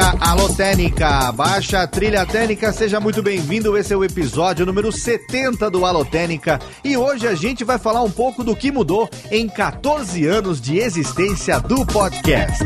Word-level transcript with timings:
Técnica, 0.00 0.16
alô 0.20 0.48
Técnica, 0.48 1.32
baixa 1.32 1.86
trilha 1.86 2.24
técnica, 2.24 2.72
seja 2.72 2.98
muito 2.98 3.22
bem-vindo. 3.22 3.76
Esse 3.76 3.92
é 3.92 3.96
o 3.96 4.02
episódio 4.02 4.64
número 4.64 4.90
70 4.90 5.70
do 5.70 5.84
Alô 5.84 6.06
Técnica 6.06 6.58
e 6.82 6.96
hoje 6.96 7.28
a 7.28 7.34
gente 7.34 7.64
vai 7.64 7.78
falar 7.78 8.02
um 8.02 8.10
pouco 8.10 8.42
do 8.42 8.56
que 8.56 8.72
mudou 8.72 9.10
em 9.30 9.46
14 9.46 10.26
anos 10.26 10.58
de 10.58 10.78
existência 10.78 11.60
do 11.60 11.84
podcast. 11.84 12.64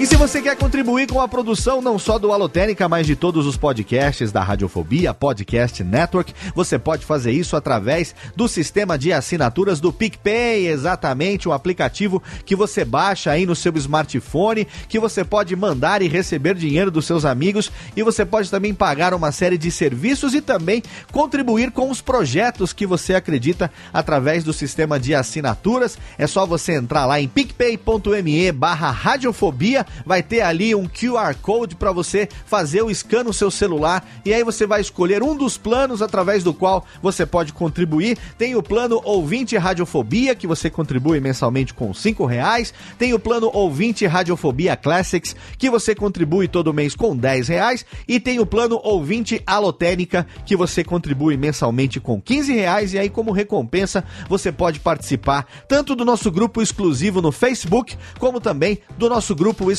E 0.00 0.06
se 0.06 0.14
você 0.14 0.40
quer 0.40 0.56
contribuir 0.56 1.08
com 1.08 1.20
a 1.20 1.26
produção 1.26 1.82
não 1.82 1.98
só 1.98 2.20
do 2.20 2.32
Alotênica, 2.32 2.88
mas 2.88 3.04
de 3.04 3.16
todos 3.16 3.48
os 3.48 3.56
podcasts 3.56 4.30
da 4.30 4.44
Radiofobia 4.44 5.12
Podcast 5.12 5.82
Network, 5.82 6.32
você 6.54 6.78
pode 6.78 7.04
fazer 7.04 7.32
isso 7.32 7.56
através 7.56 8.14
do 8.36 8.46
sistema 8.46 8.96
de 8.96 9.12
assinaturas 9.12 9.80
do 9.80 9.92
PicPay, 9.92 10.68
exatamente, 10.68 11.48
um 11.48 11.52
aplicativo 11.52 12.22
que 12.46 12.54
você 12.54 12.84
baixa 12.84 13.32
aí 13.32 13.44
no 13.44 13.56
seu 13.56 13.76
smartphone, 13.76 14.68
que 14.88 15.00
você 15.00 15.24
pode 15.24 15.56
mandar 15.56 16.00
e 16.00 16.06
receber 16.06 16.54
dinheiro 16.54 16.92
dos 16.92 17.04
seus 17.04 17.24
amigos 17.24 17.68
e 17.96 18.04
você 18.04 18.24
pode 18.24 18.48
também 18.52 18.72
pagar 18.72 19.12
uma 19.12 19.32
série 19.32 19.58
de 19.58 19.68
serviços 19.72 20.32
e 20.32 20.40
também 20.40 20.80
contribuir 21.10 21.72
com 21.72 21.90
os 21.90 22.00
projetos 22.00 22.72
que 22.72 22.86
você 22.86 23.16
acredita 23.16 23.68
através 23.92 24.44
do 24.44 24.52
sistema 24.52 25.00
de 25.00 25.12
assinaturas. 25.12 25.98
É 26.16 26.28
só 26.28 26.46
você 26.46 26.74
entrar 26.74 27.04
lá 27.04 27.20
em 27.20 27.26
picpay.me 27.26 28.52
barra 28.52 28.92
radiofobia 28.92 29.87
vai 30.04 30.22
ter 30.22 30.40
ali 30.40 30.74
um 30.74 30.86
QR 30.86 31.34
Code 31.40 31.76
para 31.76 31.92
você 31.92 32.28
fazer 32.46 32.82
o 32.82 32.94
scan 32.94 33.24
no 33.24 33.32
seu 33.32 33.50
celular 33.50 34.06
e 34.24 34.32
aí 34.32 34.44
você 34.44 34.66
vai 34.66 34.80
escolher 34.80 35.22
um 35.22 35.36
dos 35.36 35.56
planos 35.56 36.02
através 36.02 36.42
do 36.44 36.52
qual 36.52 36.84
você 37.02 37.24
pode 37.24 37.52
contribuir. 37.52 38.18
Tem 38.36 38.54
o 38.54 38.62
plano 38.62 39.00
Ouvinte 39.04 39.56
Radiofobia, 39.56 40.34
que 40.34 40.46
você 40.46 40.70
contribui 40.70 41.20
mensalmente 41.20 41.72
com 41.74 41.92
cinco 41.94 42.24
reais. 42.26 42.72
Tem 42.98 43.14
o 43.14 43.18
plano 43.18 43.50
Ouvinte 43.52 44.06
Radiofobia 44.06 44.76
Classics, 44.76 45.34
que 45.56 45.70
você 45.70 45.94
contribui 45.94 46.48
todo 46.48 46.74
mês 46.74 46.94
com 46.94 47.16
10 47.16 47.48
reais. 47.48 47.84
E 48.06 48.20
tem 48.20 48.38
o 48.38 48.46
plano 48.46 48.80
Ouvinte 48.82 49.42
Alotênica, 49.46 50.26
que 50.44 50.56
você 50.56 50.84
contribui 50.84 51.36
mensalmente 51.36 52.00
com 52.00 52.20
15 52.20 52.52
reais. 52.52 52.92
E 52.92 52.98
aí, 52.98 53.08
como 53.08 53.32
recompensa, 53.32 54.04
você 54.28 54.52
pode 54.52 54.80
participar 54.80 55.46
tanto 55.66 55.94
do 55.94 56.04
nosso 56.04 56.30
grupo 56.30 56.60
exclusivo 56.60 57.22
no 57.22 57.32
Facebook, 57.32 57.96
como 58.18 58.40
também 58.40 58.78
do 58.96 59.08
nosso 59.08 59.34
grupo 59.34 59.70
exclusivo 59.70 59.77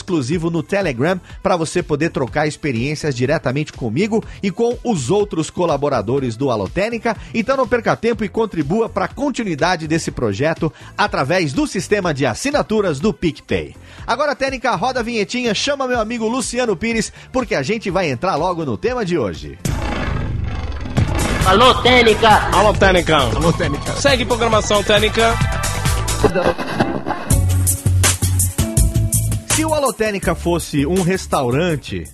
no 0.52 0.64
Telegram 0.64 1.20
para 1.42 1.56
você 1.56 1.82
poder 1.82 2.10
trocar 2.10 2.48
experiências 2.48 3.16
diretamente 3.16 3.74
comigo 3.74 4.24
e 4.42 4.52
com 4.52 4.78
os 4.84 5.10
outros 5.10 5.50
colaboradores 5.50 6.36
do 6.36 6.50
Alotênica. 6.50 7.16
Então 7.34 7.58
não 7.58 7.68
perca 7.68 7.96
tempo 7.96 8.24
e 8.24 8.30
contribua 8.30 8.90
para 8.90 9.06
a 9.06 9.10
continuidade 9.10 9.88
desse 9.88 10.12
projeto 10.12 10.72
através 10.98 11.54
do 11.54 11.68
sistema 11.68 12.14
de 12.14 12.26
assinaturas 12.26 13.00
do 13.00 13.14
PicPay. 13.14 13.76
Agora, 14.06 14.36
Técnica, 14.36 14.76
roda 14.76 15.00
a 15.00 15.04
vinhetinha, 15.04 15.54
chama 15.54 15.88
meu 15.88 16.00
amigo 16.00 16.28
Luciano 16.28 16.76
Pires, 16.76 17.12
porque 17.32 17.56
a 17.56 17.62
gente 17.62 17.90
vai 17.90 18.10
entrar 18.10 18.36
logo 18.36 18.66
no 18.66 18.78
tema 18.78 19.06
de 19.06 19.18
hoje. 19.18 19.58
Alô, 21.46 21.74
Técnica! 21.76 22.30
Alô, 22.52 22.74
Técnica! 22.74 23.18
Alô, 23.18 23.54
Técnica! 23.54 23.94
Segue 23.94 24.26
programação 24.26 24.84
Técnica! 24.84 25.36
Se 29.60 29.66
o 29.66 29.74
Alotênica 29.74 30.34
fosse 30.34 30.86
um 30.86 31.02
restaurante, 31.02 32.06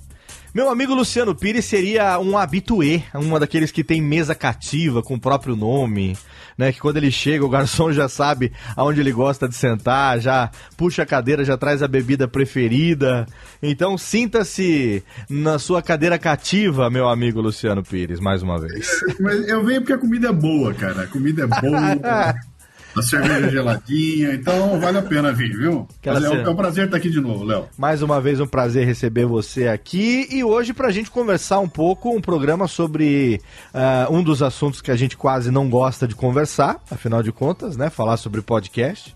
meu 0.51 0.67
amigo 0.67 0.95
Luciano 0.95 1.35
Pires 1.35 1.65
seria 1.65 2.17
um 2.17 2.35
habitué, 2.35 3.03
uma 3.13 3.39
daqueles 3.39 3.69
que 3.69 3.83
tem 3.83 4.01
mesa 4.01 4.33
cativa 4.33 5.03
com 5.03 5.13
o 5.13 5.19
próprio 5.19 5.55
nome, 5.55 6.17
né? 6.57 6.73
Que 6.73 6.79
quando 6.79 6.97
ele 6.97 7.11
chega, 7.11 7.45
o 7.45 7.49
garçom 7.49 7.91
já 7.93 8.09
sabe 8.09 8.51
aonde 8.75 8.99
ele 8.99 9.11
gosta 9.11 9.47
de 9.47 9.53
sentar, 9.53 10.19
já 10.19 10.49
puxa 10.75 11.03
a 11.03 11.05
cadeira, 11.05 11.45
já 11.45 11.55
traz 11.55 11.83
a 11.83 11.87
bebida 11.87 12.27
preferida. 12.27 13.27
Então 13.61 13.95
sinta-se 13.95 15.03
na 15.29 15.59
sua 15.59 15.83
cadeira 15.83 16.17
cativa, 16.17 16.89
meu 16.89 17.07
amigo 17.07 17.41
Luciano 17.41 17.83
Pires, 17.83 18.19
mais 18.19 18.41
uma 18.41 18.59
vez. 18.59 18.89
Mas 19.19 19.47
eu 19.47 19.63
venho 19.63 19.81
porque 19.81 19.93
a 19.93 19.99
comida 19.99 20.29
é 20.29 20.33
boa, 20.33 20.73
cara. 20.73 21.03
A 21.03 21.07
comida 21.07 21.43
é 21.43 21.47
boa. 21.61 22.33
a 22.95 23.01
cerveja 23.01 23.49
geladinha, 23.49 24.33
então 24.33 24.79
vale 24.79 24.97
a 24.97 25.01
pena 25.01 25.31
vir, 25.33 25.55
viu? 25.55 25.87
É, 26.03 26.09
é 26.09 26.49
um 26.49 26.55
prazer 26.55 26.85
estar 26.85 26.97
aqui 26.97 27.09
de 27.09 27.19
novo, 27.19 27.43
Léo. 27.43 27.67
Mais 27.77 28.01
uma 28.01 28.21
vez 28.21 28.39
um 28.39 28.47
prazer 28.47 28.85
receber 28.85 29.25
você 29.25 29.67
aqui 29.67 30.27
e 30.31 30.43
hoje 30.43 30.73
para 30.73 30.87
a 30.87 30.91
gente 30.91 31.11
conversar 31.11 31.59
um 31.59 31.67
pouco, 31.67 32.09
um 32.09 32.21
programa 32.21 32.67
sobre 32.67 33.41
uh, 33.73 34.13
um 34.13 34.23
dos 34.23 34.41
assuntos 34.41 34.81
que 34.81 34.91
a 34.91 34.95
gente 34.95 35.17
quase 35.17 35.51
não 35.51 35.69
gosta 35.69 36.07
de 36.07 36.15
conversar, 36.15 36.81
afinal 36.89 37.21
de 37.21 37.31
contas, 37.31 37.75
né? 37.75 37.89
Falar 37.89 38.17
sobre 38.17 38.41
podcast. 38.41 39.15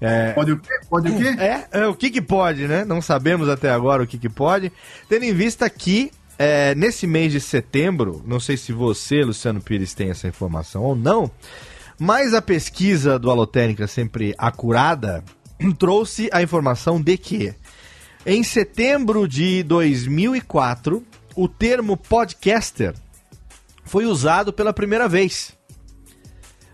É... 0.00 0.32
Pode 0.32 0.52
o 0.52 0.58
quê? 0.58 0.80
Pode 0.90 1.10
o 1.10 1.16
quê? 1.16 1.28
É, 1.38 1.66
é, 1.72 1.86
o 1.86 1.94
que 1.94 2.10
que 2.10 2.20
pode, 2.20 2.66
né? 2.66 2.84
Não 2.84 3.00
sabemos 3.00 3.48
até 3.48 3.70
agora 3.70 4.02
o 4.02 4.06
que 4.06 4.18
que 4.18 4.28
pode. 4.28 4.70
Tendo 5.08 5.24
em 5.24 5.32
vista 5.32 5.68
que 5.70 6.10
é, 6.38 6.74
nesse 6.74 7.06
mês 7.06 7.32
de 7.32 7.40
setembro, 7.40 8.22
não 8.26 8.40
sei 8.40 8.56
se 8.56 8.72
você, 8.72 9.22
Luciano 9.24 9.60
Pires, 9.60 9.94
tem 9.94 10.10
essa 10.10 10.28
informação 10.28 10.82
ou 10.82 10.96
não, 10.96 11.30
mas 11.98 12.34
a 12.34 12.42
pesquisa 12.42 13.18
do 13.18 13.30
Alotênica, 13.30 13.86
sempre 13.86 14.34
acurada, 14.38 15.24
trouxe 15.78 16.28
a 16.32 16.42
informação 16.42 17.00
de 17.00 17.16
que 17.16 17.54
em 18.26 18.42
setembro 18.42 19.28
de 19.28 19.62
2004, 19.62 21.04
o 21.36 21.46
termo 21.46 21.96
podcaster 21.96 22.94
foi 23.84 24.06
usado 24.06 24.52
pela 24.52 24.72
primeira 24.72 25.06
vez. 25.06 25.52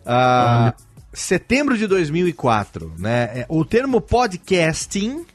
Uh, 0.02 0.72
setembro 1.12 1.76
de 1.76 1.88
2004, 1.88 2.94
né? 2.98 3.40
É, 3.40 3.46
o 3.48 3.64
termo 3.64 4.00
podcasting 4.00 5.26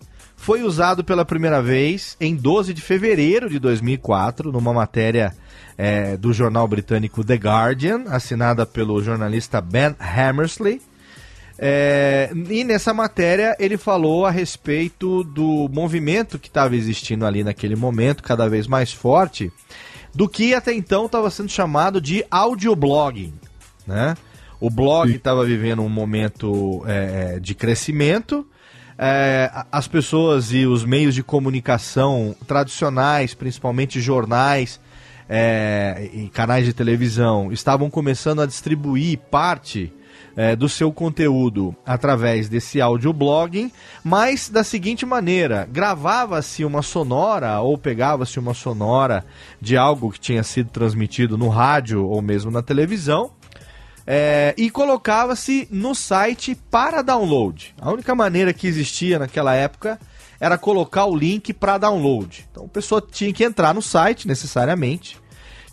foi 0.46 0.62
usado 0.62 1.04
pela 1.04 1.25
primeira 1.25 1.60
vez 1.60 2.16
em 2.22 2.36
12 2.36 2.72
de 2.72 2.80
fevereiro 2.80 3.50
de 3.50 3.58
2004, 3.58 4.52
numa 4.52 4.72
matéria 4.72 5.34
é, 5.75 6.16
do 6.16 6.32
jornal 6.32 6.68
britânico 6.68 7.24
The 7.24 7.34
Guardian, 7.34 8.04
assinada 8.10 8.64
pelo 8.64 9.02
jornalista 9.02 9.60
Ben 9.60 9.96
Hammersley. 10.00 10.80
É, 11.58 12.30
e 12.48 12.64
nessa 12.64 12.94
matéria 12.94 13.58
ele 13.60 13.75
falou 13.75 14.24
a 14.24 14.30
respeito 14.30 15.24
do 15.24 15.68
movimento 15.74 16.38
que 16.38 16.48
estava 16.48 16.75
existindo 16.75 17.25
ali 17.25 17.44
naquele 17.44 17.75
momento, 17.75 18.22
cada 18.22 18.48
vez 18.48 18.68
mais 18.68 18.94
forte, 18.94 19.52
do 20.14 20.30
que 20.30 20.54
até 20.54 20.72
então 20.72 21.08
estava 21.08 21.32
sendo 21.32 21.50
chamado 21.50 22.00
de 22.00 22.24
audioblogging. 22.30 23.34
Né? 23.88 24.16
O 24.60 24.70
blog 24.70 25.12
estava 25.12 25.44
vivendo 25.44 25.82
um 25.82 25.90
momento 25.90 26.84
é, 26.86 27.34
é, 27.34 27.40
de 27.40 27.56
crescimento. 27.56 28.46
É, 28.98 29.52
as 29.72 29.88
pessoas 29.88 30.54
e 30.54 30.66
os 30.66 30.86
meios 30.86 31.14
de 31.14 31.22
comunicação 31.22 32.36
tradicionais, 32.48 33.34
principalmente 33.34 34.00
jornais, 34.00 34.80
é, 35.28 36.10
e 36.14 36.30
canais 36.30 36.66
de 36.66 36.74
televisão 36.74 37.52
estavam 37.52 37.90
começando 37.90 38.42
a 38.42 38.46
distribuir 38.46 39.18
parte 39.18 39.92
é, 40.36 40.56
do 40.56 40.68
seu 40.68 40.92
conteúdo 40.92 41.75
através 41.86 42.50
desse 42.50 42.82
audioblogging, 42.82 43.72
mas 44.04 44.50
da 44.50 44.64
seguinte 44.64 45.06
maneira: 45.06 45.68
gravava-se 45.72 46.66
uma 46.66 46.82
sonora 46.82 47.60
ou 47.62 47.78
pegava-se 47.78 48.38
uma 48.40 48.54
sonora 48.54 49.25
de 49.62 49.78
algo 49.78 50.12
que 50.12 50.20
tinha 50.20 50.44
sido 50.44 50.70
transmitido 50.70 51.38
no 51.38 51.48
rádio 51.48 52.06
ou 52.06 52.22
mesmo 52.22 52.52
na 52.52 52.62
televisão. 52.62 53.32
É, 54.08 54.54
e 54.56 54.70
colocava-se 54.70 55.68
no 55.72 55.96
site 55.96 56.56
para 56.70 57.02
download. 57.02 57.74
A 57.82 57.92
única 57.92 58.14
maneira 58.14 58.54
que 58.54 58.68
existia 58.68 59.18
naquela 59.18 59.56
época 59.56 60.00
era 60.40 60.58
colocar 60.58 61.06
o 61.06 61.16
link 61.16 61.54
para 61.54 61.78
download. 61.78 62.46
Então 62.52 62.66
a 62.66 62.70
pessoa 62.70 63.02
tinha 63.02 63.34
que 63.34 63.44
entrar 63.44 63.74
no 63.74 63.82
site 63.82 64.28
necessariamente, 64.28 65.18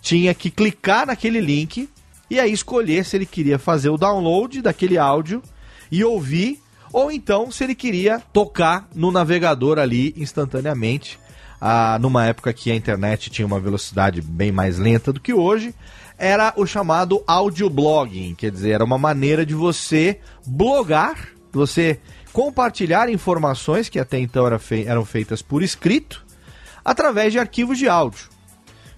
tinha 0.00 0.32
que 0.32 0.50
clicar 0.50 1.06
naquele 1.06 1.40
link 1.40 1.88
e 2.30 2.40
aí 2.40 2.52
escolher 2.52 3.04
se 3.04 3.16
ele 3.16 3.26
queria 3.26 3.58
fazer 3.58 3.90
o 3.90 3.98
download 3.98 4.62
daquele 4.62 4.96
áudio 4.96 5.42
e 5.90 6.02
ouvir 6.02 6.58
ou 6.92 7.10
então 7.10 7.50
se 7.50 7.64
ele 7.64 7.74
queria 7.74 8.20
tocar 8.32 8.88
no 8.94 9.10
navegador 9.10 9.78
ali 9.78 10.14
instantaneamente, 10.16 11.18
ah, 11.60 11.98
numa 12.00 12.26
época 12.26 12.52
que 12.52 12.70
a 12.70 12.74
internet 12.74 13.30
tinha 13.30 13.46
uma 13.46 13.60
velocidade 13.60 14.20
bem 14.20 14.52
mais 14.52 14.78
lenta 14.78 15.12
do 15.12 15.20
que 15.20 15.32
hoje, 15.32 15.74
era 16.22 16.54
o 16.56 16.64
chamado 16.64 17.20
audioblogging, 17.26 18.36
quer 18.36 18.52
dizer, 18.52 18.70
era 18.70 18.84
uma 18.84 18.96
maneira 18.96 19.44
de 19.44 19.54
você 19.54 20.20
blogar, 20.46 21.30
você 21.52 21.98
compartilhar 22.32 23.08
informações 23.08 23.88
que 23.88 23.98
até 23.98 24.20
então 24.20 24.46
era 24.46 24.56
fei 24.56 24.86
eram 24.86 25.04
feitas 25.04 25.42
por 25.42 25.64
escrito, 25.64 26.24
através 26.84 27.32
de 27.32 27.40
arquivos 27.40 27.76
de 27.76 27.88
áudio. 27.88 28.28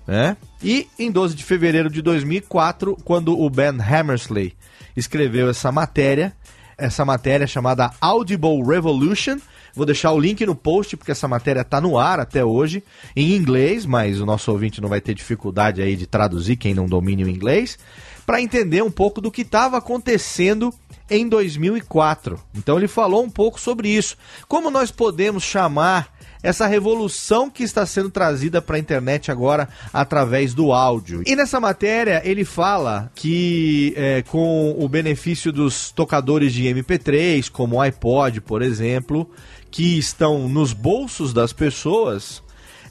Né? 0.06 0.36
E 0.62 0.86
em 0.98 1.10
12 1.10 1.34
de 1.34 1.42
fevereiro 1.42 1.88
de 1.88 2.02
2004, 2.02 2.94
quando 3.06 3.40
o 3.40 3.48
Ben 3.48 3.80
Hammersley 3.80 4.54
escreveu 4.94 5.48
essa 5.48 5.72
matéria, 5.72 6.36
essa 6.76 7.06
matéria 7.06 7.46
chamada 7.46 7.90
Audible 8.02 8.62
Revolution. 8.62 9.38
Vou 9.74 9.84
deixar 9.84 10.12
o 10.12 10.20
link 10.20 10.44
no 10.46 10.54
post, 10.54 10.96
porque 10.96 11.10
essa 11.10 11.26
matéria 11.26 11.62
está 11.62 11.80
no 11.80 11.98
ar 11.98 12.20
até 12.20 12.44
hoje, 12.44 12.82
em 13.16 13.34
inglês, 13.34 13.84
mas 13.84 14.20
o 14.20 14.26
nosso 14.26 14.50
ouvinte 14.52 14.80
não 14.80 14.88
vai 14.88 15.00
ter 15.00 15.14
dificuldade 15.14 15.82
aí 15.82 15.96
de 15.96 16.06
traduzir, 16.06 16.56
quem 16.56 16.74
não 16.74 16.86
domine 16.86 17.24
o 17.24 17.28
inglês, 17.28 17.78
para 18.24 18.40
entender 18.40 18.82
um 18.82 18.90
pouco 18.90 19.20
do 19.20 19.30
que 19.30 19.42
estava 19.42 19.76
acontecendo 19.76 20.72
em 21.10 21.28
2004. 21.28 22.38
Então 22.54 22.78
ele 22.78 22.88
falou 22.88 23.22
um 23.22 23.30
pouco 23.30 23.60
sobre 23.60 23.88
isso. 23.88 24.16
Como 24.48 24.70
nós 24.70 24.90
podemos 24.90 25.42
chamar 25.42 26.14
essa 26.44 26.66
revolução 26.66 27.48
que 27.48 27.62
está 27.62 27.86
sendo 27.86 28.10
trazida 28.10 28.60
para 28.60 28.76
a 28.76 28.78
internet 28.78 29.30
agora 29.30 29.66
através 29.92 30.52
do 30.52 30.72
áudio. 30.72 31.22
E 31.26 31.34
nessa 31.34 31.58
matéria 31.58 32.20
ele 32.22 32.44
fala 32.44 33.10
que 33.14 33.94
é, 33.96 34.22
com 34.22 34.76
o 34.78 34.86
benefício 34.86 35.50
dos 35.50 35.90
tocadores 35.90 36.52
de 36.52 36.64
MP3, 36.64 37.50
como 37.50 37.76
o 37.76 37.80
iPod, 37.80 38.42
por 38.42 38.60
exemplo, 38.60 39.28
que 39.74 39.98
estão 39.98 40.48
nos 40.48 40.72
bolsos 40.72 41.32
das 41.32 41.52
pessoas, 41.52 42.40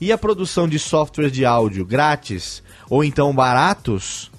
e 0.02 0.12
a 0.12 0.18
produção 0.18 0.68
de 0.68 0.78
softwares 0.78 1.32
de 1.32 1.46
áudio 1.46 1.86
grátis 1.86 2.62
ou 2.90 3.06
então 3.06 3.34
baratos, 3.34 4.30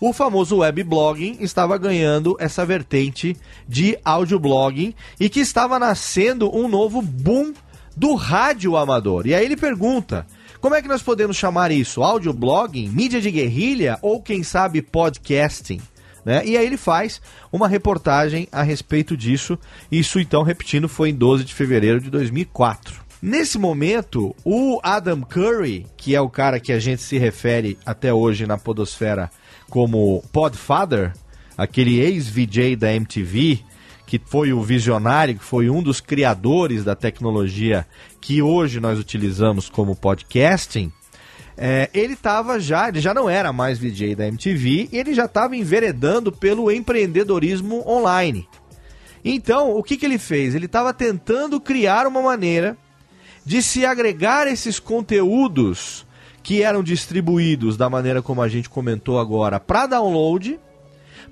o 0.00 0.10
famoso 0.10 0.60
webblogging 0.60 1.36
estava 1.40 1.76
ganhando 1.76 2.38
essa 2.40 2.64
vertente 2.64 3.36
de 3.68 3.98
audioblogging 4.02 4.94
e 5.20 5.28
que 5.28 5.40
estava 5.40 5.78
nascendo 5.78 6.50
um 6.56 6.68
novo 6.68 7.02
boom 7.02 7.52
do 7.94 8.14
rádio 8.14 8.78
amador. 8.78 9.26
E 9.26 9.34
aí 9.34 9.44
ele 9.44 9.54
pergunta: 9.54 10.26
como 10.58 10.74
é 10.74 10.80
que 10.80 10.88
nós 10.88 11.02
podemos 11.02 11.36
chamar 11.36 11.70
isso? 11.70 12.02
Audioblogging, 12.02 12.88
mídia 12.88 13.20
de 13.20 13.30
guerrilha 13.30 13.98
ou 14.00 14.22
quem 14.22 14.42
sabe 14.42 14.80
podcasting? 14.80 15.82
Né? 16.24 16.42
E 16.44 16.56
aí 16.56 16.66
ele 16.66 16.76
faz 16.76 17.20
uma 17.52 17.68
reportagem 17.68 18.48
a 18.52 18.62
respeito 18.62 19.16
disso. 19.16 19.58
Isso 19.90 20.20
então, 20.20 20.42
repetindo, 20.42 20.88
foi 20.88 21.10
em 21.10 21.14
12 21.14 21.44
de 21.44 21.54
fevereiro 21.54 22.00
de 22.00 22.10
2004. 22.10 23.00
Nesse 23.22 23.58
momento, 23.58 24.34
o 24.44 24.80
Adam 24.82 25.20
Curry, 25.20 25.86
que 25.96 26.14
é 26.14 26.20
o 26.20 26.30
cara 26.30 26.58
que 26.58 26.72
a 26.72 26.78
gente 26.78 27.02
se 27.02 27.18
refere 27.18 27.78
até 27.84 28.12
hoje 28.12 28.46
na 28.46 28.56
podosfera 28.56 29.30
como 29.68 30.24
Podfather, 30.32 31.12
aquele 31.56 32.00
ex-VJ 32.00 32.76
da 32.76 32.94
MTV, 32.94 33.60
que 34.06 34.18
foi 34.24 34.52
o 34.52 34.62
visionário, 34.62 35.36
que 35.36 35.44
foi 35.44 35.68
um 35.68 35.82
dos 35.82 36.00
criadores 36.00 36.82
da 36.82 36.96
tecnologia 36.96 37.86
que 38.20 38.40
hoje 38.40 38.80
nós 38.80 38.98
utilizamos 38.98 39.68
como 39.68 39.94
podcasting, 39.94 40.90
é, 41.62 41.90
ele 41.92 42.14
estava 42.14 42.58
já, 42.58 42.88
ele 42.88 43.02
já 43.02 43.12
não 43.12 43.28
era 43.28 43.52
mais 43.52 43.78
VJ 43.78 44.14
da 44.14 44.26
MTV, 44.26 44.88
e 44.90 44.96
ele 44.96 45.12
já 45.12 45.26
estava 45.26 45.54
enveredando 45.54 46.32
pelo 46.32 46.72
empreendedorismo 46.72 47.86
online. 47.86 48.48
Então, 49.22 49.76
o 49.76 49.82
que, 49.82 49.98
que 49.98 50.06
ele 50.06 50.16
fez? 50.16 50.54
Ele 50.54 50.64
estava 50.64 50.94
tentando 50.94 51.60
criar 51.60 52.06
uma 52.06 52.22
maneira 52.22 52.78
de 53.44 53.62
se 53.62 53.84
agregar 53.84 54.46
esses 54.46 54.78
conteúdos 54.80 56.06
que 56.42 56.62
eram 56.62 56.82
distribuídos 56.82 57.76
da 57.76 57.90
maneira 57.90 58.22
como 58.22 58.40
a 58.40 58.48
gente 58.48 58.70
comentou 58.70 59.20
agora 59.20 59.60
para 59.60 59.86
download 59.86 60.58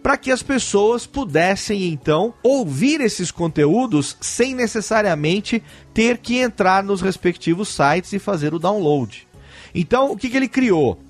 para 0.03 0.19
que 0.19 0.31
as 0.31 0.43
pessoas 0.43 1.07
pudessem 1.07 1.85
então 1.89 2.35
ouvir 2.43 3.01
esses 3.01 3.31
conteúdos 3.31 4.17
sem 4.21 4.55
necessariamente 4.55 5.63
ter 5.95 6.19
que 6.19 6.37
entrar 6.37 6.85
nos 6.85 7.01
respectivos 7.01 7.69
sites 7.69 8.13
e 8.13 8.19
fazer 8.19 8.53
o 8.53 8.59
download. 8.59 9.28
Então, 9.75 10.13
o 10.13 10.17
que, 10.17 10.29
que 10.29 10.37
ele 10.37 10.49
criou? 10.49 11.01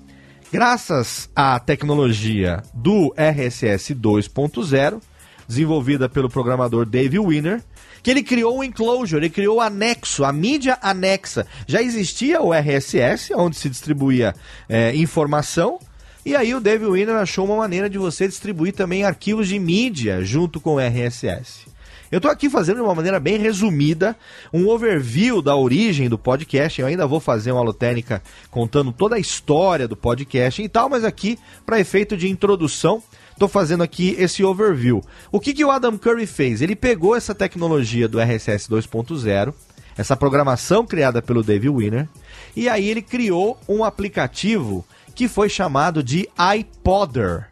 Graças 0.51 1.29
à 1.35 1.59
tecnologia 1.59 2.63
do 2.73 3.13
RSS 3.15 3.93
2.0, 3.93 4.99
desenvolvida 5.47 6.09
pelo 6.09 6.29
programador 6.29 6.85
Dave 6.85 7.19
Winner, 7.19 7.63
que 8.01 8.09
ele 8.09 8.23
criou 8.23 8.57
um 8.57 8.63
enclosure, 8.63 9.21
ele 9.21 9.29
criou 9.29 9.57
o 9.57 9.61
anexo, 9.61 10.23
a 10.23 10.33
mídia 10.33 10.77
anexa. 10.81 11.45
Já 11.67 11.81
existia 11.81 12.41
o 12.41 12.53
RSS, 12.53 13.33
onde 13.35 13.57
se 13.57 13.69
distribuía 13.69 14.33
é, 14.67 14.95
informação, 14.95 15.79
e 16.25 16.35
aí 16.35 16.53
o 16.53 16.59
David 16.59 16.91
Winner 16.91 17.15
achou 17.15 17.45
uma 17.45 17.57
maneira 17.57 17.89
de 17.89 17.97
você 17.97 18.27
distribuir 18.27 18.73
também 18.73 19.03
arquivos 19.03 19.47
de 19.47 19.57
mídia 19.57 20.23
junto 20.23 20.59
com 20.59 20.75
o 20.75 20.79
RSS. 20.79 21.68
Eu 22.11 22.17
estou 22.17 22.31
aqui 22.31 22.49
fazendo 22.49 22.77
de 22.77 22.81
uma 22.81 22.95
maneira 22.95 23.19
bem 23.19 23.37
resumida 23.37 24.15
um 24.51 24.67
overview 24.67 25.43
da 25.43 25.55
origem 25.55 26.09
do 26.09 26.17
podcast. 26.17 26.81
Eu 26.81 26.87
ainda 26.87 27.05
vou 27.05 27.19
fazer 27.19 27.51
uma 27.51 27.61
alotênica 27.61 28.23
contando 28.49 28.91
toda 28.91 29.15
a 29.15 29.19
história 29.19 29.87
do 29.87 29.95
podcast 29.95 30.61
e 30.61 30.67
tal, 30.67 30.89
mas 30.89 31.03
aqui, 31.03 31.37
para 31.67 31.79
efeito 31.79 32.17
de 32.17 32.27
introdução, 32.27 33.03
estou 33.31 33.47
fazendo 33.47 33.83
aqui 33.83 34.15
esse 34.17 34.43
overview. 34.43 35.03
O 35.31 35.39
que, 35.39 35.53
que 35.53 35.63
o 35.63 35.69
Adam 35.69 35.99
Curry 35.99 36.25
fez? 36.25 36.63
Ele 36.63 36.75
pegou 36.75 37.15
essa 37.15 37.35
tecnologia 37.35 38.07
do 38.07 38.19
RSS 38.19 38.67
2.0, 38.67 39.53
essa 39.95 40.17
programação 40.17 40.87
criada 40.87 41.21
pelo 41.21 41.43
Dave 41.43 41.69
Winner, 41.69 42.09
e 42.55 42.67
aí 42.67 42.89
ele 42.89 43.03
criou 43.03 43.59
um 43.67 43.83
aplicativo 43.83 44.83
que 45.13 45.27
foi 45.27 45.47
chamado 45.47 46.01
de 46.01 46.27
iPodder. 46.57 47.49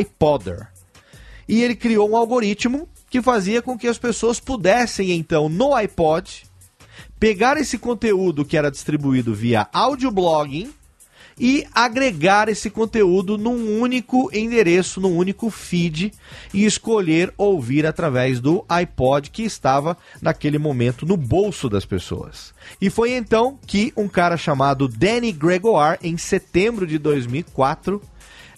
iPodder. 0.00 0.68
E 1.46 1.62
ele 1.62 1.76
criou 1.76 2.10
um 2.10 2.16
algoritmo 2.16 2.88
que 3.08 3.22
fazia 3.22 3.62
com 3.62 3.78
que 3.78 3.88
as 3.88 3.98
pessoas 3.98 4.40
pudessem, 4.40 5.12
então, 5.12 5.48
no 5.48 5.74
iPod, 5.74 6.44
pegar 7.18 7.56
esse 7.56 7.78
conteúdo 7.78 8.44
que 8.44 8.56
era 8.56 8.70
distribuído 8.70 9.34
via 9.34 9.68
audioblogging 9.72 10.72
e 11.38 11.66
agregar 11.74 12.48
esse 12.48 12.70
conteúdo 12.70 13.36
num 13.36 13.78
único 13.80 14.30
endereço, 14.32 15.00
num 15.00 15.16
único 15.16 15.50
feed 15.50 16.12
e 16.52 16.64
escolher 16.64 17.32
ouvir 17.36 17.86
através 17.86 18.40
do 18.40 18.64
iPod 18.68 19.30
que 19.30 19.42
estava 19.42 19.96
naquele 20.20 20.58
momento 20.58 21.04
no 21.04 21.16
bolso 21.16 21.68
das 21.68 21.84
pessoas. 21.84 22.54
E 22.80 22.88
foi 22.88 23.12
então 23.12 23.58
que 23.66 23.92
um 23.96 24.08
cara 24.08 24.36
chamado 24.36 24.88
Danny 24.88 25.30
Gregoire, 25.30 25.98
em 26.02 26.16
setembro 26.16 26.86
de 26.86 26.98
2004, 26.98 28.00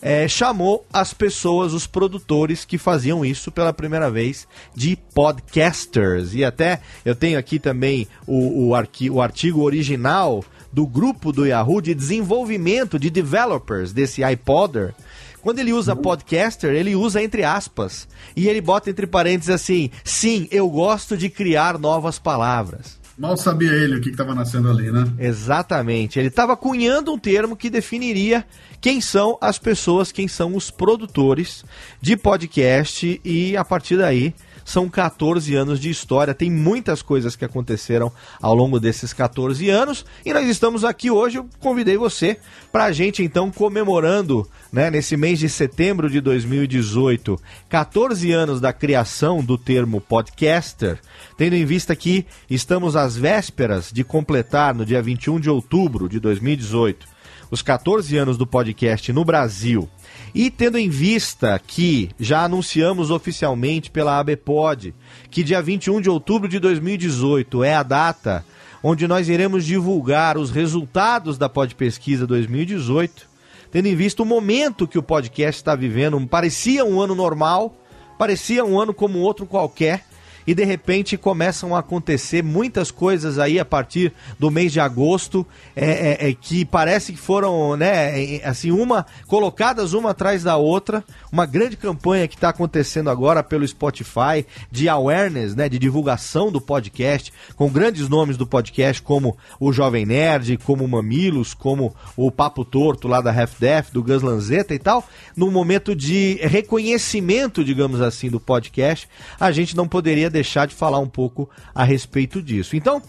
é, 0.01 0.29
chamou 0.29 0.87
as 0.93 1.13
pessoas, 1.13 1.73
os 1.73 1.87
produtores 1.87 2.65
que 2.65 2.79
faziam 2.79 3.25
isso 3.25 3.51
pela 3.51 3.73
primeira 3.73 4.11
vez 4.11 4.47
de 4.75 4.97
podcasters. 5.15 6.35
E 6.35 6.45
até 6.45 6.81
eu 7.05 7.15
tenho 7.15 7.39
aqui 7.39 7.59
também 7.59 8.07
o, 8.27 8.69
o, 8.69 8.75
arqui, 8.75 9.11
o 9.11 9.21
artigo 9.21 9.63
original 9.63 10.45
do 10.73 10.87
grupo 10.87 11.33
do 11.33 11.47
Yahoo 11.47 11.81
de 11.81 11.95
desenvolvimento 11.95 12.99
de 12.99 13.11
developers 13.11 13.93
desse 13.93 14.23
iPodder. 14.23 14.95
Quando 15.41 15.61
ele 15.61 15.73
usa 15.73 15.97
podcaster, 15.97 16.75
ele 16.75 16.95
usa 16.95 17.23
entre 17.23 17.45
aspas. 17.45 18.09
E 18.37 18.49
ele 18.49 18.61
bota 18.61 18.91
entre 18.91 19.07
parênteses 19.07 19.51
assim: 19.51 19.91
sim, 20.05 20.49
eu 20.51 20.69
gosto 20.69 21.17
de 21.17 21.29
criar 21.29 21.79
novas 21.79 22.19
palavras. 22.19 22.98
Mal 23.19 23.37
sabia 23.37 23.73
ele 23.73 23.97
o 23.97 24.01
que 24.01 24.11
estava 24.11 24.33
nascendo 24.33 24.71
ali, 24.71 24.93
né? 24.93 25.05
Exatamente. 25.19 26.21
Ele 26.21 26.29
estava 26.29 26.57
cunhando 26.57 27.13
um 27.13 27.19
termo 27.19 27.57
que 27.57 27.69
definiria 27.69 28.47
quem 28.81 29.01
são 29.01 29.37
as 29.41 29.59
pessoas, 29.59 30.13
quem 30.13 30.29
são 30.29 30.55
os 30.55 30.71
produtores 30.71 31.65
de 32.01 32.17
podcast 32.17 33.21
e 33.25 33.57
a 33.57 33.65
partir 33.65 33.97
daí 33.97 34.33
são 34.69 34.87
14 34.87 35.55
anos 35.55 35.81
de 35.81 35.89
história, 35.89 36.35
tem 36.35 36.51
muitas 36.51 37.01
coisas 37.01 37.35
que 37.35 37.45
aconteceram 37.45 38.13
ao 38.41 38.55
longo 38.55 38.79
desses 38.79 39.15
14 39.15 39.71
anos 39.71 40.05
e 40.27 40.33
nós 40.33 40.47
estamos 40.47 40.85
aqui 40.85 41.11
hoje. 41.11 41.39
Eu 41.39 41.49
convidei 41.59 41.97
você 41.97 42.37
para 42.71 42.85
a 42.85 42.93
gente 42.93 43.23
então 43.23 43.51
comemorando, 43.51 44.47
né, 44.71 44.91
nesse 44.91 45.17
mês 45.17 45.39
de 45.39 45.49
setembro 45.49 46.11
de 46.11 46.21
2018, 46.21 47.41
14 47.67 48.31
anos 48.31 48.61
da 48.61 48.71
criação 48.71 49.43
do 49.43 49.57
termo 49.57 50.03
podcaster, 50.03 51.01
tendo 51.39 51.55
em 51.55 51.65
vista 51.65 51.97
que 51.97 52.27
estamos 52.51 52.95
às 52.95 53.17
vésperas 53.17 53.91
de 53.91 54.05
completar 54.05 54.75
no 54.75 54.85
dia 54.85 55.01
21 55.01 55.41
de 55.41 55.49
outubro 55.49 56.11
de 56.11 56.21
2018 56.21 57.19
os 57.51 57.63
14 57.63 58.17
anos 58.17 58.37
do 58.37 58.47
podcast 58.47 59.11
no 59.13 59.25
Brasil. 59.25 59.89
E 60.35 60.51
tendo 60.51 60.79
em 60.79 60.89
vista 60.89 61.61
que 61.65 62.11
já 62.19 62.45
anunciamos 62.45 63.11
oficialmente 63.11 63.91
pela 63.91 64.19
ABPOD 64.19 64.95
que 65.31 65.43
dia 65.43 65.61
21 65.61 66.01
de 66.01 66.11
outubro 66.11 66.49
de 66.49 66.59
2018 66.59 67.65
é 67.65 67.75
a 67.75 67.83
data 67.83 68.45
onde 68.83 69.09
nós 69.09 69.29
iremos 69.29 69.65
divulgar 69.65 70.39
os 70.39 70.51
resultados 70.51 71.37
da 71.37 71.49
Pod 71.49 71.75
Pesquisa 71.75 72.27
2018, 72.27 73.27
tendo 73.71 73.87
em 73.87 73.97
vista 73.97 74.23
o 74.23 74.27
momento 74.27 74.87
que 74.87 74.99
o 74.99 75.03
podcast 75.03 75.61
está 75.61 75.75
vivendo, 75.75 76.25
parecia 76.27 76.85
um 76.85 77.01
ano 77.01 77.15
normal, 77.15 77.75
parecia 78.19 78.65
um 78.65 78.79
ano 78.81 78.95
como 78.95 79.19
outro 79.19 79.47
qualquer, 79.47 80.05
e 80.49 80.55
de 80.55 80.65
repente 80.65 81.19
começam 81.19 81.77
a 81.77 81.81
acontecer 81.81 82.43
muitas 82.43 82.91
coisas 82.91 83.39
aí 83.39 83.61
a 83.61 83.67
partir 83.67 84.15
do 84.39 84.51
mês 84.51 84.73
de 84.73 84.81
agosto 84.81 85.47
é, 85.77 85.91
é, 86.27 86.31
é 86.31 86.33
que 86.33 86.65
parece 86.65 87.13
que 87.13 87.19
foram, 87.19 87.77
né, 87.77 88.41
assim, 88.43 88.71
uma 88.71 89.05
colocadas 89.27 89.93
uma 89.93 90.13
atrás 90.13 90.43
da 90.43 90.57
outra. 90.57 91.05
Uma 91.31 91.47
grande 91.47 91.77
campanha 91.77 92.27
que 92.27 92.35
está 92.35 92.49
acontecendo 92.49 93.11
agora 93.11 93.43
pelo 93.43 93.67
Spotify 93.67 94.47
de 94.71 94.89
awareness, 94.89 95.55
né, 95.55 95.69
de 95.69 95.79
divulgação 95.79 96.51
do 96.51 96.61
podcast, 96.61 97.33
com 97.55 97.71
grandes 97.71 98.09
nomes 98.09 98.37
do 98.37 98.47
podcast 98.47 99.03
como 99.03 99.37
o 99.61 99.73
Jovem 99.73 100.07
Nerd, 100.07 100.57
como 100.59 100.85
o 100.85 100.89
Mamilos, 100.89 101.55
como 101.55 101.95
o 102.17 102.31
Papo 102.31 102.65
Torto 102.65 103.09
lá 103.09 103.21
da 103.21 103.31
Half 103.31 103.59
Death, 103.61 103.93
do 103.93 104.03
Gus 104.03 104.23
Lanzetta 104.23 104.75
e 104.75 104.79
tal. 104.79 105.07
No 105.37 105.51
momento 105.51 105.95
de 105.95 106.39
reconhecimento, 106.43 107.65
digamos 107.65 108.01
assim, 108.01 108.31
do 108.31 108.41
podcast, 108.41 109.09
a 109.39 109.53
gente 109.53 109.77
não 109.77 109.87
poderia 109.87 110.31
deixar 110.31 110.67
de 110.67 110.75
falar 110.75 110.99
um 110.99 111.09
pouco 111.09 111.49
a 111.75 111.85
respeito 111.85 112.43
disso. 112.43 112.77
Então, 112.77 113.03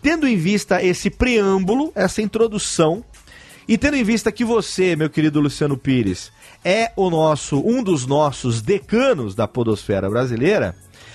tendo 0.00 0.26
em 0.26 0.36
vista 0.36 0.82
esse 0.82 1.10
preâmbulo, 1.10 1.92
essa 1.94 2.22
introdução, 2.22 3.04
e 3.68 3.78
tendo 3.78 3.96
em 3.96 4.04
vista 4.04 4.32
que 4.32 4.44
você, 4.44 4.96
meu 4.96 5.08
querido 5.08 5.40
Luciano 5.40 5.76
Pires, 5.76 6.32
é 6.64 6.92
o 6.96 7.08
nosso 7.10 7.58
um 7.58 7.82
dos 7.82 8.06
nossos 8.06 8.60
decanos 8.60 9.34
da 9.34 9.46
podosfera 9.46 10.08
brasileira, 10.10 10.74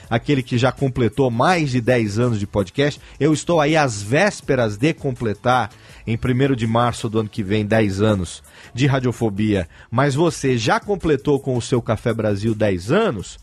aquele 0.09 0.41
que 0.41 0.57
já 0.57 0.71
completou 0.71 1.29
mais 1.29 1.71
de 1.71 1.81
10 1.81 2.19
anos 2.19 2.39
de 2.39 2.47
podcast, 2.47 2.99
eu 3.19 3.33
estou 3.33 3.59
aí 3.59 3.75
às 3.75 4.01
vésperas 4.01 4.77
de 4.77 4.93
completar 4.93 5.69
em 6.05 6.17
1 6.17 6.55
de 6.55 6.65
março 6.65 7.09
do 7.09 7.19
ano 7.19 7.29
que 7.29 7.43
vem 7.43 7.65
10 7.65 8.01
anos 8.01 8.41
de 8.73 8.87
radiofobia, 8.87 9.67
mas 9.91 10.15
você 10.15 10.57
já 10.57 10.79
completou 10.79 11.39
com 11.39 11.57
o 11.57 11.61
seu 11.61 11.81
Café 11.81 12.13
Brasil 12.13 12.55
10 12.55 12.91
anos, 12.91 13.37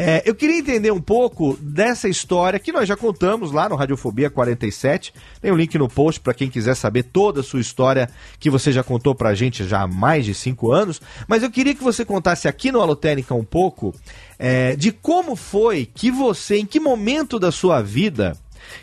é, 0.00 0.22
eu 0.24 0.32
queria 0.32 0.60
entender 0.60 0.92
um 0.92 1.00
pouco 1.00 1.58
dessa 1.60 2.08
história 2.08 2.60
que 2.60 2.70
nós 2.70 2.86
já 2.86 2.96
contamos 2.96 3.50
lá 3.50 3.68
no 3.68 3.74
Radiofobia 3.74 4.30
47. 4.30 5.12
Tem 5.40 5.50
um 5.50 5.56
link 5.56 5.76
no 5.76 5.88
post 5.88 6.20
para 6.20 6.32
quem 6.32 6.48
quiser 6.48 6.76
saber 6.76 7.02
toda 7.02 7.40
a 7.40 7.42
sua 7.42 7.58
história 7.58 8.08
que 8.38 8.48
você 8.48 8.70
já 8.70 8.84
contou 8.84 9.12
para 9.12 9.30
a 9.30 9.34
gente 9.34 9.66
já 9.66 9.82
há 9.82 9.88
mais 9.88 10.24
de 10.24 10.34
cinco 10.34 10.70
anos. 10.70 11.00
Mas 11.26 11.42
eu 11.42 11.50
queria 11.50 11.74
que 11.74 11.82
você 11.82 12.04
contasse 12.04 12.46
aqui 12.46 12.70
no 12.70 12.80
Alotênica 12.80 13.34
um 13.34 13.42
pouco 13.42 13.92
é, 14.38 14.76
de 14.76 14.92
como 14.92 15.34
foi 15.34 15.84
que 15.84 16.12
você, 16.12 16.58
em 16.58 16.64
que 16.64 16.78
momento 16.78 17.36
da 17.36 17.50
sua 17.50 17.82
vida, 17.82 18.36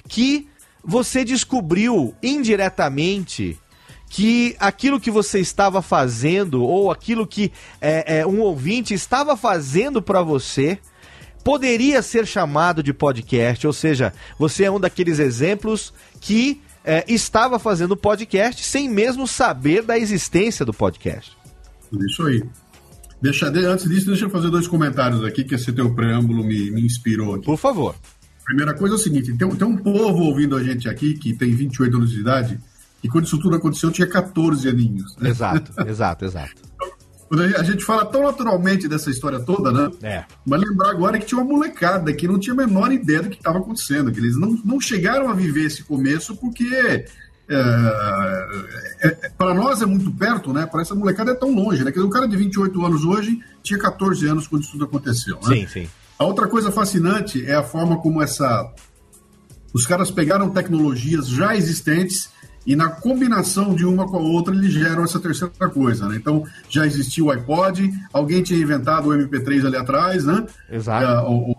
que 0.09 0.49
você 0.83 1.23
descobriu 1.23 2.13
indiretamente 2.21 3.57
que 4.09 4.53
aquilo 4.59 4.99
que 4.99 5.09
você 5.09 5.39
estava 5.39 5.81
fazendo 5.81 6.61
ou 6.61 6.91
aquilo 6.91 7.25
que 7.25 7.53
é, 7.79 8.19
é, 8.19 8.27
um 8.27 8.41
ouvinte 8.41 8.93
estava 8.93 9.37
fazendo 9.37 10.01
para 10.01 10.21
você 10.21 10.77
poderia 11.45 12.01
ser 12.01 12.25
chamado 12.25 12.81
de 12.81 12.91
podcast, 12.91 13.67
ou 13.67 13.71
seja, 13.71 14.11
você 14.39 14.63
é 14.63 14.71
um 14.71 14.79
daqueles 14.79 15.19
exemplos 15.19 15.93
que 16.19 16.59
é, 16.83 17.05
estava 17.07 17.59
fazendo 17.59 17.95
podcast 17.95 18.63
sem 18.63 18.89
mesmo 18.89 19.27
saber 19.27 19.83
da 19.83 19.95
existência 19.95 20.65
do 20.65 20.73
podcast. 20.73 21.37
Isso 22.09 22.25
aí. 22.25 22.43
Deixa, 23.21 23.47
antes 23.47 23.87
disso, 23.87 24.07
deixa 24.07 24.25
eu 24.25 24.29
fazer 24.31 24.49
dois 24.49 24.67
comentários 24.67 25.23
aqui, 25.23 25.43
que 25.43 25.53
esse 25.53 25.71
teu 25.71 25.93
preâmbulo 25.93 26.43
me, 26.43 26.71
me 26.71 26.81
inspirou 26.81 27.35
aqui. 27.35 27.45
Por 27.45 27.57
favor. 27.57 27.95
Primeira 28.43 28.73
coisa 28.73 28.95
é 28.95 28.97
o 28.97 28.99
seguinte: 28.99 29.37
tem, 29.37 29.47
tem 29.47 29.67
um 29.67 29.77
povo 29.77 30.23
ouvindo 30.23 30.55
a 30.55 30.63
gente 30.63 30.89
aqui 30.89 31.13
que 31.13 31.31
tem 31.35 31.55
28 31.55 31.95
anos 31.95 32.09
de 32.09 32.21
idade, 32.21 32.59
e 33.03 33.07
quando 33.07 33.25
isso 33.25 33.39
tudo 33.39 33.55
aconteceu, 33.55 33.91
tinha 33.91 34.07
14 34.07 34.67
aninhos. 34.67 35.15
Né? 35.17 35.29
Exato, 35.29 35.71
exato, 35.87 36.25
exato. 36.25 36.64
A 37.31 37.63
gente 37.63 37.83
fala 37.83 38.05
tão 38.05 38.21
naturalmente 38.21 38.87
dessa 38.87 39.09
história 39.09 39.39
toda, 39.39 39.71
né? 39.71 39.91
É. 40.03 40.23
Mas 40.45 40.61
lembrar 40.61 40.91
agora 40.91 41.17
que 41.17 41.25
tinha 41.25 41.41
uma 41.41 41.51
molecada 41.51 42.13
que 42.13 42.27
não 42.27 42.39
tinha 42.39 42.53
a 42.53 42.57
menor 42.57 42.91
ideia 42.91 43.23
do 43.23 43.29
que 43.29 43.37
estava 43.37 43.57
acontecendo, 43.57 44.11
que 44.11 44.19
eles 44.19 44.37
não, 44.37 44.59
não 44.63 44.79
chegaram 44.79 45.29
a 45.29 45.33
viver 45.33 45.65
esse 45.65 45.83
começo 45.83 46.35
porque 46.35 46.63
é, 46.63 47.05
é, 47.49 49.07
é, 49.07 49.29
para 49.29 49.53
nós 49.53 49.81
é 49.81 49.85
muito 49.85 50.11
perto, 50.11 50.53
né? 50.53 50.67
Para 50.67 50.81
essa 50.81 50.93
molecada 50.93 51.31
é 51.31 51.35
tão 51.35 51.53
longe, 51.53 51.83
né? 51.83 51.91
Quer 51.91 51.99
dizer, 51.99 52.07
um 52.07 52.11
cara 52.11 52.27
de 52.27 52.37
28 52.37 52.85
anos 52.85 53.03
hoje 53.03 53.39
tinha 53.63 53.79
14 53.79 54.27
anos 54.27 54.47
quando 54.47 54.61
isso 54.61 54.73
tudo 54.73 54.85
aconteceu, 54.85 55.39
né? 55.43 55.55
Sim, 55.55 55.67
sim. 55.67 55.89
A 56.17 56.25
outra 56.25 56.47
coisa 56.47 56.71
fascinante 56.71 57.45
é 57.45 57.55
a 57.55 57.63
forma 57.63 57.97
como 57.97 58.21
essa 58.21 58.71
os 59.73 59.85
caras 59.85 60.09
pegaram 60.09 60.49
tecnologias 60.51 61.27
já 61.27 61.55
existentes 61.55 62.29
e 62.65 62.75
na 62.75 62.89
combinação 62.89 63.75
de 63.75 63.85
uma 63.85 64.07
com 64.07 64.17
a 64.17 64.21
outra 64.21 64.53
eles 64.53 64.73
geram 64.73 65.03
essa 65.03 65.19
terceira 65.19 65.69
coisa, 65.69 66.07
né? 66.07 66.15
Então 66.15 66.43
já 66.67 66.85
existia 66.85 67.23
o 67.23 67.29
iPod, 67.29 67.93
alguém 68.11 68.41
tinha 68.41 68.59
inventado 68.59 69.09
o 69.09 69.13
MP3 69.13 69.65
ali 69.65 69.77
atrás, 69.77 70.25
né? 70.25 70.45
Exato. 70.69 71.31
Uh, 71.31 71.55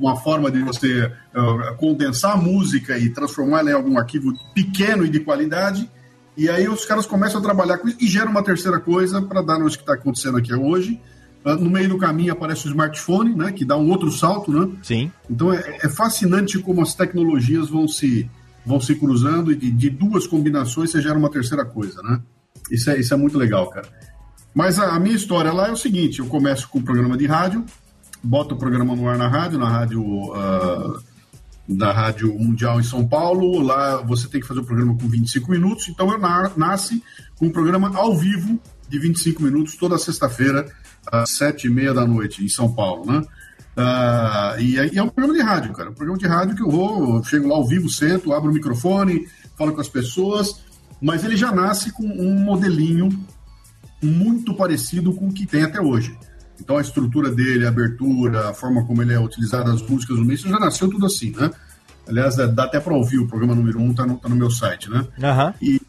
uma 0.00 0.16
forma 0.16 0.50
de 0.50 0.60
você 0.60 1.06
uh, 1.06 1.76
condensar 1.76 2.32
a 2.32 2.36
música 2.36 2.98
e 2.98 3.10
transformá-la 3.10 3.70
em 3.70 3.74
algum 3.74 3.98
arquivo 3.98 4.32
pequeno 4.54 5.04
e 5.04 5.08
de 5.08 5.20
qualidade. 5.20 5.88
E 6.36 6.48
aí 6.48 6.68
os 6.68 6.84
caras 6.84 7.06
começam 7.06 7.40
a 7.40 7.42
trabalhar 7.42 7.78
com 7.78 7.88
isso 7.88 7.98
e 8.00 8.06
geram 8.06 8.30
uma 8.30 8.42
terceira 8.42 8.78
coisa 8.78 9.20
para 9.22 9.42
dar 9.42 9.58
no 9.58 9.66
que 9.66 9.76
está 9.76 9.94
acontecendo 9.94 10.38
aqui 10.38 10.54
hoje. 10.54 11.00
Uh, 11.44 11.54
no 11.54 11.70
meio 11.70 11.88
do 11.88 11.98
caminho 11.98 12.32
aparece 12.32 12.66
o 12.66 12.68
smartphone, 12.68 13.32
né? 13.32 13.52
Que 13.52 13.64
dá 13.64 13.76
um 13.76 13.88
outro 13.90 14.10
salto, 14.10 14.52
né? 14.52 14.76
Sim. 14.82 15.12
Então 15.30 15.52
é, 15.52 15.78
é 15.82 15.88
fascinante 15.88 16.58
como 16.58 16.82
as 16.82 16.94
tecnologias 16.94 17.68
vão 17.68 17.86
se 17.86 18.28
vão 18.68 18.80
se 18.80 18.94
cruzando 18.94 19.50
e 19.50 19.56
de, 19.56 19.70
de, 19.70 19.90
duas 19.90 20.26
combinações 20.26 20.90
você 20.90 21.00
gera 21.00 21.18
uma 21.18 21.30
terceira 21.30 21.64
coisa, 21.64 22.02
né? 22.02 22.20
Isso 22.70 22.90
é, 22.90 23.00
isso 23.00 23.14
é 23.14 23.16
muito 23.16 23.38
legal, 23.38 23.70
cara. 23.70 23.88
Mas 24.54 24.78
a, 24.78 24.94
a 24.94 25.00
minha 25.00 25.16
história 25.16 25.52
lá 25.52 25.68
é 25.68 25.72
o 25.72 25.76
seguinte: 25.76 26.18
eu 26.18 26.26
começo 26.26 26.68
com 26.68 26.78
o 26.78 26.82
programa 26.82 27.16
de 27.16 27.26
rádio, 27.26 27.64
boto 28.22 28.54
o 28.54 28.58
programa 28.58 28.94
no 28.94 29.08
ar 29.08 29.16
na 29.16 29.26
rádio, 29.26 29.58
na 29.58 29.68
rádio. 29.68 30.02
Uh, 30.02 31.08
da 31.68 31.92
Rádio 31.92 32.32
Mundial 32.32 32.80
em 32.80 32.82
São 32.82 33.06
Paulo. 33.06 33.60
Lá 33.60 34.00
você 34.00 34.26
tem 34.26 34.40
que 34.40 34.46
fazer 34.46 34.60
o 34.60 34.64
programa 34.64 34.96
com 34.96 35.06
25 35.06 35.50
minutos. 35.50 35.86
Então 35.88 36.10
eu 36.10 36.18
na, 36.18 36.50
nasce 36.56 37.02
com 37.36 37.44
um 37.44 37.50
programa 37.50 37.94
ao 37.94 38.16
vivo 38.16 38.58
de 38.88 38.98
25 38.98 39.42
minutos 39.42 39.76
toda 39.76 39.98
sexta-feira, 39.98 40.66
às 41.06 41.36
sete 41.36 41.66
e 41.66 41.70
meia 41.70 41.92
da 41.92 42.06
noite, 42.06 42.42
em 42.42 42.48
São 42.48 42.72
Paulo, 42.72 43.04
né? 43.04 43.22
Uh, 43.78 44.60
e, 44.60 44.74
e, 44.74 44.98
é 44.98 45.02
um 45.02 45.08
programa 45.08 45.38
de 45.38 45.44
rádio, 45.44 45.72
cara. 45.72 45.90
Um 45.90 45.94
programa 45.94 46.18
de 46.18 46.26
rádio 46.26 46.56
que 46.56 46.62
eu 46.62 46.70
vou, 46.70 47.16
eu 47.16 47.22
chego 47.22 47.46
lá 47.46 47.54
ao 47.54 47.64
vivo, 47.64 47.88
sento, 47.88 48.32
abro 48.32 48.50
o 48.50 48.54
microfone, 48.54 49.28
falo 49.56 49.72
com 49.72 49.80
as 49.80 49.88
pessoas, 49.88 50.62
mas 51.00 51.22
ele 51.22 51.36
já 51.36 51.52
nasce 51.52 51.92
com 51.92 52.02
um 52.04 52.40
modelinho 52.40 53.08
muito 54.02 54.52
parecido 54.54 55.12
com 55.12 55.28
o 55.28 55.32
que 55.32 55.46
tem 55.46 55.62
até 55.62 55.80
hoje. 55.80 56.16
Então 56.60 56.76
a 56.76 56.80
estrutura 56.80 57.30
dele, 57.30 57.66
a 57.66 57.68
abertura, 57.68 58.50
a 58.50 58.54
forma 58.54 58.84
como 58.84 59.00
ele 59.00 59.14
é 59.14 59.20
utilizado, 59.20 59.70
as 59.70 59.80
músicas 59.80 60.18
meio, 60.18 60.32
isso 60.32 60.48
já 60.48 60.58
nasceu 60.58 60.90
tudo 60.90 61.06
assim, 61.06 61.30
né? 61.30 61.48
Aliás, 62.08 62.36
dá 62.36 62.64
até 62.64 62.80
para 62.80 62.94
ouvir 62.94 63.18
o 63.18 63.28
programa 63.28 63.54
número 63.54 63.78
1, 63.78 63.84
um, 63.84 63.94
tá, 63.94 64.04
no, 64.04 64.16
tá 64.16 64.28
no 64.28 64.34
meu 64.34 64.50
site, 64.50 64.90
né? 64.90 65.06
Uhum. 65.18 65.54
E 65.62 65.80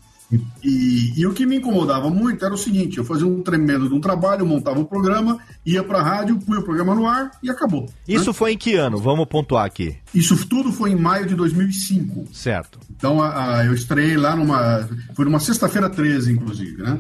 e, 0.64 1.20
e, 1.20 1.26
o 1.26 1.34
que 1.34 1.44
me 1.44 1.58
incomodava 1.58 2.10
muito 2.10 2.46
era 2.46 2.54
o 2.54 2.58
seguinte: 2.58 3.00
eu 3.00 3.04
fazia 3.04 3.26
um 3.26 3.42
tremendo 3.42 3.90
de 3.90 3.96
um 3.96 4.00
trabalho, 4.00 4.46
montava 4.46 4.80
o 4.80 4.86
programa, 4.86 5.40
ia 5.66 5.84
para 5.84 6.00
a 6.00 6.04
rádio, 6.04 6.38
punha 6.38 6.60
o 6.60 6.64
programa 6.64 6.94
no 6.94 7.08
ar 7.08 7.32
e 7.42 7.50
acabou. 7.50 7.82
Né? 7.82 7.88
Isso 8.08 8.28
né? 8.28 8.34
foi 8.34 8.54
em 8.54 8.58
que 8.58 8.76
ano? 8.76 9.00
Vamos 9.00 9.26
pontuar 9.26 9.66
aqui. 9.66 9.98
Isso 10.14 10.46
tudo 10.46 10.72
foi 10.72 10.92
em 10.92 10.96
maio 10.96 11.26
de 11.26 11.34
2005. 11.34 12.28
Certo. 12.32 12.80
Então 12.96 13.22
a, 13.22 13.58
a, 13.58 13.66
eu 13.66 13.74
estreiei 13.74 14.18
lá 14.18 14.36
numa. 14.36 14.88
Foi 15.16 15.26
numa 15.26 15.40
sexta-feira 15.40 15.90
13, 15.90 16.32
inclusive, 16.32 16.84
né? 16.84 17.00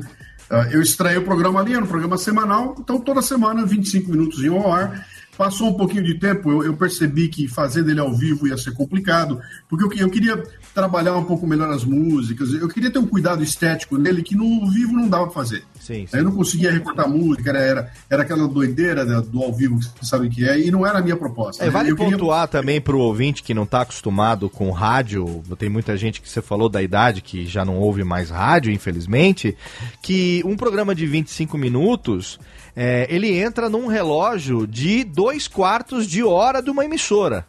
Uh, 0.49 0.71
eu 0.71 0.81
estreiei 0.81 1.19
o 1.19 1.23
programa 1.23 1.59
ali, 1.59 1.73
era 1.73 1.83
um 1.83 1.87
programa 1.87 2.17
semanal, 2.17 2.75
então 2.79 2.99
toda 2.99 3.21
semana 3.21 3.63
25 3.63 4.09
minutos 4.09 4.43
iam 4.43 4.57
ao 4.57 4.73
ar. 4.73 5.05
Passou 5.39 5.69
um 5.69 5.73
pouquinho 5.73 6.03
de 6.03 6.15
tempo, 6.15 6.51
eu, 6.51 6.65
eu, 6.65 6.73
percebi 6.73 7.29
que 7.29 7.47
fazendo 7.47 7.89
ele 7.89 8.01
ao 8.01 8.13
vivo 8.13 8.45
ia 8.45 8.57
ser 8.57 8.73
complicado, 8.73 9.39
porque 9.69 9.85
eu, 9.85 10.07
eu 10.07 10.09
queria 10.11 10.43
trabalhar 10.75 11.15
um 11.15 11.23
pouco 11.23 11.47
melhor 11.47 11.69
as 11.69 11.85
músicas, 11.85 12.51
eu 12.51 12.67
queria 12.67 12.91
ter 12.91 12.99
um 12.99 13.07
cuidado 13.07 13.41
estético 13.41 13.97
nele 13.97 14.21
que 14.21 14.35
no 14.35 14.69
vivo 14.69 14.91
não 14.91 15.07
dava 15.07 15.27
pra 15.27 15.35
fazer. 15.35 15.63
Sim, 15.79 16.05
sim. 16.05 16.17
Eu 16.17 16.25
não 16.25 16.33
conseguia 16.33 16.69
recortar 16.69 17.09
música, 17.09 17.51
era, 17.51 17.59
era, 17.59 17.93
era 18.09 18.23
aquela 18.23 18.49
doideira 18.49 19.05
né, 19.05 19.23
do 19.31 19.41
ao 19.41 19.53
vivo 19.53 19.79
que 19.79 19.85
vocês 19.85 20.09
sabem 20.09 20.29
que 20.29 20.43
é, 20.43 20.59
e 20.59 20.69
não 20.71 20.85
era 20.85 20.99
a 20.99 21.01
minha 21.01 21.15
proposta. 21.15 21.63
É, 21.63 21.69
vale 21.69 21.91
eu 21.91 21.95
pontuar 21.95 22.45
queria... 22.45 22.61
também 22.61 22.81
pro 22.81 22.99
ouvinte 22.99 23.41
que 23.41 23.53
não 23.53 23.65
tá 23.65 23.83
acostumado 23.83 24.49
com 24.49 24.69
rádio, 24.71 25.41
tem 25.57 25.69
muita 25.69 25.95
gente 25.95 26.19
que 26.19 26.27
você 26.27 26.41
falou 26.41 26.67
da 26.67 26.83
idade 26.83 27.21
que 27.21 27.45
já 27.45 27.63
não 27.63 27.77
ouve 27.77 28.03
mais 28.03 28.29
rádio, 28.29 28.73
infelizmente, 28.73 29.55
que 30.01 30.41
um 30.43 30.57
programa 30.57 30.93
de 30.93 31.05
25 31.05 31.57
minutos 31.57 32.37
é, 32.81 33.05
ele 33.09 33.37
entra 33.37 33.69
num 33.69 33.87
relógio 33.87 34.65
de 34.65 35.03
dois 35.03 35.49
quartos 35.49 36.07
de 36.07 36.23
hora 36.23 36.61
de 36.61 36.69
uma 36.69 36.85
emissora. 36.85 37.45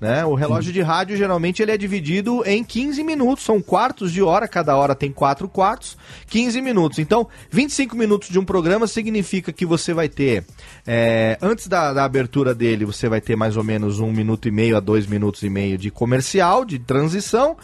Né? 0.00 0.24
O 0.24 0.36
relógio 0.36 0.72
de 0.72 0.80
rádio 0.80 1.16
geralmente 1.16 1.60
ele 1.60 1.72
é 1.72 1.76
dividido 1.76 2.44
em 2.46 2.62
15 2.62 3.02
minutos, 3.02 3.44
são 3.44 3.60
quartos 3.60 4.12
de 4.12 4.22
hora, 4.22 4.46
cada 4.46 4.76
hora 4.76 4.94
tem 4.94 5.10
quatro 5.10 5.48
quartos, 5.48 5.98
15 6.28 6.62
minutos. 6.62 7.00
Então, 7.00 7.26
25 7.50 7.96
minutos 7.96 8.28
de 8.28 8.38
um 8.38 8.44
programa 8.44 8.86
significa 8.86 9.52
que 9.52 9.66
você 9.66 9.92
vai 9.92 10.08
ter, 10.08 10.44
é, 10.86 11.36
antes 11.42 11.66
da, 11.66 11.92
da, 11.92 12.04
abertura 12.04 12.54
dele, 12.54 12.84
você 12.84 13.08
vai 13.08 13.20
ter 13.20 13.34
mais 13.34 13.56
ou 13.56 13.64
menos 13.64 13.98
um 13.98 14.12
minuto 14.12 14.46
e 14.46 14.52
meio 14.52 14.76
a 14.76 14.80
dois 14.80 15.08
minutos 15.08 15.42
e 15.42 15.50
meio 15.50 15.76
de 15.76 15.90
comercial, 15.90 16.64
de 16.64 16.78
transição. 16.78 17.56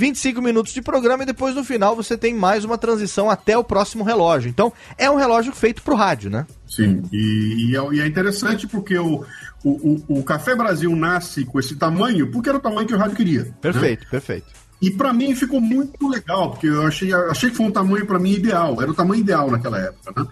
25 0.00 0.40
minutos 0.40 0.72
de 0.72 0.80
programa 0.80 1.24
e 1.24 1.26
depois 1.26 1.54
no 1.54 1.62
final 1.62 1.94
você 1.94 2.16
tem 2.16 2.32
mais 2.32 2.64
uma 2.64 2.78
transição 2.78 3.28
até 3.28 3.58
o 3.58 3.62
próximo 3.62 4.02
relógio. 4.02 4.48
Então, 4.48 4.72
é 4.96 5.10
um 5.10 5.16
relógio 5.16 5.52
feito 5.52 5.82
para 5.82 5.92
o 5.92 5.96
rádio, 5.96 6.30
né? 6.30 6.46
Sim, 6.66 7.02
e, 7.12 7.68
e, 7.68 7.76
é, 7.76 8.02
é, 8.02 8.06
interessante 8.06 8.66
porque 8.66 8.96
o, 8.96 9.22
o, 9.62 10.02
o, 10.08 10.22
Café 10.22 10.56
Brasil 10.56 10.96
nasce 10.96 11.44
com 11.44 11.60
esse 11.60 11.76
tamanho 11.76 12.30
porque 12.30 12.48
era 12.48 12.56
o 12.56 12.62
tamanho 12.62 12.88
que 12.88 12.94
o 12.94 12.98
rádio 12.98 13.14
queria. 13.14 13.54
Perfeito, 13.60 14.04
né? 14.04 14.10
perfeito. 14.10 14.46
E 14.80 14.90
para 14.90 15.12
mim 15.12 15.34
ficou 15.34 15.60
muito 15.60 16.08
legal, 16.08 16.52
porque 16.52 16.66
eu 16.66 16.86
achei, 16.86 17.12
achei 17.12 17.50
que 17.50 17.56
foi 17.56 17.66
um 17.66 17.70
tamanho 17.70 18.06
para 18.06 18.18
mim 18.18 18.32
ideal, 18.32 18.80
era 18.80 18.90
o 18.90 18.94
tamanho 18.94 19.20
ideal 19.20 19.50
naquela 19.50 19.78
época, 19.78 20.14
né? 20.16 20.26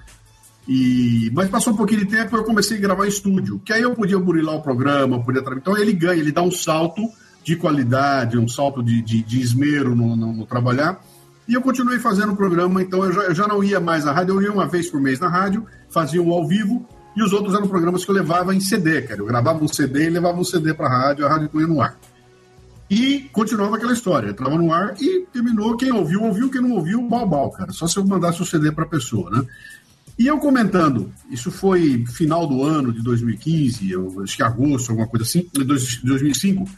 E, 0.67 1.31
mas 1.35 1.51
passou 1.51 1.75
um 1.75 1.77
pouquinho 1.77 2.07
de 2.07 2.07
tempo 2.07 2.35
eu 2.35 2.45
comecei 2.45 2.79
a 2.79 2.81
gravar 2.81 3.05
em 3.05 3.11
estúdio, 3.11 3.61
que 3.63 3.73
aí 3.75 3.83
eu 3.83 3.95
podia 3.95 4.19
burilar 4.19 4.55
o 4.55 4.63
programa, 4.63 5.23
podia 5.23 5.43
Então 5.57 5.77
ele 5.77 5.93
ganha, 5.93 6.21
ele 6.21 6.33
dá 6.33 6.41
um 6.41 6.51
salto 6.51 7.03
de 7.49 7.57
qualidade, 7.57 8.37
um 8.37 8.47
salto 8.47 8.83
de, 8.83 9.01
de, 9.01 9.23
de 9.23 9.41
esmero 9.41 9.97
no, 9.97 10.15
no, 10.15 10.33
no, 10.35 10.47
trabalhar. 10.47 11.03
E 11.49 11.55
eu 11.55 11.63
continuei 11.63 11.99
fazendo 11.99 12.33
o 12.33 12.37
programa, 12.37 12.83
então 12.83 13.03
eu 13.03 13.11
já, 13.11 13.21
eu 13.23 13.35
já 13.35 13.49
não 13.49 13.65
ia 13.65 13.81
mais 13.81 14.07
à 14.07 14.13
rádio, 14.13 14.35
eu 14.35 14.43
ia 14.43 14.53
uma 14.53 14.67
vez 14.67 14.91
por 14.91 15.01
mês 15.01 15.19
na 15.19 15.29
rádio, 15.29 15.65
fazia 15.89 16.21
um 16.23 16.31
ao 16.31 16.47
vivo, 16.47 16.87
e 17.17 17.23
os 17.23 17.33
outros 17.33 17.55
eram 17.55 17.67
programas 17.67 18.05
que 18.05 18.11
eu 18.11 18.15
levava 18.15 18.55
em 18.55 18.61
CD, 18.61 19.01
cara. 19.01 19.23
Eu 19.23 19.25
gravava 19.25 19.65
um 19.65 19.67
CD 19.67 20.05
e 20.05 20.11
levava 20.11 20.39
um 20.39 20.45
CD 20.45 20.75
para 20.75 20.89
a 20.89 20.91
rádio, 20.91 21.25
a 21.25 21.29
rádio 21.31 21.49
punha 21.49 21.67
no 21.67 21.81
ar. 21.81 21.99
E 22.91 23.31
continuava 23.33 23.77
aquela 23.77 23.95
história, 23.95 24.29
entrava 24.29 24.59
no 24.59 24.71
ar 24.71 24.95
e 25.01 25.27
terminou. 25.33 25.75
Quem 25.79 25.91
ouviu, 25.91 26.25
ouviu, 26.25 26.51
quem 26.51 26.61
não 26.61 26.73
ouviu, 26.73 27.01
bal, 27.09 27.27
bal, 27.27 27.51
cara. 27.51 27.73
Só 27.73 27.87
se 27.87 27.97
eu 27.97 28.07
mandasse 28.07 28.43
o 28.43 28.47
CD 28.47 28.71
para 28.71 28.85
a 28.85 28.89
pessoa, 28.89 29.31
né? 29.31 29.43
E 30.19 30.27
eu 30.27 30.37
comentando, 30.37 31.11
isso 31.31 31.51
foi 31.51 32.05
final 32.09 32.47
do 32.47 32.63
ano 32.63 32.93
de 32.93 33.03
2015, 33.03 33.91
eu, 33.91 34.21
acho 34.23 34.37
que 34.37 34.43
agosto, 34.43 34.91
alguma 34.91 35.09
coisa 35.09 35.25
assim, 35.25 35.49
de 35.51 35.65
2005, 35.65 36.69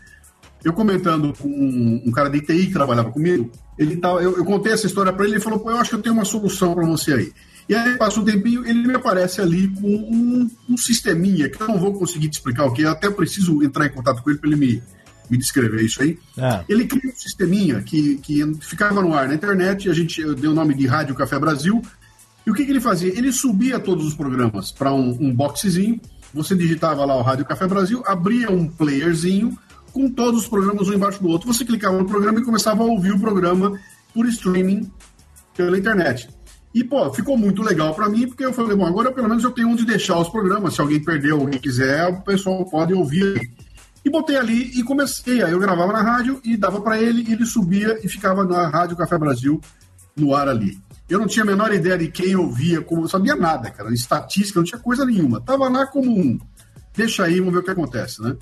eu 0.65 0.73
comentando 0.73 1.33
com 1.37 1.49
um, 1.49 2.03
um, 2.07 2.13
cara 2.13 2.29
de 2.29 2.41
TI 2.41 2.67
que 2.67 2.73
trabalhava 2.73 3.11
comigo, 3.11 3.51
ele 3.79 3.97
tava, 3.97 4.23
eu, 4.23 4.37
eu 4.37 4.45
contei 4.45 4.73
essa 4.73 4.87
história 4.87 5.13
para 5.13 5.25
ele, 5.25 5.35
ele 5.35 5.41
falou, 5.41 5.59
pô, 5.59 5.71
eu 5.71 5.79
acho 5.79 5.91
que 5.91 5.97
eu 5.97 6.03
tenho 6.03 6.15
uma 6.15 6.25
solução 6.25 6.75
para 6.75 6.87
você 6.87 7.15
aí. 7.15 7.33
E 7.69 7.75
aí 7.75 7.97
passa 7.97 8.21
um 8.21 8.25
tempinho, 8.25 8.67
ele 8.67 8.87
me 8.87 8.95
aparece 8.95 9.41
ali 9.41 9.69
com 9.69 9.87
um, 9.87 10.51
um, 10.69 10.77
sisteminha 10.77 11.49
que 11.49 11.63
eu 11.63 11.69
não 11.69 11.79
vou 11.79 11.95
conseguir 11.95 12.29
te 12.29 12.35
explicar 12.35 12.65
o 12.65 12.73
que, 12.73 12.83
eu 12.83 12.91
até 12.91 13.09
preciso 13.09 13.63
entrar 13.63 13.87
em 13.87 13.91
contato 13.91 14.23
com 14.23 14.31
ele 14.31 14.39
para 14.39 14.51
ele 14.51 14.59
me, 14.59 14.83
me 15.31 15.39
descrever 15.39 15.81
isso 15.83 16.03
aí. 16.03 16.19
É. 16.37 16.65
Ele 16.69 16.85
cria 16.87 17.11
um 17.11 17.17
sisteminha 17.17 17.81
que, 17.81 18.17
que 18.17 18.55
ficava 18.61 19.01
no 19.01 19.15
ar 19.15 19.29
na 19.29 19.35
internet, 19.35 19.89
a 19.89 19.95
gente 19.95 20.23
deu 20.35 20.51
o 20.51 20.55
nome 20.55 20.75
de 20.75 20.87
Rádio 20.87 21.15
Café 21.15 21.39
Brasil, 21.39 21.81
e 22.45 22.51
o 22.51 22.55
que, 22.55 22.65
que 22.65 22.73
ele 22.73 22.81
fazia? 22.81 23.17
Ele 23.17 23.33
subia 23.33 23.79
todos 23.79 24.05
os 24.05 24.15
programas 24.15 24.73
para 24.73 24.93
um, 24.93 25.17
um 25.21 25.35
boxezinho, 25.35 26.01
você 26.35 26.55
digitava 26.55 27.05
lá 27.05 27.17
o 27.17 27.23
Rádio 27.23 27.45
Café 27.45 27.67
Brasil, 27.67 28.03
abria 28.07 28.51
um 28.51 28.67
playerzinho 28.67 29.57
com 29.93 30.11
todos 30.11 30.43
os 30.43 30.49
programas 30.49 30.89
um 30.89 30.93
embaixo 30.93 31.23
do 31.23 31.29
outro. 31.29 31.53
Você 31.53 31.65
clicava 31.65 31.97
no 31.97 32.07
programa 32.07 32.41
e 32.41 32.45
começava 32.45 32.83
a 32.83 32.87
ouvir 32.87 33.13
o 33.13 33.19
programa 33.19 33.79
por 34.15 34.27
streaming 34.27 34.91
pela 35.57 35.79
internet. 35.79 36.29
E, 36.73 36.85
pô, 36.85 37.13
ficou 37.13 37.37
muito 37.37 37.63
legal 37.63 37.95
para 37.95 38.09
mim, 38.09 38.29
porque 38.29 38.45
eu 38.45 38.53
falei, 38.53 38.77
bom, 38.77 38.87
agora 38.87 39.11
pelo 39.11 39.29
menos 39.29 39.43
eu 39.43 39.51
tenho 39.51 39.69
onde 39.69 39.85
deixar 39.85 40.19
os 40.19 40.29
programas. 40.29 40.75
Se 40.75 40.81
alguém 40.81 41.03
perdeu, 41.03 41.41
alguém 41.41 41.59
quiser, 41.59 42.07
o 42.07 42.23
pessoal 42.23 42.65
pode 42.65 42.95
ouvir. 42.95 43.51
E 44.05 44.09
botei 44.09 44.37
ali 44.37 44.79
e 44.79 44.83
comecei. 44.85 45.43
Aí 45.43 45.53
eu 45.53 45.59
gravava 45.59 45.93
na 45.93 46.01
rádio 46.01 46.41
e 46.45 46.57
dava 46.57 46.81
para 46.81 47.01
ele, 47.01 47.25
e 47.29 47.33
ele 47.33 47.45
subia 47.45 47.99
e 48.03 48.09
ficava 48.09 48.45
na 48.45 48.69
Rádio 48.69 48.97
Café 48.97 49.19
Brasil 49.19 49.61
no 50.17 50.35
ar 50.35 50.49
ali. 50.49 50.81
Eu 51.09 51.19
não 51.19 51.27
tinha 51.27 51.43
a 51.43 51.47
menor 51.47 51.75
ideia 51.75 51.99
de 51.99 52.09
quem 52.09 52.37
ouvia, 52.37 52.81
como 52.81 53.03
eu 53.03 53.09
sabia 53.09 53.35
nada, 53.35 53.69
cara. 53.71 53.93
Estatística, 53.93 54.61
não 54.61 54.65
tinha 54.65 54.81
coisa 54.81 55.05
nenhuma. 55.05 55.41
Tava 55.41 55.69
lá 55.69 55.85
como 55.87 56.17
um. 56.17 56.39
Deixa 56.97 57.25
aí, 57.25 57.41
vamos 57.41 57.55
ver 57.55 57.61
o 57.61 57.63
que 57.65 57.71
acontece, 57.71 58.23
né? 58.23 58.37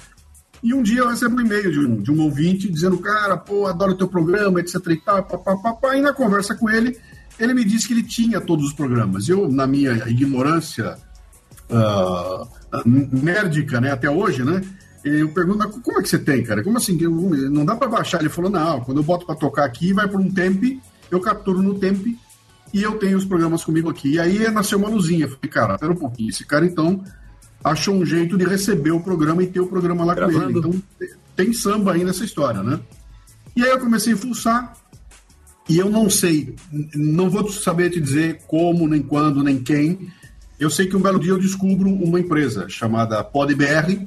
E 0.63 0.75
um 0.75 0.83
dia 0.83 1.01
eu 1.01 1.09
recebo 1.09 1.37
um 1.37 1.41
e-mail 1.41 1.71
de 1.71 1.79
um, 1.79 2.03
de 2.03 2.11
um 2.11 2.21
ouvinte 2.23 2.71
dizendo, 2.71 2.99
cara, 2.99 3.37
pô, 3.37 3.67
adoro 3.67 3.95
teu 3.95 4.09
programa, 4.09 4.61
etc 4.61 4.75
e 4.89 4.97
tal, 4.97 5.23
papapá. 5.25 5.97
E 5.97 6.01
na 6.01 6.13
conversa 6.13 6.55
com 6.55 6.69
ele, 6.69 6.99
ele 7.39 7.55
me 7.55 7.65
disse 7.65 7.87
que 7.87 7.95
ele 7.95 8.03
tinha 8.03 8.41
todos 8.41 8.67
os 8.67 8.73
programas. 8.73 9.29
Eu, 9.29 9.49
na 9.51 9.67
minha 9.67 9.93
ignorância 10.09 10.99
uh, 11.71 12.49
nerdica, 13.13 13.81
né, 13.81 13.93
até 13.93 14.11
hoje, 14.11 14.45
né, 14.45 14.63
eu 15.05 15.29
pergunto, 15.33 15.69
como 15.81 15.99
é 15.99 16.03
que 16.03 16.09
você 16.09 16.19
tem, 16.19 16.43
cara? 16.43 16.63
Como 16.63 16.77
assim? 16.77 16.99
Não 16.99 17.65
dá 17.65 17.77
para 17.77 17.89
baixar? 17.89 18.21
Ele 18.21 18.29
falou, 18.29 18.51
não, 18.51 18.81
quando 18.81 18.99
eu 18.99 19.05
boto 19.05 19.25
para 19.25 19.37
tocar 19.37 19.65
aqui, 19.65 19.93
vai 19.93 20.09
por 20.09 20.21
um 20.21 20.31
tempo, 20.31 20.81
eu 21.11 21.21
capturo 21.21 21.63
no 21.63 21.79
tempo 21.79 22.09
e 22.75 22.83
eu 22.83 22.99
tenho 22.99 23.17
os 23.17 23.25
programas 23.25 23.65
comigo 23.65 23.89
aqui. 23.89 24.15
E 24.15 24.21
aí 24.21 24.51
nasceu 24.51 24.79
uma 24.79 24.89
luzinha. 24.89 25.27
falei, 25.27 25.51
cara, 25.51 25.79
pera 25.79 25.93
um 25.93 25.97
pouquinho. 25.97 26.31
Esse 26.31 26.45
cara, 26.45 26.67
então, 26.67 27.03
achou 27.63 27.95
um 27.95 28.05
jeito 28.05 28.37
de 28.37 28.45
receber 28.45 28.91
o 28.91 29.01
programa 29.01 29.43
e 29.43 29.47
ter 29.47 29.61
o 29.61 29.67
programa 29.67 30.05
lá 30.05 30.15
Gravando. 30.15 30.63
com 30.63 30.69
ele. 30.69 30.83
Então, 31.01 31.15
tem 31.37 31.53
samba 31.53 31.93
aí 31.93 32.05
nessa 32.05 32.25
história, 32.25 32.63
né? 32.63 32.81
E 33.55 33.63
aí 33.63 33.71
eu 33.71 33.79
comecei 33.79 34.13
a 34.13 34.17
fuçar. 34.17 34.75
E 35.69 35.77
eu 35.77 35.91
não 35.91 36.09
sei, 36.09 36.57
não 36.95 37.29
vou 37.29 37.47
saber 37.51 37.91
te 37.91 38.01
dizer 38.01 38.41
como, 38.47 38.89
nem 38.89 39.03
quando, 39.03 39.43
nem 39.43 39.59
quem. 39.59 40.11
Eu 40.59 40.71
sei 40.71 40.87
que 40.87 40.97
um 40.97 41.01
belo 41.01 41.21
dia 41.21 41.33
eu 41.33 41.39
descubro 41.39 41.91
uma 41.91 42.19
empresa 42.19 42.67
chamada 42.69 43.23
PodBR, 43.23 44.07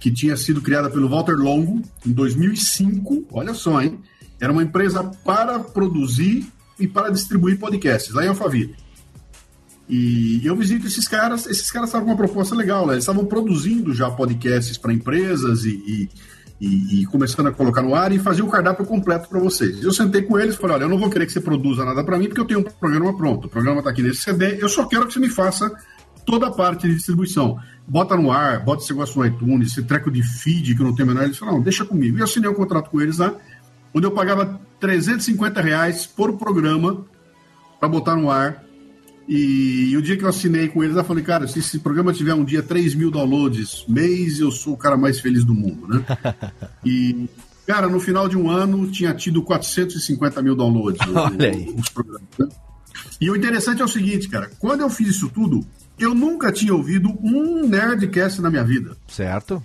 que 0.00 0.10
tinha 0.10 0.34
sido 0.36 0.62
criada 0.62 0.88
pelo 0.88 1.08
Walter 1.08 1.36
Longo 1.36 1.82
em 2.06 2.12
2005. 2.12 3.26
Olha 3.30 3.52
só, 3.52 3.82
hein? 3.82 3.98
Era 4.40 4.50
uma 4.50 4.62
empresa 4.62 5.04
para 5.24 5.58
produzir 5.58 6.46
e 6.78 6.86
para 6.86 7.10
distribuir 7.10 7.58
podcasts, 7.58 8.14
lá 8.14 8.24
em 8.24 8.28
Alphaville. 8.28 8.74
E 9.88 10.40
eu 10.44 10.54
visito 10.54 10.86
esses 10.86 11.08
caras, 11.08 11.46
esses 11.46 11.70
caras 11.70 11.88
estavam 11.88 12.06
com 12.06 12.12
uma 12.12 12.16
proposta 12.16 12.54
legal, 12.54 12.86
né? 12.86 12.94
Eles 12.94 13.04
estavam 13.04 13.24
produzindo 13.24 13.94
já 13.94 14.10
podcasts 14.10 14.76
para 14.76 14.92
empresas 14.92 15.64
e, 15.64 16.10
e, 16.60 17.00
e, 17.00 17.06
começando 17.06 17.46
a 17.46 17.52
colocar 17.52 17.80
no 17.80 17.94
ar 17.94 18.12
e 18.12 18.18
fazer 18.18 18.42
o 18.42 18.48
cardápio 18.48 18.84
completo 18.84 19.28
para 19.28 19.40
vocês. 19.40 19.82
Eu 19.82 19.92
sentei 19.92 20.22
com 20.22 20.38
eles 20.38 20.54
e 20.54 20.58
falei: 20.58 20.76
olha, 20.76 20.84
eu 20.84 20.88
não 20.88 20.98
vou 20.98 21.08
querer 21.08 21.24
que 21.24 21.32
você 21.32 21.40
produza 21.40 21.84
nada 21.84 22.04
para 22.04 22.18
mim, 22.18 22.26
porque 22.26 22.40
eu 22.40 22.44
tenho 22.44 22.60
um 22.60 22.64
programa 22.64 23.16
pronto. 23.16 23.46
O 23.46 23.48
programa 23.50 23.78
está 23.78 23.90
aqui 23.90 24.02
nesse 24.02 24.22
CD, 24.22 24.62
eu 24.62 24.68
só 24.68 24.84
quero 24.84 25.06
que 25.06 25.14
você 25.14 25.20
me 25.20 25.30
faça 25.30 25.70
toda 26.26 26.48
a 26.48 26.50
parte 26.50 26.86
de 26.86 26.94
distribuição. 26.94 27.58
Bota 27.86 28.14
no 28.14 28.30
ar, 28.30 28.62
bota 28.62 28.82
esse 28.82 28.92
negócio 28.92 29.18
no 29.18 29.26
iTunes, 29.26 29.72
esse 29.72 29.82
treco 29.82 30.10
de 30.10 30.22
feed 30.22 30.74
que 30.74 30.82
eu 30.82 30.86
não 30.86 30.94
tenho 30.94 31.08
menor. 31.08 31.24
Eles 31.24 31.38
falaram: 31.38 31.58
não, 31.58 31.64
deixa 31.64 31.84
comigo. 31.84 32.18
E 32.18 32.20
eu 32.20 32.24
assinei 32.24 32.50
um 32.50 32.54
contrato 32.54 32.90
com 32.90 33.00
eles 33.00 33.18
lá 33.18 33.34
onde 33.94 34.06
eu 34.06 34.12
pagava 34.12 34.60
350 34.80 35.60
reais 35.60 36.06
por 36.06 36.36
programa 36.36 37.04
para 37.78 37.88
botar 37.88 38.16
no 38.16 38.30
ar. 38.30 38.64
E, 39.28 39.90
e, 39.90 39.96
o 39.96 40.00
dia 40.00 40.16
que 40.16 40.24
eu 40.24 40.28
assinei 40.28 40.68
com 40.68 40.82
eles, 40.82 40.96
eu 40.96 41.04
falei, 41.04 41.22
cara, 41.22 41.46
se 41.46 41.58
esse 41.58 41.78
programa 41.78 42.14
tiver 42.14 42.32
um 42.32 42.44
dia 42.44 42.62
3 42.62 42.94
mil 42.94 43.10
downloads 43.10 43.84
mês, 43.86 44.40
eu 44.40 44.50
sou 44.50 44.72
o 44.72 44.76
cara 44.76 44.96
mais 44.96 45.20
feliz 45.20 45.44
do 45.44 45.54
mundo, 45.54 45.86
né? 45.86 46.02
e, 46.82 47.28
cara, 47.66 47.88
no 47.88 48.00
final 48.00 48.26
de 48.26 48.38
um 48.38 48.50
ano 48.50 48.90
tinha 48.90 49.12
tido 49.12 49.42
450 49.42 50.40
mil 50.40 50.56
downloads 50.56 51.00
Olha 51.14 51.50
aí. 51.50 51.74
os 51.76 51.90
programas. 51.90 52.22
Né? 52.38 52.48
E 53.20 53.30
o 53.30 53.36
interessante 53.36 53.82
é 53.82 53.84
o 53.84 53.88
seguinte, 53.88 54.28
cara, 54.28 54.50
quando 54.58 54.80
eu 54.80 54.88
fiz 54.88 55.08
isso 55.08 55.28
tudo, 55.28 55.62
eu 55.98 56.14
nunca 56.14 56.50
tinha 56.50 56.74
ouvido 56.74 57.10
um 57.22 57.66
Nerdcast 57.68 58.40
na 58.40 58.48
minha 58.48 58.64
vida. 58.64 58.96
Certo 59.06 59.62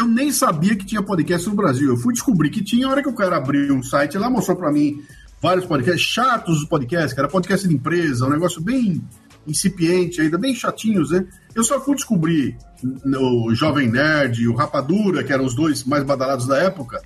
eu 0.00 0.06
nem 0.06 0.32
sabia 0.32 0.74
que 0.74 0.86
tinha 0.86 1.02
podcast 1.02 1.46
no 1.48 1.54
Brasil. 1.54 1.90
Eu 1.90 1.96
fui 1.96 2.12
descobrir 2.12 2.48
que 2.48 2.64
tinha, 2.64 2.86
a 2.86 2.90
hora 2.90 3.02
que 3.02 3.08
o 3.08 3.14
cara 3.14 3.36
abriu 3.36 3.74
um 3.74 3.82
site 3.82 4.16
lá, 4.16 4.30
mostrou 4.30 4.56
para 4.56 4.72
mim 4.72 5.02
vários 5.40 5.66
podcasts, 5.66 6.02
chatos 6.02 6.58
os 6.58 6.68
podcasts, 6.68 7.16
era 7.16 7.28
podcast 7.28 7.66
de 7.66 7.74
empresa, 7.74 8.26
um 8.26 8.30
negócio 8.30 8.60
bem 8.60 9.02
incipiente 9.46 10.20
ainda, 10.20 10.36
bem 10.38 10.54
chatinhos, 10.54 11.10
né? 11.10 11.26
Eu 11.54 11.64
só 11.64 11.80
fui 11.80 11.94
descobrir 11.94 12.56
o 13.16 13.54
Jovem 13.54 13.88
Nerd 13.88 14.46
o 14.46 14.54
Rapadura, 14.54 15.24
que 15.24 15.32
eram 15.32 15.44
os 15.44 15.54
dois 15.54 15.82
mais 15.84 16.04
badalados 16.04 16.46
da 16.46 16.58
época, 16.58 17.00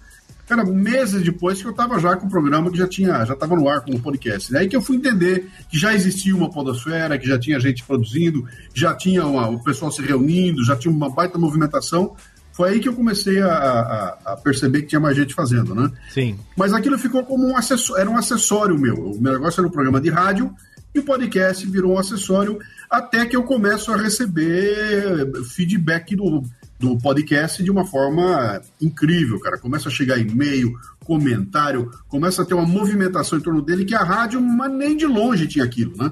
cara, 0.46 0.64
meses 0.64 1.22
depois 1.22 1.60
que 1.60 1.68
eu 1.68 1.72
tava 1.72 1.98
já 1.98 2.16
com 2.16 2.26
o 2.26 2.30
programa 2.30 2.70
que 2.70 2.76
já 2.76 2.86
tinha, 2.86 3.24
já 3.24 3.34
tava 3.34 3.56
no 3.56 3.68
ar 3.68 3.80
com 3.82 3.92
o 3.92 4.00
podcast. 4.00 4.52
Daí 4.52 4.68
que 4.68 4.76
eu 4.76 4.82
fui 4.82 4.96
entender 4.96 5.48
que 5.70 5.78
já 5.78 5.94
existia 5.94 6.34
uma 6.36 6.50
podosfera, 6.50 7.18
que 7.18 7.26
já 7.26 7.38
tinha 7.38 7.58
gente 7.58 7.84
produzindo, 7.84 8.44
já 8.74 8.94
tinha 8.94 9.24
uma, 9.26 9.48
o 9.48 9.62
pessoal 9.62 9.90
se 9.90 10.02
reunindo, 10.02 10.64
já 10.64 10.76
tinha 10.76 10.92
uma 10.92 11.08
baita 11.08 11.38
movimentação, 11.38 12.14
foi 12.54 12.70
aí 12.70 12.80
que 12.80 12.88
eu 12.88 12.94
comecei 12.94 13.42
a, 13.42 13.52
a, 13.52 14.18
a, 14.32 14.36
perceber 14.36 14.82
que 14.82 14.86
tinha 14.86 15.00
mais 15.00 15.16
gente 15.16 15.34
fazendo, 15.34 15.74
né? 15.74 15.90
Sim. 16.08 16.38
Mas 16.56 16.72
aquilo 16.72 16.96
ficou 16.96 17.24
como 17.24 17.48
um 17.48 17.56
acessório, 17.56 18.00
era 18.00 18.08
um 18.08 18.16
acessório 18.16 18.78
meu. 18.78 18.94
O 18.94 19.20
meu 19.20 19.32
negócio 19.32 19.60
era 19.60 19.66
um 19.66 19.72
programa 19.72 20.00
de 20.00 20.08
rádio 20.08 20.54
e 20.94 21.00
o 21.00 21.02
podcast 21.02 21.66
virou 21.66 21.94
um 21.94 21.98
acessório 21.98 22.60
até 22.88 23.26
que 23.26 23.34
eu 23.34 23.42
começo 23.42 23.92
a 23.92 23.96
receber 23.96 25.32
feedback 25.46 26.14
do, 26.14 26.44
do 26.78 26.96
podcast 26.98 27.60
de 27.60 27.72
uma 27.72 27.84
forma 27.84 28.62
incrível, 28.80 29.40
cara. 29.40 29.58
Começa 29.58 29.88
a 29.88 29.92
chegar 29.92 30.16
e-mail, 30.16 30.78
comentário, 31.04 31.90
começa 32.06 32.42
a 32.42 32.44
ter 32.44 32.54
uma 32.54 32.64
movimentação 32.64 33.36
em 33.36 33.42
torno 33.42 33.62
dele 33.62 33.84
que 33.84 33.96
a 33.96 34.04
rádio, 34.04 34.40
mas 34.40 34.72
nem 34.72 34.96
de 34.96 35.06
longe 35.06 35.48
tinha 35.48 35.64
aquilo, 35.64 35.96
né? 35.96 36.08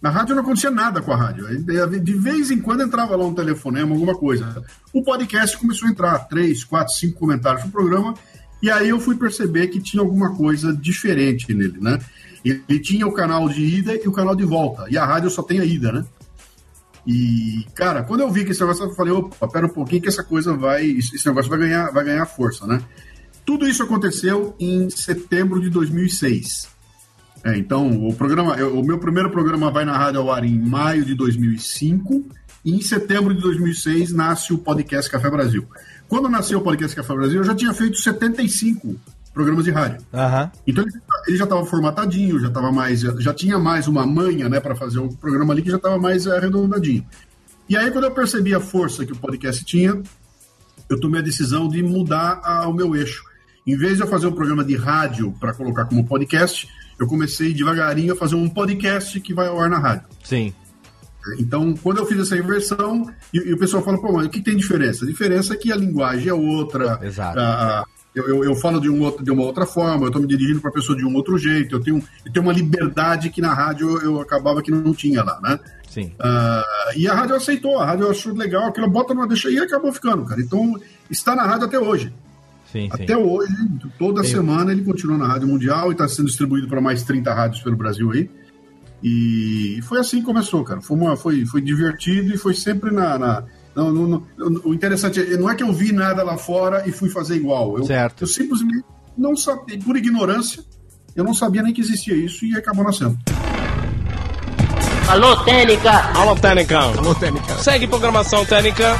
Na 0.00 0.10
rádio 0.10 0.34
não 0.34 0.42
acontecia 0.42 0.70
nada 0.70 1.02
com 1.02 1.12
a 1.12 1.16
rádio. 1.16 1.46
De 2.00 2.12
vez 2.14 2.50
em 2.50 2.58
quando 2.58 2.82
entrava 2.82 3.16
lá 3.16 3.26
um 3.26 3.34
telefonema, 3.34 3.92
alguma 3.92 4.14
coisa. 4.14 4.64
O 4.92 5.02
podcast 5.02 5.58
começou 5.58 5.88
a 5.88 5.90
entrar 5.90 6.18
três, 6.20 6.62
quatro, 6.62 6.94
cinco 6.94 7.18
comentários 7.18 7.64
no 7.64 7.70
programa. 7.70 8.14
E 8.62 8.70
aí 8.70 8.88
eu 8.88 9.00
fui 9.00 9.16
perceber 9.16 9.68
que 9.68 9.80
tinha 9.80 10.02
alguma 10.02 10.34
coisa 10.36 10.72
diferente 10.72 11.52
nele, 11.52 11.78
né? 11.80 11.98
Ele 12.44 12.78
tinha 12.78 13.06
o 13.06 13.12
canal 13.12 13.48
de 13.48 13.62
ida 13.62 13.94
e 13.94 14.06
o 14.06 14.12
canal 14.12 14.36
de 14.36 14.44
volta. 14.44 14.86
E 14.88 14.96
a 14.96 15.04
rádio 15.04 15.30
só 15.30 15.42
tem 15.42 15.58
a 15.60 15.64
ida, 15.64 15.92
né? 15.92 16.04
E, 17.06 17.66
cara, 17.74 18.02
quando 18.02 18.20
eu 18.20 18.30
vi 18.30 18.44
que 18.44 18.52
esse 18.52 18.60
negócio, 18.60 18.84
eu 18.84 18.94
falei, 18.94 19.12
opa, 19.12 19.48
pera 19.48 19.66
um 19.66 19.70
pouquinho 19.70 20.02
que 20.02 20.08
essa 20.08 20.22
coisa 20.22 20.54
vai. 20.54 20.86
Esse 20.86 21.26
negócio 21.26 21.50
vai 21.50 21.58
ganhar, 21.58 21.90
vai 21.90 22.04
ganhar 22.04 22.26
força, 22.26 22.66
né? 22.66 22.80
Tudo 23.44 23.66
isso 23.66 23.82
aconteceu 23.82 24.54
em 24.60 24.90
setembro 24.90 25.60
de 25.60 25.70
2006. 25.70 26.68
É, 27.44 27.56
então, 27.56 27.88
o 28.06 28.12
programa, 28.14 28.56
eu, 28.56 28.78
o 28.78 28.84
meu 28.84 28.98
primeiro 28.98 29.30
programa 29.30 29.70
vai 29.70 29.84
na 29.84 29.96
rádio 29.96 30.20
ao 30.20 30.32
ar 30.32 30.44
em 30.44 30.58
maio 30.58 31.04
de 31.04 31.14
2005 31.14 32.24
e 32.64 32.74
em 32.74 32.80
setembro 32.82 33.34
de 33.34 33.40
2006 33.40 34.12
nasce 34.12 34.52
o 34.52 34.58
podcast 34.58 35.10
Café 35.10 35.30
Brasil. 35.30 35.64
Quando 36.08 36.28
nasceu 36.28 36.58
o 36.58 36.62
podcast 36.62 36.96
Café 36.96 37.14
Brasil, 37.14 37.36
eu 37.38 37.44
já 37.44 37.54
tinha 37.54 37.72
feito 37.72 37.96
75 37.98 38.96
programas 39.32 39.64
de 39.64 39.70
rádio. 39.70 39.98
Aham. 40.12 40.50
Então 40.66 40.84
ele, 41.28 41.36
já 41.36 41.44
estava 41.44 41.64
formatadinho, 41.64 42.40
já 42.40 42.50
tava 42.50 42.72
mais, 42.72 43.00
já, 43.00 43.14
já 43.20 43.32
tinha 43.32 43.58
mais 43.58 43.86
uma 43.86 44.04
manha, 44.04 44.48
né, 44.48 44.58
para 44.58 44.74
fazer 44.74 44.98
o 44.98 45.08
programa 45.08 45.52
ali 45.52 45.62
que 45.62 45.70
já 45.70 45.76
estava 45.76 45.96
mais 45.98 46.26
é, 46.26 46.36
arredondadinho. 46.36 47.06
E 47.68 47.76
aí 47.76 47.90
quando 47.90 48.04
eu 48.04 48.10
percebi 48.10 48.52
a 48.54 48.58
força 48.60 49.06
que 49.06 49.12
o 49.12 49.16
podcast 49.16 49.64
tinha, 49.64 50.02
eu 50.90 50.98
tomei 50.98 51.20
a 51.20 51.24
decisão 51.24 51.68
de 51.68 51.82
mudar 51.82 52.40
a- 52.42 52.66
o 52.66 52.72
meu 52.72 52.96
eixo. 52.96 53.22
Em 53.70 53.76
vez 53.76 53.96
de 53.96 54.02
eu 54.02 54.06
fazer 54.08 54.26
um 54.26 54.32
programa 54.32 54.64
de 54.64 54.74
rádio 54.76 55.32
para 55.38 55.52
colocar 55.52 55.84
como 55.84 56.04
podcast, 56.06 56.66
eu 56.98 57.06
comecei 57.06 57.52
devagarinho 57.52 58.14
a 58.14 58.16
fazer 58.16 58.34
um 58.34 58.48
podcast 58.48 59.20
que 59.20 59.34
vai 59.34 59.46
ao 59.48 59.60
ar 59.60 59.68
na 59.68 59.78
rádio. 59.78 60.06
Sim. 60.24 60.54
Então, 61.38 61.74
quando 61.82 61.98
eu 61.98 62.06
fiz 62.06 62.18
essa 62.20 62.36
inversão, 62.38 63.08
e, 63.34 63.38
e 63.50 63.52
o 63.52 63.58
pessoal 63.58 63.84
fala, 63.84 64.00
pô, 64.00 64.10
mas 64.12 64.26
o 64.26 64.30
que 64.30 64.40
tem 64.40 64.56
diferença? 64.56 65.04
A 65.04 65.08
diferença 65.08 65.52
é 65.52 65.56
que 65.56 65.70
a 65.70 65.76
linguagem 65.76 66.28
é 66.28 66.32
outra. 66.34 66.98
Exato. 67.02 67.38
a- 67.38 67.42
a- 67.80 67.84
eu, 68.14 68.26
eu, 68.26 68.44
eu 68.44 68.54
falo 68.56 68.80
de, 68.80 68.88
um 68.88 69.02
outro, 69.02 69.22
de 69.22 69.30
uma 69.30 69.42
outra 69.44 69.64
forma, 69.66 70.04
eu 70.04 70.08
estou 70.08 70.20
me 70.22 70.26
dirigindo 70.26 70.60
para 70.60 70.70
a 70.70 70.72
pessoa 70.72 70.96
de 70.96 71.04
um 71.04 71.14
outro 71.14 71.36
jeito, 71.38 71.76
eu 71.76 71.80
tenho, 71.80 72.02
eu 72.24 72.32
tenho 72.32 72.44
uma 72.46 72.52
liberdade 72.54 73.28
que 73.30 73.40
na 73.40 73.52
rádio 73.54 73.90
eu, 73.90 74.00
eu 74.02 74.20
acabava 74.20 74.60
que 74.62 74.70
não 74.72 74.92
tinha 74.94 75.22
lá, 75.22 75.38
né? 75.42 75.60
Sim. 75.88 76.12
Ah, 76.18 76.64
e 76.96 77.06
a 77.06 77.14
rádio 77.14 77.36
aceitou, 77.36 77.78
a 77.78 77.84
rádio 77.84 78.10
achou 78.10 78.34
legal, 78.34 78.64
aquilo 78.68 78.88
bota 78.90 79.12
numa 79.14 79.26
deixa 79.28 79.48
aí 79.48 79.54
e 79.56 79.60
acabou 79.60 79.92
ficando, 79.92 80.24
cara. 80.24 80.40
Então, 80.40 80.74
está 81.10 81.36
na 81.36 81.44
rádio 81.44 81.66
até 81.66 81.78
hoje. 81.78 82.12
Sim, 82.72 82.88
sim. 82.94 83.02
Até 83.02 83.16
hoje, 83.16 83.52
toda 83.98 84.20
Tem- 84.22 84.30
semana 84.30 84.70
ele 84.72 84.82
continua 84.82 85.16
na 85.16 85.26
Rádio 85.26 85.48
Mundial 85.48 85.88
e 85.88 85.92
está 85.92 86.06
sendo 86.06 86.26
distribuído 86.26 86.68
para 86.68 86.80
mais 86.80 87.02
30 87.02 87.32
rádios 87.32 87.62
pelo 87.62 87.76
Brasil 87.76 88.10
aí. 88.12 88.30
E 89.02 89.80
foi 89.84 89.98
assim 90.00 90.18
que 90.18 90.24
começou, 90.26 90.64
cara. 90.64 90.80
Foi, 90.80 90.96
uma, 90.96 91.16
foi, 91.16 91.46
foi 91.46 91.60
divertido 91.60 92.34
e 92.34 92.36
foi 92.36 92.52
sempre 92.54 92.90
na. 92.90 93.18
na- 93.18 93.44
não, 93.74 93.92
não, 93.92 94.06
não- 94.36 94.60
o 94.64 94.74
interessante 94.74 95.20
é, 95.20 95.36
não 95.36 95.48
é 95.48 95.54
que 95.54 95.62
eu 95.62 95.72
vi 95.72 95.92
nada 95.92 96.22
lá 96.24 96.36
fora 96.36 96.82
e 96.86 96.90
fui 96.92 97.08
fazer 97.08 97.36
igual. 97.36 97.78
Eu, 97.78 97.84
Certo. 97.84 98.22
eu 98.22 98.26
simplesmente 98.26 98.84
não 99.16 99.36
sabia, 99.36 99.78
por 99.78 99.96
ignorância, 99.96 100.62
eu 101.14 101.22
não 101.24 101.32
sabia 101.32 101.62
nem 101.62 101.72
que 101.72 101.80
existia 101.80 102.14
isso 102.16 102.44
e 102.44 102.56
acabou 102.56 102.84
nascendo. 102.84 103.16
Alô, 105.08 105.36
Técnica! 105.44 105.90
Alô, 106.18 106.34
Técnica. 106.34 106.78
Alô, 106.80 107.14
Técnica. 107.14 107.54
Segue 107.58 107.86
programação 107.86 108.44
Técnica. 108.44 108.96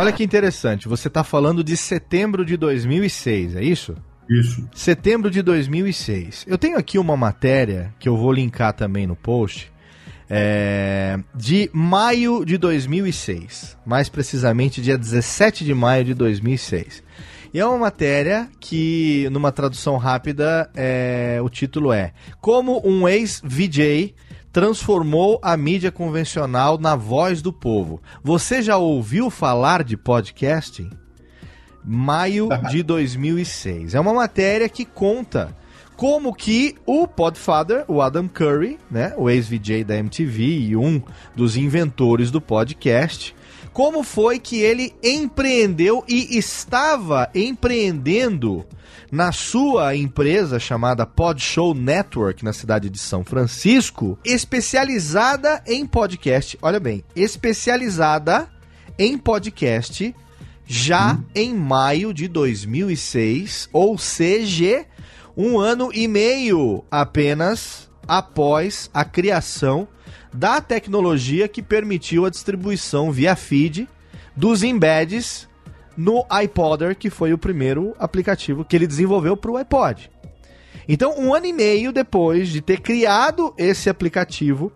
Olha 0.00 0.12
que 0.12 0.24
interessante, 0.24 0.88
você 0.88 1.08
está 1.08 1.22
falando 1.22 1.62
de 1.62 1.76
setembro 1.76 2.42
de 2.42 2.56
2006, 2.56 3.56
é 3.56 3.62
isso? 3.62 3.94
Isso. 4.30 4.66
Setembro 4.74 5.30
de 5.30 5.42
2006. 5.42 6.46
Eu 6.48 6.56
tenho 6.56 6.78
aqui 6.78 6.98
uma 6.98 7.18
matéria 7.18 7.92
que 7.98 8.08
eu 8.08 8.16
vou 8.16 8.32
linkar 8.32 8.72
também 8.72 9.06
no 9.06 9.14
post. 9.14 9.70
é, 10.30 11.18
de 11.34 11.68
maio 11.72 12.46
de 12.46 12.56
2006. 12.56 13.76
Mais 13.84 14.08
precisamente, 14.08 14.80
dia 14.80 14.96
17 14.96 15.66
de 15.66 15.74
maio 15.74 16.04
de 16.04 16.14
2006. 16.14 17.02
E 17.52 17.60
é 17.60 17.66
uma 17.66 17.76
matéria 17.76 18.48
que, 18.58 19.28
numa 19.32 19.52
tradução 19.52 19.98
rápida, 19.98 20.70
é, 20.74 21.40
o 21.42 21.50
título 21.50 21.92
é 21.92 22.12
Como 22.40 22.80
um 22.88 23.06
ex-VJ 23.06 24.14
transformou 24.52 25.38
a 25.42 25.56
mídia 25.56 25.92
convencional 25.92 26.78
na 26.78 26.96
voz 26.96 27.40
do 27.42 27.52
povo. 27.52 28.02
Você 28.22 28.62
já 28.62 28.76
ouviu 28.76 29.30
falar 29.30 29.84
de 29.84 29.96
podcasting? 29.96 30.90
maio 31.84 32.48
de 32.70 32.82
2006. 32.82 33.94
É 33.94 34.00
uma 34.00 34.14
matéria 34.14 34.68
que 34.68 34.84
conta 34.84 35.56
como 35.96 36.34
que 36.34 36.76
o 36.86 37.06
Podfather, 37.06 37.84
o 37.86 38.00
Adam 38.00 38.26
Curry, 38.26 38.78
né, 38.90 39.12
o 39.16 39.28
ex-VJ 39.28 39.84
da 39.84 39.96
MTV 39.96 40.42
e 40.42 40.76
um 40.76 41.02
dos 41.36 41.56
inventores 41.56 42.30
do 42.30 42.40
podcast, 42.40 43.34
como 43.72 44.02
foi 44.02 44.38
que 44.38 44.60
ele 44.60 44.94
empreendeu 45.02 46.02
e 46.08 46.38
estava 46.38 47.28
empreendendo 47.34 48.64
na 49.10 49.32
sua 49.32 49.96
empresa 49.96 50.60
chamada 50.60 51.04
Podshow 51.04 51.74
Network 51.74 52.44
na 52.44 52.52
cidade 52.52 52.88
de 52.88 52.98
São 52.98 53.24
Francisco, 53.24 54.18
especializada 54.24 55.62
em 55.66 55.84
podcast. 55.84 56.56
Olha 56.62 56.78
bem, 56.78 57.04
especializada 57.16 58.48
em 58.98 59.18
podcast 59.18 60.14
já 60.64 61.18
em 61.34 61.52
maio 61.52 62.14
de 62.14 62.28
2006, 62.28 63.68
ou 63.72 63.98
seja, 63.98 64.86
um 65.36 65.58
ano 65.58 65.90
e 65.92 66.06
meio 66.06 66.84
apenas 66.88 67.90
após 68.06 68.88
a 68.94 69.04
criação 69.04 69.88
da 70.32 70.60
tecnologia 70.60 71.48
que 71.48 71.60
permitiu 71.60 72.24
a 72.24 72.30
distribuição 72.30 73.10
via 73.10 73.34
feed 73.34 73.88
dos 74.36 74.62
embeds 74.62 75.48
no 76.00 76.24
iPodder, 76.42 76.96
que 76.96 77.10
foi 77.10 77.34
o 77.34 77.38
primeiro 77.38 77.94
aplicativo 77.98 78.64
que 78.64 78.74
ele 78.74 78.86
desenvolveu 78.86 79.36
para 79.36 79.50
o 79.50 79.56
iPod. 79.58 80.10
Então, 80.92 81.14
um 81.16 81.32
ano 81.32 81.46
e 81.46 81.52
meio 81.52 81.92
depois 81.92 82.48
de 82.48 82.60
ter 82.60 82.80
criado 82.80 83.54
esse 83.56 83.88
aplicativo, 83.88 84.72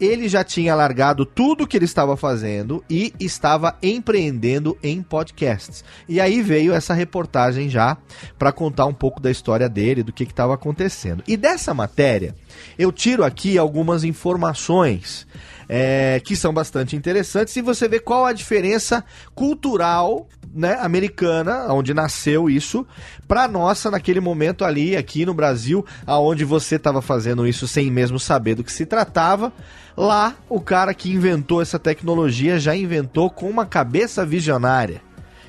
ele 0.00 0.26
já 0.26 0.42
tinha 0.42 0.74
largado 0.74 1.26
tudo 1.26 1.66
que 1.66 1.76
ele 1.76 1.84
estava 1.84 2.16
fazendo 2.16 2.82
e 2.88 3.12
estava 3.20 3.76
empreendendo 3.82 4.78
em 4.82 5.02
podcasts. 5.02 5.84
E 6.08 6.22
aí 6.22 6.40
veio 6.40 6.72
essa 6.72 6.94
reportagem 6.94 7.68
já 7.68 7.98
para 8.38 8.50
contar 8.50 8.86
um 8.86 8.94
pouco 8.94 9.20
da 9.20 9.30
história 9.30 9.68
dele, 9.68 10.02
do 10.02 10.10
que 10.10 10.22
estava 10.22 10.54
acontecendo. 10.54 11.22
E 11.28 11.36
dessa 11.36 11.74
matéria, 11.74 12.34
eu 12.78 12.90
tiro 12.90 13.22
aqui 13.22 13.58
algumas 13.58 14.04
informações 14.04 15.26
é, 15.68 16.18
que 16.24 16.34
são 16.34 16.50
bastante 16.50 16.96
interessantes 16.96 17.54
e 17.54 17.60
você 17.60 17.86
vê 17.86 18.00
qual 18.00 18.24
a 18.24 18.32
diferença 18.32 19.04
cultural 19.34 20.26
né, 20.52 20.78
americana, 20.80 21.72
onde 21.72 21.92
nasceu 21.92 22.48
isso, 22.48 22.86
para 23.26 23.46
nossa 23.46 23.90
naquele 23.90 24.20
momento 24.20 24.64
ali, 24.64 24.96
aqui 24.96 25.26
no 25.26 25.34
Brasil, 25.34 25.57
aonde 26.06 26.44
você 26.44 26.76
estava 26.76 27.02
fazendo 27.02 27.46
isso 27.46 27.66
sem 27.66 27.90
mesmo 27.90 28.18
saber 28.18 28.54
do 28.54 28.64
que 28.64 28.72
se 28.72 28.86
tratava. 28.86 29.52
Lá, 29.96 30.34
o 30.48 30.60
cara 30.60 30.94
que 30.94 31.10
inventou 31.10 31.60
essa 31.60 31.78
tecnologia 31.78 32.58
já 32.58 32.76
inventou 32.76 33.28
com 33.30 33.48
uma 33.48 33.66
cabeça 33.66 34.24
visionária. 34.24 35.02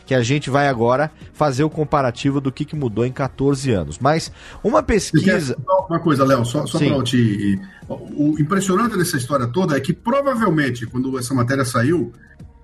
Que 0.06 0.16
a 0.16 0.24
gente 0.24 0.50
vai 0.50 0.68
agora 0.68 1.12
fazer 1.34 1.64
o 1.64 1.70
comparativo 1.70 2.42
do 2.42 2.52
que, 2.52 2.66
que 2.66 2.76
mudou 2.76 3.06
em 3.06 3.12
14 3.12 3.72
anos. 3.72 4.00
Mas 4.00 4.32
uma 4.64 4.82
pesquisa. 4.82 5.56
uma 5.88 6.00
coisa, 6.00 6.26
Léo, 6.26 6.44
só, 6.46 6.66
só 6.66 6.80
para 6.80 7.04
te. 7.04 7.62
O 7.88 8.36
impressionante 8.40 8.98
dessa 8.98 9.18
história 9.18 9.46
toda 9.46 9.78
é 9.78 9.80
que 9.80 9.94
provavelmente, 9.94 10.88
quando 10.88 11.16
essa 11.20 11.32
matéria 11.36 11.64
saiu, 11.64 12.12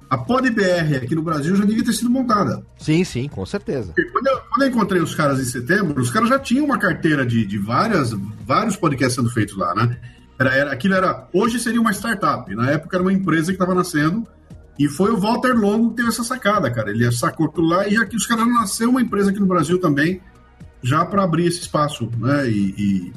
a 0.10 0.18
PodBR 0.18 0.98
aqui 0.98 1.16
no 1.16 1.22
Brasil 1.22 1.56
já 1.56 1.66
devia 1.66 1.84
ter 1.84 1.94
sido 1.94 2.10
montada. 2.10 2.66
Sim, 2.78 3.04
sim, 3.04 3.28
com 3.28 3.46
certeza. 3.46 3.94
Quando 4.12 4.28
eu, 4.28 4.40
quando 4.50 4.62
eu 4.62 4.70
encontrei 4.70 5.02
os 5.02 5.16
caras 5.16 5.40
em 5.40 5.46
setembro, 5.46 6.02
os 6.02 6.12
caras 6.12 6.30
já 6.30 6.40
tinham 6.40 6.66
uma 6.66 6.78
carteira 6.78 7.26
de, 7.26 7.46
de 7.46 7.58
várias, 7.58 8.12
vários 8.46 8.76
podcasts 8.76 9.16
sendo 9.16 9.30
feitos 9.30 9.58
lá, 9.58 9.74
né? 9.74 9.98
Era, 10.40 10.54
era, 10.54 10.72
aquilo 10.72 10.96
era. 10.96 11.28
Hoje 11.34 11.60
seria 11.60 11.82
uma 11.82 11.92
startup. 11.92 12.54
Na 12.56 12.72
época 12.72 12.98
era 12.98 13.04
uma 13.04 13.14
empresa 13.14 13.48
que 13.48 13.56
estava 13.56 13.74
nascendo. 13.74 14.28
E 14.78 14.90
foi 14.90 15.10
o 15.12 15.18
Walter 15.18 15.54
Longo 15.54 15.92
que 15.92 15.98
teve 15.98 16.10
essa 16.10 16.24
sacada, 16.24 16.70
cara. 16.70 16.92
Ele 16.92 17.10
sacou 17.12 17.46
aquilo 17.46 17.68
lá 17.68 17.88
e 17.88 17.96
aqui 17.96 18.16
os 18.16 18.28
caras 18.28 18.46
nasceu 18.46 18.90
uma 18.90 19.02
empresa 19.02 19.30
aqui 19.30 19.40
no 19.40 19.46
Brasil 19.46 19.80
também, 19.80 20.22
já 20.84 21.06
para 21.06 21.24
abrir 21.24 21.46
esse 21.46 21.62
espaço, 21.62 22.12
né? 22.18 22.50
E, 22.50 22.76
e, 22.78 23.14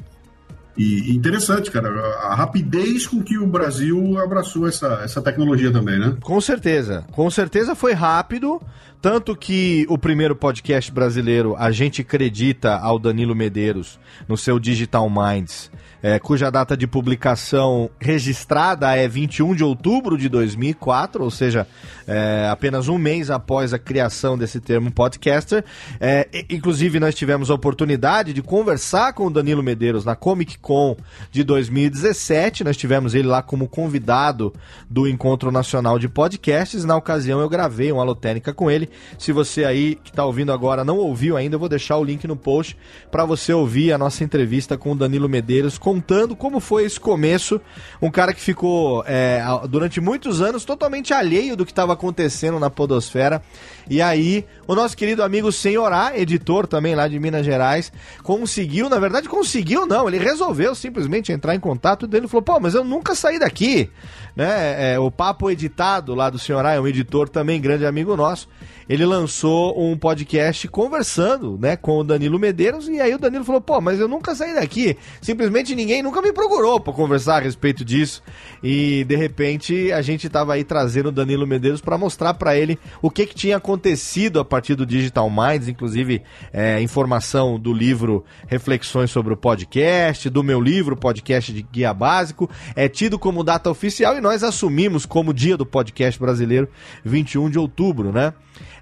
e 0.79 1.13
interessante, 1.13 1.69
cara, 1.69 1.89
a 2.23 2.35
rapidez 2.35 3.05
com 3.05 3.21
que 3.21 3.37
o 3.37 3.45
Brasil 3.45 4.17
abraçou 4.17 4.65
essa, 4.65 5.01
essa 5.03 5.21
tecnologia 5.21 5.69
também, 5.73 5.99
né? 5.99 6.15
Com 6.21 6.39
certeza. 6.39 7.05
Com 7.11 7.29
certeza 7.29 7.75
foi 7.75 7.91
rápido. 7.91 8.61
Tanto 9.01 9.35
que 9.35 9.85
o 9.89 9.97
primeiro 9.97 10.35
podcast 10.35 10.89
brasileiro, 10.91 11.53
a 11.57 11.69
gente 11.69 12.01
acredita 12.01 12.77
ao 12.77 12.97
Danilo 12.97 13.35
Medeiros 13.35 13.99
no 14.27 14.37
seu 14.37 14.57
Digital 14.57 15.09
Minds, 15.09 15.69
é, 16.01 16.19
cuja 16.19 16.49
data 16.49 16.75
de 16.75 16.87
publicação 16.87 17.89
registrada 17.99 18.95
é 18.95 19.07
21 19.07 19.55
de 19.55 19.63
outubro 19.63 20.17
de 20.17 20.29
2004, 20.29 21.23
ou 21.23 21.31
seja, 21.31 21.67
é, 22.07 22.47
apenas 22.49 22.87
um 22.87 22.97
mês 22.97 23.29
após 23.29 23.73
a 23.73 23.79
criação 23.79 24.37
desse 24.37 24.59
termo 24.59 24.91
podcaster. 24.91 25.63
É, 25.99 26.27
inclusive, 26.49 26.99
nós 26.99 27.13
tivemos 27.13 27.51
a 27.51 27.53
oportunidade 27.53 28.33
de 28.33 28.41
conversar 28.41 29.13
com 29.13 29.27
o 29.27 29.29
Danilo 29.29 29.61
Medeiros 29.61 30.05
na 30.05 30.15
Comic 30.15 30.57
Con 30.57 30.95
de 31.31 31.43
2017. 31.43 32.63
Nós 32.63 32.77
tivemos 32.77 33.13
ele 33.13 33.27
lá 33.27 33.41
como 33.41 33.67
convidado 33.67 34.53
do 34.89 35.07
Encontro 35.07 35.51
Nacional 35.51 35.99
de 35.99 36.09
Podcasts. 36.09 36.83
Na 36.83 36.95
ocasião, 36.95 37.39
eu 37.39 37.49
gravei 37.49 37.91
uma 37.91 38.01
alotênica 38.01 38.53
com 38.53 38.71
ele. 38.71 38.89
Se 39.17 39.31
você 39.31 39.65
aí 39.65 39.95
que 40.03 40.09
está 40.09 40.25
ouvindo 40.25 40.51
agora 40.51 40.83
não 40.83 40.97
ouviu 40.97 41.37
ainda, 41.37 41.55
eu 41.55 41.59
vou 41.59 41.69
deixar 41.69 41.97
o 41.97 42.03
link 42.03 42.27
no 42.27 42.35
post 42.35 42.75
para 43.11 43.25
você 43.25 43.53
ouvir 43.53 43.93
a 43.93 43.97
nossa 43.97 44.23
entrevista 44.23 44.77
com 44.77 44.93
o 44.93 44.95
Danilo 44.95 45.29
Medeiros, 45.29 45.77
contando 45.89 46.35
como 46.35 46.59
foi 46.59 46.85
esse 46.85 46.99
começo. 46.99 47.59
Um 47.99 48.11
cara 48.11 48.31
que 48.31 48.39
ficou 48.39 49.03
é, 49.07 49.41
durante 49.67 49.99
muitos 49.99 50.39
anos 50.39 50.63
totalmente 50.63 51.15
alheio 51.15 51.57
do 51.57 51.65
que 51.65 51.71
estava 51.71 51.93
acontecendo 51.93 52.59
na 52.59 52.69
Podosfera. 52.69 53.41
E 53.89 54.03
aí, 54.03 54.45
o 54.67 54.75
nosso 54.75 54.95
querido 54.95 55.23
amigo 55.23 55.51
Senhorá, 55.51 56.11
editor 56.15 56.67
também 56.67 56.93
lá 56.93 57.07
de 57.07 57.19
Minas 57.19 57.43
Gerais, 57.43 57.91
conseguiu, 58.21 58.87
na 58.87 58.99
verdade, 58.99 59.27
conseguiu 59.27 59.87
não, 59.87 60.07
ele 60.07 60.19
resolveu 60.19 60.75
simplesmente 60.75 61.31
entrar 61.31 61.55
em 61.55 61.59
contato 61.59 62.05
dele 62.05 62.27
e 62.27 62.29
falou: 62.29 62.43
pô, 62.43 62.59
mas 62.59 62.75
eu 62.75 62.83
nunca 62.83 63.15
saí 63.15 63.39
daqui 63.39 63.89
né? 64.39 64.93
É, 64.93 64.99
o 64.99 65.11
Papo 65.11 65.51
Editado 65.51 66.15
lá 66.15 66.29
do 66.29 66.39
Senhor 66.39 66.63
é 66.63 66.79
um 66.79 66.87
editor 66.87 67.27
também, 67.27 67.59
grande 67.59 67.85
amigo 67.85 68.15
nosso. 68.15 68.47
Ele 68.87 69.05
lançou 69.05 69.77
um 69.77 69.97
podcast 69.97 70.65
conversando, 70.69 71.59
né, 71.61 71.75
com 71.75 71.99
o 71.99 72.03
Danilo 72.03 72.39
Medeiros 72.39 72.87
e 72.87 73.01
aí 73.01 73.13
o 73.13 73.19
Danilo 73.19 73.43
falou: 73.43 73.59
"Pô, 73.59 73.81
mas 73.81 73.99
eu 73.99 74.07
nunca 74.07 74.33
saí 74.33 74.55
daqui. 74.55 74.97
Simplesmente 75.21 75.75
ninguém 75.75 76.01
nunca 76.01 76.21
me 76.21 76.31
procurou 76.31 76.79
para 76.79 76.93
conversar 76.93 77.35
a 77.35 77.39
respeito 77.39 77.83
disso". 77.83 78.23
E 78.63 79.03
de 79.03 79.15
repente 79.15 79.91
a 79.91 80.01
gente 80.01 80.29
tava 80.29 80.53
aí 80.53 80.63
trazendo 80.63 81.09
o 81.09 81.11
Danilo 81.11 81.45
Medeiros 81.45 81.81
para 81.81 81.97
mostrar 81.97 82.33
para 82.33 82.57
ele 82.57 82.79
o 83.01 83.11
que 83.11 83.25
que 83.25 83.35
tinha 83.35 83.57
acontecido 83.57 84.39
a 84.39 84.45
partir 84.45 84.73
do 84.73 84.85
Digital 84.85 85.29
Minds, 85.29 85.67
inclusive 85.67 86.23
é, 86.53 86.81
informação 86.81 87.59
do 87.59 87.73
livro 87.73 88.23
Reflexões 88.47 89.11
sobre 89.11 89.33
o 89.33 89.37
podcast, 89.37 90.29
do 90.29 90.43
meu 90.43 90.61
livro 90.61 90.95
Podcast 90.95 91.51
de 91.53 91.61
Guia 91.61 91.93
Básico, 91.93 92.49
é 92.75 92.87
tido 92.87 93.19
como 93.19 93.43
data 93.43 93.69
oficial 93.69 94.17
e 94.17 94.21
nós 94.21 94.28
assumimos 94.43 95.05
como 95.05 95.33
dia 95.33 95.57
do 95.57 95.65
podcast 95.65 96.19
brasileiro 96.19 96.67
21 97.03 97.49
de 97.49 97.59
outubro, 97.59 98.11
né? 98.11 98.33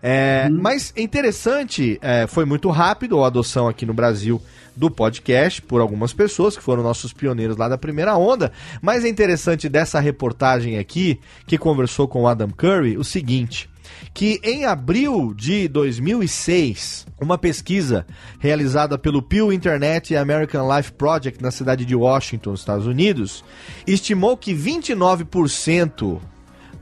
É, 0.02 0.48
hum. 0.50 0.60
Mas 0.62 0.94
interessante, 0.96 1.98
é, 2.02 2.28
foi 2.28 2.46
muito 2.46 2.70
rápido 2.70 3.24
a 3.24 3.28
adoção 3.28 3.68
aqui 3.68 3.86
no 3.86 3.94
Brasil 3.94 4.42
do 4.76 4.92
podcast 4.92 5.62
por 5.62 5.82
algumas 5.82 6.14
pessoas 6.14 6.56
que 6.56 6.62
foram 6.62 6.84
nossos 6.84 7.12
pioneiros 7.12 7.58
lá 7.58 7.68
da 7.68 7.78
primeira 7.78 8.16
onda. 8.16 8.52
Mas 8.82 9.04
é 9.04 9.10
interessante 9.10 9.68
dessa 9.68 10.00
reportagem 10.00 10.78
aqui, 10.78 11.20
que 11.48 11.58
conversou 11.58 12.08
com 12.08 12.24
o 12.24 12.28
Adam 12.28 12.50
Curry, 12.50 12.98
o 12.98 13.04
seguinte 13.04 13.70
que 14.14 14.40
em 14.44 14.66
abril 14.66 15.34
de 15.34 15.68
2006, 15.68 17.06
uma 17.22 17.38
pesquisa 17.38 18.06
realizada 18.40 18.98
pelo 18.98 19.22
Pew 19.22 19.52
Internet 19.52 20.14
e 20.14 20.18
American 20.18 20.68
Life 20.76 20.92
Project 20.94 21.42
na 21.42 21.52
cidade 21.52 21.86
de 21.86 21.96
Washington, 21.96 22.54
Estados 22.54 22.88
Unidos, 22.88 23.44
estimou 23.86 24.38
que 24.38 24.54
29% 24.54 26.20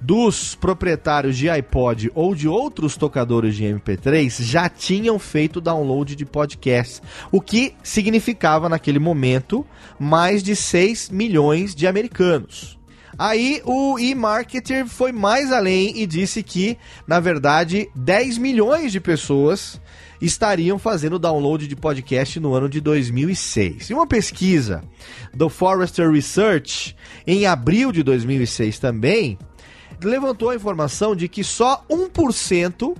dos 0.05 0.53
proprietários 0.53 1.35
de 1.35 1.49
iPod 1.49 2.11
ou 2.13 2.35
de 2.35 2.47
outros 2.47 2.95
tocadores 2.95 3.55
de 3.55 3.63
MP3 3.63 4.43
já 4.43 4.69
tinham 4.69 5.17
feito 5.17 5.59
download 5.59 6.15
de 6.15 6.25
podcast, 6.25 7.01
o 7.31 7.41
que 7.41 7.73
significava 7.81 8.69
naquele 8.69 8.99
momento 8.99 9.65
mais 9.97 10.43
de 10.43 10.55
6 10.55 11.09
milhões 11.09 11.73
de 11.73 11.87
americanos. 11.87 12.77
Aí 13.17 13.61
o 13.63 13.97
e-marketer 13.97 14.85
foi 14.85 15.11
mais 15.11 15.51
além 15.51 15.97
e 15.97 16.05
disse 16.05 16.43
que, 16.43 16.77
na 17.07 17.19
verdade, 17.19 17.89
10 17.95 18.37
milhões 18.37 18.91
de 18.91 18.99
pessoas 18.99 19.79
estariam 20.21 20.77
fazendo 20.77 21.19
download 21.19 21.67
de 21.67 21.75
podcast 21.75 22.39
no 22.39 22.53
ano 22.53 22.67
de 22.67 22.81
2006. 22.81 23.89
E 23.89 23.93
uma 23.93 24.07
pesquisa 24.07 24.83
do 25.33 25.49
Forrester 25.49 26.11
Research 26.11 26.95
em 27.25 27.45
abril 27.45 27.91
de 27.91 28.03
2006 28.03 28.79
também 28.79 29.37
levantou 30.03 30.49
a 30.49 30.55
informação 30.55 31.15
de 31.15 31.27
que 31.27 31.43
só 31.43 31.85
1% 31.89 32.95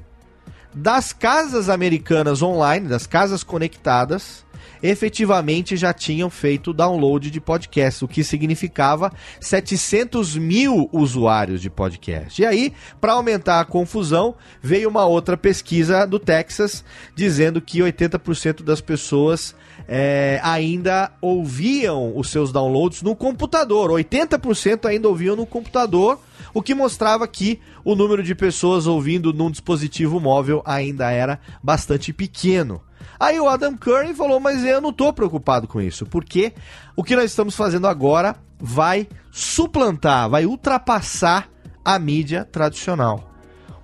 das 0.74 1.14
casas 1.14 1.70
americanas 1.70 2.42
online, 2.42 2.88
das 2.88 3.08
casas 3.08 3.44
conectadas, 3.44 4.45
efetivamente 4.88 5.76
já 5.76 5.94
tinham 5.94 6.30
feito 6.30 6.74
download 6.74 7.30
de 7.32 7.42
podcast, 7.42 8.04
o 8.04 8.08
que 8.08 8.24
significava 8.24 9.12
700 9.40 10.38
mil 10.38 10.90
usuários 10.92 11.62
de 11.62 11.70
podcast. 11.70 12.42
E 12.42 12.46
aí, 12.46 12.74
para 13.00 13.14
aumentar 13.14 13.60
a 13.60 13.66
confusão, 13.66 14.36
veio 14.62 14.90
uma 14.90 15.06
outra 15.06 15.36
pesquisa 15.36 16.06
do 16.06 16.20
Texas 16.20 16.84
dizendo 17.16 17.62
que 17.62 17.80
80% 17.80 18.64
das 18.64 18.82
pessoas 18.82 19.56
é, 19.88 20.40
ainda 20.44 21.12
ouviam 21.22 22.16
os 22.16 22.30
seus 22.30 22.52
downloads 22.52 23.02
no 23.02 23.16
computador, 23.16 23.92
80% 23.92 24.86
ainda 24.86 25.08
ouviam 25.08 25.36
no 25.36 25.46
computador 25.46 26.20
o 26.54 26.62
que 26.62 26.74
mostrava 26.74 27.28
que 27.28 27.60
o 27.84 27.96
número 27.96 28.24
de 28.24 28.34
pessoas 28.34 28.88
ouvindo 28.88 29.34
num 29.34 29.52
dispositivo 29.52 30.20
móvel 30.20 30.62
ainda 30.66 31.12
era 31.12 31.40
bastante 31.62 32.14
pequeno. 32.14 32.82
Aí 33.20 33.40
o 33.40 33.48
Adam 33.48 33.76
Curry 33.78 34.14
falou: 34.14 34.40
Mas 34.40 34.64
eu 34.64 34.82
não 34.82 34.90
estou 34.90 35.14
preocupado 35.14 35.68
com 35.68 35.82
isso, 35.82 36.06
porque 36.06 36.54
o 36.96 37.04
que 37.04 37.16
nós 37.16 37.26
estamos 37.26 37.56
fazendo 37.56 37.88
agora 37.88 38.36
vai 38.60 39.08
suplantar, 39.32 40.30
vai 40.30 40.46
ultrapassar 40.46 41.50
a 41.84 42.00
mídia 42.00 42.44
tradicional. 42.44 43.32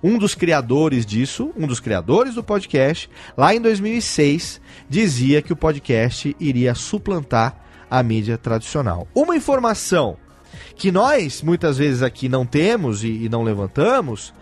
Um 0.02 0.18
dos 0.18 0.34
criadores 0.34 1.06
disso, 1.06 1.52
um 1.56 1.66
dos 1.66 1.78
criadores 1.78 2.34
do 2.34 2.42
podcast, 2.42 3.08
lá 3.36 3.54
em 3.54 3.60
2006, 3.60 4.60
dizia 4.88 5.40
que 5.40 5.52
o 5.52 5.56
podcast 5.56 6.34
iria 6.40 6.74
suplantar 6.74 7.56
a 7.88 8.02
mídia 8.02 8.36
tradicional. 8.36 9.06
Uma 9.14 9.36
informação 9.36 10.16
que 10.74 10.90
nós 10.90 11.42
muitas 11.42 11.78
vezes 11.78 12.02
aqui 12.02 12.28
não 12.28 12.44
temos 12.44 13.04
e, 13.04 13.24
e 13.24 13.28
não 13.28 13.44
levantamos, 13.44 14.34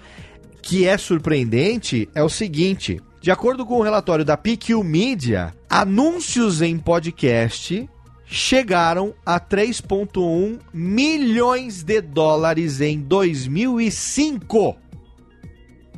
que 0.63 0.87
é 0.87 0.97
surpreendente, 0.97 2.09
é 2.15 2.23
o 2.23 2.29
seguinte: 2.29 3.01
de 3.21 3.31
acordo 3.31 3.67
com 3.67 3.79
o 3.79 3.83
relatório 3.83 4.25
da 4.25 4.37
PQ 4.37 4.83
Media, 4.83 5.55
anúncios 5.69 6.63
em 6.63 6.79
podcast 6.79 7.89
chegaram 8.25 9.13
a 9.27 9.39
3,1 9.39 10.61
milhões 10.73 11.83
de 11.83 12.01
dólares 12.01 12.81
em 12.81 13.01
2005. 13.01 14.77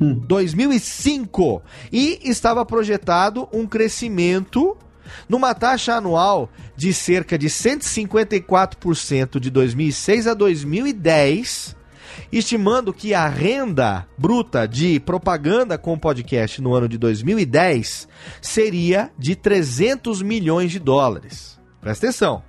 Hum. 0.01 0.15
2005. 0.27 1.61
E 1.91 2.19
estava 2.23 2.65
projetado 2.65 3.47
um 3.53 3.67
crescimento 3.67 4.75
numa 5.29 5.53
taxa 5.53 5.93
anual 5.95 6.49
de 6.75 6.91
cerca 6.93 7.37
de 7.37 7.47
154% 7.47 9.39
de 9.39 9.49
2006 9.49 10.27
a 10.27 10.33
2010, 10.33 11.75
estimando 12.31 12.93
que 12.93 13.13
a 13.13 13.27
renda 13.27 14.07
bruta 14.17 14.67
de 14.67 14.99
propaganda 14.99 15.77
com 15.77 15.97
podcast 15.97 16.61
no 16.61 16.73
ano 16.73 16.87
de 16.87 16.97
2010 16.97 18.07
seria 18.41 19.11
de 19.17 19.35
300 19.35 20.21
milhões 20.21 20.71
de 20.71 20.79
dólares. 20.79 21.59
Presta 21.79 22.07
atenção. 22.07 22.43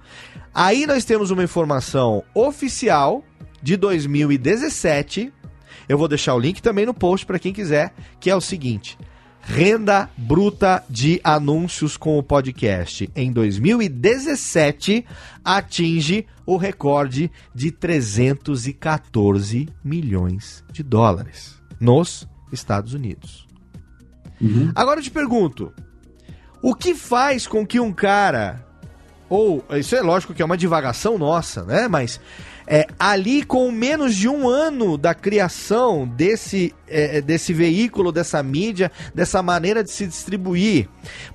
Aí 0.54 0.86
nós 0.86 1.04
temos 1.04 1.30
uma 1.30 1.42
informação 1.42 2.22
oficial 2.34 3.24
de 3.60 3.76
2017. 3.76 5.32
Eu 5.88 5.98
vou 5.98 6.06
deixar 6.06 6.34
o 6.34 6.38
link 6.38 6.62
também 6.62 6.86
no 6.86 6.94
post 6.94 7.26
para 7.26 7.38
quem 7.38 7.52
quiser, 7.52 7.92
que 8.20 8.30
é 8.30 8.36
o 8.36 8.40
seguinte: 8.40 8.96
Renda 9.46 10.08
bruta 10.16 10.82
de 10.88 11.20
anúncios 11.22 11.96
com 11.96 12.18
o 12.18 12.22
podcast 12.22 13.10
em 13.14 13.30
2017 13.30 15.04
atinge 15.44 16.26
o 16.46 16.56
recorde 16.56 17.30
de 17.54 17.70
314 17.70 19.68
milhões 19.84 20.64
de 20.72 20.82
dólares 20.82 21.62
nos 21.78 22.26
Estados 22.50 22.94
Unidos. 22.94 23.46
Uhum. 24.40 24.72
Agora 24.74 25.00
eu 25.00 25.04
te 25.04 25.10
pergunto: 25.10 25.72
o 26.62 26.74
que 26.74 26.94
faz 26.94 27.46
com 27.46 27.66
que 27.66 27.78
um 27.78 27.92
cara, 27.92 28.66
ou 29.28 29.62
isso 29.72 29.94
é 29.94 30.00
lógico 30.00 30.32
que 30.32 30.40
é 30.40 30.44
uma 30.44 30.56
divagação 30.56 31.18
nossa, 31.18 31.64
né? 31.64 31.86
Mas 31.86 32.18
é, 32.66 32.86
ali, 32.98 33.42
com 33.42 33.70
menos 33.70 34.14
de 34.14 34.28
um 34.28 34.48
ano 34.48 34.96
da 34.96 35.14
criação 35.14 36.06
desse, 36.06 36.74
é, 36.88 37.20
desse 37.20 37.52
veículo, 37.52 38.10
dessa 38.10 38.42
mídia, 38.42 38.90
dessa 39.14 39.42
maneira 39.42 39.82
de 39.82 39.90
se 39.90 40.06
distribuir, 40.06 40.88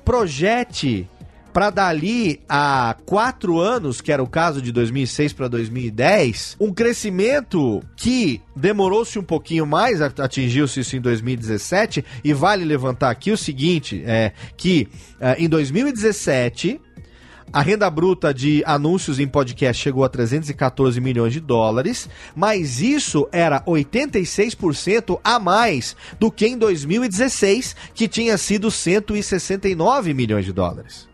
projete 0.03 1.07
para 1.53 1.69
dali 1.69 2.39
a 2.47 2.95
quatro 3.05 3.59
anos, 3.59 4.01
que 4.01 4.11
era 4.11 4.21
o 4.21 4.27
caso 4.27 4.61
de 4.61 4.71
2006 4.71 5.33
para 5.33 5.47
2010, 5.47 6.57
um 6.59 6.73
crescimento 6.73 7.81
que 7.95 8.41
demorou-se 8.55 9.17
um 9.17 9.23
pouquinho 9.23 9.65
mais, 9.65 10.01
atingiu-se 10.01 10.79
isso 10.79 10.95
em 10.95 11.01
2017, 11.01 12.05
e 12.23 12.33
vale 12.33 12.63
levantar 12.63 13.09
aqui 13.09 13.31
o 13.31 13.37
seguinte, 13.37 14.03
é 14.05 14.31
que 14.55 14.87
é, 15.19 15.35
em 15.41 15.49
2017 15.49 16.79
a 17.51 17.61
renda 17.61 17.89
bruta 17.89 18.33
de 18.33 18.63
anúncios 18.65 19.19
em 19.19 19.27
podcast 19.27 19.81
chegou 19.81 20.03
a 20.03 20.09
314 20.09 21.01
milhões 21.01 21.33
de 21.33 21.39
dólares, 21.39 22.07
mas 22.35 22.79
isso 22.79 23.27
era 23.31 23.61
86% 23.61 25.19
a 25.23 25.39
mais 25.39 25.95
do 26.19 26.31
que 26.31 26.45
em 26.45 26.57
2016, 26.57 27.75
que 27.95 28.07
tinha 28.07 28.37
sido 28.37 28.69
169 28.69 30.13
milhões 30.13 30.45
de 30.45 30.53
dólares. 30.53 31.08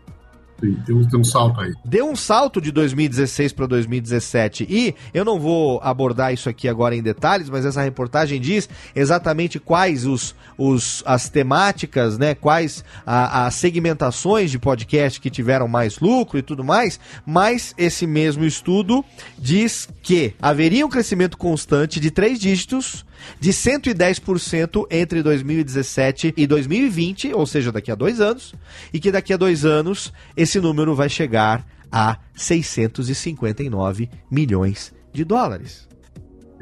Sim, 0.60 0.74
tem 0.86 1.20
um, 1.20 1.24
salto 1.24 1.60
aí. 1.60 1.74
Deu 1.84 2.08
um 2.08 2.16
salto 2.16 2.60
de 2.60 2.72
2016 2.72 3.52
para 3.52 3.66
2017 3.66 4.66
e 4.68 4.94
eu 5.12 5.24
não 5.24 5.38
vou 5.38 5.78
abordar 5.82 6.32
isso 6.32 6.48
aqui 6.48 6.66
agora 6.66 6.96
em 6.96 7.02
detalhes, 7.02 7.50
mas 7.50 7.66
essa 7.66 7.82
reportagem 7.82 8.40
diz 8.40 8.68
exatamente 8.94 9.58
quais 9.58 10.06
os, 10.06 10.34
os 10.56 11.02
as 11.04 11.28
temáticas, 11.28 12.16
né, 12.16 12.34
quais 12.34 12.82
as 13.04 13.54
segmentações 13.54 14.50
de 14.50 14.58
podcast 14.58 15.20
que 15.20 15.28
tiveram 15.28 15.68
mais 15.68 15.98
lucro 15.98 16.38
e 16.38 16.42
tudo 16.42 16.64
mais, 16.64 16.98
mas 17.26 17.74
esse 17.76 18.06
mesmo 18.06 18.44
estudo 18.44 19.04
diz 19.38 19.88
que 20.02 20.34
haveria 20.40 20.86
um 20.86 20.90
crescimento 20.90 21.36
constante 21.36 22.00
de 22.00 22.10
três 22.10 22.38
dígitos 22.38 23.04
de 23.38 23.50
110% 23.50 24.86
entre 24.90 25.22
2017 25.22 26.34
e 26.36 26.46
2020, 26.46 27.32
ou 27.34 27.46
seja, 27.46 27.72
daqui 27.72 27.90
a 27.90 27.94
dois 27.94 28.20
anos, 28.20 28.54
e 28.92 29.00
que 29.00 29.10
daqui 29.10 29.32
a 29.32 29.36
dois 29.36 29.64
anos 29.64 30.12
esse 30.36 30.60
número 30.60 30.94
vai 30.94 31.08
chegar 31.08 31.66
a 31.90 32.18
659 32.34 34.10
milhões 34.30 34.92
de 35.12 35.24
dólares. 35.24 35.86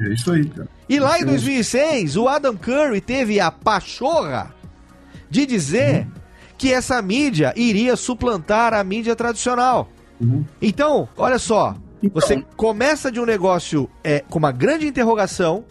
É 0.01 0.13
isso 0.13 0.31
aí, 0.31 0.45
cara. 0.45 0.67
E 0.89 0.99
lá 0.99 1.19
em 1.19 1.25
2006, 1.25 2.17
o 2.17 2.27
Adam 2.27 2.55
Curry 2.55 3.01
teve 3.01 3.39
a 3.39 3.49
pachorra 3.49 4.53
de 5.29 5.45
dizer 5.45 6.05
uhum. 6.05 6.11
que 6.57 6.71
essa 6.71 7.01
mídia 7.01 7.53
iria 7.55 7.95
suplantar 7.95 8.73
a 8.73 8.83
mídia 8.83 9.15
tradicional. 9.15 9.89
Uhum. 10.19 10.45
Então, 10.61 11.07
olha 11.17 11.39
só, 11.39 11.75
então, 12.01 12.21
você 12.21 12.43
começa 12.55 13.11
de 13.11 13.19
um 13.19 13.25
negócio 13.25 13.89
é, 14.03 14.19
com 14.19 14.37
uma 14.37 14.51
grande 14.51 14.87
interrogação, 14.87 15.65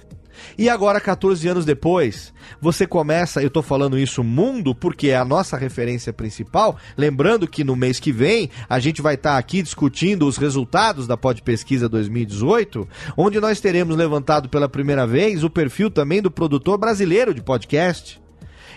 e 0.56 0.68
agora, 0.68 1.00
14 1.00 1.46
anos 1.48 1.64
depois, 1.64 2.32
você 2.60 2.86
começa, 2.86 3.42
eu 3.42 3.50
tô 3.50 3.62
falando 3.62 3.98
isso 3.98 4.22
mundo 4.22 4.74
porque 4.74 5.08
é 5.08 5.16
a 5.16 5.24
nossa 5.24 5.56
referência 5.56 6.12
principal. 6.12 6.76
Lembrando 6.96 7.46
que 7.46 7.64
no 7.64 7.76
mês 7.76 8.00
que 8.00 8.12
vem 8.12 8.50
a 8.68 8.78
gente 8.78 9.02
vai 9.02 9.14
estar 9.14 9.32
tá 9.32 9.38
aqui 9.38 9.62
discutindo 9.62 10.26
os 10.26 10.36
resultados 10.36 11.06
da 11.06 11.16
Pod 11.16 11.42
Pesquisa 11.42 11.88
2018, 11.88 12.88
onde 13.16 13.40
nós 13.40 13.60
teremos 13.60 13.96
levantado 13.96 14.48
pela 14.48 14.68
primeira 14.68 15.06
vez 15.06 15.44
o 15.44 15.50
perfil 15.50 15.90
também 15.90 16.22
do 16.22 16.30
produtor 16.30 16.78
brasileiro 16.78 17.34
de 17.34 17.42
podcast. 17.42 18.23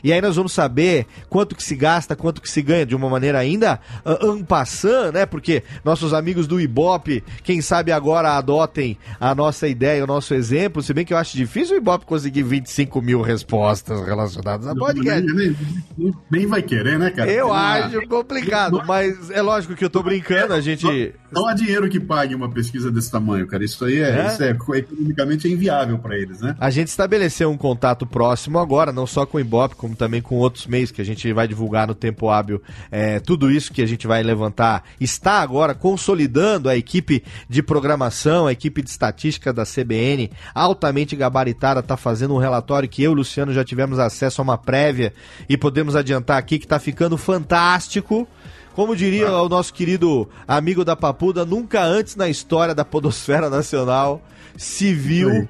E 0.03 0.13
aí 0.13 0.21
nós 0.21 0.35
vamos 0.35 0.51
saber 0.51 1.05
quanto 1.29 1.55
que 1.55 1.63
se 1.63 1.75
gasta, 1.75 2.15
quanto 2.15 2.41
que 2.41 2.49
se 2.49 2.61
ganha 2.61 2.85
de 2.85 2.95
uma 2.95 3.09
maneira 3.09 3.39
ainda 3.39 3.79
uh, 4.05 5.11
né? 5.11 5.25
Porque 5.25 5.63
nossos 5.83 6.13
amigos 6.13 6.47
do 6.47 6.59
Ibope, 6.59 7.23
quem 7.43 7.61
sabe 7.61 7.91
agora 7.91 8.37
adotem 8.37 8.97
a 9.19 9.33
nossa 9.33 9.67
ideia, 9.67 10.03
o 10.03 10.07
nosso 10.07 10.33
exemplo, 10.33 10.81
se 10.81 10.93
bem 10.93 11.05
que 11.05 11.13
eu 11.13 11.17
acho 11.17 11.35
difícil 11.35 11.75
o 11.75 11.77
Ibope 11.77 12.05
conseguir 12.05 12.43
25 12.43 13.01
mil 13.01 13.21
respostas 13.21 14.05
relacionadas 14.05 14.67
a 14.67 14.75
podcast. 14.75 15.25
Nem, 15.33 15.55
nem, 15.97 16.13
nem 16.29 16.45
vai 16.45 16.61
querer, 16.61 16.97
né, 16.97 17.09
cara? 17.09 17.31
Eu 17.31 17.51
acho 17.53 18.07
complicado, 18.07 18.83
mas 18.85 19.29
é 19.29 19.41
lógico 19.41 19.75
que 19.75 19.83
eu 19.83 19.89
tô 19.89 20.01
brincando, 20.01 20.53
a 20.53 20.61
gente... 20.61 21.13
Não 21.31 21.47
há 21.47 21.53
dinheiro 21.53 21.89
que 21.89 21.99
pague 21.99 22.33
uma 22.33 22.49
pesquisa 22.49 22.89
desse 22.89 23.11
tamanho, 23.11 23.45
cara. 23.47 23.63
Isso 23.63 23.83
aí 23.83 23.99
é, 23.99 24.09
é? 24.09 24.27
Isso 24.27 24.43
é 24.43 24.49
economicamente 24.51 25.47
é 25.47 25.51
inviável 25.51 25.99
para 25.99 26.17
eles, 26.17 26.39
né? 26.39 26.55
A 26.59 26.69
gente 26.69 26.87
estabeleceu 26.87 27.49
um 27.49 27.57
contato 27.57 28.05
próximo 28.05 28.59
agora, 28.59 28.91
não 28.91 29.05
só 29.05 29.25
com 29.25 29.37
o 29.37 29.39
Ibope, 29.39 29.75
como 29.75 29.95
também 29.97 30.21
com 30.21 30.35
outros 30.35 30.67
meios 30.67 30.91
que 30.91 31.01
a 31.01 31.05
gente 31.05 31.31
vai 31.33 31.47
divulgar 31.47 31.87
no 31.87 31.95
tempo 31.95 32.29
hábil. 32.29 32.61
É, 32.91 33.19
tudo 33.19 33.51
isso 33.51 33.73
que 33.73 33.81
a 33.81 33.85
gente 33.85 34.07
vai 34.07 34.23
levantar 34.23 34.83
está 34.99 35.41
agora 35.41 35.73
consolidando 35.73 36.69
a 36.69 36.77
equipe 36.77 37.23
de 37.49 37.61
programação, 37.61 38.47
a 38.47 38.51
equipe 38.51 38.81
de 38.81 38.89
estatística 38.89 39.51
da 39.51 39.63
CBN, 39.65 40.31
altamente 40.53 41.15
gabaritada, 41.15 41.79
está 41.81 41.97
fazendo 41.97 42.35
um 42.35 42.39
relatório 42.39 42.87
que 42.87 43.03
eu 43.03 43.11
e 43.11 43.13
o 43.13 43.17
Luciano 43.17 43.53
já 43.53 43.63
tivemos 43.63 43.99
acesso 43.99 44.41
a 44.41 44.43
uma 44.43 44.57
prévia 44.57 45.13
e 45.49 45.57
podemos 45.57 45.95
adiantar 45.95 46.37
aqui 46.37 46.59
que 46.59 46.65
está 46.65 46.79
ficando 46.79 47.17
fantástico. 47.17 48.27
Como 48.73 48.95
diria 48.95 49.31
o 49.31 49.49
nosso 49.49 49.73
querido 49.73 50.29
amigo 50.47 50.85
da 50.85 50.95
Papuda, 50.95 51.43
nunca 51.43 51.83
antes 51.83 52.15
na 52.15 52.29
história 52.29 52.75
da 52.75 52.85
Podosfera 52.85 53.49
Nacional 53.49 54.21
se 54.55 54.93
viu 54.93 55.49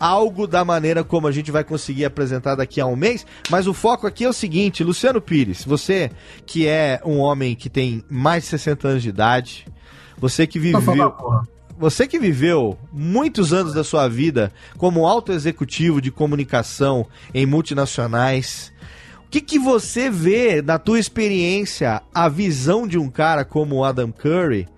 algo 0.00 0.46
da 0.46 0.64
maneira 0.64 1.04
como 1.04 1.28
a 1.28 1.32
gente 1.32 1.50
vai 1.50 1.62
conseguir 1.62 2.06
apresentar 2.06 2.54
daqui 2.54 2.80
a 2.80 2.86
um 2.86 2.96
mês. 2.96 3.26
Mas 3.50 3.66
o 3.66 3.74
foco 3.74 4.06
aqui 4.06 4.24
é 4.24 4.28
o 4.28 4.32
seguinte, 4.32 4.82
Luciano 4.82 5.20
Pires, 5.20 5.62
você 5.62 6.10
que 6.46 6.66
é 6.66 7.00
um 7.04 7.18
homem 7.18 7.54
que 7.54 7.68
tem 7.68 8.02
mais 8.08 8.44
de 8.44 8.48
60 8.48 8.88
anos 8.88 9.02
de 9.02 9.10
idade, 9.10 9.66
você 10.18 10.46
que 10.46 10.58
viveu. 10.58 11.14
Você 11.78 12.06
que 12.06 12.18
viveu 12.18 12.76
muitos 12.92 13.54
anos 13.54 13.72
da 13.72 13.82
sua 13.82 14.06
vida 14.06 14.52
como 14.76 15.06
alto 15.06 15.32
executivo 15.32 15.98
de 15.98 16.10
comunicação 16.10 17.06
em 17.32 17.46
multinacionais, 17.46 18.70
o 19.24 19.30
que, 19.30 19.40
que 19.40 19.58
você 19.58 20.10
vê 20.10 20.60
na 20.60 20.78
tua 20.78 20.98
experiência 20.98 22.02
a 22.12 22.28
visão 22.28 22.86
de 22.86 22.98
um 22.98 23.08
cara 23.08 23.46
como 23.46 23.76
o 23.76 23.84
Adam 23.84 24.12
Curry 24.12 24.68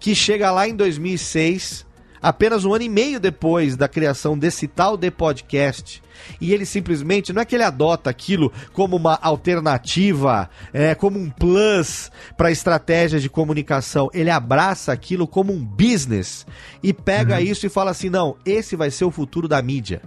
que 0.00 0.14
chega 0.14 0.50
lá 0.50 0.66
em 0.66 0.74
2006 0.74 1.85
apenas 2.20 2.64
um 2.64 2.74
ano 2.74 2.84
e 2.84 2.88
meio 2.88 3.20
depois 3.20 3.76
da 3.76 3.88
criação 3.88 4.38
desse 4.38 4.66
tal 4.66 4.96
de 4.96 5.10
podcast. 5.10 6.02
E 6.40 6.52
ele 6.52 6.64
simplesmente, 6.64 7.32
não 7.32 7.42
é 7.42 7.44
que 7.44 7.54
ele 7.54 7.62
adota 7.62 8.10
aquilo 8.10 8.52
como 8.72 8.96
uma 8.96 9.18
alternativa, 9.20 10.48
é, 10.72 10.94
como 10.94 11.18
um 11.18 11.30
plus 11.30 12.10
para 12.36 12.50
estratégia 12.50 13.20
de 13.20 13.28
comunicação. 13.28 14.08
Ele 14.12 14.30
abraça 14.30 14.92
aquilo 14.92 15.26
como 15.26 15.52
um 15.52 15.64
business 15.64 16.46
e 16.82 16.92
pega 16.92 17.36
uhum. 17.36 17.42
isso 17.42 17.66
e 17.66 17.70
fala 17.70 17.90
assim: 17.90 18.10
não, 18.10 18.36
esse 18.44 18.76
vai 18.76 18.90
ser 18.90 19.04
o 19.04 19.10
futuro 19.10 19.46
da 19.46 19.60
mídia. 19.60 20.02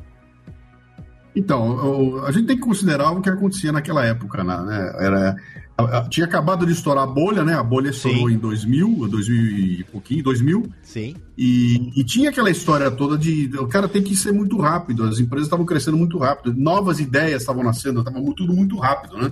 Então, 1.35 2.23
a 2.25 2.31
gente 2.31 2.47
tem 2.47 2.55
que 2.55 2.63
considerar 2.63 3.11
o 3.11 3.21
que 3.21 3.29
acontecia 3.29 3.71
naquela 3.71 4.03
época, 4.03 4.43
né? 4.43 4.93
Era, 4.99 5.35
tinha 6.09 6.25
acabado 6.25 6.65
de 6.65 6.73
estourar 6.73 7.03
a 7.03 7.07
bolha, 7.07 7.43
né? 7.43 7.53
A 7.53 7.63
bolha 7.63 7.89
estourou 7.89 8.27
Sim. 8.27 8.35
em 8.35 8.37
2000, 8.37 9.07
2000 9.07 9.35
e 9.35 9.83
pouquinho, 9.85 10.23
2000. 10.23 10.69
Sim. 10.81 11.15
E, 11.37 11.91
e, 11.95 12.03
tinha 12.03 12.29
aquela 12.29 12.49
história 12.49 12.89
toda 12.91 13.17
de 13.17 13.49
o 13.57 13.67
cara 13.67 13.87
tem 13.87 14.01
que 14.01 14.15
ser 14.15 14.31
muito 14.31 14.57
rápido, 14.57 15.03
as 15.03 15.19
empresas 15.19 15.47
estavam 15.47 15.65
crescendo 15.65 15.97
muito 15.97 16.17
rápido, 16.17 16.53
novas 16.57 16.99
ideias 16.99 17.41
estavam 17.41 17.63
nascendo, 17.63 17.99
estava 17.99 18.19
tudo 18.35 18.53
muito 18.53 18.77
rápido, 18.77 19.17
né? 19.17 19.31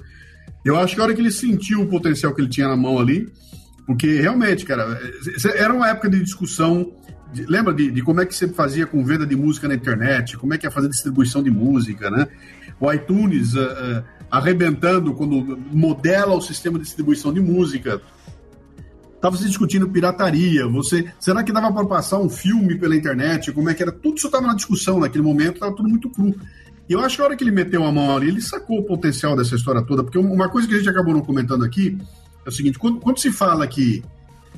Eu 0.63 0.77
acho 0.77 0.95
que 0.95 1.01
a 1.01 1.03
hora 1.03 1.13
que 1.13 1.21
ele 1.21 1.31
sentiu 1.31 1.81
o 1.81 1.87
potencial 1.87 2.33
que 2.33 2.41
ele 2.41 2.49
tinha 2.49 2.67
na 2.67 2.77
mão 2.77 2.99
ali, 2.99 3.31
porque 3.85 4.19
realmente, 4.19 4.65
cara, 4.65 4.99
era 5.55 5.73
uma 5.73 5.89
época 5.89 6.09
de 6.09 6.23
discussão 6.23 6.93
de, 7.33 7.45
lembra 7.45 7.73
de, 7.73 7.91
de, 7.91 8.01
como 8.01 8.21
é 8.21 8.25
que 8.25 8.35
você 8.35 8.47
fazia 8.47 8.85
com 8.85 9.03
venda 9.03 9.25
de 9.25 9.35
música 9.35 9.67
na 9.67 9.75
internet, 9.75 10.37
como 10.37 10.53
é 10.53 10.57
que 10.57 10.65
ia 10.65 10.71
fazer 10.71 10.89
distribuição 10.89 11.43
de 11.43 11.51
música, 11.51 12.09
né? 12.09 12.27
O 12.79 12.91
iTunes 12.91 13.53
uh, 13.53 13.59
uh, 13.59 14.03
arrebentando 14.29 15.13
quando 15.13 15.57
modela 15.71 16.35
o 16.35 16.41
sistema 16.41 16.77
de 16.77 16.85
distribuição 16.85 17.33
de 17.33 17.39
música. 17.39 18.01
Estava 19.15 19.35
se 19.35 19.45
discutindo 19.45 19.89
pirataria, 19.89 20.67
você, 20.67 21.11
será 21.19 21.43
que 21.43 21.51
dava 21.51 21.73
para 21.73 21.85
passar 21.87 22.19
um 22.19 22.29
filme 22.29 22.77
pela 22.77 22.95
internet? 22.95 23.51
Como 23.51 23.67
é 23.67 23.73
que 23.73 23.81
era? 23.81 23.91
Tudo 23.91 24.17
isso 24.17 24.27
estava 24.27 24.45
na 24.45 24.53
discussão 24.53 24.99
naquele 24.99 25.23
momento, 25.23 25.55
estava 25.55 25.75
tudo 25.75 25.89
muito 25.89 26.07
cru. 26.09 26.35
E 26.87 26.93
eu 26.93 26.99
acho 27.01 27.15
que 27.15 27.21
a 27.21 27.25
hora 27.25 27.35
que 27.35 27.43
ele 27.43 27.51
meteu 27.51 27.83
a 27.83 27.91
mão 27.91 28.15
ali, 28.15 28.27
ele 28.27 28.41
sacou 28.41 28.79
o 28.79 28.83
potencial 28.83 29.35
dessa 29.35 29.55
história 29.55 29.81
toda, 29.81 30.03
porque 30.03 30.19
uma 30.19 30.49
coisa 30.49 30.67
que 30.67 30.75
a 30.75 30.77
gente 30.77 30.89
acabou 30.89 31.13
não 31.13 31.21
comentando 31.21 31.65
aqui 31.65 31.97
é 32.45 32.49
o 32.49 32.51
seguinte: 32.51 32.77
quando, 32.77 32.99
quando 32.99 33.19
se 33.19 33.31
fala 33.31 33.67
que 33.67 34.03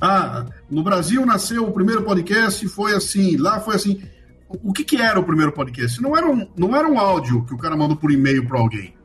ah, 0.02 0.45
no 0.70 0.84
Brasil 0.84 1.26
nasceu 1.26 1.66
o 1.66 1.72
primeiro 1.72 2.04
podcast 2.04 2.68
foi 2.68 2.95
assim, 2.95 3.38
lá 3.38 3.60
foi 3.60 3.76
assim. 3.76 4.02
O 4.64 4.74
que, 4.74 4.84
que 4.84 4.97
era 4.97 5.20
o 5.20 5.24
primeiro 5.24 5.52
podcast? 5.52 6.02
Não 6.02 6.18
era, 6.18 6.26
um, 6.26 6.47
não 6.58 6.76
era 6.76 6.88
um 6.88 7.00
áudio 7.00 7.45
que 7.45 7.54
o 7.54 7.58
cara 7.58 7.78
manda 7.78 7.95
por 7.95 8.12
e-mail 8.12 8.47
para 8.47 8.60
alguém. 8.60 8.95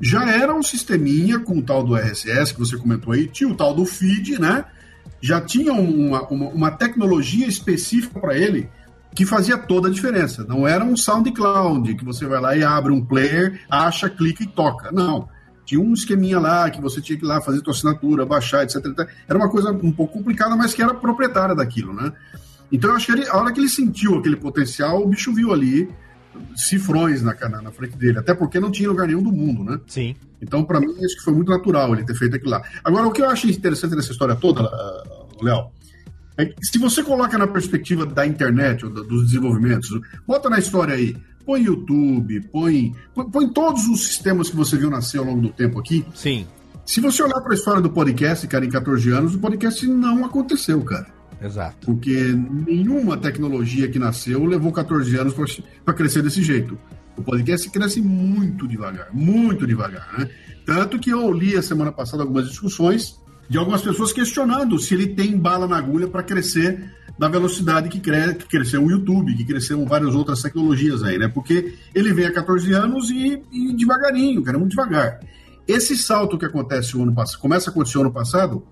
Já 0.00 0.28
era 0.30 0.54
um 0.54 0.62
sisteminha 0.62 1.38
com 1.38 1.58
o 1.58 1.62
tal 1.62 1.82
do 1.82 1.96
RSS 1.96 2.52
que 2.52 2.60
você 2.60 2.76
comentou 2.76 3.12
aí, 3.12 3.26
tinha 3.26 3.48
o 3.48 3.54
tal 3.54 3.72
do 3.72 3.86
feed, 3.86 4.38
né? 4.38 4.64
Já 5.22 5.40
tinha 5.40 5.72
uma, 5.72 6.22
uma, 6.28 6.48
uma 6.48 6.70
tecnologia 6.70 7.46
específica 7.46 8.20
para 8.20 8.36
ele 8.36 8.68
que 9.14 9.24
fazia 9.24 9.56
toda 9.56 9.88
a 9.88 9.90
diferença. 9.90 10.44
Não 10.44 10.66
era 10.66 10.84
um 10.84 10.96
SoundCloud 10.96 11.94
que 11.94 12.04
você 12.04 12.26
vai 12.26 12.40
lá 12.40 12.56
e 12.56 12.64
abre 12.64 12.92
um 12.92 13.02
player, 13.02 13.60
acha, 13.70 14.10
clica 14.10 14.42
e 14.42 14.46
toca. 14.46 14.90
Não. 14.90 15.28
Tinha 15.64 15.80
um 15.80 15.92
esqueminha 15.92 16.38
lá 16.38 16.70
que 16.70 16.80
você 16.80 17.00
tinha 17.00 17.18
que 17.18 17.24
ir 17.24 17.28
lá 17.28 17.40
fazer 17.40 17.60
sua 17.60 17.72
assinatura, 17.72 18.26
baixar, 18.26 18.64
etc, 18.64 18.76
etc. 18.84 19.08
Era 19.28 19.38
uma 19.38 19.48
coisa 19.48 19.70
um 19.70 19.92
pouco 19.92 20.12
complicada, 20.12 20.54
mas 20.56 20.74
que 20.74 20.82
era 20.82 20.94
proprietária 20.94 21.54
daquilo, 21.54 21.92
né? 21.92 22.12
Então 22.70 22.90
eu 22.90 22.96
acho 22.96 23.06
que 23.06 23.12
ele, 23.12 23.28
a 23.28 23.36
hora 23.36 23.52
que 23.52 23.60
ele 23.60 23.68
sentiu 23.68 24.18
aquele 24.18 24.36
potencial, 24.36 25.02
o 25.02 25.06
bicho 25.06 25.32
viu 25.32 25.52
ali 25.52 25.88
cifrões 26.56 27.22
na, 27.22 27.34
na, 27.34 27.62
na, 27.62 27.70
frente 27.70 27.96
dele, 27.96 28.18
até 28.18 28.34
porque 28.34 28.58
não 28.58 28.70
tinha 28.70 28.88
lugar 28.88 29.06
nenhum 29.06 29.22
do 29.22 29.32
mundo, 29.32 29.64
né? 29.64 29.80
Sim. 29.86 30.16
Então, 30.42 30.64
para 30.64 30.80
mim, 30.80 30.92
acho 31.04 31.16
que 31.16 31.22
foi 31.22 31.32
muito 31.32 31.50
natural 31.50 31.94
ele 31.94 32.04
ter 32.04 32.14
feito 32.14 32.36
aquilo 32.36 32.50
lá. 32.50 32.62
Agora, 32.82 33.06
o 33.06 33.12
que 33.12 33.22
eu 33.22 33.30
acho 33.30 33.48
interessante 33.48 33.94
nessa 33.94 34.12
história 34.12 34.34
toda, 34.34 34.62
uh, 34.62 35.44
Léo, 35.44 35.70
é 36.36 36.46
que 36.46 36.54
se 36.66 36.78
você 36.78 37.02
coloca 37.02 37.38
na 37.38 37.46
perspectiva 37.46 38.04
da 38.04 38.26
internet, 38.26 38.84
ou 38.84 38.90
dos 38.90 39.26
desenvolvimentos, 39.26 39.88
bota 40.26 40.50
na 40.50 40.58
história 40.58 40.94
aí, 40.94 41.16
põe 41.44 41.62
YouTube, 41.62 42.40
põe, 42.52 42.94
põe 43.32 43.48
todos 43.48 43.86
os 43.86 44.06
sistemas 44.06 44.50
que 44.50 44.56
você 44.56 44.76
viu 44.76 44.90
nascer 44.90 45.18
ao 45.18 45.24
longo 45.24 45.42
do 45.42 45.48
tempo 45.50 45.78
aqui. 45.78 46.04
Sim. 46.14 46.46
Se 46.86 47.00
você 47.00 47.22
olhar 47.22 47.40
para 47.40 47.52
a 47.52 47.54
história 47.54 47.80
do 47.80 47.90
podcast, 47.90 48.46
cara, 48.46 48.64
em 48.64 48.68
14 48.68 49.10
anos, 49.10 49.34
o 49.34 49.38
podcast 49.38 49.86
não 49.86 50.24
aconteceu, 50.24 50.82
cara. 50.82 51.06
Exato. 51.40 51.86
Porque 51.86 52.34
nenhuma 52.66 53.16
tecnologia 53.16 53.88
que 53.88 53.98
nasceu 53.98 54.44
levou 54.44 54.72
14 54.72 55.16
anos 55.16 55.34
para 55.84 55.94
crescer 55.94 56.22
desse 56.22 56.42
jeito. 56.42 56.78
O 57.16 57.22
podcast 57.22 57.68
cresce 57.70 58.00
muito 58.00 58.66
devagar, 58.66 59.08
muito 59.12 59.66
devagar, 59.66 60.18
né? 60.18 60.28
Tanto 60.66 60.98
que 60.98 61.10
eu 61.10 61.30
li 61.30 61.56
a 61.56 61.62
semana 61.62 61.92
passada 61.92 62.22
algumas 62.22 62.48
discussões 62.48 63.20
de 63.48 63.58
algumas 63.58 63.82
pessoas 63.82 64.12
questionando 64.12 64.78
se 64.78 64.94
ele 64.94 65.08
tem 65.08 65.36
bala 65.36 65.66
na 65.66 65.76
agulha 65.76 66.08
para 66.08 66.22
crescer 66.22 66.92
da 67.18 67.28
velocidade 67.28 67.88
que, 67.88 68.00
cre 68.00 68.34
que 68.34 68.46
cresceu 68.46 68.84
o 68.84 68.90
YouTube, 68.90 69.34
que 69.34 69.44
cresceram 69.44 69.84
várias 69.86 70.14
outras 70.14 70.42
tecnologias 70.42 71.02
aí, 71.02 71.18
né? 71.18 71.28
Porque 71.28 71.74
ele 71.94 72.12
vem 72.12 72.26
há 72.26 72.32
14 72.32 72.72
anos 72.72 73.10
e, 73.10 73.40
e 73.52 73.72
devagarinho, 73.74 74.42
cara, 74.42 74.58
muito 74.58 74.70
devagar. 74.70 75.20
Esse 75.66 75.96
salto 75.96 76.36
que 76.36 76.44
acontece 76.44 76.96
o 76.96 77.02
ano 77.02 77.14
passado, 77.14 77.40
começa 77.40 77.70
a 77.70 77.72
acontecer 77.72 77.98
o 77.98 78.02
ano 78.02 78.12
passado, 78.12 78.64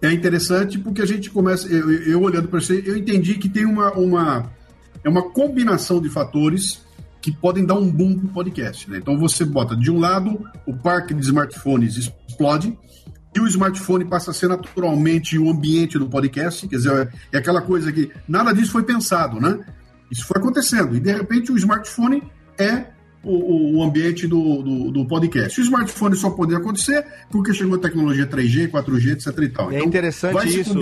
é 0.00 0.12
interessante 0.12 0.78
porque 0.78 1.00
a 1.00 1.06
gente 1.06 1.30
começa, 1.30 1.66
eu, 1.68 1.90
eu 1.90 2.20
olhando 2.20 2.48
para 2.48 2.60
você, 2.60 2.82
eu 2.84 2.96
entendi 2.96 3.34
que 3.34 3.48
tem 3.48 3.64
uma, 3.64 3.92
uma, 3.92 4.52
é 5.02 5.08
uma 5.08 5.30
combinação 5.30 6.00
de 6.00 6.10
fatores 6.10 6.82
que 7.20 7.30
podem 7.30 7.64
dar 7.64 7.74
um 7.74 7.88
boom 7.88 8.18
para 8.18 8.26
o 8.26 8.28
podcast. 8.28 8.90
Né? 8.90 8.98
Então 8.98 9.16
você 9.16 9.44
bota, 9.44 9.76
de 9.76 9.90
um 9.90 10.00
lado, 10.00 10.44
o 10.66 10.74
parque 10.74 11.14
de 11.14 11.20
smartphones 11.20 11.96
explode, 11.96 12.76
e 13.34 13.40
o 13.40 13.46
smartphone 13.46 14.04
passa 14.04 14.30
a 14.30 14.34
ser 14.34 14.48
naturalmente 14.48 15.38
o 15.38 15.50
ambiente 15.50 15.98
do 15.98 16.08
podcast, 16.08 16.68
quer 16.68 16.76
dizer, 16.76 17.12
é 17.32 17.38
aquela 17.38 17.62
coisa 17.62 17.90
que 17.90 18.10
nada 18.28 18.52
disso 18.52 18.72
foi 18.72 18.82
pensado, 18.82 19.40
né? 19.40 19.60
Isso 20.10 20.26
foi 20.26 20.38
acontecendo, 20.38 20.94
e 20.94 21.00
de 21.00 21.12
repente 21.12 21.50
o 21.50 21.56
smartphone 21.56 22.22
é 22.58 22.86
o, 23.24 23.78
o 23.78 23.82
ambiente 23.82 24.26
do, 24.26 24.62
do, 24.62 24.90
do, 24.90 25.06
podcast. 25.06 25.60
O 25.60 25.62
smartphone 25.62 26.16
só 26.16 26.30
poderia 26.30 26.58
acontecer 26.58 27.06
porque 27.30 27.54
chegou 27.54 27.76
a 27.76 27.78
tecnologia 27.78 28.26
3G, 28.26 28.70
4G, 28.70 29.12
etc 29.12 29.38
e 29.38 29.48
tal. 29.48 29.70
É 29.70 29.76
então, 29.76 29.88
interessante 29.88 30.60
isso. 30.60 30.74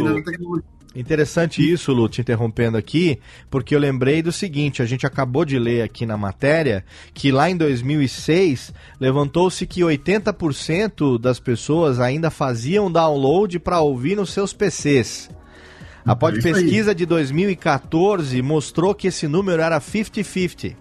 Interessante 0.94 1.62
isso, 1.62 1.92
Lu, 1.92 2.08
te 2.08 2.20
interrompendo 2.20 2.76
aqui, 2.76 3.20
porque 3.48 3.76
eu 3.76 3.78
lembrei 3.78 4.22
do 4.22 4.32
seguinte: 4.32 4.82
a 4.82 4.84
gente 4.84 5.06
acabou 5.06 5.44
de 5.44 5.56
ler 5.56 5.82
aqui 5.82 6.04
na 6.04 6.16
matéria 6.16 6.84
que 7.14 7.30
lá 7.30 7.48
em 7.48 7.56
2006 7.56 8.72
levantou-se 8.98 9.64
que 9.66 9.82
80% 9.82 11.20
das 11.20 11.38
pessoas 11.38 12.00
ainda 12.00 12.28
faziam 12.28 12.90
download 12.90 13.60
para 13.60 13.80
ouvir 13.80 14.16
nos 14.16 14.32
seus 14.32 14.52
PCs. 14.52 15.30
A 16.04 16.16
pod 16.16 16.38
é 16.38 16.42
pesquisa 16.42 16.92
de 16.92 17.06
2014 17.06 18.42
mostrou 18.42 18.92
que 18.92 19.06
esse 19.06 19.28
número 19.28 19.62
era 19.62 19.80
50-50. 19.80 20.74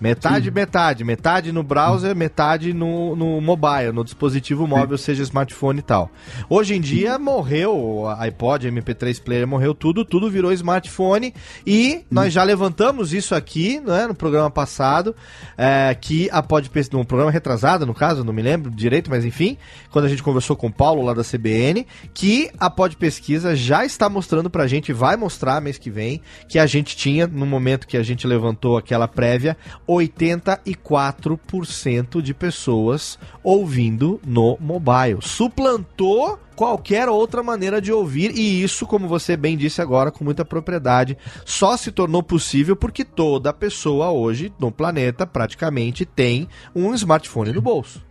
Metade, 0.00 0.46
Sim. 0.46 0.50
metade. 0.50 1.04
Metade 1.04 1.52
no 1.52 1.62
browser, 1.62 2.14
metade 2.14 2.72
no, 2.72 3.16
no 3.16 3.40
mobile, 3.40 3.92
no 3.92 4.04
dispositivo 4.04 4.66
móvel, 4.66 4.98
seja 4.98 5.22
smartphone 5.22 5.78
e 5.78 5.82
tal. 5.82 6.10
Hoje 6.48 6.74
em 6.74 6.80
dia 6.80 7.18
morreu 7.18 8.08
iPod, 8.18 8.68
MP3 8.68 9.22
player, 9.22 9.46
morreu 9.46 9.74
tudo, 9.74 10.04
tudo 10.04 10.30
virou 10.30 10.52
smartphone 10.52 11.34
e 11.66 12.04
nós 12.10 12.32
já 12.32 12.42
levantamos 12.42 13.12
isso 13.12 13.34
aqui 13.34 13.80
né, 13.80 14.06
no 14.06 14.14
programa 14.14 14.50
passado, 14.50 15.14
é, 15.56 15.94
que 15.94 16.28
a 16.30 16.42
Pod 16.42 16.70
no 16.92 17.04
programa 17.04 17.30
retrasado, 17.30 17.86
no 17.86 17.94
caso, 17.94 18.24
não 18.24 18.32
me 18.32 18.42
lembro 18.42 18.70
direito, 18.70 19.10
mas 19.10 19.24
enfim, 19.24 19.56
quando 19.90 20.04
a 20.04 20.08
gente 20.08 20.22
conversou 20.22 20.56
com 20.56 20.68
o 20.68 20.72
Paulo 20.72 21.02
lá 21.02 21.14
da 21.14 21.22
CBN, 21.22 21.86
que 22.12 22.50
a 22.58 22.70
Pod 22.70 22.96
Pesquisa 22.96 23.54
já 23.56 23.84
está 23.84 24.08
mostrando 24.08 24.50
pra 24.50 24.66
gente, 24.66 24.92
vai 24.92 25.16
mostrar 25.16 25.60
mês 25.60 25.78
que 25.78 25.90
vem, 25.90 26.20
que 26.48 26.58
a 26.58 26.66
gente 26.66 26.96
tinha, 26.96 27.26
no 27.26 27.46
momento 27.46 27.86
que 27.86 27.96
a 27.96 28.02
gente 28.02 28.26
levantou 28.26 28.76
aquela 28.76 29.08
prévia, 29.08 29.56
84% 29.88 32.20
de 32.20 32.34
pessoas 32.34 33.18
ouvindo 33.42 34.20
no 34.26 34.58
mobile. 34.60 35.18
Suplantou 35.20 36.38
qualquer 36.54 37.08
outra 37.08 37.42
maneira 37.42 37.80
de 37.80 37.90
ouvir, 37.92 38.30
e 38.34 38.62
isso, 38.62 38.86
como 38.86 39.06
você 39.06 39.36
bem 39.36 39.56
disse 39.56 39.82
agora, 39.82 40.10
com 40.10 40.24
muita 40.24 40.44
propriedade, 40.44 41.16
só 41.44 41.76
se 41.76 41.92
tornou 41.92 42.22
possível 42.22 42.74
porque 42.74 43.04
toda 43.04 43.52
pessoa 43.52 44.10
hoje 44.10 44.50
no 44.58 44.72
planeta 44.72 45.26
praticamente 45.26 46.06
tem 46.06 46.48
um 46.74 46.94
smartphone 46.94 47.52
no 47.52 47.60
bolso. 47.60 48.02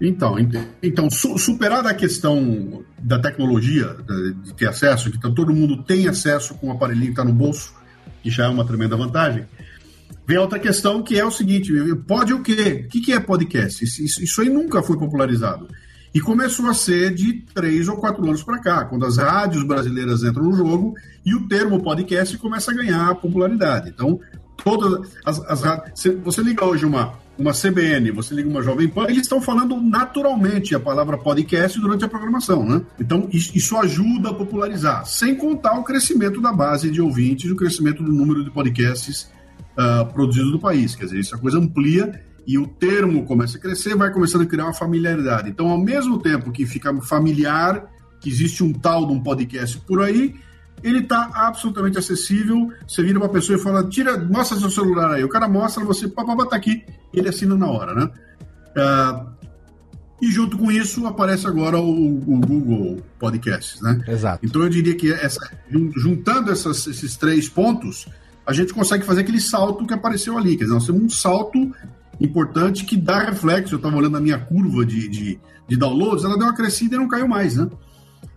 Então, 0.00 0.36
então 0.82 1.10
superada 1.10 1.90
a 1.90 1.94
questão 1.94 2.82
da 2.98 3.18
tecnologia, 3.18 3.96
de 4.42 4.54
ter 4.54 4.68
acesso, 4.68 5.10
que 5.10 5.18
todo 5.18 5.54
mundo 5.54 5.82
tem 5.82 6.08
acesso 6.08 6.54
com 6.54 6.68
o 6.68 6.72
aparelhinho 6.72 7.06
que 7.06 7.12
está 7.12 7.24
no 7.24 7.32
bolso, 7.32 7.74
que 8.22 8.30
já 8.30 8.46
é 8.46 8.48
uma 8.48 8.64
tremenda 8.64 8.96
vantagem, 8.96 9.46
Vem 10.26 10.38
outra 10.38 10.58
questão 10.58 11.02
que 11.02 11.18
é 11.18 11.24
o 11.24 11.30
seguinte: 11.30 11.72
pode 12.06 12.32
o 12.32 12.42
quê? 12.42 12.84
O 12.86 12.88
que 12.88 13.12
é 13.12 13.20
podcast? 13.20 13.84
Isso, 13.84 14.22
isso 14.22 14.40
aí 14.40 14.48
nunca 14.48 14.82
foi 14.82 14.96
popularizado. 14.96 15.68
E 16.14 16.20
começou 16.20 16.66
a 16.66 16.74
ser 16.74 17.14
de 17.14 17.40
três 17.54 17.88
ou 17.88 17.96
quatro 17.96 18.22
anos 18.24 18.42
para 18.42 18.58
cá, 18.58 18.84
quando 18.84 19.06
as 19.06 19.16
rádios 19.16 19.64
brasileiras 19.64 20.22
entram 20.22 20.44
no 20.44 20.52
jogo 20.52 20.94
e 21.24 21.34
o 21.34 21.48
termo 21.48 21.82
podcast 21.82 22.36
começa 22.36 22.70
a 22.70 22.74
ganhar 22.74 23.14
popularidade. 23.14 23.88
Então, 23.88 24.20
todas 24.62 25.10
as, 25.24 25.40
as 25.46 25.62
rádios. 25.62 26.02
Você 26.22 26.42
liga 26.42 26.66
hoje 26.66 26.84
uma, 26.84 27.14
uma 27.38 27.52
CBN, 27.52 28.10
você 28.10 28.34
liga 28.34 28.48
uma 28.48 28.62
Jovem 28.62 28.88
Pan, 28.88 29.04
eles 29.04 29.22
estão 29.22 29.40
falando 29.40 29.80
naturalmente 29.80 30.74
a 30.74 30.80
palavra 30.80 31.16
podcast 31.16 31.80
durante 31.80 32.04
a 32.04 32.08
programação, 32.08 32.62
né? 32.62 32.82
Então, 33.00 33.26
isso 33.32 33.76
ajuda 33.78 34.30
a 34.30 34.34
popularizar, 34.34 35.06
sem 35.06 35.34
contar 35.34 35.78
o 35.78 35.82
crescimento 35.82 36.42
da 36.42 36.52
base 36.52 36.90
de 36.90 37.00
ouvintes, 37.00 37.50
o 37.50 37.56
crescimento 37.56 38.02
do 38.02 38.12
número 38.12 38.44
de 38.44 38.50
podcasts 38.50 39.30
uh, 39.76 40.12
produzidos 40.12 40.52
do 40.52 40.58
país. 40.58 40.94
Quer 40.94 41.04
dizer, 41.04 41.20
isso 41.20 41.34
a 41.34 41.38
coisa 41.38 41.58
amplia 41.58 42.20
e 42.46 42.58
o 42.58 42.66
termo 42.66 43.24
começa 43.24 43.56
a 43.56 43.60
crescer, 43.60 43.94
vai 43.94 44.12
começando 44.12 44.42
a 44.42 44.46
criar 44.46 44.64
uma 44.64 44.74
familiaridade. 44.74 45.48
Então, 45.48 45.68
ao 45.68 45.78
mesmo 45.78 46.18
tempo 46.18 46.50
que 46.50 46.66
fica 46.66 46.94
familiar, 47.02 47.88
que 48.20 48.28
existe 48.28 48.64
um 48.64 48.72
tal 48.72 49.06
de 49.06 49.12
um 49.12 49.22
podcast 49.22 49.78
por 49.80 50.02
aí, 50.02 50.34
ele 50.82 50.98
está 50.98 51.30
absolutamente 51.34 51.98
acessível. 51.98 52.72
Você 52.86 53.02
vira 53.02 53.18
uma 53.18 53.28
pessoa 53.28 53.58
e 53.58 53.62
fala, 53.62 53.88
tira, 53.88 54.18
mostra 54.18 54.58
seu 54.58 54.70
celular 54.70 55.12
aí. 55.12 55.24
O 55.24 55.28
cara 55.28 55.48
mostra, 55.48 55.84
você, 55.84 56.08
papapá, 56.08 56.46
tá 56.46 56.56
aqui, 56.56 56.84
ele 57.12 57.28
assina 57.28 57.56
na 57.56 57.70
hora, 57.70 57.94
né? 57.94 58.10
Uh, 58.76 59.32
e 60.20 60.30
junto 60.30 60.56
com 60.56 60.70
isso 60.70 61.04
aparece 61.06 61.48
agora 61.48 61.78
o, 61.78 62.16
o, 62.18 62.40
Google 62.40 63.02
Podcasts, 63.18 63.80
né? 63.80 64.00
Exato. 64.06 64.46
Então 64.46 64.62
eu 64.62 64.68
diria 64.68 64.94
que 64.94 65.12
essa, 65.12 65.50
juntando 65.96 66.50
essas, 66.52 66.86
esses 66.86 67.16
três 67.16 67.48
pontos, 67.48 68.06
a 68.52 68.54
gente 68.54 68.74
consegue 68.74 69.04
fazer 69.04 69.22
aquele 69.22 69.40
salto 69.40 69.86
que 69.86 69.94
apareceu 69.94 70.36
ali. 70.36 70.56
Quer 70.56 70.64
dizer, 70.64 70.74
nós 70.74 70.86
temos 70.86 71.02
um 71.02 71.08
salto 71.08 71.72
importante 72.20 72.84
que 72.84 72.96
dá 72.96 73.18
reflexo. 73.20 73.74
Eu 73.74 73.78
estava 73.78 73.96
olhando 73.96 74.18
a 74.18 74.20
minha 74.20 74.38
curva 74.38 74.84
de, 74.84 75.08
de, 75.08 75.40
de, 75.66 75.76
downloads, 75.76 76.24
ela 76.24 76.36
deu 76.36 76.46
uma 76.46 76.54
crescida 76.54 76.94
e 76.94 76.98
não 76.98 77.08
caiu 77.08 77.26
mais, 77.26 77.56
né? 77.56 77.68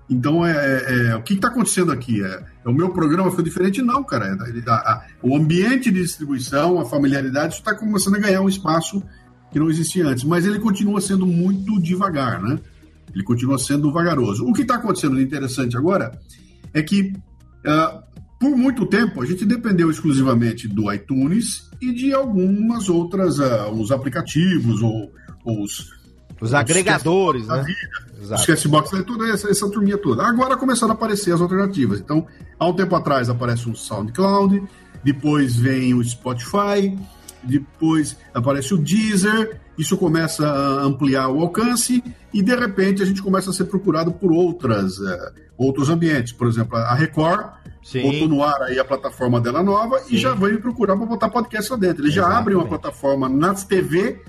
Então, 0.09 0.45
é, 0.45 0.53
é, 0.53 1.07
é 1.07 1.15
o 1.15 1.21
que 1.21 1.33
está 1.33 1.49
acontecendo 1.49 1.91
aqui? 1.91 2.23
É, 2.23 2.43
é, 2.65 2.69
o 2.69 2.73
meu 2.73 2.89
programa 2.89 3.29
foi 3.29 3.43
diferente? 3.43 3.81
Não, 3.81 4.03
cara. 4.03 4.27
É, 4.27 4.69
a, 4.69 4.73
a, 4.73 5.05
o 5.21 5.35
ambiente 5.35 5.91
de 5.91 6.01
distribuição, 6.01 6.79
a 6.79 6.85
familiaridade, 6.85 7.55
está 7.55 7.75
começando 7.75 8.15
a 8.15 8.19
ganhar 8.19 8.41
um 8.41 8.49
espaço 8.49 9.03
que 9.51 9.59
não 9.59 9.69
existia 9.69 10.07
antes. 10.07 10.23
Mas 10.23 10.45
ele 10.45 10.59
continua 10.59 11.01
sendo 11.01 11.25
muito 11.25 11.81
devagar, 11.81 12.41
né? 12.41 12.57
Ele 13.13 13.23
continua 13.23 13.57
sendo 13.57 13.91
vagaroso. 13.91 14.45
O 14.45 14.53
que 14.53 14.61
está 14.61 14.75
acontecendo 14.75 15.17
de 15.17 15.23
interessante 15.23 15.75
agora 15.75 16.17
é 16.73 16.81
que 16.81 17.13
uh, 17.65 18.04
por 18.39 18.55
muito 18.55 18.85
tempo, 18.85 19.21
a 19.21 19.25
gente 19.25 19.45
dependeu 19.45 19.89
exclusivamente 19.89 20.67
do 20.67 20.91
iTunes 20.91 21.69
e 21.81 21.93
de 21.93 22.13
algumas 22.13 22.89
outras, 22.89 23.39
uh, 23.39 23.69
os 23.71 23.91
aplicativos 23.91 24.81
ou, 24.81 25.11
os, 25.45 25.91
os 26.41 26.53
agregadores, 26.53 27.47
né? 27.47 27.63
Exato. 28.21 28.41
Os 28.41 28.47
Castbox, 28.47 28.91
né? 28.91 29.03
toda 29.03 29.27
essa, 29.29 29.49
essa 29.49 29.69
turminha 29.69 29.97
toda. 29.97 30.23
Agora 30.23 30.57
começaram 30.57 30.93
a 30.93 30.95
aparecer 30.95 31.33
as 31.33 31.41
alternativas. 31.41 31.99
Então, 31.99 32.25
há 32.59 32.67
um 32.67 32.73
tempo 32.73 32.95
atrás 32.95 33.29
aparece 33.29 33.69
um 33.69 33.75
SoundCloud, 33.75 34.63
depois 35.03 35.55
vem 35.55 35.93
o 35.93 36.03
Spotify, 36.03 36.97
depois 37.43 38.17
aparece 38.33 38.73
o 38.73 38.77
Deezer, 38.77 39.61
isso 39.77 39.95
começa 39.97 40.47
a 40.47 40.83
ampliar 40.83 41.29
o 41.29 41.41
alcance 41.41 42.03
e 42.33 42.41
de 42.41 42.55
repente 42.55 43.03
a 43.03 43.05
gente 43.05 43.21
começa 43.21 43.49
a 43.49 43.53
ser 43.53 43.65
procurado 43.65 44.11
por 44.11 44.31
outras, 44.31 44.97
uh, 44.97 45.31
outros 45.57 45.89
ambientes. 45.89 46.33
Por 46.33 46.47
exemplo, 46.47 46.77
a 46.77 46.95
Record 46.95 47.64
Sim. 47.85 48.01
botou 48.01 48.27
no 48.27 48.43
ar 48.43 48.63
aí 48.63 48.79
a 48.79 48.83
plataforma 48.83 49.39
dela 49.39 49.61
nova 49.61 49.99
Sim. 49.99 50.15
e 50.15 50.17
já 50.17 50.33
vai 50.33 50.53
me 50.53 50.57
procurar 50.57 50.97
para 50.97 51.05
botar 51.05 51.29
podcast 51.29 51.71
lá 51.71 51.77
dentro. 51.77 52.03
Eles 52.03 52.13
Exatamente. 52.13 52.33
já 52.33 52.39
abrem 52.39 52.57
uma 52.57 52.67
plataforma 52.67 53.29
na 53.29 53.53
TV 53.53 54.19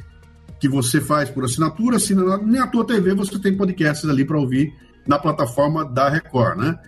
que 0.60 0.68
você 0.68 1.00
faz 1.00 1.30
por 1.30 1.42
assinatura, 1.42 1.96
assina 1.96 2.36
na 2.36 2.66
tua 2.66 2.86
TV 2.86 3.14
você 3.14 3.38
tem 3.38 3.56
podcasts 3.56 4.08
ali 4.08 4.26
para 4.26 4.38
ouvir 4.38 4.74
na 5.06 5.18
plataforma 5.18 5.86
da 5.86 6.06
Record, 6.10 6.58
né? 6.58 6.78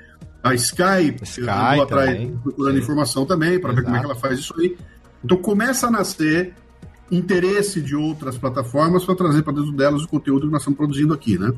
A 0.43 0.55
Sky, 0.55 1.17
Sky 1.23 1.47
eu 1.77 1.83
atrás 1.83 2.31
procurando 2.43 2.77
Sim. 2.77 2.83
informação 2.83 3.25
também 3.25 3.59
para 3.59 3.73
ver 3.73 3.83
como 3.83 3.97
é 3.97 4.01
que 4.01 4.05
ela 4.05 4.15
faz 4.15 4.39
isso 4.39 4.55
aí. 4.59 4.77
Então 5.25 5.39
começa 5.39 5.87
a 5.87 5.91
nascer 5.91 6.55
interesse 7.11 7.81
de 7.81 7.97
outras 7.97 8.37
plataformas 8.37 9.07
para 9.07 9.15
trazer 9.15 9.43
para 9.43 9.55
dentro 9.55 9.73
delas 9.73 10.03
o 10.03 10.09
conteúdo 10.09 10.47
que 10.47 10.53
nós 10.53 10.61
estamos 10.61 10.77
produzindo 10.77 11.15
aqui, 11.15 11.39
né? 11.39 11.51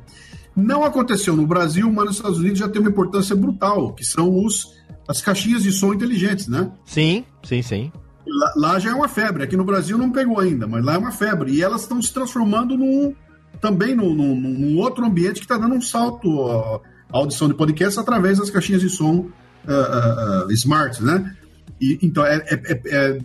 Não 0.54 0.84
aconteceu 0.84 1.34
no 1.34 1.46
Brasil, 1.46 1.90
mas 1.90 2.06
nos 2.06 2.16
Estados 2.16 2.38
Unidos 2.38 2.60
já 2.60 2.68
tem 2.68 2.80
uma 2.80 2.90
importância 2.90 3.34
brutal, 3.34 3.92
que 3.92 4.04
são 4.04 4.44
os, 4.44 4.79
as 5.10 5.20
caixinhas 5.20 5.64
de 5.64 5.72
som 5.72 5.92
inteligentes, 5.92 6.46
né? 6.46 6.70
Sim, 6.86 7.24
sim, 7.42 7.60
sim. 7.62 7.92
Lá, 8.24 8.52
lá 8.56 8.78
já 8.78 8.90
é 8.90 8.94
uma 8.94 9.08
febre. 9.08 9.42
Aqui 9.42 9.56
no 9.56 9.64
Brasil 9.64 9.98
não 9.98 10.12
pegou 10.12 10.38
ainda, 10.38 10.68
mas 10.68 10.84
lá 10.84 10.94
é 10.94 10.98
uma 10.98 11.10
febre. 11.10 11.50
E 11.50 11.60
elas 11.60 11.82
estão 11.82 12.00
se 12.00 12.14
transformando 12.14 12.78
num, 12.78 13.12
também 13.60 13.92
num, 13.96 14.14
num, 14.14 14.36
num 14.36 14.78
outro 14.78 15.04
ambiente 15.04 15.40
que 15.40 15.46
está 15.46 15.58
dando 15.58 15.74
um 15.74 15.80
salto 15.80 16.30
à 16.48 16.80
audição 17.10 17.48
de 17.48 17.54
podcast 17.54 17.98
através 17.98 18.38
das 18.38 18.50
caixinhas 18.50 18.82
de 18.82 18.88
som 18.88 19.26
uh, 19.66 20.46
uh, 20.46 20.52
smart, 20.52 21.02
né? 21.02 21.36
E, 21.80 21.98
então, 22.02 22.24
é, 22.24 22.36
é, 22.36 22.54
é, 22.54 22.80
é 22.84 23.18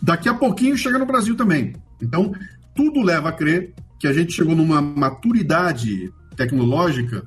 daqui 0.00 0.28
a 0.28 0.34
pouquinho 0.34 0.76
chega 0.76 0.96
no 0.96 1.06
Brasil 1.06 1.36
também. 1.36 1.74
Então, 2.00 2.32
tudo 2.72 3.02
leva 3.02 3.30
a 3.30 3.32
crer 3.32 3.74
que 3.98 4.06
a 4.06 4.12
gente 4.12 4.32
chegou 4.32 4.54
numa 4.54 4.80
maturidade 4.80 6.08
tecnológica 6.36 7.26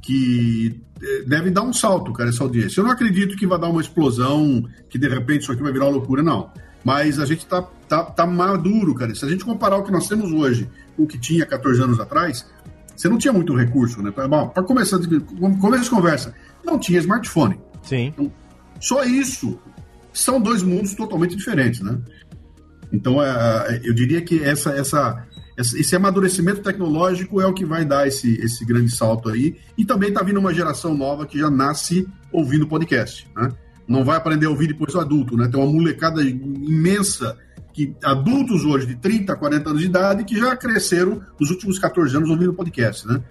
que 0.00 0.80
deve 1.26 1.50
dar 1.50 1.62
um 1.62 1.72
salto, 1.72 2.12
cara, 2.12 2.28
essa 2.28 2.42
audiência. 2.42 2.80
Eu 2.80 2.84
não 2.84 2.90
acredito 2.90 3.36
que 3.36 3.46
vai 3.46 3.58
dar 3.58 3.68
uma 3.68 3.80
explosão, 3.80 4.64
que 4.88 4.98
de 4.98 5.08
repente 5.08 5.42
isso 5.42 5.52
aqui 5.52 5.62
vai 5.62 5.72
virar 5.72 5.86
uma 5.86 5.92
loucura, 5.92 6.22
não. 6.22 6.50
Mas 6.84 7.18
a 7.18 7.26
gente 7.26 7.46
tá, 7.46 7.62
tá, 7.88 8.04
tá 8.04 8.26
maduro, 8.26 8.94
cara. 8.94 9.14
Se 9.14 9.24
a 9.24 9.28
gente 9.28 9.44
comparar 9.44 9.76
o 9.76 9.82
que 9.82 9.92
nós 9.92 10.08
temos 10.08 10.30
hoje 10.32 10.68
com 10.96 11.04
o 11.04 11.06
que 11.06 11.18
tinha 11.18 11.46
14 11.46 11.82
anos 11.82 12.00
atrás, 12.00 12.46
você 12.96 13.08
não 13.08 13.18
tinha 13.18 13.32
muito 13.32 13.54
recurso, 13.54 14.02
né? 14.02 14.10
Para 14.10 14.62
começar, 14.62 14.98
começo 15.60 15.84
de 15.84 15.90
conversa, 15.90 16.34
não 16.64 16.78
tinha 16.78 16.98
smartphone. 16.98 17.58
Sim. 17.82 18.08
Então, 18.08 18.32
só 18.78 19.04
isso 19.04 19.58
são 20.12 20.40
dois 20.40 20.62
mundos 20.62 20.94
totalmente 20.94 21.36
diferentes, 21.36 21.80
né? 21.80 21.98
Então, 22.92 23.22
é, 23.22 23.80
eu 23.84 23.94
diria 23.94 24.20
que 24.20 24.42
essa, 24.42 24.70
essa, 24.72 25.26
esse 25.56 25.94
amadurecimento 25.94 26.62
tecnológico 26.62 27.40
é 27.40 27.46
o 27.46 27.52
que 27.52 27.64
vai 27.64 27.84
dar 27.84 28.06
esse, 28.06 28.34
esse 28.40 28.64
grande 28.64 28.90
salto 28.90 29.28
aí. 29.28 29.56
E 29.76 29.84
também 29.84 30.08
está 30.08 30.22
vindo 30.22 30.40
uma 30.40 30.54
geração 30.54 30.96
nova 30.96 31.26
que 31.26 31.38
já 31.38 31.50
nasce 31.50 32.06
ouvindo 32.32 32.66
podcast, 32.66 33.28
né? 33.36 33.52
Não 33.86 34.04
vai 34.04 34.16
aprender 34.16 34.46
a 34.46 34.50
ouvir 34.50 34.68
depois 34.68 34.92
do 34.92 35.00
adulto, 35.00 35.36
né? 35.36 35.48
Tem 35.48 35.60
uma 35.60 35.70
molecada 35.70 36.22
imensa 36.22 37.36
que 37.72 37.94
adultos 38.02 38.64
hoje 38.64 38.86
de 38.86 38.96
30, 38.96 39.34
40 39.36 39.70
anos 39.70 39.80
de 39.80 39.86
idade 39.88 40.24
que 40.24 40.38
já 40.38 40.56
cresceram 40.56 41.20
nos 41.38 41.50
últimos 41.50 41.78
14 41.78 42.16
anos 42.16 42.30
ouvindo 42.30 42.54
podcast, 42.54 43.06
né? 43.06 43.22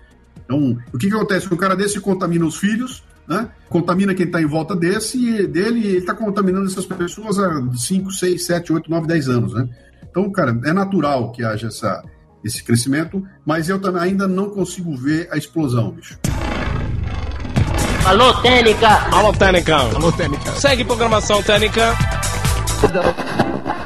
Então, 0.43 0.77
o 0.91 0.97
que, 0.97 1.07
que 1.07 1.15
acontece? 1.15 1.51
O 1.53 1.57
cara 1.57 1.75
desse 1.75 1.99
contamina 1.99 2.45
os 2.45 2.57
filhos, 2.57 3.03
né? 3.27 3.49
Contamina 3.69 4.15
quem 4.15 4.25
está 4.25 4.41
em 4.41 4.47
volta 4.47 4.75
desse 4.75 5.17
e 5.17 5.47
dele, 5.47 5.85
ele 5.85 5.97
está 5.97 6.15
contaminando 6.15 6.65
essas 6.65 6.85
pessoas 6.85 7.37
há 7.37 7.63
5, 7.71 8.11
6, 8.11 8.45
7, 8.45 8.73
8, 8.73 8.89
9, 8.89 9.07
10 9.07 9.29
anos, 9.29 9.53
né? 9.53 9.69
Então, 10.19 10.29
cara, 10.33 10.59
é 10.65 10.73
natural 10.73 11.31
que 11.31 11.45
haja 11.45 11.67
essa, 11.67 12.03
esse 12.43 12.61
crescimento, 12.61 13.25
mas 13.45 13.69
eu 13.69 13.79
também 13.79 14.01
ainda 14.01 14.27
não 14.27 14.49
consigo 14.49 14.93
ver 14.97 15.29
a 15.31 15.37
explosão, 15.37 15.91
bicho. 15.91 16.19
Alô, 18.05 18.33
Técnica! 18.41 18.89
Alô, 19.15 19.31
Técnica! 19.31 19.77
Alô, 19.77 20.11
Técnica! 20.11 20.51
Segue 20.51 20.83
programação 20.83 21.41
Técnica! 21.41 21.95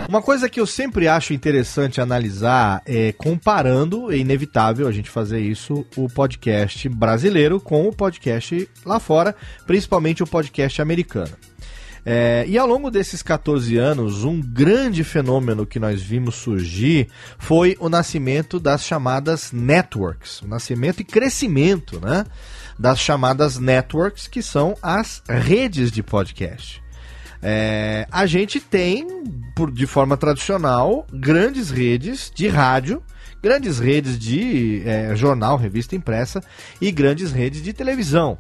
Uma 0.09 0.23
coisa 0.23 0.49
que 0.49 0.59
eu 0.59 0.65
sempre 0.65 1.07
acho 1.07 1.34
interessante 1.34 2.01
analisar 2.01 2.81
é 2.88 3.11
comparando, 3.11 4.11
é 4.11 4.17
inevitável 4.17 4.88
a 4.88 4.91
gente 4.91 5.11
fazer 5.11 5.39
isso, 5.39 5.86
o 5.95 6.07
podcast 6.07 6.89
brasileiro 6.89 7.59
com 7.59 7.88
o 7.88 7.93
podcast 7.93 8.67
lá 8.84 8.99
fora, 8.99 9.36
principalmente 9.67 10.23
o 10.23 10.27
podcast 10.27 10.81
americano. 10.81 11.31
É, 12.06 12.43
e 12.47 12.58
ao 12.58 12.68
longo 12.68 12.91
desses 12.91 13.22
14 13.22 13.78
anos, 13.78 14.24
um 14.24 14.41
grande 14.41 15.04
fenômeno 15.04 15.66
que 15.66 15.80
nós 15.80 16.01
vimos 16.01 16.36
surgir 16.36 17.08
foi 17.38 17.78
o 17.80 17.88
nascimento 17.88 18.60
das 18.60 18.84
chamadas 18.84 19.51
networks, 19.54 20.41
o 20.41 20.47
nascimento 20.47 20.99
e 20.99 21.06
crescimento 21.06 21.99
né, 22.01 22.26
das 22.78 22.99
chamadas 22.99 23.58
networks, 23.58 24.28
que 24.28 24.41
são 24.41 24.76
as 24.82 25.24
redes 25.30 25.91
de 25.91 26.04
podcast. 26.04 26.84
É, 27.41 28.08
a 28.12 28.26
gente 28.26 28.60
tem, 28.60 29.06
por, 29.56 29.72
de 29.72 29.86
forma 29.86 30.18
tradicional, 30.18 31.06
grandes 31.12 31.70
redes 31.70 32.32
de 32.34 32.47
rádio, 32.47 33.04
grandes 33.41 33.80
redes 33.80 34.18
de 34.18 34.82
é, 34.86 35.14
jornal, 35.16 35.58
revista 35.58 35.95
impressa 35.95 36.41
e 36.80 36.89
grandes 36.91 37.34
redes 37.34 37.62
de 37.62 37.74
televisão. 37.74 38.38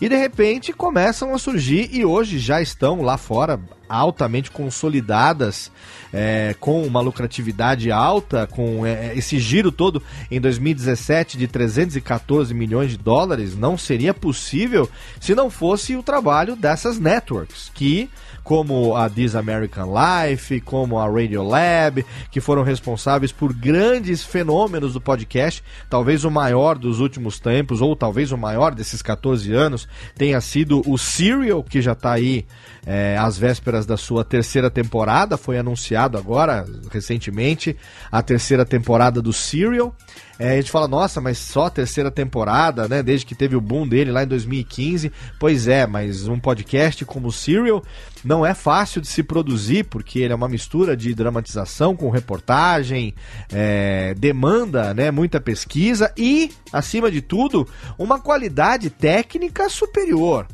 E 0.00 0.08
de 0.08 0.16
repente 0.16 0.72
começam 0.72 1.34
a 1.34 1.38
surgir, 1.38 1.88
e 1.92 2.04
hoje 2.04 2.38
já 2.38 2.60
estão 2.60 3.02
lá 3.02 3.16
fora 3.16 3.60
altamente 3.94 4.50
consolidadas, 4.50 5.70
é, 6.12 6.54
com 6.58 6.82
uma 6.82 7.00
lucratividade 7.00 7.90
alta, 7.90 8.46
com 8.46 8.84
é, 8.84 9.16
esse 9.16 9.38
giro 9.38 9.70
todo 9.72 10.02
em 10.30 10.40
2017 10.40 11.38
de 11.38 11.46
314 11.46 12.52
milhões 12.52 12.90
de 12.90 12.98
dólares, 12.98 13.56
não 13.56 13.78
seria 13.78 14.12
possível 14.12 14.88
se 15.20 15.34
não 15.34 15.50
fosse 15.50 15.96
o 15.96 16.02
trabalho 16.02 16.56
dessas 16.56 16.98
networks, 16.98 17.70
que 17.74 18.10
como 18.44 18.94
a 18.94 19.08
This 19.08 19.34
American 19.34 19.88
Life, 19.90 20.60
como 20.60 20.98
a 20.98 21.08
Radio 21.08 21.42
Lab, 21.42 22.04
que 22.30 22.40
foram 22.42 22.62
responsáveis 22.62 23.32
por 23.32 23.54
grandes 23.54 24.22
fenômenos 24.22 24.92
do 24.92 25.00
podcast. 25.00 25.64
Talvez 25.88 26.24
o 26.24 26.30
maior 26.30 26.78
dos 26.78 27.00
últimos 27.00 27.40
tempos, 27.40 27.80
ou 27.80 27.96
talvez 27.96 28.30
o 28.30 28.36
maior 28.36 28.74
desses 28.74 29.00
14 29.00 29.52
anos, 29.52 29.88
tenha 30.14 30.40
sido 30.42 30.82
o 30.86 30.98
Serial, 30.98 31.64
que 31.64 31.80
já 31.80 31.92
está 31.92 32.12
aí 32.12 32.44
é, 32.86 33.16
às 33.18 33.38
vésperas 33.38 33.83
da 33.86 33.96
sua 33.96 34.24
terceira 34.24 34.70
temporada. 34.70 35.36
Foi 35.36 35.58
anunciado 35.58 36.16
agora, 36.18 36.66
recentemente, 36.90 37.76
a 38.10 38.22
terceira 38.22 38.64
temporada 38.64 39.20
do 39.20 39.32
Serial. 39.32 39.94
É, 40.38 40.52
a 40.52 40.56
gente 40.56 40.70
fala, 40.70 40.88
nossa, 40.88 41.20
mas 41.20 41.38
só 41.38 41.66
a 41.66 41.70
terceira 41.70 42.10
temporada, 42.10 42.88
né? 42.88 43.02
Desde 43.02 43.24
que 43.24 43.34
teve 43.34 43.54
o 43.54 43.60
boom 43.60 43.86
dele 43.86 44.10
lá 44.10 44.24
em 44.24 44.26
2015. 44.26 45.12
Pois 45.38 45.68
é, 45.68 45.86
mas 45.86 46.26
um 46.26 46.38
podcast 46.38 47.04
como 47.04 47.28
o 47.28 47.32
Serial 47.32 47.82
não 48.24 48.44
é 48.44 48.54
fácil 48.54 49.00
de 49.00 49.06
se 49.06 49.22
produzir, 49.22 49.84
porque 49.84 50.20
ele 50.20 50.32
é 50.32 50.36
uma 50.36 50.48
mistura 50.48 50.96
de 50.96 51.14
dramatização 51.14 51.94
com 51.94 52.10
reportagem, 52.10 53.14
é, 53.52 54.14
demanda 54.14 54.92
né, 54.94 55.10
muita 55.10 55.40
pesquisa 55.40 56.12
e, 56.16 56.50
acima 56.72 57.10
de 57.10 57.20
tudo, 57.20 57.68
uma 57.98 58.18
qualidade 58.18 58.90
técnica 58.90 59.68
superior. 59.68 60.46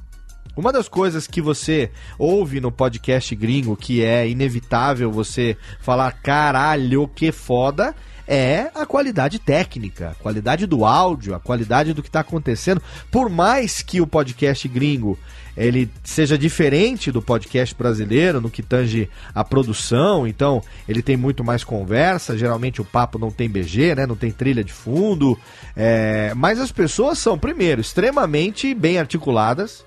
Uma 0.56 0.72
das 0.72 0.88
coisas 0.88 1.26
que 1.26 1.40
você 1.40 1.90
ouve 2.18 2.60
no 2.60 2.72
podcast 2.72 3.34
gringo 3.34 3.76
que 3.76 4.04
é 4.04 4.28
inevitável 4.28 5.10
você 5.10 5.56
falar 5.80 6.12
caralho, 6.12 7.08
que 7.08 7.30
foda, 7.30 7.94
é 8.26 8.70
a 8.74 8.86
qualidade 8.86 9.38
técnica, 9.38 10.10
a 10.10 10.14
qualidade 10.14 10.66
do 10.66 10.84
áudio, 10.84 11.34
a 11.34 11.40
qualidade 11.40 11.92
do 11.92 12.02
que 12.02 12.08
está 12.08 12.20
acontecendo. 12.20 12.80
Por 13.10 13.28
mais 13.28 13.82
que 13.82 14.00
o 14.00 14.06
podcast 14.06 14.68
gringo 14.68 15.18
ele 15.56 15.90
seja 16.04 16.38
diferente 16.38 17.10
do 17.10 17.20
podcast 17.20 17.74
brasileiro 17.74 18.40
no 18.40 18.48
que 18.48 18.62
tange 18.62 19.10
a 19.34 19.44
produção, 19.44 20.26
então 20.26 20.62
ele 20.88 21.02
tem 21.02 21.16
muito 21.16 21.42
mais 21.44 21.64
conversa. 21.64 22.38
Geralmente 22.38 22.80
o 22.80 22.84
papo 22.84 23.18
não 23.18 23.30
tem 23.30 23.48
BG, 23.48 23.96
né? 23.96 24.06
Não 24.06 24.16
tem 24.16 24.30
trilha 24.30 24.62
de 24.62 24.72
fundo. 24.72 25.38
É... 25.76 26.32
Mas 26.36 26.60
as 26.60 26.70
pessoas 26.70 27.18
são, 27.18 27.38
primeiro, 27.38 27.80
extremamente 27.80 28.72
bem 28.74 28.98
articuladas 28.98 29.84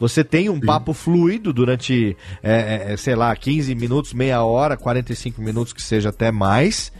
você 0.00 0.24
tem 0.24 0.48
um 0.48 0.54
Sim. 0.54 0.62
papo 0.62 0.94
fluido 0.94 1.52
durante, 1.52 2.16
é, 2.42 2.88
é, 2.88 2.92
é 2.94 2.96
sei 2.96 3.14
lá, 3.14 3.36
15 3.36 3.74
minutos, 3.74 4.14
meia 4.14 4.42
hora, 4.42 4.74
45 4.74 5.42
minutos, 5.42 5.74
que 5.74 5.82
seja 5.82 6.08
até 6.08 6.32
mais. 6.32 6.90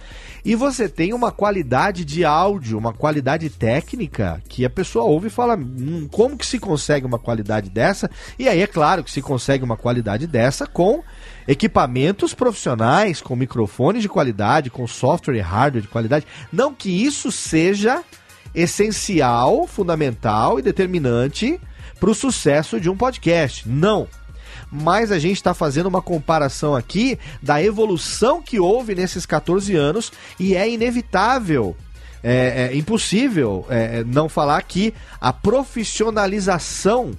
E 0.44 0.54
você 0.54 0.88
tem 0.88 1.12
uma 1.14 1.32
qualidade 1.32 2.04
de 2.04 2.24
áudio, 2.24 2.78
uma 2.78 2.92
qualidade 2.92 3.48
técnica 3.48 4.42
que 4.48 4.64
a 4.64 4.70
pessoa 4.70 5.04
ouve 5.04 5.28
e 5.28 5.30
fala: 5.30 5.56
hum, 5.56 6.08
como 6.10 6.36
que 6.36 6.46
se 6.46 6.58
consegue 6.58 7.06
uma 7.06 7.18
qualidade 7.18 7.70
dessa? 7.70 8.10
E 8.38 8.48
aí 8.48 8.60
é 8.60 8.66
claro 8.66 9.02
que 9.02 9.10
se 9.10 9.22
consegue 9.22 9.64
uma 9.64 9.76
qualidade 9.76 10.26
dessa 10.26 10.66
com 10.66 11.02
equipamentos 11.48 12.34
profissionais, 12.34 13.20
com 13.20 13.34
microfones 13.34 14.02
de 14.02 14.08
qualidade, 14.08 14.70
com 14.70 14.86
software 14.86 15.36
e 15.36 15.40
hardware 15.40 15.82
de 15.82 15.88
qualidade. 15.88 16.26
Não 16.52 16.74
que 16.74 16.90
isso 16.90 17.32
seja 17.32 18.02
essencial, 18.54 19.66
fundamental 19.66 20.58
e 20.58 20.62
determinante 20.62 21.60
para 22.00 22.10
o 22.10 22.14
sucesso 22.14 22.80
de 22.80 22.88
um 22.88 22.96
podcast. 22.96 23.68
Não. 23.68 24.08
Mas 24.72 25.12
a 25.12 25.18
gente 25.18 25.36
está 25.36 25.52
fazendo 25.52 25.86
uma 25.86 26.00
comparação 26.00 26.74
aqui 26.74 27.18
da 27.42 27.62
evolução 27.62 28.40
que 28.40 28.58
houve 28.58 28.94
nesses 28.94 29.26
14 29.26 29.76
anos 29.76 30.10
e 30.38 30.56
é 30.56 30.68
inevitável 30.68 31.76
é, 32.22 32.70
é, 32.70 32.76
impossível 32.76 33.66
é, 33.68 34.04
não 34.04 34.28
falar 34.28 34.62
que 34.62 34.92
a 35.20 35.32
profissionalização 35.32 37.12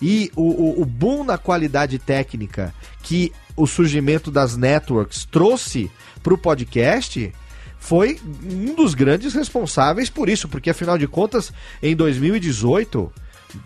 e 0.00 0.30
o, 0.34 0.42
o, 0.42 0.82
o, 0.82 0.84
boom 0.84 1.24
na 1.24 1.38
qualidade 1.38 1.98
técnica 1.98 2.74
que 3.02 3.32
o 3.56 3.66
surgimento 3.66 4.30
das 4.30 4.56
networks 4.56 5.24
trouxe 5.24 5.90
para 6.22 6.34
o 6.34 6.38
podcast 6.38 7.32
foi 7.78 8.18
um 8.42 8.74
dos 8.74 8.94
grandes 8.94 9.34
responsáveis 9.34 10.08
por 10.08 10.28
isso, 10.28 10.48
porque 10.48 10.70
afinal 10.70 10.96
de 10.96 11.06
contas, 11.06 11.52
em 11.82 11.94
2018 11.94 13.12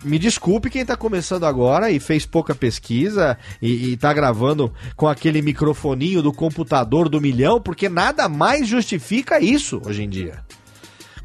me 0.04 0.18
desculpe 0.18 0.70
quem 0.70 0.82
está 0.82 0.96
começando 0.96 1.44
agora 1.44 1.90
e 1.90 2.00
fez 2.00 2.26
pouca 2.26 2.54
pesquisa 2.54 3.38
e, 3.60 3.92
está 3.92 4.12
gravando 4.12 4.72
com 4.96 5.08
aquele 5.08 5.42
microfoninho 5.42 6.22
do 6.22 6.32
computador 6.32 7.08
do 7.08 7.20
milhão, 7.20 7.60
porque 7.60 7.88
nada 7.88 8.28
mais 8.28 8.66
justifica 8.66 9.40
isso 9.40 9.80
hoje 9.84 10.02
em 10.02 10.08
dia. 10.08 10.42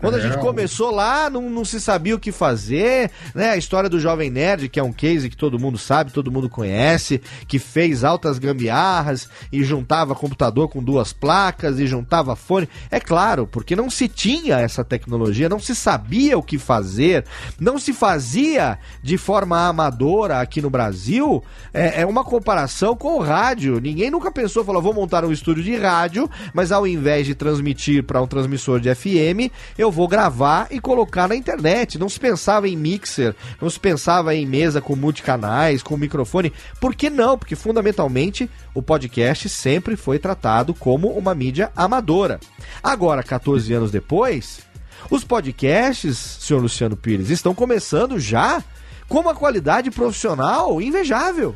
Quando 0.03 0.15
a 0.15 0.19
gente 0.19 0.37
começou 0.37 0.91
lá, 0.91 1.29
não, 1.29 1.49
não 1.49 1.63
se 1.63 1.79
sabia 1.79 2.13
o 2.13 2.19
que 2.19 2.29
fazer, 2.29 3.09
né? 3.33 3.51
A 3.51 3.55
história 3.55 3.89
do 3.89 4.01
Jovem 4.01 4.29
Nerd, 4.29 4.67
que 4.67 4.77
é 4.77 4.83
um 4.83 4.91
case 4.91 5.29
que 5.29 5.37
todo 5.37 5.57
mundo 5.57 5.77
sabe, 5.77 6.11
todo 6.11 6.29
mundo 6.29 6.49
conhece, 6.49 7.21
que 7.47 7.57
fez 7.57 8.03
altas 8.03 8.37
gambiarras 8.37 9.29
e 9.49 9.63
juntava 9.63 10.13
computador 10.13 10.67
com 10.67 10.83
duas 10.83 11.13
placas 11.13 11.79
e 11.79 11.87
juntava 11.87 12.35
fone. 12.35 12.67
É 12.91 12.99
claro, 12.99 13.47
porque 13.47 13.77
não 13.77 13.89
se 13.89 14.09
tinha 14.09 14.59
essa 14.59 14.83
tecnologia, 14.83 15.47
não 15.47 15.57
se 15.57 15.73
sabia 15.73 16.37
o 16.37 16.43
que 16.43 16.57
fazer, 16.57 17.23
não 17.57 17.79
se 17.79 17.93
fazia 17.93 18.77
de 19.01 19.17
forma 19.17 19.69
amadora 19.69 20.41
aqui 20.41 20.61
no 20.61 20.69
Brasil. 20.69 21.41
É, 21.73 22.01
é 22.01 22.05
uma 22.05 22.25
comparação 22.25 22.93
com 22.93 23.15
o 23.15 23.21
rádio. 23.21 23.79
Ninguém 23.79 24.11
nunca 24.11 24.29
pensou, 24.29 24.65
falou, 24.65 24.81
vou 24.81 24.93
montar 24.93 25.23
um 25.23 25.31
estúdio 25.31 25.63
de 25.63 25.77
rádio, 25.77 26.29
mas 26.53 26.73
ao 26.73 26.85
invés 26.85 27.25
de 27.25 27.33
transmitir 27.33 28.03
para 28.03 28.21
um 28.21 28.27
transmissor 28.27 28.81
de 28.81 28.93
FM, 28.93 29.49
eu 29.77 29.92
vou 29.93 30.07
gravar 30.07 30.67
e 30.71 30.79
colocar 30.79 31.29
na 31.29 31.35
internet. 31.35 31.97
Não 31.97 32.09
se 32.09 32.19
pensava 32.19 32.67
em 32.67 32.75
mixer, 32.75 33.35
não 33.61 33.69
se 33.69 33.79
pensava 33.79 34.35
em 34.35 34.45
mesa 34.45 34.81
com 34.81 34.95
multicanais, 34.95 35.81
com 35.81 35.95
microfone. 35.95 36.51
Por 36.81 36.93
que 36.95 37.09
não? 37.09 37.37
Porque 37.37 37.55
fundamentalmente 37.55 38.49
o 38.73 38.81
podcast 38.81 39.47
sempre 39.47 39.95
foi 39.95 40.19
tratado 40.19 40.73
como 40.73 41.09
uma 41.09 41.33
mídia 41.33 41.71
amadora. 41.75 42.39
Agora, 42.81 43.23
14 43.23 43.71
anos 43.73 43.91
depois, 43.91 44.61
os 45.09 45.23
podcasts, 45.23 46.17
senhor 46.17 46.59
Luciano 46.59 46.97
Pires, 46.97 47.29
estão 47.29 47.53
começando 47.53 48.19
já 48.19 48.63
com 49.07 49.19
uma 49.19 49.35
qualidade 49.35 49.91
profissional 49.91 50.81
invejável. 50.81 51.55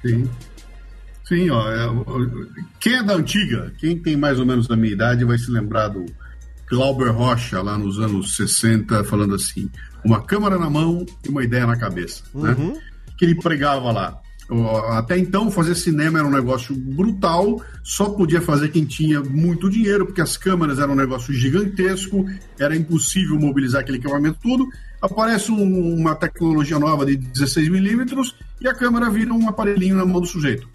Sim. 0.00 0.30
Sim, 1.24 1.50
ó, 1.50 1.70
é, 1.70 1.88
quem 2.80 2.94
é 2.94 3.02
da 3.02 3.14
antiga, 3.14 3.72
quem 3.78 3.98
tem 3.98 4.16
mais 4.16 4.38
ou 4.38 4.46
menos 4.46 4.66
da 4.66 4.76
minha 4.76 4.92
idade, 4.92 5.24
vai 5.24 5.38
se 5.38 5.50
lembrar 5.50 5.88
do 5.88 6.04
Glauber 6.72 7.10
Rocha, 7.10 7.60
lá 7.60 7.76
nos 7.76 7.98
anos 8.00 8.34
60, 8.34 9.04
falando 9.04 9.34
assim: 9.34 9.68
uma 10.02 10.22
câmera 10.22 10.58
na 10.58 10.70
mão 10.70 11.04
e 11.22 11.28
uma 11.28 11.44
ideia 11.44 11.66
na 11.66 11.76
cabeça. 11.76 12.22
Né? 12.34 12.56
Uhum. 12.58 12.72
Né? 12.72 12.80
Que 13.18 13.26
ele 13.26 13.34
pregava 13.34 13.92
lá. 13.92 14.18
Até 14.90 15.18
então, 15.18 15.50
fazer 15.50 15.74
cinema 15.74 16.18
era 16.18 16.26
um 16.26 16.30
negócio 16.30 16.74
brutal, 16.74 17.62
só 17.82 18.08
podia 18.10 18.40
fazer 18.40 18.68
quem 18.68 18.86
tinha 18.86 19.20
muito 19.20 19.68
dinheiro, 19.68 20.06
porque 20.06 20.20
as 20.20 20.36
câmeras 20.38 20.78
eram 20.78 20.94
um 20.94 20.96
negócio 20.96 21.32
gigantesco, 21.32 22.26
era 22.58 22.74
impossível 22.74 23.38
mobilizar 23.38 23.82
aquele 23.82 23.98
equipamento 23.98 24.38
tudo. 24.42 24.66
Aparece 25.00 25.52
um, 25.52 25.94
uma 25.94 26.14
tecnologia 26.14 26.78
nova 26.78 27.04
de 27.04 27.16
16 27.16 27.68
milímetros 27.68 28.34
e 28.60 28.66
a 28.68 28.74
câmera 28.74 29.10
vira 29.10 29.32
um 29.32 29.48
aparelhinho 29.48 29.96
na 29.96 30.06
mão 30.06 30.20
do 30.20 30.26
sujeito. 30.26 30.68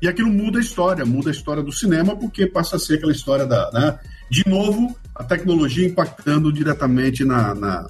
E 0.00 0.08
aquilo 0.08 0.30
muda 0.30 0.58
a 0.58 0.60
história, 0.60 1.04
muda 1.04 1.30
a 1.30 1.32
história 1.32 1.62
do 1.62 1.72
cinema, 1.72 2.16
porque 2.16 2.46
passa 2.46 2.76
a 2.76 2.78
ser 2.78 2.94
aquela 2.94 3.12
história 3.12 3.46
da. 3.46 3.70
Né? 3.72 3.98
De 4.30 4.48
novo, 4.48 4.96
a 5.14 5.24
tecnologia 5.24 5.86
impactando 5.86 6.52
diretamente 6.52 7.24
na, 7.24 7.54
na, 7.54 7.86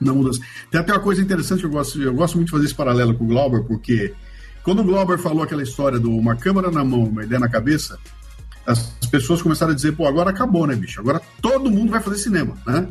na 0.00 0.12
mudança. 0.12 0.40
Tem 0.70 0.80
até 0.80 0.92
uma 0.92 1.00
coisa 1.00 1.22
interessante 1.22 1.60
que 1.60 1.66
eu 1.66 1.70
gosto, 1.70 2.00
eu 2.00 2.14
gosto 2.14 2.34
muito 2.34 2.46
de 2.46 2.52
fazer 2.52 2.64
esse 2.64 2.74
paralelo 2.74 3.14
com 3.14 3.24
o 3.24 3.28
Glauber, 3.28 3.62
porque 3.64 4.12
quando 4.62 4.80
o 4.80 4.84
Glauber 4.84 5.18
falou 5.18 5.42
aquela 5.42 5.62
história 5.62 6.00
de 6.00 6.06
uma 6.06 6.34
câmera 6.34 6.70
na 6.70 6.84
mão, 6.84 7.04
uma 7.04 7.24
ideia 7.24 7.38
na 7.38 7.48
cabeça, 7.48 7.98
as 8.66 8.92
pessoas 9.10 9.42
começaram 9.42 9.72
a 9.72 9.74
dizer, 9.74 9.92
pô, 9.92 10.06
agora 10.06 10.30
acabou, 10.30 10.66
né, 10.66 10.74
bicho? 10.74 11.00
Agora 11.00 11.20
todo 11.40 11.70
mundo 11.70 11.90
vai 11.90 12.00
fazer 12.00 12.18
cinema, 12.18 12.56
né? 12.66 12.88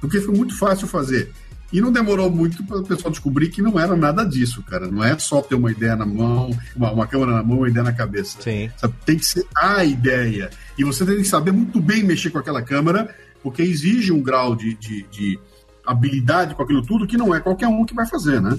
Porque 0.00 0.20
foi 0.20 0.34
muito 0.34 0.56
fácil 0.56 0.86
fazer. 0.86 1.32
E 1.76 1.80
não 1.82 1.92
demorou 1.92 2.30
muito 2.30 2.64
para 2.64 2.78
o 2.78 2.82
pessoal 2.82 3.10
descobrir 3.10 3.50
que 3.50 3.60
não 3.60 3.78
era 3.78 3.94
nada 3.94 4.24
disso, 4.24 4.62
cara. 4.62 4.90
Não 4.90 5.04
é 5.04 5.18
só 5.18 5.42
ter 5.42 5.56
uma 5.56 5.70
ideia 5.70 5.94
na 5.94 6.06
mão, 6.06 6.48
uma, 6.74 6.90
uma 6.90 7.06
câmera 7.06 7.32
na 7.32 7.42
mão, 7.42 7.58
uma 7.58 7.68
ideia 7.68 7.84
na 7.84 7.92
cabeça. 7.92 8.40
Sim. 8.40 8.70
Sabe? 8.78 8.94
Tem 9.04 9.18
que 9.18 9.26
ser 9.26 9.46
a 9.54 9.84
ideia. 9.84 10.48
E 10.78 10.84
você 10.84 11.04
tem 11.04 11.16
que 11.16 11.24
saber 11.24 11.52
muito 11.52 11.78
bem 11.78 12.02
mexer 12.02 12.30
com 12.30 12.38
aquela 12.38 12.62
câmera, 12.62 13.14
porque 13.42 13.60
exige 13.60 14.10
um 14.10 14.22
grau 14.22 14.56
de, 14.56 14.72
de, 14.72 15.02
de 15.10 15.38
habilidade 15.84 16.54
com 16.54 16.62
aquilo 16.62 16.80
tudo 16.80 17.06
que 17.06 17.18
não 17.18 17.34
é 17.34 17.40
qualquer 17.40 17.68
um 17.68 17.84
que 17.84 17.94
vai 17.94 18.06
fazer, 18.06 18.40
né? 18.40 18.58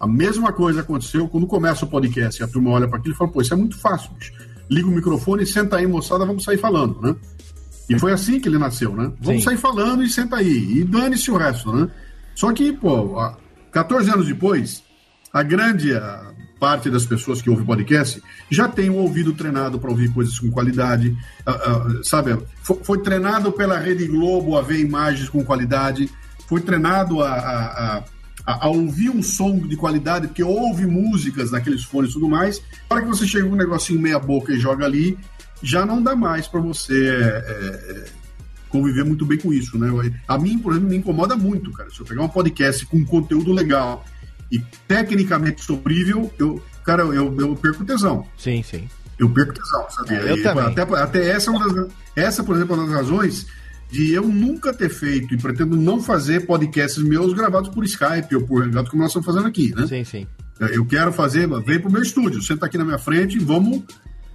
A 0.00 0.06
mesma 0.06 0.50
coisa 0.50 0.80
aconteceu 0.80 1.28
quando 1.28 1.46
começa 1.46 1.84
o 1.84 1.88
podcast 1.88 2.40
e 2.40 2.44
a 2.46 2.48
turma 2.48 2.70
olha 2.70 2.88
para 2.88 2.98
aquilo 2.98 3.14
e 3.14 3.18
fala: 3.18 3.30
pô, 3.30 3.42
isso 3.42 3.52
é 3.52 3.56
muito 3.58 3.76
fácil, 3.76 4.10
bicho. 4.18 4.32
Liga 4.70 4.88
o 4.88 4.90
microfone, 4.90 5.44
senta 5.44 5.76
aí, 5.76 5.86
moçada, 5.86 6.24
vamos 6.24 6.42
sair 6.42 6.56
falando, 6.56 6.98
né? 7.02 7.14
E 7.90 7.98
foi 7.98 8.10
assim 8.10 8.40
que 8.40 8.48
ele 8.48 8.56
nasceu, 8.56 8.96
né? 8.96 9.12
Vamos 9.20 9.42
Sim. 9.42 9.50
sair 9.50 9.58
falando 9.58 10.02
e 10.02 10.08
senta 10.08 10.36
aí. 10.36 10.78
E 10.78 10.84
dane-se 10.84 11.30
o 11.30 11.36
resto, 11.36 11.70
né? 11.70 11.90
Só 12.34 12.52
que, 12.52 12.72
pô, 12.72 13.16
14 13.70 14.10
anos 14.10 14.26
depois, 14.26 14.82
a 15.32 15.42
grande 15.42 15.92
parte 16.58 16.88
das 16.88 17.04
pessoas 17.04 17.42
que 17.42 17.50
ouvem 17.50 17.66
podcast 17.66 18.22
já 18.50 18.68
tem 18.68 18.88
o 18.88 18.94
ouvido 18.94 19.32
treinado 19.32 19.78
para 19.78 19.90
ouvir 19.90 20.12
coisas 20.12 20.38
com 20.38 20.50
qualidade, 20.50 21.16
sabe? 22.02 22.38
Foi, 22.62 22.98
treinado 22.98 23.52
pela 23.52 23.78
Rede 23.78 24.06
Globo 24.06 24.56
a 24.56 24.62
ver 24.62 24.80
imagens 24.80 25.28
com 25.28 25.44
qualidade, 25.44 26.10
foi 26.48 26.60
treinado 26.60 27.22
a, 27.22 27.32
a, 27.32 28.04
a, 28.46 28.66
a, 28.66 28.68
ouvir 28.68 29.10
um 29.10 29.22
som 29.22 29.58
de 29.58 29.76
qualidade, 29.76 30.28
porque 30.28 30.42
ouve 30.42 30.86
músicas 30.86 31.50
naqueles 31.50 31.84
fones 31.84 32.10
e 32.10 32.14
tudo 32.14 32.28
mais. 32.28 32.62
Para 32.88 33.02
que 33.02 33.08
você 33.08 33.26
chegue 33.26 33.48
com 33.48 33.54
um 33.54 33.58
negocinho 33.58 34.00
meia 34.00 34.18
boca 34.18 34.52
e 34.52 34.58
joga 34.58 34.84
ali, 34.84 35.18
já 35.62 35.84
não 35.84 36.02
dá 36.02 36.14
mais 36.14 36.46
para 36.46 36.60
você 36.60 37.08
é, 37.08 37.22
é, 37.22 38.04
conviver 38.74 39.04
muito 39.04 39.24
bem 39.24 39.38
com 39.38 39.52
isso, 39.52 39.78
né? 39.78 39.88
A 40.26 40.36
mim, 40.36 40.58
por 40.58 40.72
exemplo, 40.72 40.88
me 40.88 40.96
incomoda 40.96 41.36
muito, 41.36 41.70
cara. 41.70 41.88
Se 41.90 42.00
eu 42.00 42.06
pegar 42.06 42.22
um 42.24 42.28
podcast 42.28 42.84
com 42.86 43.04
conteúdo 43.04 43.52
legal 43.52 44.04
e 44.50 44.58
tecnicamente 44.88 45.62
sofrível, 45.62 46.28
eu, 46.40 46.60
cara, 46.82 47.04
eu, 47.04 47.32
eu 47.38 47.54
perco 47.54 47.84
tesão. 47.84 48.26
Sim, 48.36 48.64
sim. 48.64 48.88
Eu 49.16 49.30
perco 49.30 49.54
tesão, 49.54 49.86
sabe? 49.90 50.14
É, 50.14 50.32
eu 50.32 50.38
e, 50.38 50.42
também. 50.42 50.64
Até, 50.64 50.82
até 50.82 51.28
essa, 51.28 51.50
é 51.50 51.54
uma 51.54 51.72
das, 51.72 51.88
essa, 52.16 52.42
por 52.42 52.56
exemplo, 52.56 52.74
é 52.74 52.78
uma 52.80 52.86
das 52.86 52.96
razões 52.96 53.46
de 53.92 54.12
eu 54.12 54.26
nunca 54.26 54.74
ter 54.74 54.88
feito 54.88 55.32
e 55.32 55.36
pretendo 55.36 55.76
não 55.76 56.02
fazer 56.02 56.44
podcasts 56.44 57.00
meus 57.00 57.32
gravados 57.32 57.70
por 57.70 57.84
Skype 57.84 58.34
ou 58.34 58.42
por 58.42 58.64
Hangout, 58.64 58.90
como 58.90 59.02
nós 59.02 59.12
estamos 59.12 59.24
fazendo 59.24 59.46
aqui, 59.46 59.72
né? 59.72 59.86
Sim, 59.86 60.02
sim. 60.02 60.26
Eu 60.58 60.84
quero 60.84 61.12
fazer, 61.12 61.48
vem 61.62 61.78
pro 61.78 61.92
meu 61.92 62.02
estúdio, 62.02 62.42
senta 62.42 62.66
aqui 62.66 62.76
na 62.76 62.84
minha 62.84 62.98
frente 62.98 63.36
e 63.36 63.40
vamos 63.40 63.84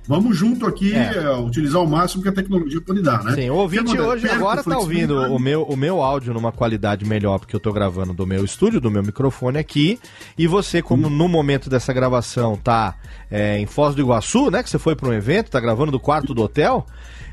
Vamos 0.07 0.35
junto 0.35 0.65
aqui 0.65 0.93
é. 0.93 1.17
É, 1.17 1.37
utilizar 1.37 1.81
o 1.81 1.87
máximo 1.87 2.23
que 2.23 2.29
a 2.29 2.31
tecnologia 2.31 2.81
pode 2.81 3.01
dar, 3.01 3.23
né? 3.23 3.33
Sim, 3.33 3.49
o 3.51 3.55
ouvinte 3.55 3.99
hoje 3.99 4.27
agora 4.27 4.61
está 4.61 4.77
ouvindo 4.77 5.19
o 5.33 5.37
meu, 5.39 5.63
o 5.63 5.77
meu 5.77 6.01
áudio 6.01 6.33
numa 6.33 6.51
qualidade 6.51 7.05
melhor, 7.05 7.37
porque 7.39 7.55
eu 7.55 7.59
estou 7.59 7.71
gravando 7.71 8.13
do 8.13 8.25
meu 8.25 8.43
estúdio, 8.43 8.81
do 8.81 8.89
meu 8.89 9.03
microfone 9.03 9.59
aqui, 9.59 9.99
e 10.37 10.47
você, 10.47 10.81
como 10.81 11.07
hum. 11.07 11.11
no 11.11 11.27
momento 11.27 11.69
dessa 11.69 11.93
gravação 11.93 12.55
tá 12.55 12.95
é, 13.29 13.59
em 13.59 13.67
Foz 13.67 13.93
do 13.93 14.01
Iguaçu, 14.01 14.49
né, 14.49 14.63
que 14.63 14.69
você 14.69 14.79
foi 14.79 14.95
para 14.95 15.09
um 15.09 15.13
evento, 15.13 15.51
tá 15.51 15.59
gravando 15.59 15.91
do 15.91 15.99
quarto 15.99 16.33
do 16.33 16.41
hotel, 16.41 16.87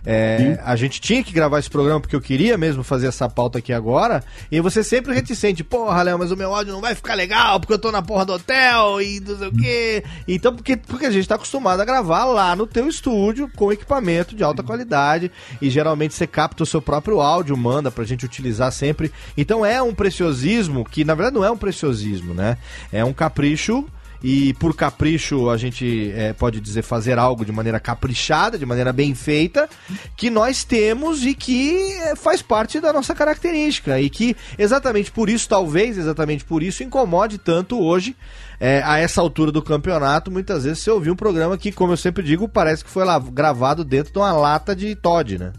é, 0.09 0.61
a 0.63 0.77
gente 0.77 1.01
tinha 1.01 1.23
que 1.25 1.33
gravar 1.33 1.59
esse 1.59 1.69
programa 1.69 2.01
porque 2.01 2.15
eu 2.15 2.21
queria 2.21 2.57
mesmo 2.57 2.85
fazer 2.85 3.09
essa 3.09 3.29
pauta 3.29 3.59
aqui 3.59 3.73
agora. 3.73 4.23
E 4.53 4.61
você 4.61 4.85
sempre 4.85 5.13
reticente, 5.13 5.65
porra, 5.65 6.01
Léo, 6.03 6.17
mas 6.17 6.31
o 6.31 6.37
meu 6.37 6.55
áudio 6.55 6.73
não 6.73 6.81
vai 6.81 6.95
ficar 6.95 7.15
legal 7.15 7.59
porque 7.59 7.73
eu 7.73 7.79
tô 7.79 7.91
na 7.91 8.01
porra 8.01 8.25
do 8.25 8.35
hotel 8.35 9.03
e 9.03 9.19
não 9.19 9.37
sei 9.37 9.49
o 9.49 9.53
quê. 9.53 10.05
Então, 10.29 10.55
porque, 10.55 10.77
porque 10.77 11.07
a 11.07 11.11
gente 11.11 11.27
tá 11.27 11.35
acostumado 11.35 11.81
a 11.81 11.85
gravar 11.85 12.25
lá 12.25 12.55
no 12.55 12.69
teu 12.69 12.89
estúdio 12.89 13.51
com 13.57 13.73
equipamento 13.73 14.37
de 14.37 14.45
alta 14.45 14.63
qualidade. 14.63 15.33
E 15.61 15.69
geralmente 15.69 16.15
você 16.15 16.27
capta 16.27 16.63
o 16.63 16.67
seu 16.67 16.81
próprio 16.81 17.21
áudio, 17.21 17.57
manda 17.57 17.91
pra 17.91 18.05
gente 18.05 18.25
utilizar 18.25 18.71
sempre. 18.71 19.11
Então 19.37 19.67
é 19.67 19.83
um 19.83 19.93
preciosismo 19.93 20.85
que, 20.85 21.05
na 21.05 21.17
verdade, 21.17 21.35
não 21.35 21.45
é 21.45 21.51
um 21.51 21.59
preciosismo, 21.59 22.33
né? 22.33 22.59
É 22.93 23.05
um 23.05 23.13
capricho 23.13 23.85
e 24.23 24.55
por 24.55 24.75
capricho 24.75 25.51
a 25.51 25.57
gente 25.57 26.13
é, 26.15 26.33
pode 26.33 26.61
dizer 26.61 26.83
fazer 26.83 27.19
algo 27.19 27.45
de 27.45 27.53
maneira 27.53 27.79
caprichada, 27.79 28.59
de 28.59 28.67
maneira 28.67 28.93
bem 28.93 29.15
feita, 29.15 29.69
que 30.17 30.31
nós 30.31 30.65
temos 30.65 31.25
e 31.25 31.35
que 31.35 31.93
é, 32.03 32.17
faz 32.17 32.43
parte 32.43 32.81
da 32.81 32.93
nossa 32.93 33.15
característica 33.15 34.01
e 34.01 34.09
que 34.11 34.37
exatamente 34.59 35.11
por 35.11 35.29
isso, 35.29 35.49
talvez 35.49 35.99
exatamente 35.99 36.45
por 36.45 36.63
isso, 36.63 36.83
incomode 36.83 37.39
tanto 37.39 37.81
hoje 37.81 38.17
é, 38.59 38.83
a 38.85 38.99
essa 38.99 39.21
altura 39.21 39.53
do 39.53 39.63
campeonato, 39.63 40.31
muitas 40.31 40.65
vezes 40.65 40.79
você 40.81 40.91
ouviu 40.91 41.13
um 41.13 41.17
programa 41.17 41.59
que, 41.59 41.71
como 41.71 41.93
eu 41.93 41.97
sempre 41.97 42.23
digo, 42.23 42.49
parece 42.49 42.85
que 42.85 42.91
foi 42.91 43.05
lá 43.05 43.19
gravado 43.19 43.85
dentro 43.85 44.13
de 44.13 44.19
uma 44.19 44.33
lata 44.33 44.75
de 44.75 44.95
Todd, 44.95 45.39
né? 45.39 45.53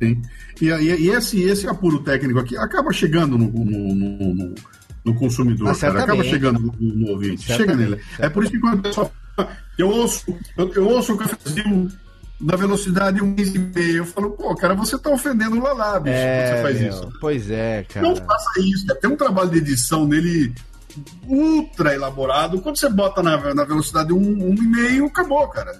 Sim. 0.00 0.22
E, 0.60 0.68
e, 0.68 1.06
e 1.06 1.10
esse, 1.10 1.42
esse 1.42 1.68
apuro 1.68 2.00
técnico 2.00 2.38
aqui 2.38 2.56
acaba 2.56 2.92
chegando 2.92 3.36
no, 3.36 3.48
no, 3.48 3.94
no, 3.94 4.34
no 4.34 4.54
no 5.04 5.14
consumidor, 5.14 5.70
ah, 5.70 5.76
cara. 5.76 6.04
Acaba 6.04 6.24
chegando 6.24 6.60
no, 6.60 6.74
no 6.78 7.10
ouvinte. 7.10 7.44
Chega 7.44 7.74
nele. 7.74 8.00
É 8.18 8.28
por 8.28 8.42
isso 8.42 8.52
que 8.52 8.60
quando 8.60 8.78
o 8.78 8.82
pessoal 8.82 9.12
fala, 9.36 9.56
eu 9.78 9.88
ouço, 9.88 10.36
eu, 10.56 10.72
eu 10.74 10.88
ouço 10.88 11.14
o 11.14 11.16
cafezinho 11.16 11.90
na 12.40 12.56
velocidade 12.56 13.20
1,5. 13.20 13.94
Eu 13.94 14.06
falo, 14.06 14.30
pô, 14.30 14.54
cara, 14.54 14.74
você 14.74 14.98
tá 14.98 15.10
ofendendo 15.10 15.56
o 15.56 15.62
Lalá, 15.62 15.98
bicho, 15.98 16.16
é, 16.16 16.56
você 16.56 16.62
faz 16.62 16.80
meu, 16.80 16.88
isso. 16.88 17.12
Pois 17.20 17.50
é, 17.50 17.84
cara. 17.84 18.06
Não 18.06 18.16
faça 18.16 18.60
isso, 18.60 18.86
Tem 19.00 19.10
um 19.10 19.16
trabalho 19.16 19.50
de 19.50 19.58
edição 19.58 20.06
nele 20.06 20.54
ultra 21.26 21.94
elaborado. 21.94 22.60
Quando 22.60 22.78
você 22.78 22.88
bota 22.88 23.22
na, 23.22 23.54
na 23.54 23.64
velocidade 23.64 24.12
1,5, 24.12 25.06
acabou, 25.06 25.48
cara. 25.48 25.72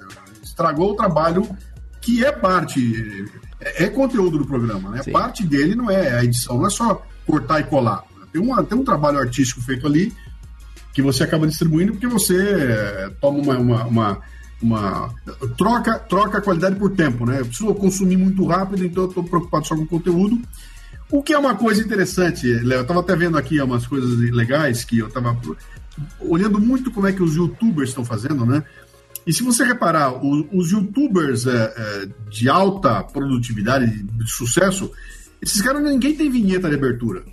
Estragou 0.43 0.93
o 0.93 0.97
trabalho 0.97 1.49
que 2.01 2.25
é 2.25 2.33
parte. 2.33 3.27
É, 3.61 3.85
é 3.85 3.89
conteúdo 3.89 4.39
do 4.39 4.47
programa, 4.47 4.91
né? 4.91 5.03
Sim. 5.03 5.13
Parte 5.13 5.45
dele 5.45 5.75
não 5.75 5.91
é 5.91 6.19
a 6.19 6.25
edição, 6.25 6.59
não 6.59 6.67
é 6.67 6.71
só 6.71 7.03
cortar 7.27 7.61
e 7.61 7.65
colar. 7.65 8.03
Tem, 8.33 8.41
uma, 8.41 8.63
tem 8.63 8.79
um 8.79 8.85
trabalho 8.85 9.19
artístico 9.19 9.61
feito 9.61 9.87
ali 9.87 10.13
que 10.93 11.03
você 11.03 11.23
acaba 11.23 11.47
distribuindo 11.47 11.93
porque 11.93 12.07
você 12.07 12.37
eh, 12.37 13.11
toma 13.21 13.39
uma, 13.39 13.59
uma, 13.59 13.85
uma, 13.85 14.21
uma, 14.61 15.15
troca, 15.57 15.99
troca 15.99 16.39
a 16.39 16.41
qualidade 16.41 16.77
por 16.77 16.91
tempo, 16.91 17.25
né? 17.25 17.41
Eu 17.41 17.47
preciso 17.47 17.75
consumir 17.75 18.17
muito 18.17 18.45
rápido, 18.47 18.85
então 18.85 19.05
eu 19.05 19.09
estou 19.09 19.23
preocupado 19.23 19.67
só 19.67 19.77
com 19.77 19.83
o 19.83 19.87
conteúdo. 19.87 20.41
O 21.11 21.23
que 21.23 21.33
é 21.33 21.39
uma 21.39 21.55
coisa 21.55 21.83
interessante, 21.83 22.47
Léo, 22.47 22.79
eu 22.79 22.83
estava 22.83 23.01
até 23.01 23.15
vendo 23.15 23.39
aqui 23.39 23.61
umas 23.61 23.87
coisas 23.87 24.19
legais 24.31 24.85
que 24.85 24.99
eu 24.99 25.07
estava 25.07 25.37
olhando 26.21 26.61
muito 26.61 26.91
como 26.91 27.07
é 27.07 27.13
que 27.13 27.23
os 27.23 27.35
youtubers 27.35 27.91
estão 27.91 28.05
fazendo, 28.05 28.45
né? 28.45 28.63
E 29.27 29.33
se 29.33 29.43
você 29.43 29.63
reparar, 29.63 30.15
os, 30.25 30.47
os 30.53 30.71
youtubers 30.73 31.47
é, 31.47 31.75
é, 31.77 32.09
de 32.31 32.49
alta 32.49 33.03
produtividade, 33.05 34.03
de 34.03 34.31
sucesso, 34.31 34.91
esses 35.41 35.61
caras 35.61 35.83
ninguém 35.83 36.15
tem 36.15 36.31
vinheta 36.31 36.69
de 36.69 36.75
abertura. 36.75 37.25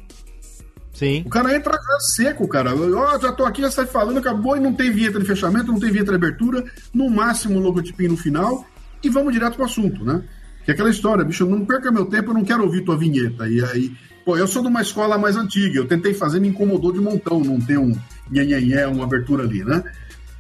Sim. 0.96 1.24
O 1.26 1.30
cara 1.30 1.54
entra 1.54 1.78
seco, 2.00 2.48
cara. 2.48 2.74
Ó, 2.74 3.16
oh, 3.16 3.20
já 3.20 3.32
tô 3.34 3.44
aqui, 3.44 3.62
já 3.62 3.70
sai 3.70 3.86
falando, 3.86 4.18
acabou 4.18 4.56
e 4.56 4.62
não 4.62 4.74
tem 4.74 4.90
vinheta 4.90 5.20
de 5.20 5.26
fechamento, 5.26 5.72
não 5.72 5.80
tem 5.80 5.92
vinheta 5.92 6.12
de 6.12 6.16
abertura, 6.16 6.64
no 6.94 7.10
máximo 7.10 7.60
um 7.60 7.62
logotipinho 7.62 8.12
no 8.12 8.18
final 8.18 8.66
e 9.04 9.10
vamos 9.10 9.34
direto 9.34 9.56
pro 9.56 9.66
assunto, 9.66 10.04
né? 10.06 10.24
Que 10.64 10.72
é 10.72 10.74
aquela 10.74 10.90
história, 10.90 11.24
bicho, 11.24 11.46
não 11.46 11.66
perca 11.66 11.92
meu 11.92 12.06
tempo, 12.06 12.32
eu 12.32 12.34
não 12.34 12.46
quero 12.46 12.64
ouvir 12.64 12.82
tua 12.82 12.98
vinheta. 12.98 13.48
E 13.48 13.64
aí, 13.64 13.92
pô, 14.24 14.38
eu 14.38 14.48
sou 14.48 14.62
de 14.62 14.70
uma 14.70 14.82
escola 14.82 15.18
mais 15.18 15.36
antiga, 15.36 15.78
eu 15.78 15.88
tentei 15.88 16.14
fazer, 16.14 16.40
me 16.40 16.48
incomodou 16.48 16.92
de 16.92 17.00
montão, 17.00 17.42
não 17.42 17.60
ter 17.60 17.78
um 17.78 17.94
nhenhenhé, 18.32 18.88
uma 18.88 19.04
abertura 19.04 19.44
ali, 19.44 19.64
né? 19.64 19.84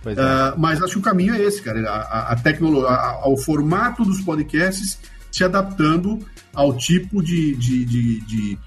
É. 0.06 0.12
Uh, 0.12 0.60
mas 0.60 0.82
acho 0.82 0.94
que 0.94 1.00
o 1.00 1.02
caminho 1.02 1.36
é 1.36 1.42
esse, 1.42 1.62
cara. 1.62 1.80
A, 1.90 2.32
a 2.32 2.36
tecnologia, 2.36 2.90
ao 2.90 3.36
formato 3.38 4.06
dos 4.06 4.22
podcasts 4.22 5.00
se 5.32 5.44
adaptando 5.44 6.20
ao 6.54 6.78
tipo 6.78 7.22
de, 7.22 7.56
de, 7.56 7.84
de, 7.84 8.22
de 8.22 8.60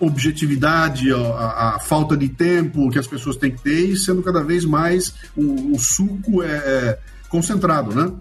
objetividade, 0.00 1.12
a, 1.12 1.76
a, 1.76 1.78
falta 1.78 2.16
de 2.16 2.28
tempo 2.28 2.90
que 2.90 2.98
as 2.98 3.06
pessoas 3.06 3.36
têm 3.36 3.50
que 3.50 3.62
ter 3.62 3.90
e 3.90 3.96
sendo 3.96 4.22
cada 4.22 4.42
vez 4.42 4.64
mais 4.64 5.14
o, 5.36 5.74
o 5.74 5.78
suco 5.78 6.42
é, 6.42 6.46
é, 6.48 6.98
concentrado, 7.28 7.94
né? 7.94 8.12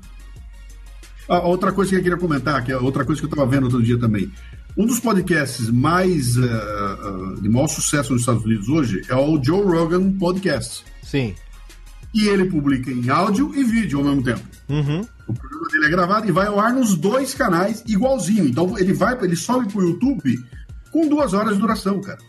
A 1.28 1.40
outra 1.40 1.72
coisa 1.72 1.92
que 1.92 1.98
eu 1.98 2.04
queria 2.04 2.18
comentar, 2.18 2.64
que 2.64 2.72
é 2.72 2.78
outra 2.78 3.06
coisa 3.06 3.22
que 3.22 3.26
eu 3.26 3.30
estava 3.32 3.50
vendo 3.50 3.64
outro 3.64 3.82
dia 3.82 3.98
também. 3.98 4.32
Um 4.78 4.86
dos 4.86 5.00
podcasts 5.00 5.70
mais 5.70 6.38
uh, 6.38 6.42
uh, 6.42 7.42
de 7.42 7.50
maior 7.50 7.68
sucesso 7.68 8.14
nos 8.14 8.22
Estados 8.22 8.44
Unidos 8.44 8.70
hoje 8.70 9.02
é 9.10 9.16
o 9.16 9.42
Joe 9.44 9.64
Rogan 9.64 10.12
Podcast. 10.14 10.84
Sim. 11.04 11.36
E 12.14 12.28
ele 12.28 12.46
publica 12.46 12.92
em 12.92 13.10
áudio 13.10 13.52
e 13.56 13.64
vídeo 13.64 14.00
ao 14.00 14.06
mesmo 14.06 14.24
tempo. 14.24 14.42
Uhum. 14.70 15.06
O 15.28 15.34
programa 15.34 15.68
dele 15.70 15.86
é 15.86 15.90
gravado 15.90 16.28
e 16.28 16.32
vai 16.32 16.48
ao 16.48 16.60
ar 16.60 16.74
nos 16.74 16.96
dois 16.96 17.34
canais 17.34 17.84
igualzinho. 17.88 18.46
Então 18.46 18.78
ele 18.78 18.94
vai, 18.94 19.18
ele 19.22 19.36
sobe 19.36 19.72
pro 19.72 19.82
YouTube 19.82 20.38
com 20.92 21.08
duas 21.08 21.34
horas 21.34 21.56
de 21.56 21.60
duração, 21.60 22.00
cara. 22.02 22.20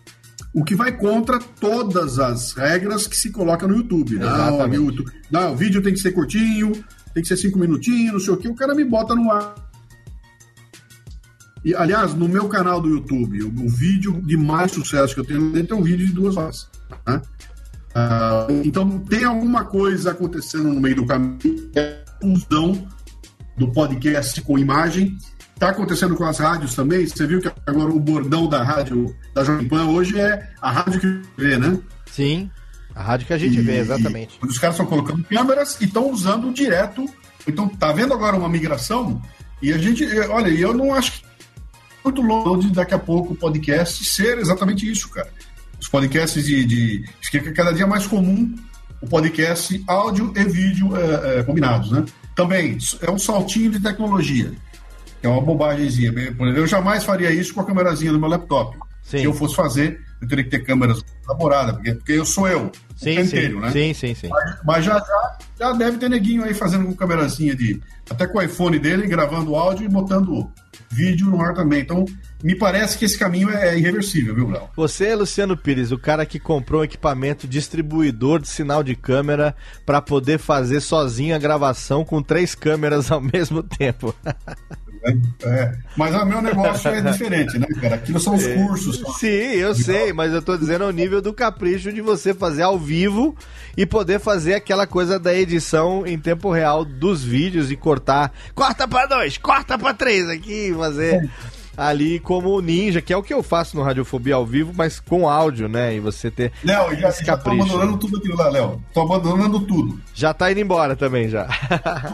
O 0.55 0.63
que 0.65 0.75
vai 0.75 0.93
contra 0.93 1.39
todas 1.39 2.19
as 2.19 2.53
regras 2.53 3.07
que 3.07 3.17
se 3.17 3.31
coloca 3.31 3.67
no 3.67 3.77
YouTube. 3.77 4.19
Não, 4.19 4.73
YouTube, 4.73 5.11
não, 5.31 5.53
o 5.53 5.57
vídeo 5.57 5.83
tem 5.83 5.95
que 5.95 6.01
ser 6.01 6.13
curtinho, 6.13 6.73
tem 7.15 7.23
que 7.23 7.29
ser 7.29 7.37
cinco 7.37 7.59
minutinhos, 7.59 8.13
não 8.13 8.21
sei 8.21 8.35
o 8.35 8.37
que. 8.37 8.49
O 8.49 8.55
cara 8.55 8.75
me 8.75 8.85
bota 8.85 9.15
no 9.15 9.31
ar. 9.31 9.55
E, 11.65 11.75
aliás, 11.75 12.13
no 12.13 12.29
meu 12.29 12.49
canal 12.49 12.81
do 12.81 12.89
YouTube, 12.89 13.45
o, 13.45 13.67
o 13.67 13.69
vídeo 13.69 14.21
de 14.23 14.37
mais 14.37 14.73
sucesso 14.73 15.15
que 15.15 15.21
eu 15.21 15.25
tenho 15.25 15.53
dentro 15.53 15.77
é 15.77 15.79
um 15.79 15.83
vídeo 15.83 16.07
de 16.07 16.13
duas 16.13 16.37
horas. 16.37 16.69
Né? 17.07 17.23
Uh, 17.95 18.63
então, 18.65 18.99
tem 19.01 19.25
alguma 19.25 19.65
coisa 19.65 20.11
acontecendo 20.11 20.65
no 20.65 20.81
meio 20.81 20.97
do 20.97 21.07
caminho, 21.07 21.71
é 21.75 22.03
a 22.07 22.21
fusão 22.21 22.87
do 23.57 23.71
podcast 23.71 24.41
com 24.43 24.59
imagem, 24.59 25.17
Está 25.63 25.71
acontecendo 25.71 26.17
com 26.17 26.25
as 26.25 26.41
rádios 26.41 26.75
também. 26.75 27.07
Você 27.07 27.25
viu 27.25 27.41
que 27.41 27.49
agora 27.65 27.89
o 27.89 28.01
bordão 28.01 28.49
da 28.49 28.65
rádio 28.65 29.15
da 29.33 29.45
Jovem 29.45 29.69
Pan 29.69 29.85
hoje 29.85 30.19
é 30.19 30.51
a 30.61 30.73
rádio 30.73 30.99
que 30.99 31.23
vê, 31.41 31.57
né? 31.57 31.79
Sim, 32.11 32.51
a 32.93 33.01
rádio 33.01 33.29
que 33.29 33.33
a 33.33 33.39
gente 33.39 33.59
e, 33.59 33.61
vê, 33.61 33.79
exatamente. 33.79 34.41
Os 34.43 34.59
caras 34.59 34.75
estão 34.75 34.87
colocando 34.87 35.23
câmeras 35.23 35.81
e 35.81 35.85
estão 35.85 36.11
usando 36.11 36.53
direto. 36.53 37.07
Então, 37.47 37.69
tá 37.69 37.93
vendo 37.93 38.13
agora 38.13 38.37
uma 38.37 38.49
migração? 38.49 39.23
E 39.63 39.73
a 39.73 39.79
gente, 39.79 40.05
olha, 40.31 40.49
eu 40.49 40.75
não 40.75 40.93
acho 40.93 41.13
que 41.13 41.25
muito 42.05 42.21
longe 42.23 42.69
daqui 42.73 42.95
a 42.95 42.99
pouco 42.99 43.33
o 43.33 43.37
podcast 43.37 44.05
ser 44.05 44.39
exatamente 44.39 44.91
isso, 44.91 45.11
cara. 45.11 45.31
Os 45.81 45.87
podcasts 45.87 46.45
de. 46.45 46.65
de 46.65 47.05
fica 47.23 47.51
é 47.51 47.53
cada 47.53 47.71
dia 47.71 47.87
mais 47.87 48.05
comum 48.05 48.53
o 49.01 49.07
podcast 49.07 49.81
áudio 49.87 50.33
e 50.35 50.43
vídeo 50.43 50.97
é, 50.97 51.39
é, 51.39 51.43
combinados, 51.45 51.93
né? 51.93 52.05
Também 52.35 52.79
é 53.01 53.09
um 53.13 53.19
saltinho 53.19 53.71
de 53.71 53.79
tecnologia. 53.81 54.53
É 55.23 55.29
uma 55.29 55.41
bobagemzinha. 55.41 56.13
Eu 56.55 56.67
jamais 56.67 57.05
faria 57.05 57.31
isso 57.31 57.55
com 57.55 57.61
a 57.61 57.65
câmerazinha 57.65 58.13
do 58.13 58.19
meu 58.19 58.29
laptop. 58.29 58.77
Sim. 59.03 59.19
Se 59.19 59.25
eu 59.25 59.35
fosse 59.35 59.55
fazer, 59.55 60.01
eu 60.21 60.29
teria 60.29 60.45
que 60.45 60.51
ter 60.51 60.61
câmeras 60.61 61.05
elaboradas, 61.25 61.75
porque, 61.75 61.95
porque 61.95 62.13
eu 62.13 62.25
sou 62.25 62.49
eu. 62.49 62.71
Sim, 62.97 63.19
inteiro, 63.19 63.61
né? 63.61 63.71
Sim, 63.73 63.93
sim, 63.93 64.15
sim. 64.15 64.29
Mas, 64.29 64.59
mas, 64.65 64.85
já, 64.85 64.99
já, 64.99 65.39
já 65.59 65.73
deve 65.73 65.99
ter 65.99 66.09
neguinho 66.09 66.45
aí 66.45 66.55
fazendo 66.55 66.87
com 66.87 66.95
câmerazinha 66.95 67.55
de. 67.55 67.81
Até 68.09 68.27
com 68.27 68.39
o 68.39 68.43
iPhone 68.43 68.79
dele, 68.79 69.07
gravando 69.07 69.57
áudio 69.57 69.85
e 69.85 69.89
botando 69.89 70.51
vídeo 70.91 71.27
no 71.27 71.41
ar 71.41 71.55
também. 71.55 71.81
Então, 71.81 72.05
me 72.43 72.55
parece 72.55 72.99
que 72.99 73.05
esse 73.05 73.19
caminho 73.19 73.51
é 73.51 73.77
irreversível, 73.77 74.35
viu, 74.35 74.51
Léo? 74.51 74.69
Você, 74.77 75.15
Luciano 75.15 75.57
Pires, 75.57 75.91
o 75.91 75.99
cara 75.99 76.27
que 76.27 76.39
comprou 76.39 76.83
um 76.83 76.85
equipamento 76.85 77.49
distribuidor 77.49 78.41
de 78.41 78.49
sinal 78.49 78.83
de 78.83 78.95
câmera 78.95 79.57
para 79.87 80.03
poder 80.03 80.39
fazer 80.39 80.81
sozinho 80.81 81.35
a 81.35 81.39
gravação 81.39 82.05
com 82.05 82.23
três 82.23 82.55
câmeras 82.55 83.11
ao 83.11 83.21
mesmo 83.33 83.63
tempo. 83.63 84.15
É, 85.05 85.73
mas 85.97 86.15
o 86.15 86.25
meu 86.25 86.41
negócio 86.41 86.89
é 86.91 87.01
diferente, 87.01 87.59
né, 87.59 87.67
cara? 87.81 87.97
Aquilo 87.97 88.21
são 88.21 88.35
os 88.35 88.45
é. 88.45 88.55
cursos. 88.55 89.03
Sim, 89.19 89.27
eu 89.27 89.75
sei, 89.75 90.13
mas 90.13 90.33
eu 90.33 90.41
tô 90.41 90.57
dizendo 90.57 90.85
ao 90.85 90.93
nível 90.93 91.21
do 91.21 91.33
capricho 91.33 91.93
de 91.93 92.01
você 92.01 92.33
fazer 92.33 92.63
ao 92.63 92.79
vivo 92.79 93.37
e 93.77 93.85
poder 93.85 94.21
fazer 94.21 94.55
aquela 94.55 94.87
coisa 94.87 95.19
da 95.19 95.35
edição 95.35 96.07
em 96.07 96.19
tempo 96.19 96.53
real 96.53 96.85
dos 96.85 97.25
vídeos 97.25 97.71
e 97.71 97.77
cortar. 97.77 98.33
Corta 98.55 98.87
para 98.87 99.07
dois, 99.07 99.39
corta 99.39 99.77
para 99.77 99.93
três 99.93 100.29
aqui, 100.29 100.73
fazer. 100.77 101.15
É 101.15 101.62
ali 101.89 102.21
como 102.21 102.61
ninja, 102.61 103.03
que 103.03 103.13
é 103.13 103.17
o 103.17 103.23
que 103.23 103.35
eu 103.35 103.43
faço 103.43 103.77
no 103.77 103.83
Radiofobia 103.83 104.37
ao 104.37 104.47
vivo, 104.47 104.73
mas 104.75 105.01
com 105.01 105.29
áudio, 105.29 105.69
né? 105.69 105.95
E 105.95 106.01
você 106.01 106.31
ter. 106.31 106.53
Léo, 106.65 106.95
já, 106.97 107.11
já 107.11 107.37
tô 107.37 107.51
abandonando 107.51 107.99
tudo 107.99 108.19
aquilo 108.19 108.37
lá, 108.37 108.49
Léo. 108.49 108.83
Tô 108.95 109.01
abandonando 109.03 109.61
tudo. 109.61 110.01
Já 110.15 110.33
tá 110.33 110.51
indo 110.51 110.61
embora 110.61 110.95
também, 110.95 111.29
já. 111.29 111.45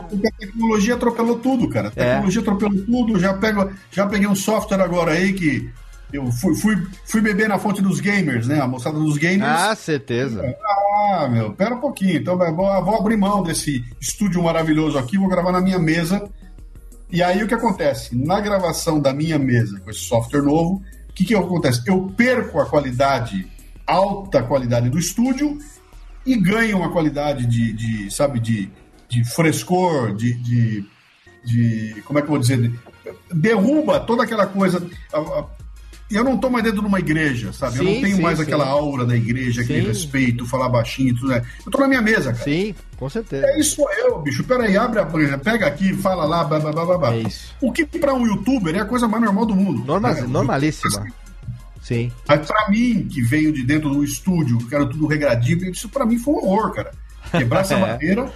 Porque 0.09 0.27
a 0.27 0.33
tecnologia 0.39 0.95
atropelou 0.95 1.39
tudo, 1.39 1.69
cara. 1.69 1.89
A 1.89 2.01
é. 2.01 2.05
tecnologia 2.13 2.41
é. 2.41 2.43
atropelou 2.43 2.85
tudo. 2.85 3.21
Já, 3.21 3.35
pego, 3.35 3.71
já 3.91 4.07
peguei 4.07 4.27
um 4.27 4.35
software 4.35 4.81
agora 4.81 5.13
aí 5.13 5.33
que. 5.33 5.71
Eu 6.11 6.33
fui, 6.33 6.55
fui, 6.55 6.87
fui 7.05 7.21
beber 7.21 7.51
na 7.51 7.59
fonte 7.59 7.83
dos 7.83 8.01
gamers, 8.01 8.49
né? 8.49 8.63
A 8.63 8.67
moçada 8.67 8.99
dos 8.99 9.19
gamers. 9.19 9.51
Ah, 9.51 9.75
certeza. 9.75 10.43
Ah, 11.13 11.29
meu, 11.29 11.53
pera 11.53 11.75
um 11.75 11.81
pouquinho. 11.81 12.17
Então, 12.17 12.39
vou, 12.39 12.55
vou 12.83 12.97
abrir 12.97 13.19
mão 13.19 13.43
desse 13.43 13.85
estúdio 14.01 14.43
maravilhoso 14.43 14.97
aqui, 14.97 15.19
vou 15.19 15.29
gravar 15.29 15.53
na 15.53 15.61
minha 15.61 15.79
mesa 15.79 16.27
e 17.11 17.23
aí 17.23 17.43
o 17.43 17.49
que 17.49 17.55
acontece? 17.55 18.15
Na 18.15 18.41
gravação 18.41 19.01
da 19.01 19.13
minha 19.13 19.39
mesa 19.39 19.81
com 19.81 19.91
esse 19.91 20.01
software 20.01 20.43
novo, 20.43 20.83
o 21.09 21.13
que, 21.13 21.25
que 21.25 21.35
acontece? 21.35 21.83
Eu 21.87 22.13
perco 22.17 22.61
a 22.61 22.67
qualidade, 22.67 23.47
alta 23.87 24.43
qualidade 24.43 24.91
do 24.91 24.99
estúdio 24.99 25.59
e 26.25 26.37
ganho 26.37 26.77
uma 26.77 26.93
qualidade 26.93 27.47
de, 27.47 27.73
de 27.73 28.11
sabe, 28.15 28.39
de, 28.39 28.71
de 29.09 29.25
frescor, 29.25 30.15
de, 30.15 30.35
de, 30.35 30.85
de, 31.45 32.03
Como 32.03 32.19
é 32.19 32.23
que 32.23 32.27
eu 32.27 32.33
vou 32.33 32.39
dizer? 32.39 32.71
Derruba 33.33 34.01
toda 34.01 34.25
aquela 34.25 34.47
coisa 34.47 34.87
eu 36.11 36.25
não 36.25 36.35
estou 36.35 36.51
mais 36.51 36.65
dentro 36.65 36.81
de 36.81 36.87
uma 36.87 36.99
igreja, 36.99 37.53
sabe? 37.53 37.79
Sim, 37.79 37.79
eu 37.79 37.85
não 37.85 38.01
tenho 38.01 38.17
sim, 38.17 38.23
mais 38.23 38.39
sim. 38.39 38.45
aquela 38.45 38.67
aura 38.67 39.05
da 39.05 39.15
igreja, 39.15 39.61
aquele 39.61 39.87
respeito, 39.87 40.47
falar 40.47 40.69
baixinho, 40.69 41.15
tudo. 41.15 41.29
Né? 41.29 41.43
Eu 41.59 41.67
estou 41.67 41.81
na 41.83 41.89
minha 41.89 42.01
mesa, 42.01 42.33
cara. 42.33 42.45
Sim, 42.45 42.75
com 42.97 43.09
certeza. 43.09 43.47
É 43.47 43.61
isso 43.61 43.85
eu, 43.99 44.19
bicho. 44.21 44.43
Peraí, 44.45 44.77
abre 44.77 45.01
a 45.01 45.39
pega 45.39 45.67
aqui, 45.67 45.95
fala 45.95 46.25
lá, 46.25 46.45
blá, 46.45 46.59
blá, 46.59 46.73
blá, 46.73 46.99
blá. 46.99 47.15
É 47.15 47.21
isso. 47.21 47.55
O 47.61 47.71
que 47.71 47.85
para 47.85 48.15
um 48.15 48.27
youtuber 48.27 48.75
é 48.75 48.81
a 48.81 48.87
coisa 48.87 49.07
mais 49.07 49.23
normal 49.23 49.45
do 49.45 49.55
mundo. 49.55 49.85
Normal, 49.85 50.15
né? 50.15 50.23
Normalíssima. 50.23 51.07
Sim. 51.83 52.11
Mas 52.27 52.47
para 52.47 52.69
mim, 52.71 53.07
que 53.11 53.23
veio 53.23 53.53
de 53.53 53.63
dentro 53.63 53.91
do 53.91 54.03
estúdio, 54.03 54.59
que 54.59 54.75
era 54.75 54.87
tudo 54.87 55.07
regradinho, 55.07 55.71
isso 55.71 55.89
para 55.89 56.07
mim 56.07 56.19
foi 56.19 56.35
um 56.35 56.39
horror, 56.39 56.73
cara. 56.73 56.93
Quebrar 57.31 57.61
essa 57.61 57.75
é. 57.75 57.81
barreira 57.81 58.33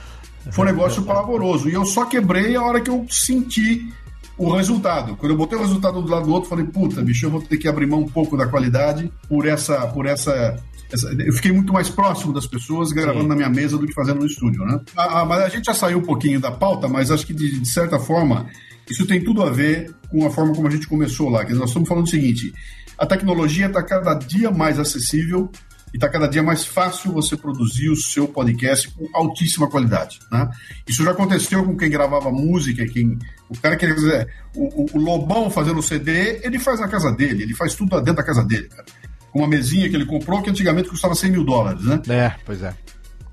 foi 0.50 0.64
um 0.64 0.68
negócio 0.68 1.02
pavoroso. 1.02 1.68
E 1.68 1.74
eu 1.74 1.84
só 1.84 2.04
quebrei 2.04 2.56
a 2.56 2.62
hora 2.62 2.80
que 2.80 2.90
eu 2.90 3.06
senti 3.08 3.92
o 4.36 4.54
resultado. 4.54 5.16
Quando 5.16 5.32
eu 5.32 5.36
botei 5.36 5.58
o 5.58 5.60
resultado 5.60 6.00
do 6.00 6.08
lado 6.08 6.26
do 6.26 6.32
outro, 6.32 6.48
falei, 6.48 6.64
puta, 6.64 7.02
bicho, 7.02 7.26
eu 7.26 7.30
vou 7.30 7.42
ter 7.42 7.56
que 7.56 7.68
abrir 7.68 7.86
mão 7.86 8.00
um 8.00 8.08
pouco 8.08 8.36
da 8.36 8.46
qualidade 8.46 9.10
por 9.28 9.46
essa. 9.46 9.86
Por 9.88 10.06
essa, 10.06 10.56
essa 10.92 11.08
eu 11.18 11.32
fiquei 11.32 11.52
muito 11.52 11.72
mais 11.72 11.88
próximo 11.88 12.32
das 12.32 12.46
pessoas 12.46 12.92
gravando 12.92 13.22
Sim. 13.22 13.28
na 13.28 13.36
minha 13.36 13.50
mesa 13.50 13.78
do 13.78 13.86
que 13.86 13.94
fazendo 13.94 14.20
no 14.20 14.26
estúdio, 14.26 14.64
né? 14.64 14.80
Ah, 14.96 15.20
ah, 15.20 15.24
mas 15.24 15.42
a 15.42 15.48
gente 15.48 15.66
já 15.66 15.74
saiu 15.74 15.98
um 15.98 16.02
pouquinho 16.02 16.40
da 16.40 16.50
pauta, 16.50 16.88
mas 16.88 17.10
acho 17.10 17.26
que 17.26 17.34
de, 17.34 17.60
de 17.60 17.68
certa 17.68 17.98
forma 17.98 18.46
isso 18.90 19.06
tem 19.06 19.22
tudo 19.22 19.42
a 19.42 19.50
ver 19.50 19.94
com 20.10 20.26
a 20.26 20.30
forma 20.30 20.54
como 20.54 20.66
a 20.66 20.70
gente 20.70 20.86
começou 20.86 21.28
lá. 21.28 21.44
Que 21.44 21.54
nós 21.54 21.70
estamos 21.70 21.88
falando 21.88 22.04
o 22.04 22.10
seguinte: 22.10 22.52
a 22.98 23.06
tecnologia 23.06 23.66
está 23.66 23.82
cada 23.82 24.14
dia 24.14 24.50
mais 24.50 24.78
acessível 24.78 25.50
e 25.92 25.96
está 25.96 26.08
cada 26.08 26.26
dia 26.26 26.42
mais 26.42 26.64
fácil 26.64 27.12
você 27.12 27.36
produzir 27.36 27.90
o 27.90 27.96
seu 27.96 28.26
podcast 28.26 28.90
com 28.90 29.08
altíssima 29.12 29.68
qualidade. 29.68 30.18
Né? 30.30 30.48
Isso 30.88 31.04
já 31.04 31.10
aconteceu 31.10 31.62
com 31.64 31.76
quem 31.76 31.90
gravava 31.90 32.30
música, 32.30 32.86
quem 32.86 33.18
o 33.48 33.60
cara 33.60 33.76
que 33.76 33.86
dizer, 33.86 34.28
o, 34.56 34.86
o, 34.96 34.98
Lobão 34.98 35.50
fazendo 35.50 35.82
CD, 35.82 36.40
ele 36.42 36.58
faz 36.58 36.80
na 36.80 36.88
casa 36.88 37.12
dele, 37.12 37.42
ele 37.42 37.54
faz 37.54 37.74
tudo 37.74 37.96
dentro 37.96 38.14
da 38.14 38.24
casa 38.24 38.42
dele, 38.42 38.68
cara. 38.68 38.84
Com 39.30 39.40
uma 39.40 39.48
mesinha 39.48 39.88
que 39.88 39.94
ele 39.94 40.06
comprou 40.06 40.42
que 40.42 40.48
antigamente 40.48 40.88
custava 40.88 41.14
100 41.14 41.30
mil 41.30 41.44
dólares, 41.44 41.84
né? 41.84 42.00
É, 42.08 42.34
pois 42.46 42.62
é. 42.62 42.74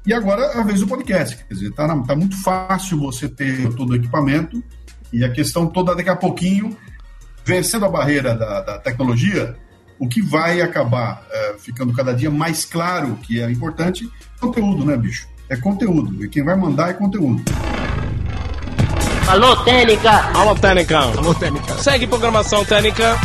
E 0.06 0.14
agora 0.14 0.42
é 0.42 0.58
a 0.60 0.64
vez 0.64 0.82
do 0.82 0.88
podcast. 0.88 1.38
Quer 1.38 1.54
dizer, 1.54 1.72
tá, 1.72 1.88
tá 2.04 2.16
muito 2.16 2.42
fácil 2.42 3.00
você 3.00 3.30
ter 3.30 3.74
todo 3.76 3.92
o 3.92 3.96
equipamento 3.96 4.62
e 5.12 5.24
a 5.24 5.32
questão 5.32 5.68
toda 5.68 5.96
daqui 5.96 6.10
a 6.10 6.16
pouquinho, 6.16 6.76
vencendo 7.46 7.86
a 7.86 7.90
barreira 7.90 8.36
da, 8.36 8.62
da 8.62 8.80
tecnologia, 8.80 9.56
o 10.00 10.08
que 10.08 10.22
vai 10.22 10.62
acabar 10.62 11.22
é, 11.30 11.56
ficando 11.60 11.94
cada 11.94 12.14
dia 12.14 12.32
mais 12.32 12.64
claro 12.64 13.18
que 13.22 13.42
é 13.42 13.52
importante, 13.52 14.10
conteúdo, 14.40 14.86
né, 14.86 14.96
bicho? 14.96 15.28
É 15.50 15.58
conteúdo. 15.58 16.24
E 16.24 16.30
quem 16.30 16.44
vai 16.44 16.56
mandar 16.56 16.90
é 16.90 16.94
conteúdo. 16.94 17.44
Alô, 19.28 19.56
Técnica! 19.58 20.12
Alô, 20.34 20.56
Técnica! 20.56 21.00
Alô, 21.00 21.36
Técnica! 21.36 21.78
Segue 21.78 22.08
programação 22.08 22.64
Técnica. 22.64 23.16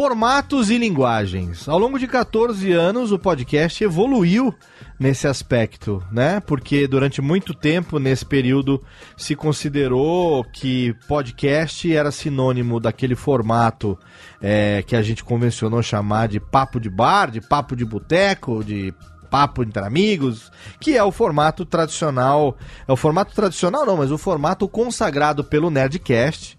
Formatos 0.00 0.70
e 0.70 0.78
linguagens. 0.78 1.68
Ao 1.68 1.78
longo 1.78 1.98
de 1.98 2.06
14 2.06 2.72
anos, 2.72 3.12
o 3.12 3.18
podcast 3.18 3.84
evoluiu 3.84 4.54
nesse 4.98 5.26
aspecto, 5.26 6.02
né? 6.10 6.40
Porque 6.40 6.88
durante 6.88 7.20
muito 7.20 7.52
tempo, 7.52 7.98
nesse 7.98 8.24
período, 8.24 8.82
se 9.14 9.36
considerou 9.36 10.42
que 10.42 10.94
podcast 11.06 11.94
era 11.94 12.10
sinônimo 12.10 12.80
daquele 12.80 13.14
formato 13.14 13.98
é, 14.40 14.82
que 14.86 14.96
a 14.96 15.02
gente 15.02 15.22
convencionou 15.22 15.82
chamar 15.82 16.28
de 16.28 16.40
papo 16.40 16.80
de 16.80 16.88
bar, 16.88 17.30
de 17.30 17.42
papo 17.42 17.76
de 17.76 17.84
boteco, 17.84 18.64
de 18.64 18.94
papo 19.30 19.62
entre 19.62 19.84
amigos, 19.84 20.50
que 20.80 20.96
é 20.96 21.04
o 21.04 21.12
formato 21.12 21.66
tradicional, 21.66 22.56
é 22.88 22.92
o 22.92 22.96
formato 22.96 23.34
tradicional 23.34 23.84
não, 23.84 23.98
mas 23.98 24.10
o 24.10 24.16
formato 24.16 24.66
consagrado 24.66 25.44
pelo 25.44 25.70
Nerdcast, 25.70 26.56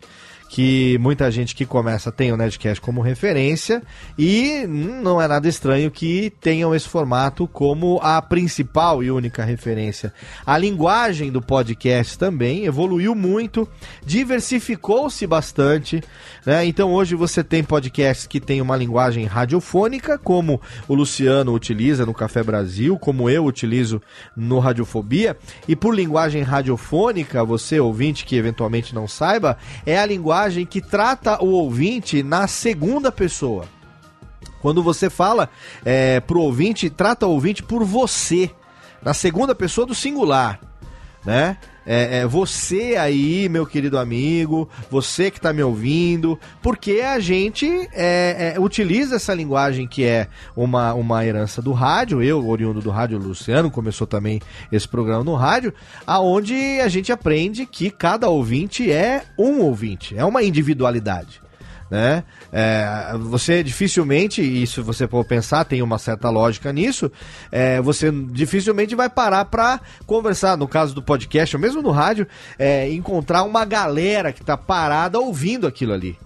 que 0.51 0.97
muita 0.97 1.31
gente 1.31 1.55
que 1.55 1.65
começa 1.65 2.11
tem 2.11 2.33
o 2.33 2.35
Nerdcast 2.35 2.81
como 2.81 2.99
referência 2.99 3.81
e 4.19 4.65
não 4.67 5.21
é 5.21 5.25
nada 5.25 5.47
estranho 5.47 5.89
que 5.89 6.29
tenham 6.41 6.75
esse 6.75 6.89
formato 6.89 7.47
como 7.47 8.01
a 8.03 8.21
principal 8.21 9.01
e 9.01 9.09
única 9.09 9.45
referência. 9.45 10.13
A 10.45 10.57
linguagem 10.57 11.31
do 11.31 11.41
podcast 11.41 12.19
também 12.19 12.65
evoluiu 12.65 13.15
muito, 13.15 13.65
diversificou-se 14.05 15.25
bastante, 15.25 16.03
né? 16.45 16.65
Então 16.65 16.91
hoje 16.91 17.15
você 17.15 17.45
tem 17.45 17.63
podcasts 17.63 18.27
que 18.27 18.41
tem 18.41 18.59
uma 18.59 18.75
linguagem 18.75 19.23
radiofônica, 19.23 20.17
como 20.17 20.61
o 20.85 20.93
Luciano 20.93 21.53
utiliza 21.53 22.05
no 22.05 22.13
Café 22.13 22.43
Brasil, 22.43 22.99
como 22.99 23.29
eu 23.29 23.45
utilizo 23.45 24.01
no 24.35 24.59
Radiofobia, 24.59 25.37
e 25.65 25.77
por 25.77 25.95
linguagem 25.95 26.41
radiofônica, 26.41 27.41
você 27.45 27.79
ouvinte 27.79 28.25
que 28.25 28.35
eventualmente 28.35 28.93
não 28.93 29.07
saiba, 29.07 29.57
é 29.85 29.97
a 29.97 30.05
linguagem 30.05 30.40
linguagem 30.41 30.65
que 30.65 30.81
trata 30.81 31.43
o 31.43 31.49
ouvinte 31.49 32.23
na 32.23 32.47
segunda 32.47 33.11
pessoa. 33.11 33.65
Quando 34.61 34.81
você 34.81 35.09
fala 35.09 35.49
é, 35.83 36.19
pro 36.19 36.39
ouvinte, 36.39 36.89
trata 36.89 37.27
o 37.27 37.31
ouvinte 37.31 37.63
por 37.63 37.83
você, 37.83 38.49
na 39.03 39.13
segunda 39.13 39.53
pessoa 39.53 39.85
do 39.85 39.95
singular, 39.95 40.59
né? 41.25 41.57
É, 41.85 42.19
é, 42.19 42.27
você 42.27 42.95
aí, 42.95 43.49
meu 43.49 43.65
querido 43.65 43.97
amigo, 43.97 44.69
você 44.89 45.31
que 45.31 45.37
está 45.37 45.51
me 45.51 45.63
ouvindo, 45.63 46.39
porque 46.61 47.01
a 47.01 47.19
gente 47.19 47.67
é, 47.93 48.53
é, 48.55 48.59
utiliza 48.59 49.15
essa 49.15 49.33
linguagem 49.33 49.87
que 49.87 50.03
é 50.03 50.27
uma, 50.55 50.93
uma 50.93 51.25
herança 51.25 51.61
do 51.61 51.71
rádio, 51.71 52.21
eu, 52.21 52.47
oriundo 52.47 52.81
do 52.81 52.91
rádio, 52.91 53.17
Luciano, 53.17 53.71
começou 53.71 54.05
também 54.05 54.39
esse 54.71 54.87
programa 54.87 55.23
no 55.23 55.33
rádio, 55.33 55.73
aonde 56.05 56.55
a 56.81 56.87
gente 56.87 57.11
aprende 57.11 57.65
que 57.65 57.89
cada 57.89 58.29
ouvinte 58.29 58.91
é 58.91 59.23
um 59.37 59.61
ouvinte, 59.61 60.15
é 60.15 60.23
uma 60.23 60.43
individualidade 60.43 61.41
né? 61.91 62.23
É, 62.53 63.13
você 63.19 63.61
dificilmente, 63.61 64.41
isso 64.41 64.81
você 64.81 65.05
pode 65.05 65.27
pensar, 65.27 65.65
tem 65.65 65.81
uma 65.81 65.99
certa 65.99 66.29
lógica 66.29 66.71
nisso, 66.71 67.11
é, 67.51 67.81
você 67.81 68.09
dificilmente 68.09 68.95
vai 68.95 69.09
parar 69.09 69.43
para 69.45 69.81
conversar, 70.05 70.55
no 70.55 70.69
caso 70.69 70.95
do 70.95 71.03
podcast, 71.03 71.53
ou 71.53 71.61
mesmo 71.61 71.81
no 71.81 71.91
rádio, 71.91 72.25
é, 72.57 72.89
encontrar 72.89 73.43
uma 73.43 73.65
galera 73.65 74.31
que 74.31 74.41
está 74.41 74.55
parada 74.55 75.19
ouvindo 75.19 75.67
aquilo 75.67 75.91
ali. 75.91 76.17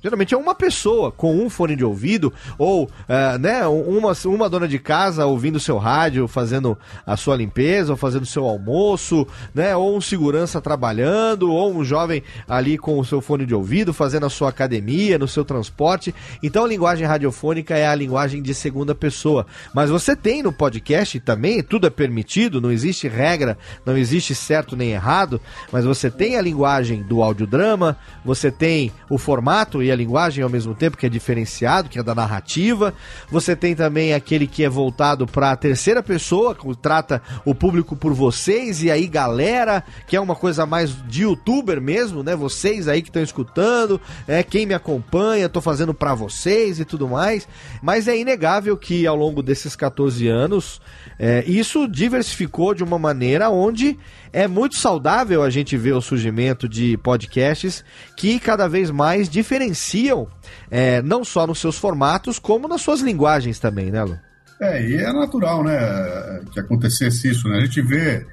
Geralmente 0.00 0.32
é 0.32 0.36
uma 0.36 0.54
pessoa 0.54 1.10
com 1.10 1.36
um 1.36 1.50
fone 1.50 1.74
de 1.74 1.84
ouvido 1.84 2.32
ou 2.56 2.84
uh, 2.84 3.38
né, 3.40 3.66
uma, 3.66 4.12
uma 4.26 4.48
dona 4.48 4.68
de 4.68 4.78
casa 4.78 5.26
ouvindo 5.26 5.58
seu 5.58 5.76
rádio, 5.76 6.28
fazendo 6.28 6.78
a 7.04 7.16
sua 7.16 7.34
limpeza, 7.34 7.92
ou 7.92 7.96
fazendo 7.96 8.24
seu 8.24 8.44
almoço, 8.44 9.26
né, 9.52 9.74
ou 9.74 9.96
um 9.96 10.00
segurança 10.00 10.60
trabalhando, 10.60 11.50
ou 11.52 11.74
um 11.74 11.84
jovem 11.84 12.22
ali 12.48 12.78
com 12.78 12.98
o 12.98 13.04
seu 13.04 13.20
fone 13.20 13.44
de 13.44 13.54
ouvido 13.54 13.92
fazendo 13.92 14.26
a 14.26 14.30
sua 14.30 14.50
academia, 14.50 15.18
no 15.18 15.26
seu 15.26 15.44
transporte. 15.44 16.14
Então 16.42 16.64
a 16.64 16.68
linguagem 16.68 17.04
radiofônica 17.04 17.76
é 17.76 17.86
a 17.86 17.94
linguagem 17.94 18.40
de 18.40 18.54
segunda 18.54 18.94
pessoa. 18.94 19.46
Mas 19.74 19.90
você 19.90 20.14
tem 20.14 20.44
no 20.44 20.52
podcast 20.52 21.18
também, 21.20 21.60
tudo 21.60 21.88
é 21.88 21.90
permitido, 21.90 22.60
não 22.60 22.70
existe 22.70 23.08
regra, 23.08 23.58
não 23.84 23.96
existe 23.96 24.32
certo 24.32 24.76
nem 24.76 24.92
errado, 24.92 25.40
mas 25.72 25.84
você 25.84 26.08
tem 26.08 26.36
a 26.36 26.42
linguagem 26.42 27.02
do 27.02 27.20
audiodrama, 27.20 27.96
você 28.24 28.48
tem 28.50 28.92
o 29.10 29.18
formato 29.18 29.82
e 29.88 29.92
a 29.92 29.96
linguagem 29.96 30.44
ao 30.44 30.50
mesmo 30.50 30.74
tempo, 30.74 30.96
que 30.96 31.06
é 31.06 31.08
diferenciado, 31.08 31.88
que 31.88 31.98
é 31.98 32.02
da 32.02 32.14
narrativa. 32.14 32.94
Você 33.30 33.56
tem 33.56 33.74
também 33.74 34.14
aquele 34.14 34.46
que 34.46 34.62
é 34.62 34.68
voltado 34.68 35.26
para 35.26 35.50
a 35.50 35.56
terceira 35.56 36.02
pessoa, 36.02 36.54
que 36.54 36.66
trata 36.76 37.22
o 37.44 37.54
público 37.54 37.96
por 37.96 38.12
vocês, 38.12 38.82
e 38.82 38.90
aí 38.90 39.06
galera, 39.06 39.82
que 40.06 40.14
é 40.14 40.20
uma 40.20 40.34
coisa 40.34 40.66
mais 40.66 40.94
de 41.08 41.22
youtuber 41.22 41.80
mesmo, 41.80 42.22
né? 42.22 42.36
Vocês 42.36 42.86
aí 42.86 43.02
que 43.02 43.08
estão 43.08 43.22
escutando, 43.22 44.00
é 44.26 44.42
quem 44.42 44.66
me 44.66 44.74
acompanha, 44.74 45.48
tô 45.48 45.60
fazendo 45.60 45.94
para 45.94 46.14
vocês 46.14 46.78
e 46.78 46.84
tudo 46.84 47.08
mais. 47.08 47.48
Mas 47.82 48.06
é 48.06 48.16
inegável 48.16 48.76
que 48.76 49.06
ao 49.06 49.16
longo 49.16 49.42
desses 49.42 49.74
14 49.74 50.28
anos, 50.28 50.80
é, 51.18 51.42
isso 51.46 51.88
diversificou 51.88 52.74
de 52.74 52.84
uma 52.84 52.98
maneira 52.98 53.50
onde 53.50 53.98
é 54.32 54.46
muito 54.46 54.76
saudável 54.76 55.42
a 55.42 55.50
gente 55.50 55.76
ver 55.76 55.92
o 55.92 56.00
surgimento 56.00 56.68
de 56.68 56.96
podcasts 56.98 57.84
que 58.16 58.38
cada 58.38 58.68
vez 58.68 58.90
mais 58.90 59.28
diferenciam, 59.28 60.28
é, 60.70 61.02
não 61.02 61.24
só 61.24 61.46
nos 61.46 61.58
seus 61.58 61.78
formatos, 61.78 62.38
como 62.38 62.68
nas 62.68 62.80
suas 62.80 63.00
linguagens 63.00 63.58
também, 63.58 63.90
né, 63.90 64.04
Lu? 64.04 64.18
É, 64.60 64.84
e 64.84 64.96
é 64.96 65.12
natural, 65.12 65.62
né, 65.62 65.78
que 66.52 66.58
acontecesse 66.58 67.30
isso, 67.30 67.48
né? 67.48 67.58
A 67.58 67.60
gente 67.64 67.80
vê. 67.80 68.26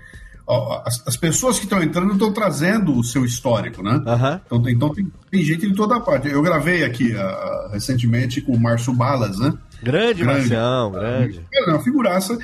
Ó, 0.48 0.84
as, 0.86 1.02
as, 1.08 1.18
pessoas 1.18 1.58
que 1.58 1.66
estão 1.66 1.82
entrando 1.82 2.14
estão 2.14 2.32
trazendo 2.32 2.96
o 2.96 3.04
seu 3.04 3.26
histórico, 3.26 3.82
né? 3.82 3.94
Uhum. 3.94 4.40
Então, 4.46 4.70
então 4.70 4.90
tem, 4.94 5.12
tem, 5.32 5.44
gente 5.44 5.68
de 5.68 5.74
toda 5.74 6.00
parte. 6.00 6.28
Eu 6.28 6.42
gravei 6.44 6.84
aqui 6.84 7.14
uh, 7.16 7.72
recentemente 7.72 8.42
com 8.42 8.54
o 8.54 8.60
Márcio 8.60 8.94
Balas, 8.94 9.40
né? 9.40 9.54
Grande, 9.82 10.24
grande 10.24 10.50
Marcião, 10.50 10.92
grande. 10.92 11.42
É 11.52 11.72
uma 11.72 11.80
figuraça. 11.82 12.38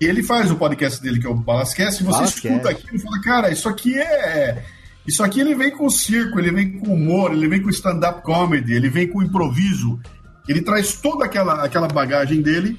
E 0.00 0.04
ele 0.04 0.22
faz 0.22 0.50
o 0.50 0.56
podcast 0.56 1.02
dele, 1.02 1.18
que 1.20 1.26
é 1.26 1.30
o 1.30 1.34
Balascast, 1.34 2.02
e 2.02 2.06
você 2.06 2.18
Balascast. 2.18 2.46
escuta 2.46 2.70
aquilo 2.70 2.96
e 2.96 2.98
fala, 2.98 3.20
cara, 3.20 3.50
isso 3.50 3.68
aqui 3.68 3.98
é. 3.98 4.64
Isso 5.06 5.22
aqui 5.22 5.40
ele 5.40 5.54
vem 5.54 5.70
com 5.70 5.88
circo, 5.88 6.38
ele 6.38 6.50
vem 6.50 6.78
com 6.78 6.92
humor, 6.92 7.32
ele 7.32 7.48
vem 7.48 7.62
com 7.62 7.70
stand-up 7.70 8.22
comedy, 8.22 8.74
ele 8.74 8.90
vem 8.90 9.06
com 9.06 9.22
improviso. 9.22 10.00
Ele 10.48 10.60
traz 10.62 10.96
toda 10.96 11.24
aquela, 11.24 11.64
aquela 11.64 11.88
bagagem 11.88 12.42
dele 12.42 12.78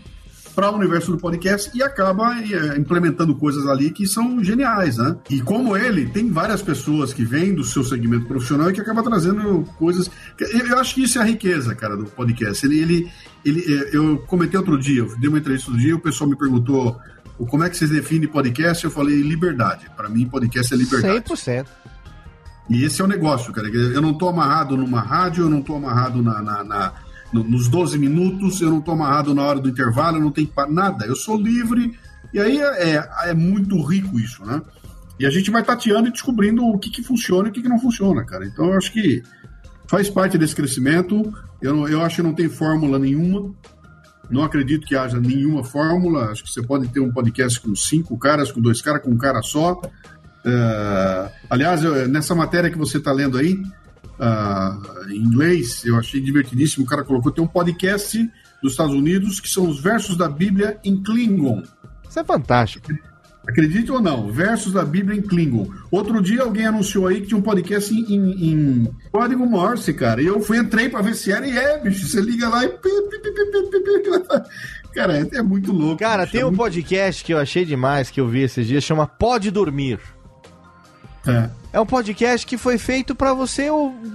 para 0.57 0.71
o 0.71 0.75
universo 0.75 1.11
do 1.11 1.19
podcast 1.19 1.69
e 1.77 1.83
acaba 1.83 2.33
é, 2.41 2.79
implementando 2.79 3.35
coisas 3.35 3.67
ali 3.67 3.91
que 3.91 4.07
são 4.07 4.43
geniais, 4.43 4.97
né? 4.97 5.15
E 5.29 5.39
como 5.39 5.77
ele, 5.77 6.07
tem 6.07 6.31
várias 6.31 6.63
pessoas 6.63 7.13
que 7.13 7.23
vêm 7.23 7.53
do 7.53 7.63
seu 7.63 7.83
segmento 7.83 8.25
profissional 8.25 8.67
e 8.71 8.73
que 8.73 8.81
acaba 8.81 9.03
trazendo 9.03 9.63
coisas. 9.77 10.09
Eu 10.39 10.79
acho 10.79 10.95
que 10.95 11.03
isso 11.03 11.19
é 11.19 11.21
a 11.21 11.25
riqueza, 11.25 11.75
cara, 11.75 11.95
do 11.95 12.05
podcast. 12.05 12.65
Ele, 12.65 12.79
ele, 12.79 13.11
ele, 13.45 13.71
é, 13.71 13.95
eu 13.95 14.17
comentei 14.25 14.57
outro 14.57 14.79
dia, 14.79 15.01
eu 15.01 15.15
dei 15.19 15.29
uma 15.29 15.37
entrevista 15.37 15.69
outro 15.69 15.79
dia, 15.79 15.95
o 15.95 15.99
pessoal 15.99 16.27
me 16.27 16.35
perguntou 16.35 16.99
como 17.51 17.63
é 17.63 17.69
que 17.69 17.77
vocês 17.77 17.91
definem 17.91 18.27
podcast, 18.27 18.83
eu 18.83 18.89
falei 18.89 19.21
liberdade. 19.21 19.85
Para 19.95 20.09
mim, 20.09 20.27
podcast 20.27 20.73
é 20.73 20.77
liberdade. 20.77 21.23
100%. 21.23 21.67
E 22.67 22.83
esse 22.83 22.99
é 22.99 23.05
o 23.05 23.07
negócio, 23.07 23.53
cara. 23.53 23.67
Eu 23.67 24.01
não 24.01 24.09
estou 24.09 24.27
amarrado 24.27 24.75
numa 24.75 25.01
rádio, 25.01 25.43
eu 25.43 25.49
não 25.51 25.59
estou 25.59 25.77
amarrado 25.77 26.23
na, 26.23 26.41
na, 26.41 26.63
na 26.63 26.93
nos 27.33 27.67
12 27.67 27.97
minutos, 27.97 28.61
eu 28.61 28.69
não 28.69 28.79
estou 28.79 28.93
amarrado 28.93 29.33
na 29.33 29.43
hora 29.43 29.59
do 29.59 29.69
intervalo, 29.69 30.17
eu 30.17 30.21
não 30.21 30.31
tenho 30.31 30.49
nada. 30.69 31.05
Eu 31.05 31.15
sou 31.15 31.37
livre. 31.37 31.97
E 32.33 32.39
aí 32.39 32.57
é, 32.59 32.95
é, 32.95 33.09
é 33.25 33.33
muito 33.33 33.81
rico 33.81 34.19
isso, 34.19 34.45
né? 34.45 34.61
E 35.19 35.25
a 35.25 35.29
gente 35.29 35.49
vai 35.49 35.63
tateando 35.63 36.07
e 36.07 36.11
descobrindo 36.11 36.63
o 36.63 36.77
que, 36.77 36.89
que 36.89 37.03
funciona 37.03 37.47
e 37.47 37.51
o 37.51 37.53
que, 37.53 37.61
que 37.61 37.69
não 37.69 37.79
funciona, 37.79 38.23
cara. 38.23 38.45
Então 38.45 38.65
eu 38.65 38.73
acho 38.73 38.91
que 38.91 39.23
faz 39.87 40.09
parte 40.09 40.37
desse 40.37 40.55
crescimento. 40.55 41.33
Eu, 41.61 41.87
eu 41.87 42.01
acho 42.01 42.17
que 42.17 42.21
não 42.21 42.33
tem 42.33 42.47
fórmula 42.47 42.99
nenhuma. 42.99 43.53
Não 44.29 44.43
acredito 44.43 44.85
que 44.85 44.95
haja 44.95 45.19
nenhuma 45.19 45.63
fórmula. 45.63 46.31
Acho 46.31 46.43
que 46.43 46.51
você 46.51 46.61
pode 46.61 46.87
ter 46.89 46.99
um 46.99 47.11
podcast 47.11 47.59
com 47.59 47.75
cinco 47.75 48.17
caras, 48.17 48.51
com 48.51 48.61
dois 48.61 48.81
caras, 48.81 49.01
com 49.01 49.11
um 49.11 49.17
cara 49.17 49.41
só. 49.41 49.73
Uh, 49.73 51.31
aliás, 51.49 51.83
eu, 51.83 52.07
nessa 52.07 52.35
matéria 52.35 52.69
que 52.69 52.77
você 52.77 52.97
está 52.97 53.11
lendo 53.11 53.37
aí, 53.37 53.59
uh, 54.19 55.09
em 55.11 55.17
inglês, 55.17 55.83
eu 55.85 55.97
achei 55.97 56.19
divertidíssimo. 56.19 56.85
O 56.85 56.87
cara 56.87 57.03
colocou: 57.03 57.31
tem 57.31 57.43
um 57.43 57.47
podcast 57.47 58.17
dos 58.61 58.73
Estados 58.73 58.93
Unidos 58.93 59.39
que 59.39 59.49
são 59.49 59.67
os 59.67 59.81
versos 59.81 60.17
da 60.17 60.27
Bíblia 60.27 60.79
em 60.83 61.01
Klingon. 61.01 61.63
Isso 62.07 62.19
é 62.19 62.23
fantástico. 62.23 62.91
Acredite 63.47 63.89
ou 63.91 64.01
não, 64.01 64.29
versos 64.29 64.73
da 64.73 64.83
Bíblia 64.83 65.17
em 65.17 65.21
Klingon. 65.21 65.69
Outro 65.89 66.21
dia 66.21 66.41
alguém 66.41 66.65
anunciou 66.65 67.07
aí 67.07 67.21
que 67.21 67.27
tinha 67.27 67.37
um 67.37 67.41
podcast 67.41 67.93
em, 67.93 68.13
em, 68.13 68.51
em 68.51 68.91
código 69.09 69.45
Morse, 69.45 69.93
cara. 69.93 70.21
E 70.21 70.25
eu 70.25 70.41
fui, 70.41 70.57
entrei 70.57 70.89
pra 70.89 71.01
ver 71.01 71.15
se 71.15 71.31
era 71.31 71.47
e 71.47 71.57
é, 71.57 71.79
bicho. 71.79 72.05
Você 72.05 72.19
liga 72.19 72.49
lá 72.49 72.65
e. 72.65 72.73
Cara, 74.93 75.17
é, 75.19 75.37
é 75.37 75.41
muito 75.41 75.71
louco. 75.71 75.99
Cara, 75.99 76.23
bicho, 76.23 76.33
tem 76.33 76.41
é 76.41 76.45
um 76.45 76.49
muito... 76.49 76.59
podcast 76.59 77.23
que 77.23 77.33
eu 77.33 77.37
achei 77.37 77.63
demais, 77.63 78.09
que 78.09 78.19
eu 78.19 78.27
vi 78.27 78.41
esses 78.41 78.67
dias, 78.67 78.83
chama 78.83 79.07
Pode 79.07 79.49
Dormir. 79.49 79.99
É. 81.27 81.49
é 81.73 81.79
um 81.79 81.85
podcast 81.85 82.45
que 82.45 82.57
foi 82.57 82.77
feito 82.77 83.13
para 83.13 83.33
você 83.33 83.67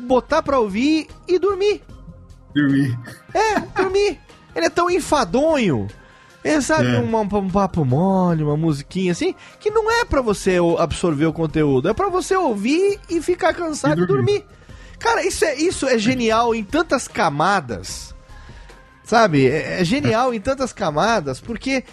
botar 0.07 0.43
pra 0.43 0.59
ouvir 0.59 1.09
e 1.29 1.39
dormir. 1.39 1.83
Dormir. 2.55 2.99
É, 3.35 3.61
dormir. 3.61 4.19
Ele 4.55 4.67
é 4.67 4.71
tão 4.71 4.91
enfadonho 4.91 5.89
é, 6.45 6.61
sabe, 6.61 6.89
é. 6.89 6.99
um, 6.99 7.17
um, 7.17 7.51
papo 7.51 7.85
mole, 7.85 8.43
uma 8.43 8.57
musiquinha 8.57 9.13
assim, 9.13 9.35
que 9.61 9.71
não 9.71 9.91
é 9.91 10.05
para 10.05 10.21
você 10.21 10.57
absorver 10.79 11.27
o 11.27 11.33
conteúdo, 11.33 11.89
é 11.89 11.95
para 11.95 12.09
você 12.09 12.37
ouvir 12.37 12.99
e 13.09 13.23
ficar 13.23 13.55
cansado 13.55 14.03
e 14.03 14.07
dormir. 14.07 14.23
e 14.23 14.39
dormir. 14.41 14.47
Cara, 14.99 15.25
isso 15.25 15.45
é, 15.45 15.55
isso 15.55 15.87
é 15.87 15.97
genial 15.99 16.55
em 16.55 16.65
tantas 16.65 17.07
camadas. 17.07 18.13
Sabe? 19.05 19.47
É, 19.47 19.81
é 19.81 19.85
genial 19.85 20.35
em 20.35 20.41
tantas 20.41 20.73
camadas, 20.73 21.41
porque 21.41 21.85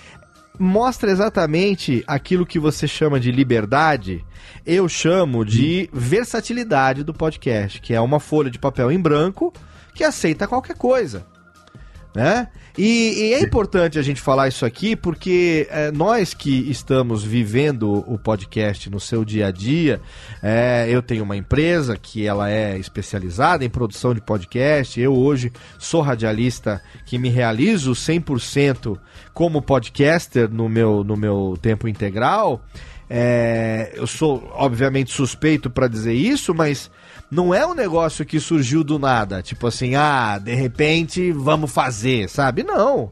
mostra 0.60 1.10
exatamente 1.10 2.04
aquilo 2.06 2.46
que 2.46 2.60
você 2.60 2.86
chama 2.86 3.20
de 3.20 3.32
liberdade, 3.32 4.26
eu 4.66 4.90
chamo 4.90 5.46
de 5.46 5.90
versatilidade 5.94 7.04
do 7.04 7.14
podcast, 7.14 7.80
que 7.80 7.94
é 7.94 8.02
uma 8.02 8.20
folha 8.20 8.52
de 8.52 8.60
papel 8.60 8.92
em 8.92 9.00
branco 9.00 9.54
que 9.96 10.04
aceita 10.04 10.48
qualquer 10.48 10.76
coisa. 10.76 11.26
Né? 12.14 12.50
E, 12.82 13.32
e, 13.32 13.34
é 13.34 13.42
importante 13.42 14.00
a 14.00 14.02
gente 14.02 14.22
falar 14.22 14.48
isso 14.48 14.66
aqui 14.66 14.96
porque 14.96 15.68
é, 15.70 15.92
nós 15.92 16.34
que 16.34 16.72
estamos 16.72 17.26
vivendo 17.26 18.06
o 18.08 18.18
podcast 18.18 18.90
no 18.90 19.02
seu 19.02 19.26
dia 19.26 19.48
a 19.48 19.52
dia, 19.52 20.00
é, 20.42 20.88
eu 20.90 21.02
tenho 21.02 21.26
uma 21.26 21.36
empresa 21.36 21.98
que 21.98 22.26
ela 22.26 22.50
é 22.50 22.78
especializada 22.78 23.66
em 23.66 23.70
produção 23.70 24.14
de 24.14 24.22
podcast, 24.22 24.98
eu 24.98 25.14
hoje 25.14 25.52
sou 25.78 26.00
radialista 26.00 26.82
que 27.06 27.18
me 27.18 27.28
realizo 27.28 27.92
100% 27.92 28.98
como 29.34 29.62
podcaster 29.62 30.50
no 30.50 30.70
meu, 30.70 31.04
no 31.04 31.18
meu 31.18 31.60
tempo 31.62 31.86
integral. 31.86 32.64
É, 33.10 33.92
eu 33.94 34.08
sou, 34.08 34.50
obviamente, 34.54 35.12
suspeito 35.12 35.70
para 35.70 35.90
dizer 35.90 36.14
isso, 36.14 36.54
mas 36.56 36.90
não 37.32 37.54
é 37.54 37.66
um 37.66 37.74
negócio 37.74 38.26
que 38.26 38.40
surgiu 38.40 38.84
do 38.84 38.98
nada. 38.98 39.42
Tipo 39.42 39.68
assim, 39.68 39.96
ah, 39.96 40.38
de 40.38 40.54
repente 40.54 41.32
vamos 41.32 41.72
fazer, 41.72 42.30
sabe? 42.30 42.64
Não. 42.64 43.12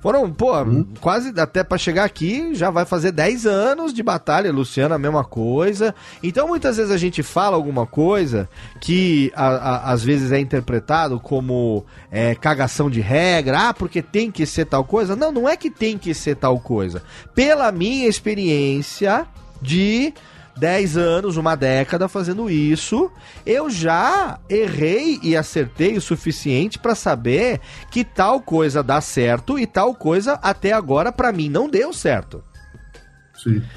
Foram, 0.00 0.32
pô, 0.32 0.52
quase 0.98 1.38
até 1.38 1.62
para 1.62 1.76
chegar 1.76 2.04
aqui, 2.04 2.54
já 2.54 2.70
vai 2.70 2.86
fazer 2.86 3.12
10 3.12 3.44
anos 3.44 3.92
de 3.92 4.02
batalha, 4.02 4.50
Luciano, 4.50 4.94
a 4.94 4.98
mesma 4.98 5.22
coisa. 5.22 5.94
Então 6.22 6.48
muitas 6.48 6.78
vezes 6.78 6.90
a 6.90 6.96
gente 6.96 7.22
fala 7.22 7.54
alguma 7.54 7.86
coisa 7.86 8.48
que 8.80 9.30
a, 9.36 9.46
a, 9.46 9.92
às 9.92 10.02
vezes 10.02 10.32
é 10.32 10.40
interpretado 10.40 11.20
como 11.20 11.84
é, 12.10 12.34
cagação 12.34 12.88
de 12.88 13.02
regra, 13.02 13.68
ah, 13.68 13.74
porque 13.74 14.00
tem 14.00 14.30
que 14.30 14.46
ser 14.46 14.64
tal 14.64 14.84
coisa. 14.84 15.14
Não, 15.14 15.30
não 15.30 15.46
é 15.46 15.54
que 15.54 15.70
tem 15.70 15.98
que 15.98 16.14
ser 16.14 16.36
tal 16.36 16.58
coisa. 16.58 17.02
Pela 17.34 17.70
minha 17.70 18.08
experiência 18.08 19.26
de 19.60 20.14
10 20.56 20.96
anos, 20.96 21.36
uma 21.36 21.54
década 21.54 22.08
fazendo 22.08 22.50
isso, 22.50 23.10
eu 23.46 23.70
já 23.70 24.38
errei 24.48 25.18
e 25.22 25.36
acertei 25.36 25.96
o 25.96 26.00
suficiente 26.00 26.78
para 26.78 26.94
saber 26.94 27.60
que 27.90 28.04
tal 28.04 28.40
coisa 28.40 28.82
dá 28.82 29.00
certo 29.00 29.58
e 29.58 29.66
tal 29.66 29.94
coisa 29.94 30.34
até 30.42 30.72
agora 30.72 31.10
para 31.12 31.32
mim 31.32 31.48
não 31.48 31.68
deu 31.68 31.92
certo. 31.92 32.42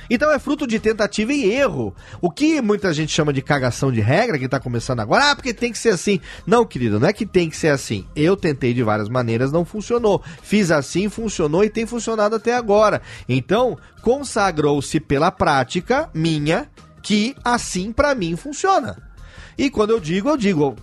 Então 0.10 0.32
é 0.32 0.40
fruto 0.40 0.66
de 0.68 0.80
tentativa 0.80 1.32
e 1.32 1.52
erro. 1.52 1.96
O 2.22 2.30
que 2.30 2.62
muita 2.62 2.94
gente 2.94 3.12
chama 3.12 3.32
de 3.32 3.42
cagação 3.42 3.92
de 3.92 4.02
regra, 4.02 4.40
que 4.40 4.48
tá 4.48 4.60
começando 4.60 5.00
agora, 5.00 5.32
ah, 5.32 5.36
porque 5.36 5.54
tem 5.54 5.72
que 5.72 5.78
ser 5.78 5.90
assim. 5.90 6.20
Não, 6.46 6.66
querido, 6.66 7.00
não 7.00 7.08
é 7.08 7.14
que 7.14 7.26
tem 7.26 7.50
que 7.50 7.58
ser 7.58 7.70
assim. 7.70 8.06
Eu 8.16 8.36
tentei 8.36 8.74
de 8.74 8.84
várias 8.84 9.10
maneiras, 9.10 9.52
não 9.52 9.64
funcionou. 9.64 10.22
Fiz 10.42 10.72
assim, 10.72 11.10
funcionou 11.10 11.64
e 11.64 11.70
tem 11.70 11.86
funcionado 11.86 12.36
até 12.36 12.56
agora. 12.56 13.02
Então, 13.28 13.78
consagrou-se 14.02 15.00
pela 15.00 15.32
prática 15.32 16.10
minha 16.14 16.68
que 17.02 17.36
assim 17.44 17.92
para 17.92 18.16
mim 18.16 18.36
funciona. 18.36 19.14
E 19.58 19.70
quando 19.70 19.92
eu 19.92 20.00
digo, 20.00 20.30
eu 20.30 20.38
digo 20.38 20.76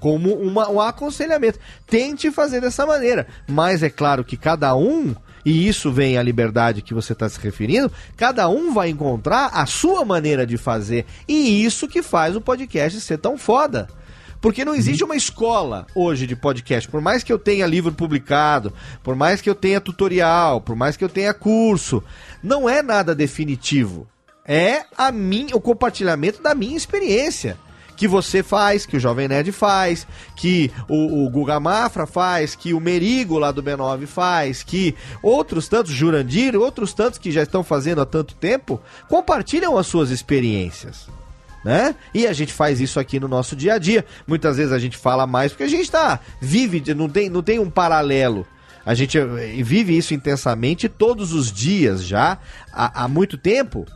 como 0.00 0.34
uma, 0.34 0.70
um 0.70 0.80
aconselhamento. 0.80 1.58
Tente 1.86 2.30
fazer 2.30 2.60
dessa 2.60 2.86
maneira. 2.86 3.26
Mas 3.46 3.82
é 3.82 3.90
claro 3.90 4.24
que 4.24 4.36
cada 4.36 4.74
um, 4.74 5.14
e 5.44 5.68
isso 5.68 5.92
vem 5.92 6.16
a 6.16 6.22
liberdade 6.22 6.82
que 6.82 6.94
você 6.94 7.12
está 7.12 7.28
se 7.28 7.38
referindo, 7.38 7.92
cada 8.16 8.48
um 8.48 8.72
vai 8.72 8.88
encontrar 8.88 9.50
a 9.52 9.66
sua 9.66 10.04
maneira 10.04 10.46
de 10.46 10.56
fazer. 10.56 11.04
E 11.28 11.64
isso 11.64 11.88
que 11.88 12.02
faz 12.02 12.34
o 12.34 12.40
podcast 12.40 13.00
ser 13.00 13.18
tão 13.18 13.36
foda. 13.36 13.88
Porque 14.40 14.64
não 14.64 14.74
existe 14.74 15.02
uma 15.02 15.16
escola 15.16 15.86
hoje 15.94 16.26
de 16.26 16.36
podcast. 16.36 16.88
Por 16.88 17.00
mais 17.00 17.22
que 17.22 17.32
eu 17.32 17.38
tenha 17.38 17.66
livro 17.66 17.92
publicado, 17.92 18.72
por 19.02 19.16
mais 19.16 19.40
que 19.40 19.48
eu 19.48 19.54
tenha 19.54 19.80
tutorial, 19.80 20.60
por 20.60 20.76
mais 20.76 20.96
que 20.96 21.04
eu 21.04 21.08
tenha 21.08 21.32
curso, 21.32 22.02
não 22.42 22.68
é 22.68 22.82
nada 22.82 23.14
definitivo 23.14 24.06
é 24.44 24.84
a 24.96 25.10
minha, 25.10 25.56
o 25.56 25.60
compartilhamento 25.60 26.42
da 26.42 26.54
minha 26.54 26.76
experiência. 26.76 27.56
Que 27.96 28.08
você 28.08 28.42
faz, 28.42 28.84
que 28.86 28.96
o 28.96 29.00
Jovem 29.00 29.28
Nerd 29.28 29.52
faz, 29.52 30.06
que 30.36 30.70
o, 30.88 31.24
o 31.24 31.30
Guga 31.30 31.60
Mafra 31.60 32.06
faz, 32.06 32.54
que 32.54 32.74
o 32.74 32.80
Merigo 32.80 33.38
lá 33.38 33.52
do 33.52 33.62
B9 33.62 34.06
faz, 34.06 34.62
que 34.62 34.94
outros 35.22 35.68
tantos, 35.68 35.92
Jurandir, 35.92 36.56
outros 36.56 36.92
tantos 36.92 37.18
que 37.18 37.30
já 37.30 37.42
estão 37.42 37.62
fazendo 37.62 38.00
há 38.00 38.06
tanto 38.06 38.34
tempo, 38.34 38.80
compartilham 39.08 39.78
as 39.78 39.86
suas 39.86 40.10
experiências. 40.10 41.08
Né? 41.64 41.94
E 42.12 42.26
a 42.26 42.32
gente 42.34 42.52
faz 42.52 42.78
isso 42.80 43.00
aqui 43.00 43.18
no 43.18 43.26
nosso 43.26 43.56
dia 43.56 43.74
a 43.74 43.78
dia. 43.78 44.04
Muitas 44.26 44.58
vezes 44.58 44.72
a 44.72 44.78
gente 44.78 44.98
fala 44.98 45.26
mais 45.26 45.50
porque 45.50 45.64
a 45.64 45.68
gente 45.68 45.84
está 45.84 46.20
vive, 46.38 46.82
não 46.94 47.08
tem, 47.08 47.30
não 47.30 47.42
tem 47.42 47.58
um 47.58 47.70
paralelo. 47.70 48.46
A 48.84 48.94
gente 48.94 49.16
eh, 49.16 49.62
vive 49.62 49.96
isso 49.96 50.12
intensamente 50.12 50.88
todos 50.88 51.32
os 51.32 51.50
dias 51.50 52.04
já 52.04 52.38
há, 52.70 53.04
há 53.04 53.08
muito 53.08 53.38
tempo. 53.38 53.86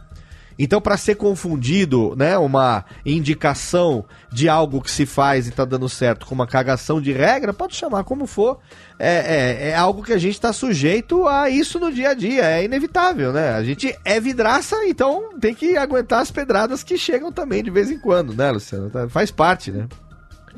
Então, 0.59 0.80
para 0.80 0.96
ser 0.96 1.14
confundido, 1.14 2.14
né, 2.16 2.36
uma 2.36 2.84
indicação 3.06 4.04
de 4.30 4.48
algo 4.48 4.80
que 4.80 4.90
se 4.90 5.06
faz 5.06 5.46
e 5.46 5.52
tá 5.52 5.64
dando 5.64 5.88
certo 5.88 6.26
com 6.26 6.34
uma 6.34 6.46
cagação 6.46 7.00
de 7.00 7.12
regra, 7.12 7.52
pode 7.52 7.76
chamar 7.76 8.02
como 8.04 8.26
for. 8.26 8.59
É, 8.98 9.66
é, 9.66 9.68
é 9.70 9.76
algo 9.76 10.02
que 10.02 10.12
a 10.12 10.18
gente 10.18 10.34
está 10.34 10.52
sujeito 10.52 11.28
a 11.28 11.48
isso 11.48 11.78
no 11.78 11.92
dia 11.92 12.11
a 12.11 12.14
dia, 12.14 12.44
é 12.44 12.64
inevitável, 12.64 13.32
né? 13.32 13.52
A 13.52 13.62
gente 13.62 13.96
é 14.04 14.18
vidraça, 14.18 14.76
então 14.86 15.38
tem 15.38 15.54
que 15.54 15.76
aguentar 15.76 16.20
as 16.20 16.30
pedradas 16.30 16.82
que 16.82 16.98
chegam 16.98 17.30
também 17.30 17.62
de 17.62 17.70
vez 17.70 17.90
em 17.90 17.98
quando, 17.98 18.34
né, 18.34 18.50
Luciano? 18.50 18.90
Tá, 18.90 19.09
faz 19.09 19.30
parte, 19.30 19.70
né? 19.70 19.86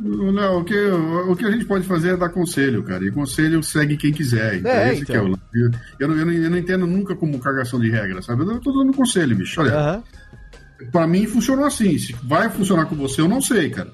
Não, 0.02 0.60
o 0.60 0.64
que, 0.64 0.74
o 0.74 1.36
que 1.36 1.44
a 1.44 1.50
gente 1.50 1.66
pode 1.66 1.86
fazer 1.86 2.14
é 2.14 2.16
dar 2.16 2.30
conselho, 2.30 2.82
cara. 2.82 3.04
E 3.04 3.10
conselho 3.10 3.62
segue 3.62 3.98
quem 3.98 4.12
quiser. 4.12 4.56
Então, 4.56 4.70
é, 4.70 4.92
esse 4.92 5.02
então. 5.02 5.16
é 5.16 5.22
o 5.22 5.26
então. 5.26 5.40
eu, 5.52 5.70
eu, 6.00 6.08
não, 6.08 6.32
eu, 6.32 6.50
não, 6.50 6.56
entendo 6.56 6.86
nunca 6.86 7.14
como 7.14 7.38
cagação 7.38 7.78
de 7.78 7.90
regra, 7.90 8.22
sabe? 8.22 8.42
Eu 8.42 8.60
tô 8.60 8.72
dando 8.72 8.96
conselho, 8.96 9.36
bicho. 9.36 9.60
Olha, 9.60 9.96
uhum. 9.96 10.90
pra 10.90 11.06
mim 11.06 11.26
funcionou 11.26 11.66
assim. 11.66 11.98
Se 11.98 12.14
vai 12.22 12.48
funcionar 12.48 12.86
com 12.86 12.96
você, 12.96 13.20
eu 13.20 13.28
não 13.28 13.42
sei, 13.42 13.68
cara. 13.68 13.90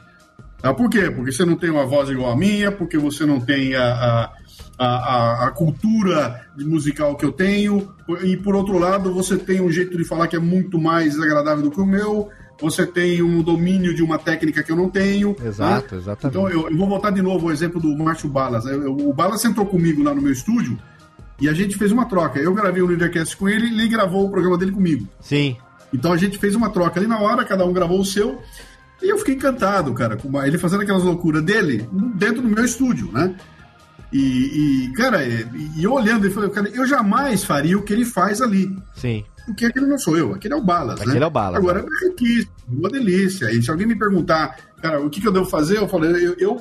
Ah, 0.63 0.73
por 0.73 0.89
quê? 0.89 1.11
Porque 1.11 1.33
você 1.33 1.45
não 1.45 1.57
tem 1.57 1.71
uma 1.71 1.85
voz 1.85 2.09
igual 2.09 2.31
a 2.31 2.37
minha, 2.37 2.71
porque 2.71 2.97
você 2.97 3.27
não 3.27 3.41
tem 3.41 3.75
a, 3.75 3.85
a, 3.85 4.87
a, 4.87 5.47
a, 5.47 5.51
cultura 5.51 6.47
musical 6.57 7.17
que 7.17 7.25
eu 7.25 7.33
tenho, 7.33 7.93
e 8.23 8.37
por 8.37 8.55
outro 8.55 8.79
lado, 8.79 9.13
você 9.13 9.37
tem 9.37 9.61
um 9.61 9.71
jeito 9.71 9.97
de 9.97 10.05
falar 10.05 10.29
que 10.29 10.37
é 10.37 10.41
muito 10.41 10.79
mais 10.79 11.19
agradável 11.21 11.63
do 11.63 11.71
que 11.71 11.81
o 11.81 11.87
meu 11.87 12.31
você 12.61 12.87
tem 12.87 13.23
um 13.23 13.43
domínio 13.43 13.95
de 13.95 14.03
uma 14.03 14.19
técnica 14.19 14.63
que 14.63 14.73
eu 14.73 14.77
não 14.77 14.89
tenho. 14.89 15.37
Né? 15.39 15.49
Exato, 15.49 15.95
né? 15.95 16.01
exatamente. 16.01 16.37
Então 16.37 16.49
eu, 16.49 16.71
eu, 16.71 16.77
vou 16.77 16.89
voltar 16.89 17.11
de 17.11 17.23
novo 17.23 17.47
ao 17.47 17.53
exemplo 17.53 17.81
do 17.81 17.95
Márcio 17.97 18.29
Balas. 18.29 18.65
Eu, 18.67 18.97
o 18.97 19.13
Balas 19.13 19.45
entrou 19.45 19.67
comigo 19.67 20.03
lá 20.03 20.15
no 20.15 20.23
meu 20.23 20.33
estúdio 20.33 20.79
e 21.41 21.49
a 21.49 21.53
gente 21.53 21.77
fez 21.77 21.93
uma 21.93 22.07
troca. 22.07 22.39
Eu 22.39 22.55
gravei 22.55 22.83
o 22.83 22.87
Leadercast 22.87 23.37
com 23.37 23.49
ele 23.49 23.67
e 23.67 23.73
ele 23.73 23.89
gravou 23.89 24.27
o 24.27 24.31
programa 24.31 24.57
dele 24.57 24.73
comigo. 24.73 25.07
Sim. 25.21 25.57
Então 25.93 26.13
a 26.13 26.17
gente 26.17 26.39
fez 26.39 26.55
uma 26.55 26.71
troca 26.71 26.99
ali 26.99 27.07
na 27.07 27.19
hora, 27.19 27.45
cada 27.45 27.65
um 27.65 27.73
gravou 27.73 28.01
o 28.01 28.05
seu. 28.05 28.41
E 29.03 29.11
eu 29.11 29.19
fiquei 29.19 29.35
encantado, 29.35 29.93
cara, 29.93 30.17
com 30.17 30.43
ele 30.43 30.57
fazendo 30.57 30.83
aquelas 30.83 31.03
loucuras 31.03 31.43
dele 31.43 31.87
dentro 32.15 32.41
do 32.41 32.49
meu 32.49 32.65
estúdio, 32.65 33.11
né? 33.13 33.35
E, 34.11 34.87
e 34.87 34.93
cara, 34.95 35.23
e, 35.23 35.47
e 35.77 35.85
eu 35.85 35.93
olhando, 35.93 36.25
ele 36.25 36.33
falou, 36.33 36.49
cara, 36.49 36.69
eu 36.69 36.87
jamais 36.87 37.45
faria 37.45 37.77
o 37.77 37.83
que 37.83 37.93
ele 37.93 38.07
faz 38.07 38.41
ali. 38.41 38.75
Sim 38.95 39.23
porque 39.47 39.65
aquele 39.65 39.87
não 39.87 39.99
sou 39.99 40.19
eu, 40.19 40.35
aquele 40.35 40.55
é 40.55 40.57
o 40.57 40.63
Balas, 40.63 41.01
aquele 41.01 41.21
né? 41.21 41.25
é 41.25 41.29
o 41.29 41.31
Balas. 41.31 41.59
Agora 41.59 41.83
né? 41.83 41.89
é 42.03 42.07
riquíssimo, 42.09 42.53
uma 42.69 42.91
delícia. 42.91 43.51
E 43.53 43.63
se 43.63 43.71
alguém 43.71 43.87
me 43.87 43.97
perguntar, 43.97 44.57
cara, 44.83 45.01
o 45.01 45.09
que, 45.09 45.21
que 45.21 45.29
eu 45.29 45.33
devo 45.33 45.47
fazer, 45.47 45.79
eu 45.79 45.89
falei, 45.89 46.11
eu, 46.27 46.35
eu, 46.39 46.59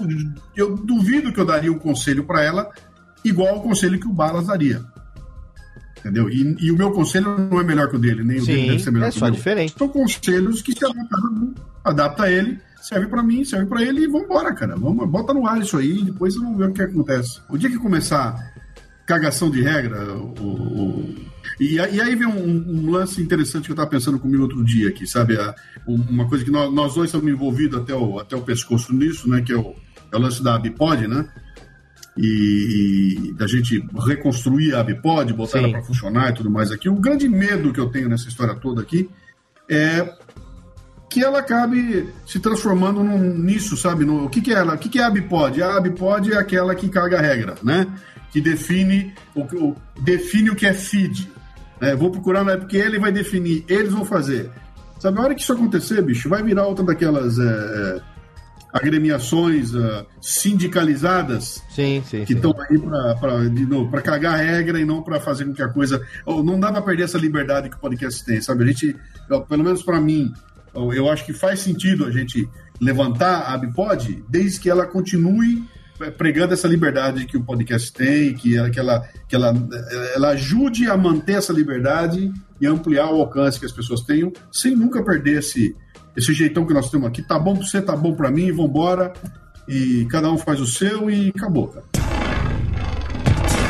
eu 0.55 0.75
duvido 0.75 1.33
que 1.33 1.39
eu 1.39 1.45
daria 1.45 1.71
um 1.71 1.79
conselho 1.79 2.23
para 2.23 2.43
ela 2.43 2.69
igual 3.23 3.55
ao 3.55 3.61
conselho 3.61 3.99
que 3.99 4.07
o 4.07 4.13
Balas 4.13 4.45
daria. 4.45 4.85
Entendeu? 5.97 6.29
E, 6.29 6.55
e, 6.59 6.71
o 6.71 6.77
meu 6.77 6.91
conselho 6.91 7.35
não 7.35 7.59
é 7.59 7.63
melhor 7.63 7.89
que 7.89 7.95
o 7.95 7.99
dele, 7.99 8.23
nem 8.23 8.37
Sim, 8.37 8.43
o 8.43 8.45
dele 8.45 8.67
deve 8.67 8.83
ser 8.83 8.91
melhor 8.91 9.07
é 9.07 9.11
que 9.11 9.17
o 9.17 9.21
meu. 9.23 9.31
diferente. 9.31 9.75
São 9.75 9.89
conselhos 9.89 10.61
que 10.61 10.71
se 10.73 10.85
adaptam, 10.85 11.55
adapta 11.83 12.23
a 12.23 12.31
ele, 12.31 12.59
serve 12.79 13.07
para 13.07 13.23
mim, 13.23 13.43
serve 13.43 13.65
para 13.65 13.81
ele 13.81 14.03
e 14.03 14.07
vambora, 14.07 14.53
cara. 14.53 14.75
Vamos, 14.75 15.09
bota 15.09 15.33
no 15.33 15.47
ar 15.47 15.59
isso 15.59 15.75
aí, 15.77 16.03
depois 16.03 16.35
vamos 16.35 16.59
ver 16.59 16.69
o 16.69 16.73
que 16.73 16.83
acontece. 16.83 17.41
O 17.49 17.57
dia 17.57 17.71
que 17.71 17.79
começar 17.79 18.53
cagação 19.07 19.49
de 19.49 19.63
regra, 19.63 20.13
o, 20.13 20.43
o 20.43 21.15
e, 21.59 21.75
e 21.75 22.01
aí 22.01 22.15
vem 22.15 22.27
um, 22.27 22.87
um, 22.87 22.91
lance 22.91 23.21
interessante 23.21 23.65
que 23.65 23.71
eu 23.71 23.75
estava 23.75 23.89
pensando 23.89 24.19
comigo 24.19 24.43
outro 24.43 24.63
dia 24.63 24.89
aqui, 24.89 25.07
sabe? 25.07 25.37
A, 25.37 25.55
uma 25.87 26.27
coisa 26.27 26.43
que 26.43 26.51
nós, 26.51 26.73
nós, 26.73 26.93
dois 26.95 27.07
estamos 27.07 27.27
envolvidos 27.27 27.79
até 27.79 27.93
o, 27.93 28.19
até 28.19 28.35
o 28.35 28.41
pescoço 28.41 28.93
nisso, 28.93 29.29
né? 29.29 29.41
Que 29.41 29.53
é 29.53 29.57
o, 29.57 29.75
é 30.11 30.17
o 30.17 30.19
lance 30.19 30.43
da 30.43 30.55
Abipod, 30.55 31.07
né? 31.07 31.27
E, 32.17 33.29
e, 33.29 33.33
da 33.33 33.47
gente 33.47 33.85
reconstruir 34.07 34.73
a 34.73 34.79
Abipod, 34.79 35.33
botar 35.33 35.59
Sim. 35.59 35.65
ela 35.65 35.71
para 35.73 35.83
funcionar 35.83 36.29
e 36.29 36.33
tudo 36.33 36.49
mais 36.49 36.71
aqui. 36.71 36.89
O 36.89 36.95
grande 36.95 37.27
medo 37.27 37.73
que 37.73 37.79
eu 37.79 37.87
tenho 37.87 38.09
nessa 38.09 38.27
história 38.27 38.55
toda 38.55 38.81
aqui 38.81 39.09
é 39.69 40.13
que 41.09 41.23
ela 41.23 41.39
acabe 41.39 42.09
se 42.25 42.39
transformando 42.39 43.03
num, 43.03 43.37
nisso, 43.37 43.77
sabe? 43.77 44.03
No, 44.03 44.25
o 44.25 44.29
que, 44.29 44.41
que 44.41 44.51
é 44.51 44.57
ela? 44.57 44.75
O 44.75 44.77
que, 44.77 44.89
que 44.89 44.99
é 44.99 45.03
a 45.03 45.07
Abipod? 45.07 45.61
A 45.61 45.77
Abipod 45.77 46.33
é 46.33 46.37
aquela 46.37 46.75
que 46.75 46.89
caga 46.89 47.19
a 47.19 47.21
regra, 47.21 47.55
né? 47.63 47.87
Que 48.35 48.41
define 48.41 49.13
o, 49.33 49.43
o, 49.43 49.77
define 50.01 50.49
o 50.49 50.55
que 50.57 50.65
é 50.65 50.73
feed. 50.73 51.31
É, 51.79 51.95
vou 51.95 52.11
procurar 52.11 52.43
na 52.43 52.57
porque 52.57 52.75
ele 52.75 52.99
vai 52.99 53.09
definir, 53.09 53.63
eles 53.65 53.93
vão 53.93 54.03
fazer. 54.03 54.51
Sabe, 54.99 55.17
a 55.17 55.21
hora 55.21 55.33
que 55.33 55.41
isso 55.41 55.53
acontecer, 55.53 56.01
bicho, 56.01 56.27
vai 56.27 56.43
virar 56.43 56.67
outra 56.67 56.83
daquelas. 56.83 57.39
É, 57.39 57.43
é 57.43 58.15
agremiações 58.73 59.73
uh, 59.73 60.05
sindicalizadas 60.19 61.63
sim, 61.69 62.03
sim, 62.05 62.25
que 62.25 62.33
estão 62.33 62.53
aí 62.59 62.77
para 63.89 64.01
cagar 64.01 64.33
a 64.33 64.37
regra 64.37 64.81
e 64.81 64.83
não 64.83 65.01
para 65.01 65.17
fazer 65.17 65.45
com 65.45 65.53
que 65.53 65.61
a 65.61 65.69
coisa. 65.69 66.05
não 66.27 66.59
dá 66.59 66.73
para 66.73 66.81
perder 66.81 67.03
essa 67.03 67.17
liberdade 67.17 67.69
que 67.69 67.77
o 67.77 67.79
podcast 67.79 68.25
tem, 68.25 68.41
sabe? 68.41 68.65
A 68.65 68.67
gente, 68.67 68.93
pelo 69.47 69.63
menos 69.63 69.81
para 69.81 70.01
mim, 70.01 70.33
eu 70.93 71.09
acho 71.09 71.25
que 71.25 71.31
faz 71.31 71.61
sentido 71.61 72.03
a 72.03 72.11
gente 72.11 72.49
levantar 72.81 73.53
a 73.53 73.57
Bipod 73.57 74.25
desde 74.27 74.59
que 74.59 74.69
ela 74.69 74.85
continue 74.85 75.63
pregando 76.17 76.53
essa 76.53 76.67
liberdade 76.67 77.25
que 77.25 77.37
o 77.37 77.43
podcast 77.43 77.91
tem, 77.91 78.33
que 78.33 78.57
ela, 78.57 78.69
que, 78.69 78.79
ela, 78.79 79.09
que 79.27 79.35
ela, 79.35 79.53
ela 80.13 80.29
ajude 80.29 80.89
a 80.89 80.97
manter 80.97 81.33
essa 81.33 81.53
liberdade 81.53 82.31
e 82.59 82.67
ampliar 82.67 83.11
o 83.11 83.21
alcance 83.21 83.59
que 83.59 83.65
as 83.65 83.71
pessoas 83.71 84.01
tenham, 84.01 84.31
sem 84.51 84.75
nunca 84.75 85.03
perder 85.03 85.39
esse, 85.39 85.75
esse 86.15 86.33
jeitão 86.33 86.65
que 86.65 86.73
nós 86.73 86.89
temos 86.89 87.07
aqui. 87.07 87.21
Tá 87.21 87.39
bom 87.39 87.55
para 87.55 87.65
você, 87.65 87.81
tá 87.81 87.95
bom 87.95 88.13
para 88.13 88.29
mim, 88.29 88.51
vambora. 88.51 89.13
E 89.67 90.05
cada 90.11 90.29
um 90.29 90.37
faz 90.37 90.59
o 90.59 90.65
seu 90.65 91.09
e 91.09 91.29
acabou, 91.35 91.67
cara. 91.67 91.85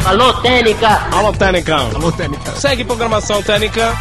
Alô, 0.06 0.34
Técnica! 0.42 0.88
Alô, 1.12 1.34
Técnica! 1.34 1.76
Alô, 1.76 2.12
Técnica! 2.12 2.52
Segue 2.56 2.84
programação 2.84 3.42
Técnica. 3.42 3.94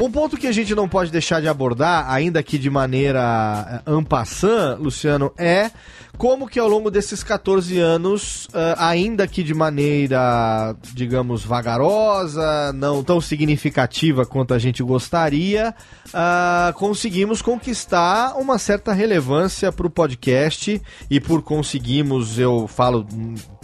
Um 0.00 0.10
ponto 0.10 0.36
que 0.36 0.48
a 0.48 0.52
gente 0.52 0.74
não 0.74 0.88
pode 0.88 1.10
deixar 1.12 1.40
de 1.40 1.46
abordar, 1.46 2.10
ainda 2.10 2.42
que 2.42 2.58
de 2.58 2.68
maneira 2.68 3.80
ampassant, 3.86 4.76
Luciano, 4.80 5.32
é 5.38 5.70
como 6.16 6.48
que 6.48 6.58
ao 6.58 6.68
longo 6.68 6.90
desses 6.90 7.22
14 7.22 7.78
anos, 7.78 8.46
uh, 8.46 8.74
ainda 8.78 9.26
que 9.26 9.42
de 9.42 9.54
maneira, 9.54 10.74
digamos, 10.92 11.44
vagarosa, 11.44 12.72
não 12.72 13.02
tão 13.02 13.20
significativa 13.20 14.24
quanto 14.24 14.54
a 14.54 14.58
gente 14.58 14.82
gostaria, 14.82 15.74
uh, 16.08 16.72
conseguimos 16.74 17.42
conquistar 17.42 18.34
uma 18.36 18.58
certa 18.58 18.92
relevância 18.92 19.72
para 19.72 19.86
o 19.86 19.90
podcast 19.90 20.80
e 21.10 21.20
por 21.20 21.42
conseguimos, 21.42 22.38
eu 22.38 22.68
falo 22.68 23.06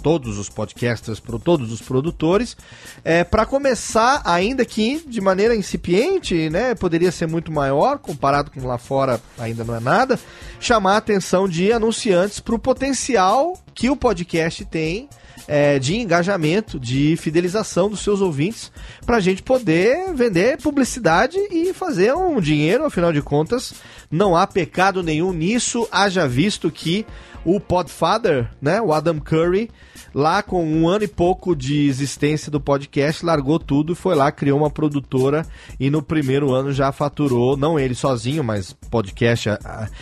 todos 0.03 0.39
os 0.39 0.49
podcasters, 0.49 1.21
para 1.21 1.39
todos 1.39 1.71
os 1.71 1.81
produtores, 1.81 2.57
é, 3.05 3.23
para 3.23 3.45
começar, 3.45 4.23
ainda 4.25 4.65
que 4.65 5.03
de 5.07 5.21
maneira 5.21 5.55
incipiente, 5.55 6.20
né, 6.51 6.75
poderia 6.75 7.11
ser 7.11 7.27
muito 7.27 7.51
maior, 7.51 7.99
comparado 7.99 8.51
com 8.51 8.67
lá 8.67 8.79
fora 8.79 9.21
ainda 9.39 9.65
não 9.65 9.75
é 9.75 9.81
nada, 9.81 10.19
chamar 10.59 10.95
a 10.95 10.99
atenção 10.99 11.49
de 11.49 11.73
anunciantes 11.73 12.41
para 12.41 12.55
o 12.55 12.59
potencial 12.59 13.59
que 13.75 13.89
o 13.89 13.97
podcast 13.97 14.65
tem 14.65 15.09
é, 15.49 15.79
de 15.79 15.97
engajamento, 15.97 16.79
de 16.79 17.17
fidelização 17.17 17.89
dos 17.89 18.01
seus 18.01 18.21
ouvintes, 18.21 18.71
para 19.05 19.17
a 19.17 19.21
gente 19.21 19.43
poder 19.43 20.15
vender 20.15 20.59
publicidade 20.59 21.37
e 21.51 21.73
fazer 21.73 22.15
um 22.15 22.41
dinheiro, 22.41 22.85
afinal 22.85 23.13
de 23.13 23.21
contas, 23.21 23.75
não 24.11 24.37
há 24.37 24.47
pecado 24.47 25.03
nenhum 25.03 25.33
nisso, 25.33 25.89
haja 25.91 26.29
visto 26.29 26.71
que 26.71 27.05
o 27.45 27.59
Podfather, 27.59 28.49
né, 28.61 28.81
o 28.81 28.93
Adam 28.93 29.19
Curry, 29.19 29.71
lá 30.15 30.43
com 30.43 30.65
um 30.65 30.89
ano 30.89 31.05
e 31.05 31.09
pouco 31.09 31.55
de 31.55 31.87
existência 31.87 32.51
do 32.51 32.61
podcast, 32.61 33.25
largou 33.25 33.59
tudo 33.59 33.93
e 33.93 33.97
foi 33.97 34.15
lá, 34.15 34.31
criou 34.31 34.59
uma 34.59 34.71
produtora 34.71 35.47
e 35.79 35.91
no 35.91 36.03
primeiro 36.03 36.53
ano 36.53 36.73
já 36.73 36.93
faturou, 36.93 37.57
não 37.57 37.79
ele 37.79 37.95
sozinho, 37.95 38.43
mas 38.43 38.73
podcast 38.91 39.49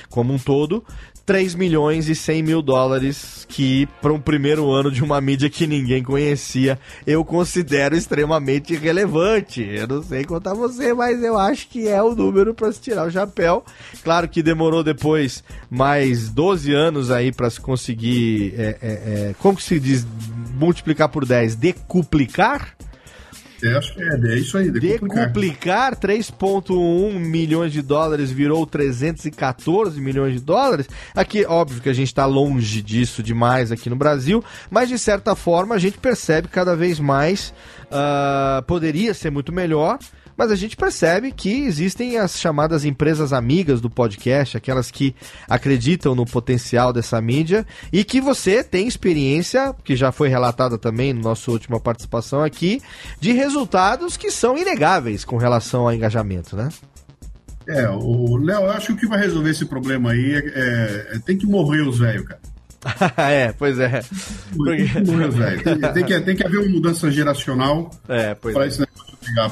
como 0.09 0.33
um 0.33 0.39
todo, 0.39 0.85
3 1.29 1.55
milhões 1.57 2.09
e 2.09 2.15
100 2.15 2.43
mil 2.43 2.63
dólares, 2.63 3.47
que 3.47 3.87
para 4.01 4.15
um 4.15 4.19
primeiro 4.19 4.71
ano 4.71 4.91
de 4.91 5.05
uma 5.05 5.21
mídia 5.21 5.51
que 5.51 5.67
ninguém 5.67 6.03
conhecia, 6.03 6.79
eu 7.07 7.23
considero 7.23 7.95
extremamente 7.95 8.75
relevante. 8.75 9.63
Eu 9.63 9.87
não 9.87 10.03
sei 10.03 10.25
contar 10.25 10.55
você, 10.55 10.95
mas 10.95 11.23
eu 11.23 11.39
acho 11.39 11.69
que 11.69 11.87
é 11.87 12.03
o 12.03 12.15
número 12.15 12.55
para 12.55 12.73
se 12.73 12.81
tirar 12.81 13.07
o 13.07 13.11
chapéu. 13.11 13.63
Claro 14.03 14.27
que 14.27 14.43
demorou 14.43 14.83
depois 14.83 15.45
mais 15.69 16.31
12 16.31 16.73
anos 16.73 17.11
aí 17.11 17.31
para 17.31 17.51
se 17.51 17.61
conseguir, 17.61 18.55
é, 18.57 18.79
é, 18.81 18.89
é, 18.91 19.35
como 19.39 19.61
se 19.61 19.79
diz, 19.79 20.07
multiplicar 20.55 21.11
por 21.11 21.27
10, 21.27 21.57
decuplicar 21.57 22.75
é, 23.63 23.77
acho 23.77 23.95
que 23.95 24.03
é, 24.03 24.07
é 24.07 24.39
isso 24.39 24.57
aí. 24.57 24.71
Decuplicar 24.71 25.97
3,1 25.97 27.19
milhões 27.19 27.73
de 27.73 27.83
dólares 27.83 28.31
virou 28.31 28.65
314 28.67 30.01
milhões 30.01 30.35
de 30.35 30.41
dólares. 30.41 30.89
Aqui, 31.15 31.45
óbvio 31.45 31.81
que 31.81 31.89
a 31.89 31.93
gente 31.93 32.09
está 32.09 32.25
longe 32.25 32.81
disso 32.83 33.23
demais 33.23 33.73
aqui 33.73 33.91
no 33.91 33.97
Brasil, 33.97 34.45
mas 34.71 34.89
de 34.89 34.99
certa 34.99 35.35
forma 35.35 35.75
a 35.75 35.79
gente 35.79 35.99
percebe 35.99 36.49
cada 36.49 36.77
vez 36.77 37.01
mais. 37.01 37.53
Uh, 37.89 38.63
poderia 38.65 39.15
ser 39.15 39.31
muito 39.31 39.51
melhor 39.51 39.99
mas 40.39 40.53
a 40.53 40.55
gente 40.55 40.77
percebe 40.77 41.33
que 41.33 41.65
existem 41.65 42.17
as 42.17 42.39
chamadas 42.39 42.85
empresas 42.85 43.33
amigas 43.33 43.81
do 43.81 43.91
podcast, 43.91 44.57
aquelas 44.57 44.89
que 44.89 45.13
acreditam 45.49 46.15
no 46.15 46.25
potencial 46.25 46.93
dessa 46.93 47.21
mídia 47.21 47.67
e 47.93 48.05
que 48.05 48.21
você 48.21 48.63
tem 48.63 48.87
experiência, 48.87 49.75
que 49.83 49.97
já 49.97 50.13
foi 50.13 50.29
relatada 50.29 50.79
também 50.79 51.13
na 51.13 51.21
nossa 51.21 51.51
última 51.51 51.81
participação 51.81 52.41
aqui, 52.45 52.81
de 53.19 53.33
resultados 53.33 54.17
que 54.17 54.31
são 54.31 54.57
inegáveis 54.57 55.25
com 55.25 55.37
relação 55.37 55.83
ao 55.83 55.93
engajamento, 55.93 56.55
né? 56.55 56.69
É, 57.67 57.89
o 57.91 58.37
Léo, 58.37 58.63
eu 58.63 58.71
acho 58.71 58.87
que 58.87 58.93
o 58.93 58.97
que 58.97 59.07
vai 59.09 59.19
resolver 59.19 59.51
esse 59.51 59.67
problema 59.67 60.13
aí 60.13 60.35
é, 60.35 60.39
é, 60.39 61.17
é 61.17 61.19
tem 61.19 61.37
que 61.37 61.47
morrer 61.47 61.83
os 61.83 61.99
velhos, 61.99 62.27
cara. 62.27 62.41
é, 63.29 63.53
pois 63.53 63.79
é. 63.81 64.03
Porque... 64.57 64.85
Tem, 64.85 65.05
que 65.05 65.11
morrer, 65.11 65.63
tem, 65.63 65.81
tem, 65.81 66.05
que, 66.05 66.21
tem 66.21 66.37
que 66.37 66.47
haver 66.47 66.61
uma 66.61 66.71
mudança 66.71 67.11
geracional 67.11 67.91
é, 68.09 68.35
para 68.35 68.65
é. 68.65 68.69
esse 68.69 68.81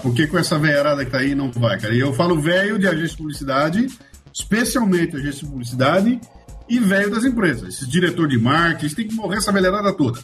porque 0.03 0.27
com 0.27 0.39
essa 0.39 0.59
veiarada 0.59 1.05
que 1.05 1.11
tá 1.11 1.19
aí 1.19 1.35
não 1.35 1.51
vai, 1.51 1.78
cara. 1.78 1.94
E 1.94 2.01
eu 2.01 2.12
falo 2.12 2.40
velho 2.40 2.78
de 2.78 2.86
agência 2.86 3.09
de 3.09 3.16
publicidade, 3.16 3.86
especialmente 4.32 5.16
agência 5.16 5.40
de 5.40 5.47
publicidade, 5.47 6.20
e 6.69 6.78
velho 6.78 7.11
das 7.11 7.24
empresas. 7.24 7.74
Esse 7.74 7.89
diretor 7.89 8.28
de 8.28 8.39
marketing, 8.39 8.94
tem 8.94 9.09
que 9.09 9.15
morrer 9.15 9.39
essa 9.39 9.53
velharada 9.53 9.93
toda. 9.93 10.20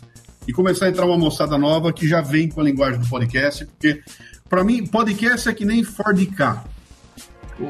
E 0.46 0.52
começar 0.52 0.86
a 0.86 0.88
entrar 0.88 1.06
uma 1.06 1.16
moçada 1.16 1.56
nova 1.56 1.92
que 1.92 2.08
já 2.08 2.20
vem 2.20 2.48
com 2.48 2.60
a 2.60 2.64
linguagem 2.64 3.00
do 3.00 3.08
podcast, 3.08 3.64
porque, 3.66 4.02
para 4.48 4.64
mim, 4.64 4.86
podcast 4.86 5.48
é 5.48 5.54
que 5.54 5.64
nem 5.64 5.84
Ford 5.84 6.26
K. 6.34 6.64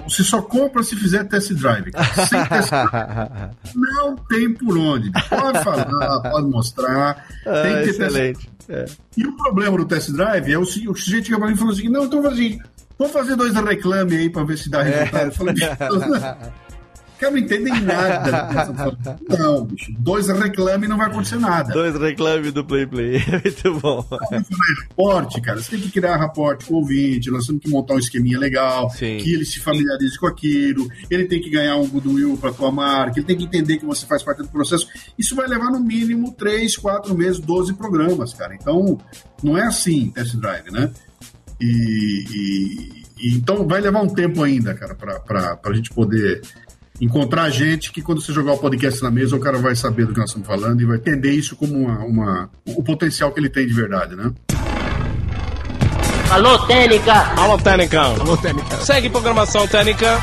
Você 0.08 0.22
só 0.22 0.40
compra 0.40 0.82
se 0.82 0.96
fizer 0.96 1.24
test 1.24 1.52
drive. 1.54 1.90
Sem 2.28 2.44
test 2.46 2.70
drive, 2.70 3.50
não 3.74 4.16
tem 4.16 4.52
por 4.54 4.76
onde. 4.78 5.10
Pode 5.10 5.64
falar, 5.64 6.20
pode 6.30 6.46
mostrar. 6.48 7.26
Ah, 7.46 7.62
tem 7.62 7.76
que 7.76 7.82
ter 7.82 7.90
excelente. 7.90 8.50
É. 8.68 8.84
E 9.16 9.26
o 9.26 9.36
problema 9.36 9.76
do 9.76 9.84
test 9.84 10.10
drive 10.10 10.52
é 10.52 10.58
o, 10.58 10.62
o 10.62 10.66
sujeito 10.66 11.26
chega 11.26 11.38
pra 11.38 11.48
mim 11.48 11.54
e 11.54 11.56
falou 11.56 11.72
assim: 11.72 11.88
não, 11.88 12.04
então 12.04 12.26
assim, 12.26 12.60
vamos 12.98 13.12
fazer 13.12 13.36
dois 13.36 13.54
reclame 13.54 14.16
aí 14.16 14.30
pra 14.30 14.44
ver 14.44 14.56
se 14.56 14.70
dá 14.70 14.82
resultado. 14.82 15.24
É. 15.24 15.26
Eu 15.26 15.32
falei, 15.32 15.54
cara 17.22 17.32
não 17.32 17.38
entendem 17.38 17.80
nada. 17.80 18.76
Não, 19.28 19.64
bicho. 19.64 19.92
Dois 19.98 20.28
reclame 20.28 20.88
não 20.88 20.96
vai 20.96 21.06
acontecer 21.06 21.38
nada. 21.38 21.72
Dois 21.72 21.96
reclame 21.96 22.50
do 22.50 22.64
Play 22.64 22.86
Play. 22.86 23.22
Muito 23.42 23.80
bom. 23.80 24.04
Raporte, 24.90 25.40
cara. 25.40 25.60
Você 25.60 25.70
tem 25.70 25.80
que 25.80 25.90
criar 25.90 26.16
raporte 26.16 26.66
com 26.66 26.74
o 26.74 26.76
ouvinte. 26.78 27.30
Nós 27.30 27.46
temos 27.46 27.62
que 27.62 27.70
montar 27.70 27.94
um 27.94 27.98
esqueminha 27.98 28.38
legal. 28.38 28.90
Sim. 28.90 29.18
Que 29.18 29.34
ele 29.34 29.44
se 29.44 29.60
familiarize 29.60 30.18
com 30.18 30.26
aquilo. 30.26 30.88
Ele 31.08 31.24
tem 31.26 31.40
que 31.40 31.50
ganhar 31.50 31.76
um 31.76 31.86
goodwill 31.86 32.36
para 32.36 32.52
tua 32.52 32.72
marca. 32.72 33.18
Ele 33.18 33.26
tem 33.26 33.36
que 33.36 33.44
entender 33.44 33.78
que 33.78 33.86
você 33.86 34.04
faz 34.04 34.22
parte 34.22 34.42
do 34.42 34.48
processo. 34.48 34.88
Isso 35.16 35.36
vai 35.36 35.46
levar 35.46 35.70
no 35.70 35.80
mínimo 35.80 36.32
3, 36.32 36.76
4 36.76 37.16
meses, 37.16 37.38
12 37.38 37.74
programas, 37.74 38.34
cara. 38.34 38.54
Então, 38.54 38.98
não 39.42 39.56
é 39.56 39.62
assim 39.62 40.10
test 40.10 40.34
drive, 40.36 40.70
né? 40.70 40.90
E, 41.60 42.24
e, 42.30 43.02
e 43.18 43.36
então 43.36 43.66
vai 43.68 43.80
levar 43.80 44.02
um 44.02 44.08
tempo 44.08 44.42
ainda, 44.42 44.74
cara, 44.74 44.94
para 44.94 45.58
a 45.64 45.72
gente 45.72 45.90
poder 45.90 46.42
encontrar 47.00 47.50
gente 47.50 47.92
que 47.92 48.02
quando 48.02 48.20
você 48.20 48.32
jogar 48.32 48.52
o 48.52 48.58
podcast 48.58 49.02
na 49.02 49.10
mesa, 49.10 49.34
o 49.36 49.40
cara 49.40 49.58
vai 49.58 49.74
saber 49.74 50.06
do 50.06 50.12
que 50.12 50.20
nós 50.20 50.30
estamos 50.30 50.46
falando 50.46 50.80
e 50.80 50.84
vai 50.84 50.96
entender 50.96 51.32
isso 51.32 51.56
como 51.56 51.74
uma, 51.74 51.98
uma 51.98 52.50
o 52.66 52.82
potencial 52.82 53.32
que 53.32 53.40
ele 53.40 53.48
tem 53.48 53.66
de 53.66 53.72
verdade, 53.72 54.14
né? 54.14 54.32
Alô, 56.30 56.58
Técnica! 56.60 57.12
Alô, 57.12 57.58
Técnica! 57.58 58.00
Alô, 58.00 58.36
Técnica! 58.36 58.76
Segue 58.78 59.10
programação 59.10 59.66
Técnica! 59.66 60.18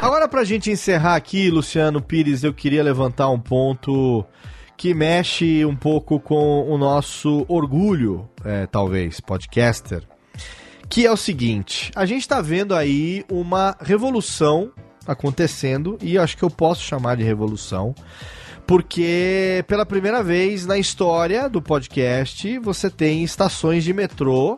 Agora, 0.00 0.28
pra 0.28 0.44
gente 0.44 0.70
encerrar 0.70 1.16
aqui, 1.16 1.50
Luciano 1.50 2.00
Pires, 2.00 2.44
eu 2.44 2.52
queria 2.52 2.82
levantar 2.82 3.28
um 3.28 3.38
ponto 3.38 4.24
que 4.76 4.94
mexe 4.94 5.64
um 5.64 5.74
pouco 5.74 6.20
com 6.20 6.62
o 6.68 6.78
nosso 6.78 7.44
orgulho, 7.48 8.28
é, 8.44 8.66
talvez, 8.66 9.20
podcaster, 9.20 10.02
que 10.94 11.04
é 11.04 11.10
o 11.10 11.16
seguinte: 11.16 11.90
a 11.96 12.06
gente 12.06 12.20
está 12.20 12.40
vendo 12.40 12.72
aí 12.72 13.24
uma 13.28 13.76
revolução 13.80 14.70
acontecendo, 15.04 15.98
e 16.00 16.16
acho 16.16 16.36
que 16.36 16.44
eu 16.44 16.50
posso 16.50 16.84
chamar 16.84 17.16
de 17.16 17.24
revolução, 17.24 17.92
porque 18.64 19.64
pela 19.66 19.84
primeira 19.84 20.22
vez 20.22 20.64
na 20.64 20.78
história 20.78 21.48
do 21.48 21.60
podcast 21.60 22.60
você 22.60 22.88
tem 22.88 23.24
estações 23.24 23.82
de 23.82 23.92
metrô 23.92 24.56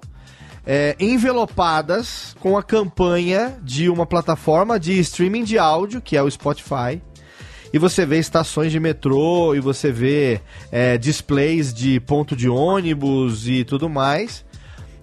é, 0.66 0.94
envelopadas 1.00 2.36
com 2.38 2.58
a 2.58 2.62
campanha 2.62 3.58
de 3.62 3.88
uma 3.88 4.04
plataforma 4.04 4.78
de 4.78 4.92
streaming 5.00 5.42
de 5.42 5.58
áudio, 5.58 6.02
que 6.02 6.18
é 6.18 6.22
o 6.22 6.30
Spotify. 6.30 7.00
E 7.72 7.78
você 7.78 8.06
vê 8.06 8.18
estações 8.18 8.70
de 8.70 8.78
metrô 8.78 9.54
e 9.54 9.60
você 9.60 9.90
vê 9.90 10.40
é, 10.70 10.96
displays 10.98 11.72
de 11.72 11.98
ponto 11.98 12.36
de 12.36 12.48
ônibus 12.48 13.48
e 13.48 13.64
tudo 13.64 13.88
mais, 13.88 14.45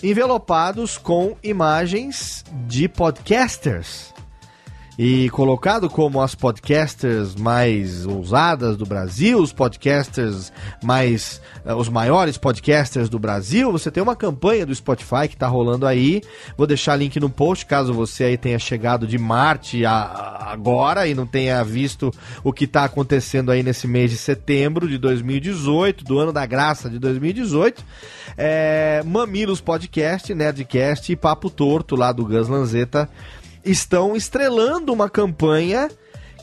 envelopados 0.03 0.97
com 0.97 1.37
imagens 1.41 2.43
de 2.67 2.89
podcasters 2.89 4.12
e 4.97 5.27
colocado 5.31 5.89
como 5.89 6.21
as 6.21 6.35
podcasters 6.35 7.35
mais 7.35 8.05
ousadas 8.05 8.77
do 8.77 8.85
Brasil, 8.85 9.39
os 9.39 9.51
podcasters 9.51 10.51
mais. 10.83 11.41
Uh, 11.65 11.73
os 11.73 11.89
maiores 11.89 12.37
podcasters 12.37 13.09
do 13.09 13.17
Brasil. 13.17 13.71
Você 13.71 13.89
tem 13.89 14.03
uma 14.03 14.15
campanha 14.15 14.65
do 14.65 14.75
Spotify 14.75 15.27
que 15.27 15.33
está 15.33 15.47
rolando 15.47 15.87
aí. 15.87 16.21
Vou 16.55 16.67
deixar 16.67 16.95
link 16.95 17.19
no 17.19 17.29
post, 17.29 17.65
caso 17.65 17.93
você 17.93 18.25
aí 18.25 18.37
tenha 18.37 18.59
chegado 18.59 19.07
de 19.07 19.17
Marte 19.17 19.83
a, 19.85 20.49
agora 20.51 21.07
e 21.07 21.15
não 21.15 21.25
tenha 21.25 21.63
visto 21.63 22.11
o 22.43 22.53
que 22.53 22.65
está 22.65 22.83
acontecendo 22.83 23.51
aí 23.51 23.63
nesse 23.63 23.87
mês 23.87 24.11
de 24.11 24.17
setembro 24.17 24.87
de 24.87 24.97
2018, 24.97 26.03
do 26.03 26.19
ano 26.19 26.31
da 26.31 26.45
graça 26.45 26.89
de 26.89 26.99
2018. 26.99 27.83
É, 28.37 29.01
Mamilos 29.05 29.61
Podcast, 29.61 30.33
Nerdcast 30.33 31.11
e 31.11 31.15
Papo 31.15 31.49
Torto 31.49 31.95
lá 31.95 32.11
do 32.11 32.25
Gus 32.25 32.47
Lanzetta 32.47 33.09
estão 33.63 34.15
estrelando 34.15 34.91
uma 34.91 35.09
campanha 35.09 35.89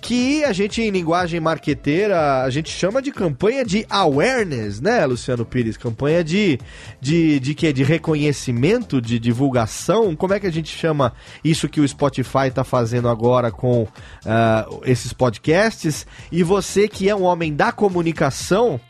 que 0.00 0.42
a 0.44 0.52
gente, 0.52 0.80
em 0.80 0.90
linguagem 0.90 1.38
marqueteira, 1.40 2.42
a 2.42 2.50
gente 2.50 2.70
chama 2.70 3.02
de 3.02 3.12
campanha 3.12 3.64
de 3.64 3.86
awareness, 3.88 4.80
né, 4.80 5.04
Luciano 5.04 5.44
Pires? 5.44 5.76
Campanha 5.76 6.24
de, 6.24 6.58
de, 7.00 7.38
de 7.38 7.54
quê? 7.54 7.72
De 7.72 7.84
reconhecimento, 7.84 9.00
de 9.00 9.18
divulgação? 9.18 10.16
Como 10.16 10.32
é 10.32 10.40
que 10.40 10.46
a 10.46 10.52
gente 10.52 10.74
chama 10.76 11.12
isso 11.44 11.68
que 11.68 11.80
o 11.80 11.86
Spotify 11.86 12.48
está 12.48 12.64
fazendo 12.64 13.08
agora 13.08 13.50
com 13.50 13.82
uh, 13.82 14.80
esses 14.84 15.12
podcasts? 15.12 16.06
E 16.32 16.42
você 16.42 16.88
que 16.88 17.08
é 17.08 17.14
um 17.14 17.22
homem 17.24 17.54
da 17.54 17.70
comunicação, 17.70 18.80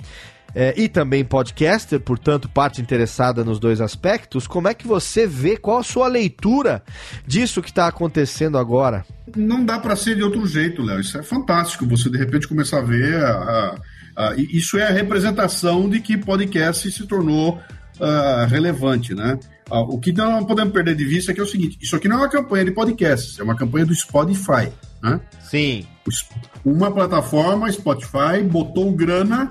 é, 0.55 0.75
e 0.77 0.89
também 0.89 1.25
podcaster, 1.25 2.01
portanto, 2.01 2.49
parte 2.49 2.81
interessada 2.81 3.45
nos 3.45 3.59
dois 3.59 3.81
aspectos. 3.81 4.47
Como 4.47 4.69
é 4.69 4.75
que 4.75 4.87
você 4.87 5.27
vê, 5.27 5.57
qual 5.57 5.79
a 5.79 5.83
sua 5.83 6.09
leitura 6.09 6.83
disso 7.27 7.63
que 7.63 7.71
está 7.71 7.87
acontecendo 7.87 8.59
agora? 8.59 9.05
Não 9.37 9.65
dá 9.65 9.79
para 9.79 9.95
ser 9.97 10.17
de 10.17 10.23
outro 10.23 10.47
jeito, 10.47 10.83
Léo. 10.83 11.01
Isso 11.01 11.17
é 11.19 11.23
fantástico. 11.23 11.87
Você 11.87 12.11
de 12.11 12.19
repente 12.19 12.49
começar 12.49 12.79
a 12.79 12.83
ver. 12.83 13.23
A, 13.23 13.31
a, 13.31 13.77
a, 14.17 14.35
isso 14.37 14.77
é 14.79 14.87
a 14.87 14.91
representação 14.91 15.89
de 15.89 16.01
que 16.01 16.17
podcast 16.17 16.91
se 16.91 17.07
tornou 17.07 17.61
uh, 18.01 18.47
relevante, 18.49 19.15
né? 19.15 19.39
Uh, 19.71 19.95
o 19.95 20.01
que 20.01 20.13
não 20.13 20.45
podemos 20.45 20.73
perder 20.73 20.97
de 20.97 21.05
vista 21.05 21.31
é 21.31 21.35
que 21.35 21.41
é 21.41 21.45
o 21.45 21.47
seguinte: 21.47 21.79
isso 21.81 21.95
aqui 21.95 22.09
não 22.09 22.17
é 22.17 22.21
uma 22.21 22.29
campanha 22.29 22.65
de 22.65 22.73
podcasts, 22.73 23.39
é 23.39 23.43
uma 23.43 23.57
campanha 23.57 23.87
do 23.87 23.95
Spotify. 23.95 24.69
Né? 25.03 25.21
Sim. 25.41 25.87
Uma 26.65 26.91
plataforma, 26.91 27.71
Spotify, 27.73 28.43
botou 28.45 28.93
grana 28.93 29.49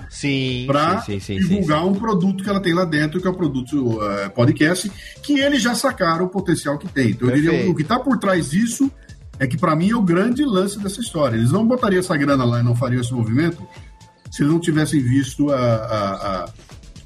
para 0.68 1.04
divulgar 1.18 1.86
um 1.86 1.94
produto 1.94 2.44
que 2.44 2.50
ela 2.50 2.60
tem 2.60 2.74
lá 2.74 2.86
dentro, 2.86 3.20
que 3.20 3.28
é 3.28 3.30
o 3.30 3.34
produto 3.34 3.98
uh, 3.98 4.30
podcast, 4.36 4.92
que 5.24 5.40
eles 5.40 5.62
já 5.62 5.74
sacaram 5.74 6.26
o 6.26 6.30
potencial 6.30 6.78
que 6.78 6.88
tem. 6.88 7.12
Então, 7.12 7.30
eu 7.30 7.36
diria, 7.36 7.70
o 7.70 7.76
que 7.76 7.82
está 7.82 8.00
por 8.00 8.18
trás 8.20 8.52
disso 8.52 8.92
é 9.40 9.48
que, 9.48 9.58
para 9.58 9.76
mim, 9.76 9.92
é 9.92 9.96
o 9.96 10.02
grande 10.02 10.44
lance 10.44 10.78
dessa 10.80 11.00
história. 11.00 11.38
Eles 11.38 11.52
não 11.52 11.66
botariam 11.66 12.00
essa 12.00 12.16
grana 12.16 12.44
lá 12.44 12.60
e 12.60 12.64
não 12.64 12.76
fariam 12.76 13.02
esse 13.02 13.14
movimento 13.14 13.66
se 14.30 14.44
eles 14.44 14.52
não 14.52 14.60
tivessem 14.60 15.02
visto 15.02 15.52
a, 15.52 15.58
a, 15.58 16.44
a 16.44 16.50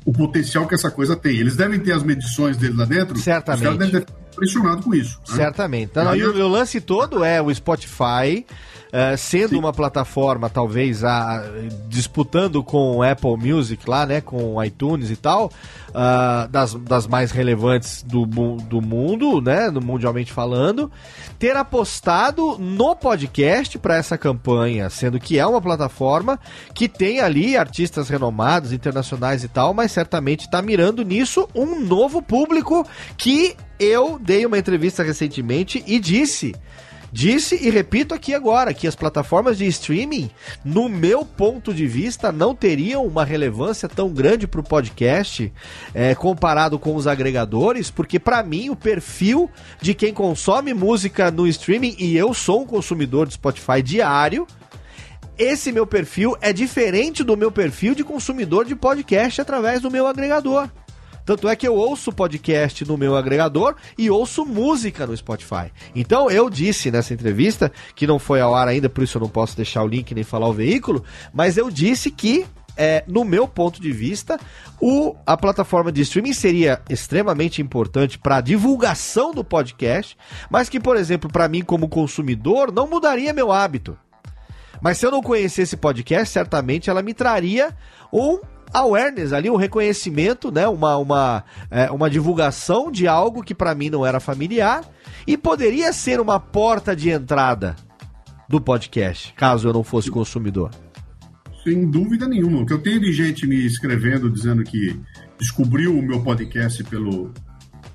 o 0.05 0.11
potencial 0.11 0.67
que 0.67 0.75
essa 0.75 0.91
coisa 0.91 1.15
tem. 1.15 1.37
Eles 1.37 1.55
devem 1.55 1.79
ter 1.79 1.93
as 1.93 2.03
medições 2.03 2.57
dele 2.57 2.75
lá 2.75 2.85
dentro. 2.85 3.17
Certamente. 3.17 3.59
Os 3.59 3.63
caras 3.63 3.79
devem 3.79 4.01
ter 4.01 4.22
impressionado 4.33 4.83
com 4.83 4.93
isso. 4.93 5.19
Né? 5.29 5.35
Certamente. 5.35 5.89
Então, 5.91 6.15
e 6.15 6.23
o, 6.23 6.45
o 6.45 6.47
lance 6.47 6.81
todo 6.81 7.23
é 7.23 7.41
o 7.41 7.53
Spotify 7.53 8.45
Uh, 8.93 9.17
sendo 9.17 9.49
Sim. 9.49 9.57
uma 9.57 9.73
plataforma 9.73 10.51
talvez 10.51 11.03
a, 11.03 11.43
disputando 11.89 12.63
com 12.63 13.01
Apple 13.01 13.35
Music 13.37 13.89
lá, 13.89 14.05
né, 14.05 14.21
com 14.21 14.63
iTunes 14.63 15.09
e 15.09 15.15
tal, 15.15 15.47
uh, 15.89 16.47
das, 16.47 16.75
das 16.75 17.07
mais 17.07 17.31
relevantes 17.31 18.03
do, 18.03 18.23
do 18.27 18.79
mundo, 18.83 19.41
né, 19.41 19.71
mundialmente 19.71 20.31
falando, 20.31 20.91
ter 21.39 21.55
apostado 21.55 22.59
no 22.59 22.95
podcast 22.95 23.79
para 23.79 23.97
essa 23.97 24.15
campanha, 24.15 24.91
sendo 24.91 25.19
que 25.19 25.39
é 25.39 25.45
uma 25.47 25.59
plataforma 25.59 26.39
que 26.75 26.87
tem 26.87 27.19
ali 27.19 27.57
artistas 27.57 28.09
renomados, 28.09 28.71
internacionais 28.71 29.43
e 29.43 29.47
tal, 29.47 29.73
mas 29.73 29.91
certamente 29.91 30.41
está 30.41 30.61
mirando 30.61 31.03
nisso 31.03 31.49
um 31.55 31.79
novo 31.79 32.21
público 32.21 32.85
que 33.17 33.55
eu 33.79 34.19
dei 34.19 34.45
uma 34.45 34.59
entrevista 34.59 35.01
recentemente 35.01 35.83
e 35.87 35.99
disse 35.99 36.53
Disse 37.13 37.55
e 37.61 37.69
repito 37.69 38.15
aqui 38.15 38.33
agora 38.33 38.73
que 38.73 38.87
as 38.87 38.95
plataformas 38.95 39.59
de 39.59 39.67
streaming, 39.67 40.31
no 40.65 40.89
meu 40.89 41.23
ponto 41.23 41.71
de 41.71 41.85
vista, 41.85 42.31
não 42.31 42.55
teriam 42.55 43.05
uma 43.05 43.23
relevância 43.23 43.87
tão 43.87 44.09
grande 44.09 44.47
para 44.47 44.59
o 44.59 44.63
podcast 44.63 45.53
é, 45.93 46.15
comparado 46.15 46.79
com 46.79 46.95
os 46.95 47.05
agregadores, 47.05 47.91
porque 47.91 48.17
para 48.17 48.41
mim 48.41 48.71
o 48.71 48.75
perfil 48.75 49.47
de 49.79 49.93
quem 49.93 50.11
consome 50.11 50.73
música 50.73 51.29
no 51.29 51.45
streaming, 51.45 51.95
e 51.99 52.17
eu 52.17 52.33
sou 52.33 52.63
um 52.63 52.65
consumidor 52.65 53.27
de 53.27 53.35
Spotify 53.35 53.83
diário, 53.83 54.47
esse 55.37 55.71
meu 55.71 55.85
perfil 55.85 56.35
é 56.41 56.51
diferente 56.51 57.23
do 57.23 57.37
meu 57.37 57.51
perfil 57.51 57.93
de 57.93 58.03
consumidor 58.03 58.65
de 58.65 58.75
podcast 58.75 59.39
através 59.39 59.81
do 59.81 59.91
meu 59.91 60.07
agregador. 60.07 60.67
Tanto 61.25 61.47
é 61.47 61.55
que 61.55 61.67
eu 61.67 61.75
ouço 61.75 62.11
podcast 62.11 62.85
no 62.85 62.97
meu 62.97 63.15
agregador 63.15 63.75
e 63.97 64.09
ouço 64.09 64.45
música 64.45 65.07
no 65.07 65.15
Spotify. 65.15 65.71
Então 65.95 66.29
eu 66.29 66.49
disse 66.49 66.91
nessa 66.91 67.13
entrevista, 67.13 67.71
que 67.95 68.05
não 68.07 68.19
foi 68.19 68.41
ao 68.41 68.53
ar 68.53 68.67
ainda, 68.67 68.89
por 68.89 69.03
isso 69.03 69.17
eu 69.17 69.21
não 69.21 69.29
posso 69.29 69.55
deixar 69.55 69.83
o 69.83 69.87
link 69.87 70.13
nem 70.13 70.23
falar 70.23 70.47
o 70.47 70.53
veículo, 70.53 71.03
mas 71.33 71.57
eu 71.57 71.69
disse 71.69 72.11
que 72.11 72.45
é, 72.75 73.03
no 73.07 73.23
meu 73.23 73.47
ponto 73.47 73.81
de 73.81 73.91
vista, 73.91 74.39
o, 74.81 75.15
a 75.25 75.37
plataforma 75.37 75.91
de 75.91 76.01
streaming 76.01 76.33
seria 76.33 76.81
extremamente 76.89 77.61
importante 77.61 78.17
para 78.17 78.37
a 78.37 78.41
divulgação 78.41 79.31
do 79.31 79.43
podcast, 79.43 80.17
mas 80.49 80.69
que, 80.69 80.79
por 80.79 80.97
exemplo, 80.97 81.31
para 81.31 81.47
mim 81.47 81.61
como 81.61 81.87
consumidor, 81.87 82.71
não 82.71 82.87
mudaria 82.87 83.33
meu 83.33 83.51
hábito. 83.51 83.97
Mas 84.81 84.97
se 84.97 85.05
eu 85.05 85.11
não 85.11 85.21
conhecesse 85.21 85.77
podcast, 85.77 86.33
certamente 86.33 86.89
ela 86.89 87.01
me 87.01 87.13
traria 87.13 87.73
um 88.11 88.39
awareness 88.73 89.31
ali, 89.31 89.49
um 89.49 89.55
reconhecimento, 89.55 90.51
né? 90.51 90.67
Uma, 90.67 90.97
uma, 90.97 91.43
é, 91.69 91.91
uma 91.91 92.09
divulgação 92.09 92.91
de 92.91 93.07
algo 93.07 93.43
que 93.43 93.53
para 93.53 93.75
mim 93.75 93.89
não 93.89 94.05
era 94.05 94.19
familiar 94.19 94.83
e 95.27 95.37
poderia 95.37 95.93
ser 95.93 96.19
uma 96.19 96.39
porta 96.39 96.95
de 96.95 97.09
entrada 97.09 97.75
do 98.49 98.59
podcast, 98.59 99.33
caso 99.35 99.67
eu 99.67 99.73
não 99.73 99.83
fosse 99.83 100.09
consumidor. 100.11 100.71
Sem 101.63 101.89
dúvida 101.89 102.27
nenhuma. 102.27 102.61
O 102.61 102.65
que 102.65 102.73
eu 102.73 102.81
tenho 102.81 102.99
de 102.99 103.13
gente 103.13 103.47
me 103.47 103.65
escrevendo 103.65 104.29
dizendo 104.29 104.63
que 104.63 104.99
descobriu 105.39 105.97
o 105.97 106.01
meu 106.01 106.21
podcast 106.21 106.83
pelo, 106.83 107.31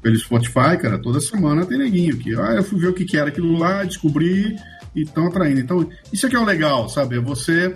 pelo 0.01 0.17
Spotify, 0.17 0.79
cara, 0.81 0.99
toda 0.99 1.21
semana 1.21 1.67
tem 1.67 1.77
neguinho 1.77 2.17
que, 2.17 2.35
ah, 2.35 2.55
eu 2.57 2.65
fui 2.65 2.81
ver 2.81 2.89
o 2.89 2.95
que, 2.95 3.05
que 3.05 3.17
era 3.17 3.29
aquilo 3.29 3.59
lá, 3.59 3.85
descobri 3.85 4.57
e 4.95 5.03
estão 5.03 5.27
atraindo. 5.27 5.61
Então, 5.61 5.89
isso 6.13 6.27
aqui 6.27 6.35
é 6.35 6.39
o 6.39 6.45
legal, 6.45 6.89
sabe? 6.89 7.17
É 7.17 7.21
você 7.21 7.75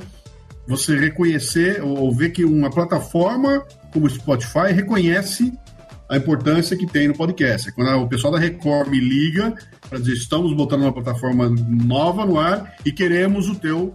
você 0.66 0.97
reconhecer 0.97 1.82
ou 1.82 2.12
ver 2.14 2.30
que 2.30 2.44
uma 2.44 2.70
plataforma 2.70 3.64
como 3.93 4.06
o 4.06 4.10
Spotify 4.10 4.72
reconhece 4.72 5.52
a 6.09 6.16
importância 6.16 6.76
que 6.76 6.86
tem 6.86 7.09
no 7.09 7.14
podcast. 7.14 7.68
É 7.68 7.72
quando 7.72 7.89
o 8.02 8.09
pessoal 8.09 8.32
da 8.32 8.39
Record 8.39 8.89
me 8.89 9.01
liga 9.01 9.55
para 9.89 9.98
dizer 9.98 10.12
estamos 10.12 10.52
botando 10.55 10.82
uma 10.82 10.93
plataforma 10.93 11.52
nova 11.68 12.26
no 12.26 12.39
ar 12.39 12.74
e 12.84 12.93
queremos 12.93 13.48
o 13.48 13.55
teu 13.55 13.94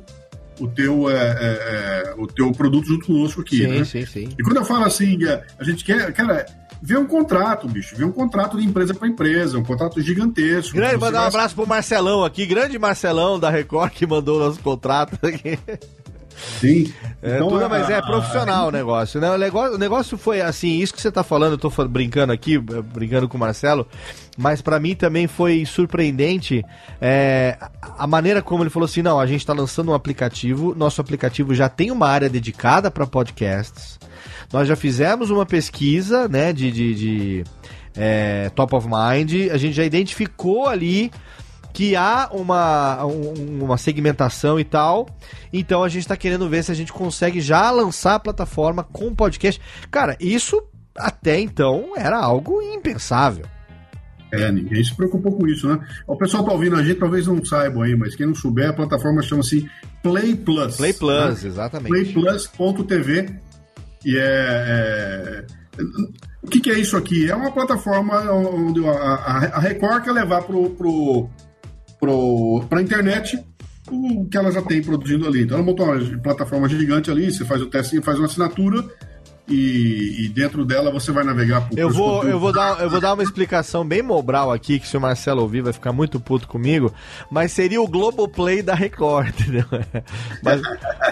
o 0.59 0.67
teu, 0.67 1.07
é, 1.07 1.13
é, 1.13 2.03
é 2.09 2.15
o 2.17 2.25
teu 2.25 2.51
produto 2.51 2.87
junto 2.87 3.05
conosco 3.05 3.41
aqui. 3.41 3.57
Sim, 3.57 3.67
né? 3.67 3.85
sim, 3.85 4.05
sim. 4.07 4.29
E 4.39 4.43
quando 4.43 4.57
eu 4.57 4.65
falo 4.65 4.85
assim, 4.85 5.19
a 5.59 5.63
gente 5.63 5.83
quer, 5.83 6.11
cara, 6.13 6.47
ver 6.81 6.97
um 6.97 7.05
contrato, 7.05 7.67
bicho, 7.67 7.95
ver 7.95 8.05
um 8.05 8.11
contrato 8.11 8.57
de 8.57 8.65
empresa 8.65 8.93
para 8.93 9.07
empresa, 9.07 9.57
um 9.57 9.63
contrato 9.63 10.01
gigantesco. 10.01 10.75
Grande, 10.75 10.97
mandar 10.97 11.23
um 11.23 11.27
abraço 11.27 11.53
pro 11.53 11.67
Marcelão 11.67 12.23
aqui, 12.23 12.45
grande 12.47 12.79
Marcelão 12.79 13.39
da 13.39 13.51
Record 13.51 13.91
que 13.91 14.07
mandou 14.07 14.39
nosso 14.39 14.59
contrato 14.59 15.17
aqui. 15.23 15.59
Sim. 16.59 16.93
É, 17.21 17.35
então, 17.35 17.49
tudo, 17.49 17.67
mas 17.69 17.89
é 17.89 17.99
profissional 18.01 18.67
o 18.67 18.71
negócio, 18.71 19.19
né? 19.19 19.29
O 19.31 19.37
negócio, 19.37 19.75
o 19.75 19.77
negócio 19.77 20.17
foi 20.17 20.39
assim, 20.39 20.79
isso 20.79 20.93
que 20.93 21.01
você 21.01 21.11
tá 21.11 21.23
falando, 21.23 21.53
eu 21.53 21.57
tô 21.57 21.69
brincando 21.87 22.31
aqui, 22.31 22.55
eh, 22.55 22.81
brincando 22.81 23.27
com 23.27 23.37
o 23.37 23.39
Marcelo, 23.39 23.87
mas 24.37 24.61
para 24.61 24.79
mim 24.79 24.95
também 24.95 25.27
foi 25.27 25.65
surpreendente 25.65 26.63
é, 27.01 27.57
a 27.97 28.05
maneira 28.05 28.41
como 28.41 28.63
ele 28.63 28.69
falou 28.69 28.85
assim: 28.85 29.01
não, 29.01 29.19
a 29.19 29.25
gente 29.25 29.45
tá 29.45 29.53
lançando 29.53 29.91
um 29.91 29.95
aplicativo, 29.95 30.75
nosso 30.75 31.01
aplicativo 31.01 31.55
já 31.55 31.67
tem 31.67 31.89
uma 31.89 32.07
área 32.07 32.29
dedicada 32.29 32.91
para 32.91 33.07
podcasts. 33.07 33.97
Nós 34.53 34.67
já 34.67 34.75
fizemos 34.75 35.29
uma 35.29 35.45
pesquisa, 35.45 36.27
né, 36.27 36.53
de, 36.53 36.71
de, 36.71 36.95
de 36.95 37.43
é, 37.95 38.49
top 38.55 38.75
of 38.75 38.87
mind, 38.87 39.51
a 39.51 39.57
gente 39.57 39.73
já 39.73 39.83
identificou 39.83 40.69
ali 40.69 41.11
que 41.77 41.95
há 41.95 42.27
uma, 42.31 43.05
um, 43.05 43.65
uma 43.65 43.77
segmentação 43.77 44.59
e 44.59 44.63
tal. 44.63 45.07
Então 45.53 45.83
a 45.83 45.87
gente 45.87 46.01
está 46.01 46.17
querendo 46.17 46.49
ver 46.49 46.63
se 46.63 46.71
a 46.71 46.73
gente 46.73 46.91
consegue 46.91 47.39
já 47.39 47.69
lançar 47.69 48.15
a 48.15 48.19
plataforma 48.19 48.83
com 48.83 49.13
podcast. 49.13 49.61
Cara, 49.91 50.17
isso 50.19 50.59
até 50.97 51.39
então 51.39 51.93
era 51.95 52.17
algo 52.17 52.63
impensável. 52.63 53.45
É, 54.31 54.51
ninguém 54.51 54.83
se 54.83 54.95
preocupou 54.95 55.37
com 55.37 55.47
isso, 55.47 55.67
né? 55.67 55.79
O 56.07 56.17
pessoal 56.17 56.43
tá 56.43 56.51
ouvindo 56.51 56.75
a 56.77 56.81
gente, 56.81 56.97
talvez 56.99 57.27
não 57.27 57.45
saibam 57.45 57.83
aí, 57.83 57.95
mas 57.95 58.15
quem 58.15 58.25
não 58.25 58.33
souber, 58.33 58.69
a 58.69 58.73
plataforma 58.73 59.21
chama-se 59.21 59.69
Play 60.01 60.35
Plus. 60.35 60.77
Play 60.77 60.93
Plus, 60.93 61.43
né? 61.43 61.47
exatamente. 61.47 62.11
Playplus.tv. 62.11 63.35
E 64.03 64.17
é, 64.17 64.19
é... 64.19 65.45
O 66.41 66.47
que, 66.47 66.59
que, 66.59 66.71
é 66.71 66.79
isso 66.79 66.97
aqui? 66.97 67.29
É 67.29 67.35
uma 67.35 67.51
plataforma 67.51 68.19
onde 68.31 68.83
a, 68.83 68.93
a 69.53 69.59
Record 69.59 70.03
quer 70.03 70.11
levar 70.11 70.41
pro, 70.41 70.71
pro, 70.71 71.29
para 71.99 72.79
a 72.79 72.81
internet 72.81 73.43
o 73.89 74.25
que 74.25 74.37
ela 74.37 74.51
já 74.51 74.61
tem 74.61 74.81
produzindo 74.81 75.27
ali. 75.27 75.43
Então 75.43 75.57
ela 75.57 75.65
montou 75.65 75.85
uma 75.85 76.19
plataforma 76.19 76.67
gigante 76.67 77.09
ali, 77.09 77.31
você 77.31 77.45
faz 77.45 77.61
o 77.61 77.67
teste, 77.67 78.01
faz 78.01 78.17
uma 78.17 78.25
assinatura 78.25 78.83
e, 79.49 80.25
e, 80.25 80.27
dentro 80.27 80.65
dela 80.65 80.91
você 80.91 81.09
vai 81.11 81.23
navegar 81.23 81.69
por 81.69 81.79
Eu 81.79 81.89
vou, 81.89 82.23
eu 82.23 82.37
vou 82.37 82.51
dar, 82.51 82.81
eu 82.81 82.89
vou 82.89 82.99
dar 82.99 83.13
uma 83.13 83.23
explicação 83.23 83.87
bem 83.87 84.01
mobral 84.01 84.51
aqui, 84.51 84.77
que 84.77 84.87
se 84.87 84.97
o 84.97 85.01
Marcelo 85.01 85.41
ouvir 85.41 85.61
vai 85.61 85.71
ficar 85.71 85.93
muito 85.93 86.19
puto 86.19 86.47
comigo, 86.47 86.93
mas 87.31 87.53
seria 87.53 87.81
o 87.81 87.87
Globoplay 87.87 88.61
da 88.61 88.75
Record, 88.75 89.29
entendeu? 89.39 89.63
Mas, 90.43 90.61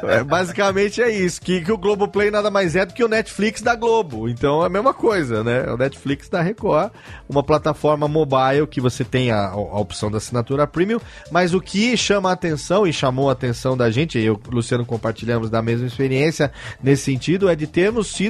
é, 0.03 0.23
basicamente 0.23 1.01
é 1.01 1.09
isso, 1.09 1.41
que, 1.41 1.61
que 1.61 1.71
o 1.71 1.77
Globoplay 1.77 2.29
nada 2.29 2.51
mais 2.51 2.75
é 2.75 2.85
do 2.85 2.93
que 2.93 3.03
o 3.03 3.07
Netflix 3.07 3.61
da 3.61 3.73
Globo. 3.73 4.27
Então 4.27 4.61
é 4.63 4.65
a 4.65 4.69
mesma 4.69 4.93
coisa, 4.93 5.41
né? 5.41 5.71
O 5.71 5.77
Netflix 5.77 6.27
da 6.27 6.41
Record, 6.41 6.91
uma 7.29 7.41
plataforma 7.41 8.05
mobile 8.07 8.67
que 8.69 8.81
você 8.81 9.05
tem 9.05 9.31
a, 9.31 9.47
a 9.47 9.79
opção 9.79 10.11
da 10.11 10.17
assinatura 10.17 10.67
premium, 10.67 10.99
mas 11.31 11.53
o 11.53 11.61
que 11.61 11.95
chama 11.95 12.31
a 12.31 12.33
atenção 12.33 12.85
e 12.85 12.91
chamou 12.91 13.29
a 13.29 13.33
atenção 13.33 13.77
da 13.77 13.89
gente, 13.89 14.19
eu 14.19 14.25
e 14.25 14.29
o 14.29 14.55
Luciano 14.55 14.85
compartilhamos 14.85 15.49
da 15.49 15.61
mesma 15.61 15.87
experiência 15.87 16.51
nesse 16.83 17.03
sentido, 17.03 17.47
é 17.47 17.55
de 17.55 17.65
termos 17.65 18.07
sido 18.07 18.24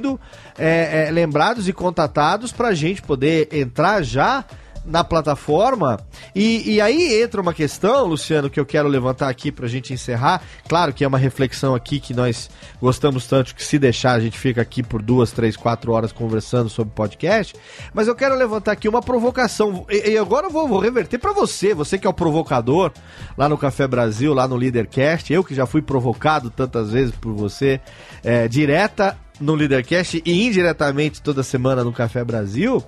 é, 0.58 1.08
é, 1.08 1.12
lembrados 1.12 1.68
e 1.68 1.74
contatados 1.74 2.52
para 2.52 2.70
a 2.70 2.74
gente 2.74 3.02
poder 3.02 3.50
entrar 3.52 4.02
já 4.04 4.46
na 4.86 5.04
plataforma. 5.04 6.00
E, 6.34 6.76
e, 6.76 6.82
aí 6.82 7.22
entra 7.22 7.42
uma 7.42 7.54
questão, 7.54 8.06
Luciano, 8.06 8.50
que 8.50 8.60
eu 8.60 8.66
quero 8.66 8.88
levantar 8.88 9.30
aqui 9.30 9.52
para 9.52 9.66
a 9.66 9.70
gente 9.70 9.92
encerrar. 9.92 10.42
Claro 10.68 10.94
que 10.94 11.04
é 11.04 11.08
uma 11.08 11.18
reflexão 11.18 11.74
aqui 11.74 12.00
que 12.00 12.14
nós 12.14 12.50
gostamos 12.80 13.26
tanto 13.28 13.56
que 13.56 13.64
se 13.64 13.80
deixar 13.80 14.14
a 14.14 14.20
gente 14.20 14.38
fica 14.38 14.62
aqui 14.62 14.84
por 14.84 15.02
duas, 15.02 15.32
três, 15.32 15.58
quatro 15.58 15.92
horas 15.92 16.12
conversando 16.12 16.70
sobre 16.70 16.94
podcast. 16.94 17.56
Mas 17.94 18.08
eu 18.08 18.16
quero 18.16 18.36
levantar 18.36 18.74
aqui 18.74 18.88
uma 18.88 19.02
provocação. 19.02 19.86
E, 19.90 20.12
e 20.12 20.18
agora 20.18 20.48
eu 20.48 20.52
vou, 20.52 20.68
vou 20.68 20.80
reverter 20.80 21.18
para 21.18 21.34
você, 21.34 21.74
você 21.74 21.98
que 21.98 22.06
é 22.06 22.10
o 22.10 22.14
provocador 22.14 22.92
lá 23.38 23.50
no 23.50 23.58
Café 23.58 23.88
Brasil, 23.88 24.34
lá 24.34 24.48
no 24.48 24.56
Leadercast. 24.56 25.34
Eu 25.34 25.44
que 25.44 25.56
já 25.56 25.66
fui 25.66 25.82
provocado 25.82 26.50
tantas 26.50 26.92
vezes 26.92 27.16
por 27.16 27.34
você, 27.34 27.80
é, 28.24 28.48
direta 28.48 29.18
no 29.40 29.56
Leadercast 29.56 30.22
e 30.26 30.46
indiretamente 30.48 31.22
toda 31.22 31.44
semana 31.44 31.84
no 31.84 31.92
Café 31.92 32.24
Brasil, 32.24 32.84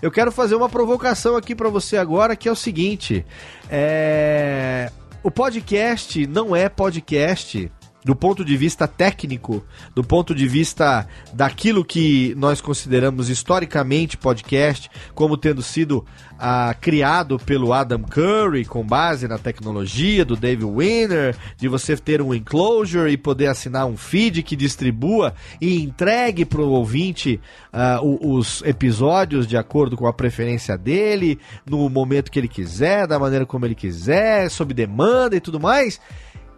eu 0.00 0.10
quero 0.10 0.32
fazer 0.32 0.54
uma 0.54 0.68
provocação 0.68 1.36
aqui 1.36 1.54
para 1.54 1.68
você 1.68 1.96
agora, 1.96 2.36
que 2.36 2.48
é 2.48 2.52
o 2.52 2.56
seguinte: 2.56 3.24
é... 3.70 4.90
o 5.22 5.30
podcast 5.30 6.26
não 6.26 6.54
é 6.54 6.68
podcast 6.68 7.70
do 8.04 8.16
ponto 8.16 8.44
de 8.44 8.56
vista 8.56 8.88
técnico, 8.88 9.64
do 9.94 10.02
ponto 10.02 10.34
de 10.34 10.46
vista 10.46 11.06
daquilo 11.32 11.84
que 11.84 12.34
nós 12.36 12.60
consideramos 12.60 13.28
historicamente 13.28 14.16
podcast, 14.16 14.90
como 15.14 15.36
tendo 15.36 15.62
sido 15.62 16.04
ah, 16.38 16.74
criado 16.80 17.38
pelo 17.38 17.72
Adam 17.72 18.02
Curry, 18.02 18.64
com 18.64 18.84
base 18.84 19.28
na 19.28 19.38
tecnologia 19.38 20.24
do 20.24 20.34
Dave 20.34 20.64
Winner, 20.64 21.36
de 21.56 21.68
você 21.68 21.96
ter 21.96 22.20
um 22.20 22.34
enclosure 22.34 23.12
e 23.12 23.16
poder 23.16 23.46
assinar 23.46 23.86
um 23.86 23.96
feed 23.96 24.42
que 24.42 24.56
distribua 24.56 25.34
e 25.60 25.80
entregue 25.80 26.44
para 26.44 26.60
o 26.60 26.70
ouvinte 26.70 27.40
ah, 27.72 28.00
os 28.02 28.62
episódios 28.62 29.46
de 29.46 29.56
acordo 29.56 29.96
com 29.96 30.08
a 30.08 30.12
preferência 30.12 30.76
dele, 30.76 31.38
no 31.64 31.88
momento 31.88 32.32
que 32.32 32.40
ele 32.40 32.48
quiser, 32.48 33.06
da 33.06 33.18
maneira 33.18 33.46
como 33.46 33.64
ele 33.64 33.76
quiser, 33.76 34.50
sob 34.50 34.74
demanda 34.74 35.36
e 35.36 35.40
tudo 35.40 35.60
mais. 35.60 36.00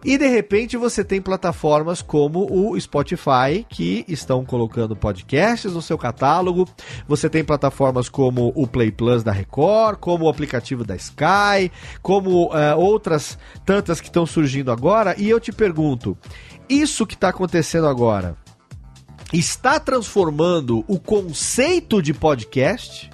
E 0.05 0.19
de 0.19 0.27
repente 0.27 0.77
você 0.77 1.03
tem 1.03 1.19
plataformas 1.19 1.99
como 1.99 2.45
o 2.51 2.79
Spotify 2.79 3.65
que 3.67 4.05
estão 4.07 4.45
colocando 4.45 4.95
podcasts 4.95 5.73
no 5.73 5.81
seu 5.81 5.97
catálogo. 5.97 6.69
Você 7.07 7.27
tem 7.27 7.43
plataformas 7.43 8.07
como 8.07 8.53
o 8.55 8.67
Play 8.67 8.91
Plus 8.91 9.23
da 9.23 9.31
Record, 9.31 9.97
como 9.97 10.25
o 10.25 10.29
aplicativo 10.29 10.83
da 10.83 10.95
Sky, 10.95 11.71
como 12.03 12.53
uh, 12.53 12.77
outras 12.77 13.35
tantas 13.65 13.99
que 13.99 14.05
estão 14.05 14.27
surgindo 14.27 14.71
agora. 14.71 15.15
E 15.17 15.27
eu 15.27 15.39
te 15.39 15.51
pergunto: 15.51 16.15
isso 16.69 17.07
que 17.07 17.15
está 17.15 17.29
acontecendo 17.29 17.87
agora 17.87 18.37
está 19.33 19.79
transformando 19.79 20.85
o 20.87 20.99
conceito 20.99 21.99
de 21.99 22.13
podcast? 22.13 23.09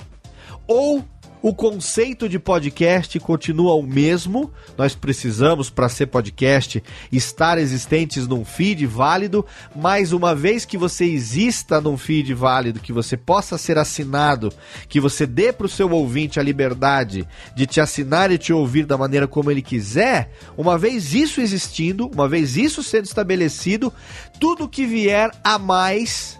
Ou 0.68 1.06
o 1.42 1.54
conceito 1.54 2.30
de 2.30 2.38
podcast 2.38 3.20
continua 3.20 3.74
o 3.74 3.82
mesmo. 3.82 4.52
Nós 4.78 4.94
precisamos, 4.94 5.70
para 5.70 5.90
ser 5.90 6.06
podcast, 6.08 6.84
estar 7.12 7.58
existentes 7.58 8.28
num 8.28 8.46
feed 8.46 8.86
válido. 8.86 9.46
Mas 9.76 10.12
uma 10.12 10.36
vez 10.36 10.66
que 10.66 10.78
você 10.78 11.06
exista 11.06 11.82
num 11.82 11.98
feed 11.98 12.34
válido, 12.34 12.80
que 12.80 12.94
você 12.94 13.18
possa 13.18 13.58
ser 13.58 13.78
assinado, 13.78 14.54
que 14.88 15.00
você 15.00 15.26
dê 15.26 15.52
para 15.52 15.66
o 15.66 15.70
seu 15.70 15.90
ouvinte 15.90 16.40
a 16.40 16.44
liberdade 16.44 17.28
de 17.56 17.66
te 17.66 17.82
assinar 17.82 18.32
e 18.32 18.38
te 18.38 18.54
ouvir 18.54 18.86
da 18.86 18.98
maneira 18.98 19.28
como 19.28 19.50
ele 19.50 19.62
quiser, 19.62 20.32
uma 20.56 20.78
vez 20.78 21.14
isso 21.14 21.42
existindo, 21.42 22.08
uma 22.14 22.28
vez 22.28 22.56
isso 22.56 22.84
sendo 22.84 23.06
estabelecido, 23.06 23.92
tudo 24.40 24.70
que 24.70 24.86
vier 24.86 25.32
a 25.44 25.58
mais 25.58 26.40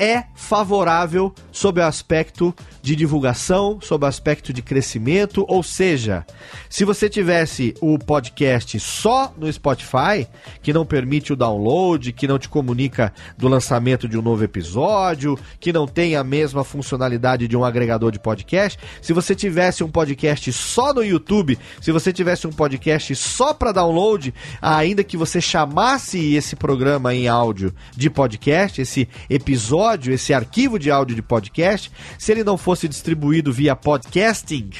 é 0.00 0.24
favorável 0.34 1.34
sob 1.52 1.78
o 1.78 1.84
aspecto 1.84 2.54
de 2.82 2.96
divulgação, 2.96 3.78
sob 3.82 4.04
o 4.04 4.08
aspecto 4.08 4.52
de 4.52 4.62
crescimento, 4.62 5.44
ou 5.48 5.62
seja, 5.62 6.24
se 6.68 6.84
você 6.84 7.08
tivesse 7.08 7.74
o 7.80 7.98
podcast 7.98 8.78
só 8.80 9.32
no 9.36 9.52
Spotify, 9.52 10.26
que 10.62 10.72
não 10.72 10.86
permite 10.86 11.32
o 11.32 11.36
download, 11.36 12.12
que 12.12 12.26
não 12.26 12.38
te 12.38 12.48
comunica 12.48 13.12
do 13.36 13.48
lançamento 13.48 14.08
de 14.08 14.18
um 14.18 14.22
novo 14.22 14.44
episódio, 14.44 15.38
que 15.58 15.72
não 15.72 15.86
tem 15.86 16.16
a 16.16 16.24
mesma 16.24 16.64
funcionalidade 16.64 17.46
de 17.46 17.56
um 17.56 17.64
agregador 17.64 18.10
de 18.10 18.18
podcast, 18.18 18.78
se 19.02 19.12
você 19.12 19.34
tivesse 19.34 19.84
um 19.84 19.90
podcast 19.90 20.52
só 20.52 20.94
no 20.94 21.04
YouTube, 21.04 21.58
se 21.80 21.92
você 21.92 22.12
tivesse 22.12 22.46
um 22.46 22.52
podcast 22.52 23.14
só 23.14 23.52
para 23.52 23.72
download, 23.72 24.32
ainda 24.60 25.04
que 25.04 25.16
você 25.16 25.40
chamasse 25.40 26.34
esse 26.34 26.56
programa 26.56 27.14
em 27.14 27.28
áudio 27.28 27.74
de 27.96 28.08
podcast, 28.08 28.80
esse 28.80 29.08
episódio, 29.28 30.12
esse 30.12 30.32
arquivo 30.32 30.78
de 30.78 30.90
áudio 30.90 31.16
de 31.16 31.22
podcast, 31.22 31.90
se 32.18 32.32
ele 32.32 32.44
não 32.44 32.56
fosse 32.70 32.86
distribuído 32.86 33.52
via 33.52 33.74
podcasting, 33.74 34.70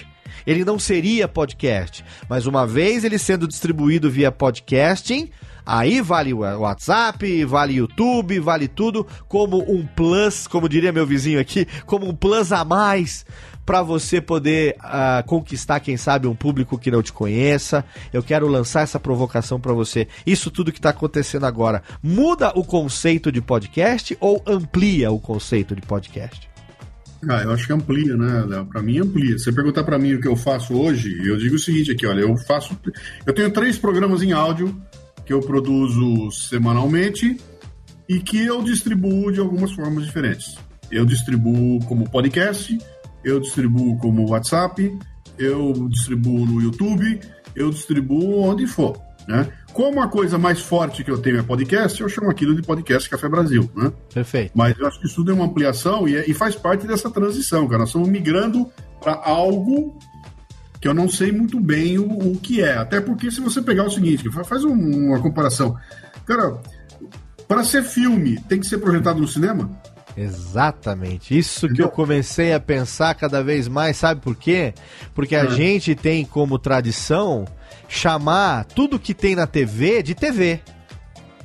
ele 0.46 0.64
não 0.64 0.78
seria 0.78 1.26
podcast. 1.26 2.04
Mas 2.28 2.46
uma 2.46 2.64
vez 2.64 3.02
ele 3.02 3.18
sendo 3.18 3.48
distribuído 3.48 4.08
via 4.08 4.30
podcasting, 4.30 5.28
aí 5.66 6.00
vale 6.00 6.32
o 6.32 6.38
WhatsApp, 6.38 7.44
vale 7.46 7.74
YouTube, 7.74 8.38
vale 8.38 8.68
tudo 8.68 9.04
como 9.26 9.58
um 9.68 9.84
plus, 9.84 10.46
como 10.46 10.68
diria 10.68 10.92
meu 10.92 11.04
vizinho 11.04 11.40
aqui, 11.40 11.66
como 11.84 12.08
um 12.08 12.14
plus 12.14 12.52
a 12.52 12.64
mais 12.64 13.26
para 13.66 13.82
você 13.82 14.20
poder 14.20 14.76
uh, 14.78 15.26
conquistar, 15.26 15.80
quem 15.80 15.96
sabe, 15.96 16.28
um 16.28 16.34
público 16.34 16.78
que 16.78 16.92
não 16.92 17.02
te 17.02 17.12
conheça. 17.12 17.84
Eu 18.12 18.22
quero 18.22 18.46
lançar 18.46 18.82
essa 18.82 19.00
provocação 19.00 19.58
para 19.58 19.72
você. 19.72 20.06
Isso 20.24 20.48
tudo 20.48 20.70
que 20.70 20.78
está 20.78 20.90
acontecendo 20.90 21.44
agora 21.44 21.82
muda 22.00 22.52
o 22.54 22.62
conceito 22.62 23.32
de 23.32 23.40
podcast 23.40 24.16
ou 24.20 24.40
amplia 24.46 25.10
o 25.10 25.18
conceito 25.18 25.74
de 25.74 25.82
podcast? 25.82 26.49
Ah, 27.28 27.42
eu 27.42 27.50
acho 27.52 27.66
que 27.66 27.72
amplia, 27.72 28.16
né? 28.16 28.66
Pra 28.70 28.82
mim, 28.82 28.98
amplia. 28.98 29.38
Se 29.38 29.44
você 29.44 29.52
perguntar 29.52 29.84
para 29.84 29.98
mim 29.98 30.14
o 30.14 30.20
que 30.20 30.28
eu 30.28 30.36
faço 30.36 30.74
hoje, 30.74 31.16
eu 31.26 31.36
digo 31.36 31.56
o 31.56 31.58
seguinte 31.58 31.92
aqui, 31.92 32.06
olha, 32.06 32.20
eu 32.20 32.36
faço... 32.46 32.78
Eu 33.26 33.34
tenho 33.34 33.50
três 33.50 33.78
programas 33.78 34.22
em 34.22 34.32
áudio 34.32 34.80
que 35.26 35.32
eu 35.32 35.40
produzo 35.40 36.30
semanalmente 36.32 37.36
e 38.08 38.20
que 38.20 38.44
eu 38.44 38.62
distribuo 38.62 39.30
de 39.30 39.38
algumas 39.38 39.72
formas 39.72 40.04
diferentes. 40.04 40.56
Eu 40.90 41.04
distribuo 41.04 41.78
como 41.84 42.10
podcast, 42.10 42.76
eu 43.22 43.38
distribuo 43.38 43.98
como 43.98 44.30
WhatsApp, 44.30 44.98
eu 45.38 45.88
distribuo 45.88 46.44
no 46.46 46.60
YouTube, 46.60 47.20
eu 47.54 47.70
distribuo 47.70 48.40
onde 48.42 48.66
for, 48.66 48.98
né? 49.28 49.46
Como 49.72 50.02
a 50.02 50.08
coisa 50.08 50.36
mais 50.36 50.60
forte 50.60 51.04
que 51.04 51.10
eu 51.10 51.18
tenho 51.18 51.38
é 51.38 51.42
podcast, 51.42 52.00
eu 52.00 52.08
chamo 52.08 52.30
aquilo 52.30 52.54
de 52.54 52.62
podcast 52.62 53.08
Café 53.08 53.28
Brasil, 53.28 53.70
né? 53.74 53.92
Perfeito. 54.12 54.52
Mas 54.54 54.78
eu 54.78 54.86
acho 54.86 54.98
que 55.00 55.06
isso 55.06 55.16
tudo 55.16 55.30
é 55.30 55.34
uma 55.34 55.44
ampliação 55.44 56.08
e, 56.08 56.16
é, 56.16 56.28
e 56.28 56.34
faz 56.34 56.56
parte 56.56 56.86
dessa 56.86 57.10
transição, 57.10 57.66
cara. 57.66 57.78
Nós 57.80 57.88
estamos 57.90 58.08
migrando 58.08 58.70
para 59.00 59.14
algo 59.14 59.96
que 60.80 60.88
eu 60.88 60.94
não 60.94 61.08
sei 61.08 61.30
muito 61.30 61.60
bem 61.60 61.98
o, 61.98 62.32
o, 62.32 62.38
que 62.38 62.62
é. 62.62 62.74
Até 62.74 63.00
porque 63.00 63.30
se 63.30 63.40
você 63.40 63.62
pegar 63.62 63.84
o 63.84 63.90
seguinte, 63.90 64.28
faz 64.44 64.64
um, 64.64 64.72
uma 64.72 65.20
comparação. 65.20 65.76
Cara, 66.26 66.60
para 67.46 67.62
ser 67.62 67.82
filme, 67.82 68.40
tem 68.48 68.58
que 68.58 68.66
ser 68.66 68.78
projetado 68.78 69.20
no 69.20 69.28
cinema? 69.28 69.70
Exatamente. 70.16 71.36
Isso 71.36 71.68
que 71.68 71.82
eu 71.82 71.88
comecei 71.88 72.52
a 72.52 72.60
pensar 72.60 73.14
cada 73.14 73.42
vez 73.42 73.68
mais, 73.68 73.96
sabe 73.96 74.20
por 74.20 74.34
quê? 74.34 74.74
Porque 75.14 75.36
a 75.36 75.44
é. 75.44 75.50
gente 75.50 75.94
tem 75.94 76.24
como 76.24 76.58
tradição 76.58 77.44
chamar 77.90 78.64
tudo 78.66 79.00
que 79.00 79.12
tem 79.12 79.34
na 79.34 79.48
TV 79.48 80.00
de 80.00 80.14
TV. 80.14 80.60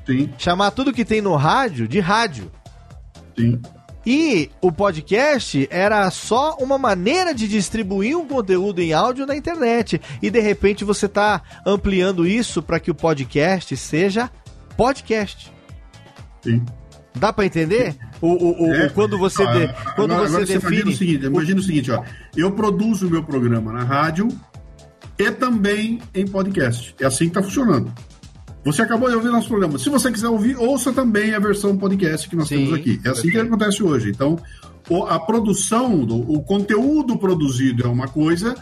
Sim. 0.06 0.30
Chamar 0.38 0.70
tudo 0.70 0.94
que 0.94 1.04
tem 1.04 1.20
no 1.20 1.36
rádio 1.36 1.88
de 1.88 2.00
rádio. 2.00 2.52
Sim. 3.36 3.60
E 4.06 4.52
o 4.62 4.72
podcast 4.72 5.68
era 5.72 6.10
só 6.12 6.56
uma 6.60 6.78
maneira 6.78 7.34
de 7.34 7.48
distribuir 7.48 8.16
um 8.16 8.28
conteúdo 8.28 8.80
em 8.80 8.94
áudio 8.94 9.26
na 9.26 9.36
internet. 9.36 10.00
E 10.22 10.30
de 10.30 10.40
repente 10.40 10.86
você 10.86 11.08
está 11.08 11.42
ampliando 11.66 12.28
isso 12.28 12.62
para 12.62 12.80
que 12.80 12.92
o 12.92 12.96
podcast 12.96 13.76
seja 13.76 14.30
podcast. 14.78 15.52
Sim. 16.44 16.64
Dá 17.16 17.34
para 17.34 17.46
entender? 17.46 17.96
O, 18.22 18.28
o, 18.28 18.68
o, 18.68 18.76
é, 18.76 18.90
quando 18.90 19.18
você, 19.18 19.44
de, 19.48 19.74
quando 19.96 20.14
agora, 20.14 20.30
você 20.30 20.36
agora 20.36 20.46
define. 20.46 20.82
Imagina 20.82 20.90
o 20.92 20.96
seguinte, 20.96 21.26
imagina 21.26 21.60
o 21.60 21.64
seguinte, 21.64 21.92
ó. 21.92 22.04
Eu 22.38 22.52
produzo 22.52 23.08
o 23.08 23.10
meu 23.10 23.24
programa 23.24 23.74
na 23.74 23.84
rádio 23.84 24.28
e 25.18 25.32
também 25.32 26.02
em 26.14 26.26
podcast. 26.28 26.96
É 27.00 27.06
assim 27.06 27.26
que 27.26 27.38
está 27.38 27.44
funcionando. 27.44 27.94
Você 28.64 28.82
acabou 28.82 29.08
de 29.08 29.16
ouvir 29.16 29.30
nosso 29.30 29.48
programa. 29.48 29.78
Se 29.78 29.90
você 29.90 30.12
quiser 30.12 30.28
ouvir, 30.28 30.58
ouça 30.58 30.92
também 30.92 31.36
a 31.36 31.40
versão 31.40 31.78
podcast 31.78 32.28
que 32.28 32.36
nós 32.36 32.48
Sim, 32.48 32.58
temos 32.58 32.74
aqui. 32.74 33.00
É 33.06 33.10
assim 33.10 33.30
que 33.30 33.38
acontece 33.38 33.84
hoje. 33.84 34.10
Então, 34.10 34.40
a 35.08 35.20
produção, 35.20 36.04
do, 36.04 36.18
o 36.32 36.42
conteúdo 36.42 37.18
produzido 37.18 37.84
é 37.84 37.88
uma 37.88 38.08
coisa 38.08 38.56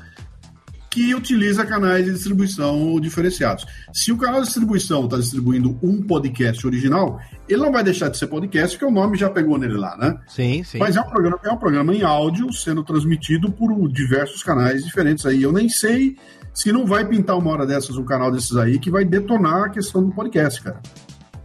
que 0.93 1.15
utiliza 1.15 1.65
canais 1.65 2.05
de 2.05 2.11
distribuição 2.11 2.99
diferenciados. 2.99 3.65
Se 3.91 4.11
o 4.11 4.17
canal 4.17 4.41
de 4.41 4.45
distribuição 4.45 5.05
está 5.05 5.17
distribuindo 5.17 5.80
um 5.81 6.03
podcast 6.03 6.67
original, 6.67 7.19
ele 7.49 7.63
não 7.63 7.71
vai 7.71 7.84
deixar 7.84 8.09
de 8.09 8.17
ser 8.17 8.27
podcast, 8.27 8.77
porque 8.77 8.91
o 8.91 8.93
nome 8.93 9.17
já 9.17 9.27
pegou 9.27 9.57
nele 9.57 9.73
lá, 9.73 9.97
né? 9.97 10.19
Sim, 10.27 10.63
sim. 10.63 10.77
Mas 10.77 10.95
é 10.95 11.01
um 11.01 11.09
programa, 11.09 11.39
é 11.43 11.49
um 11.49 11.57
programa 11.57 11.95
em 11.95 12.03
áudio 12.03 12.53
sendo 12.53 12.84
transmitido 12.84 13.51
por 13.51 13.89
diversos 13.89 14.43
canais 14.43 14.85
diferentes 14.85 15.25
aí. 15.25 15.41
Eu 15.41 15.51
nem 15.51 15.67
sei 15.67 16.15
se 16.53 16.71
não 16.71 16.85
vai 16.85 17.05
pintar 17.05 17.38
uma 17.38 17.51
hora 17.51 17.65
dessas 17.65 17.97
um 17.97 18.05
canal 18.05 18.31
desses 18.31 18.55
aí 18.55 18.77
que 18.77 18.91
vai 18.91 19.03
detonar 19.03 19.63
a 19.63 19.69
questão 19.69 20.03
do 20.03 20.13
podcast, 20.13 20.61
cara. 20.61 20.80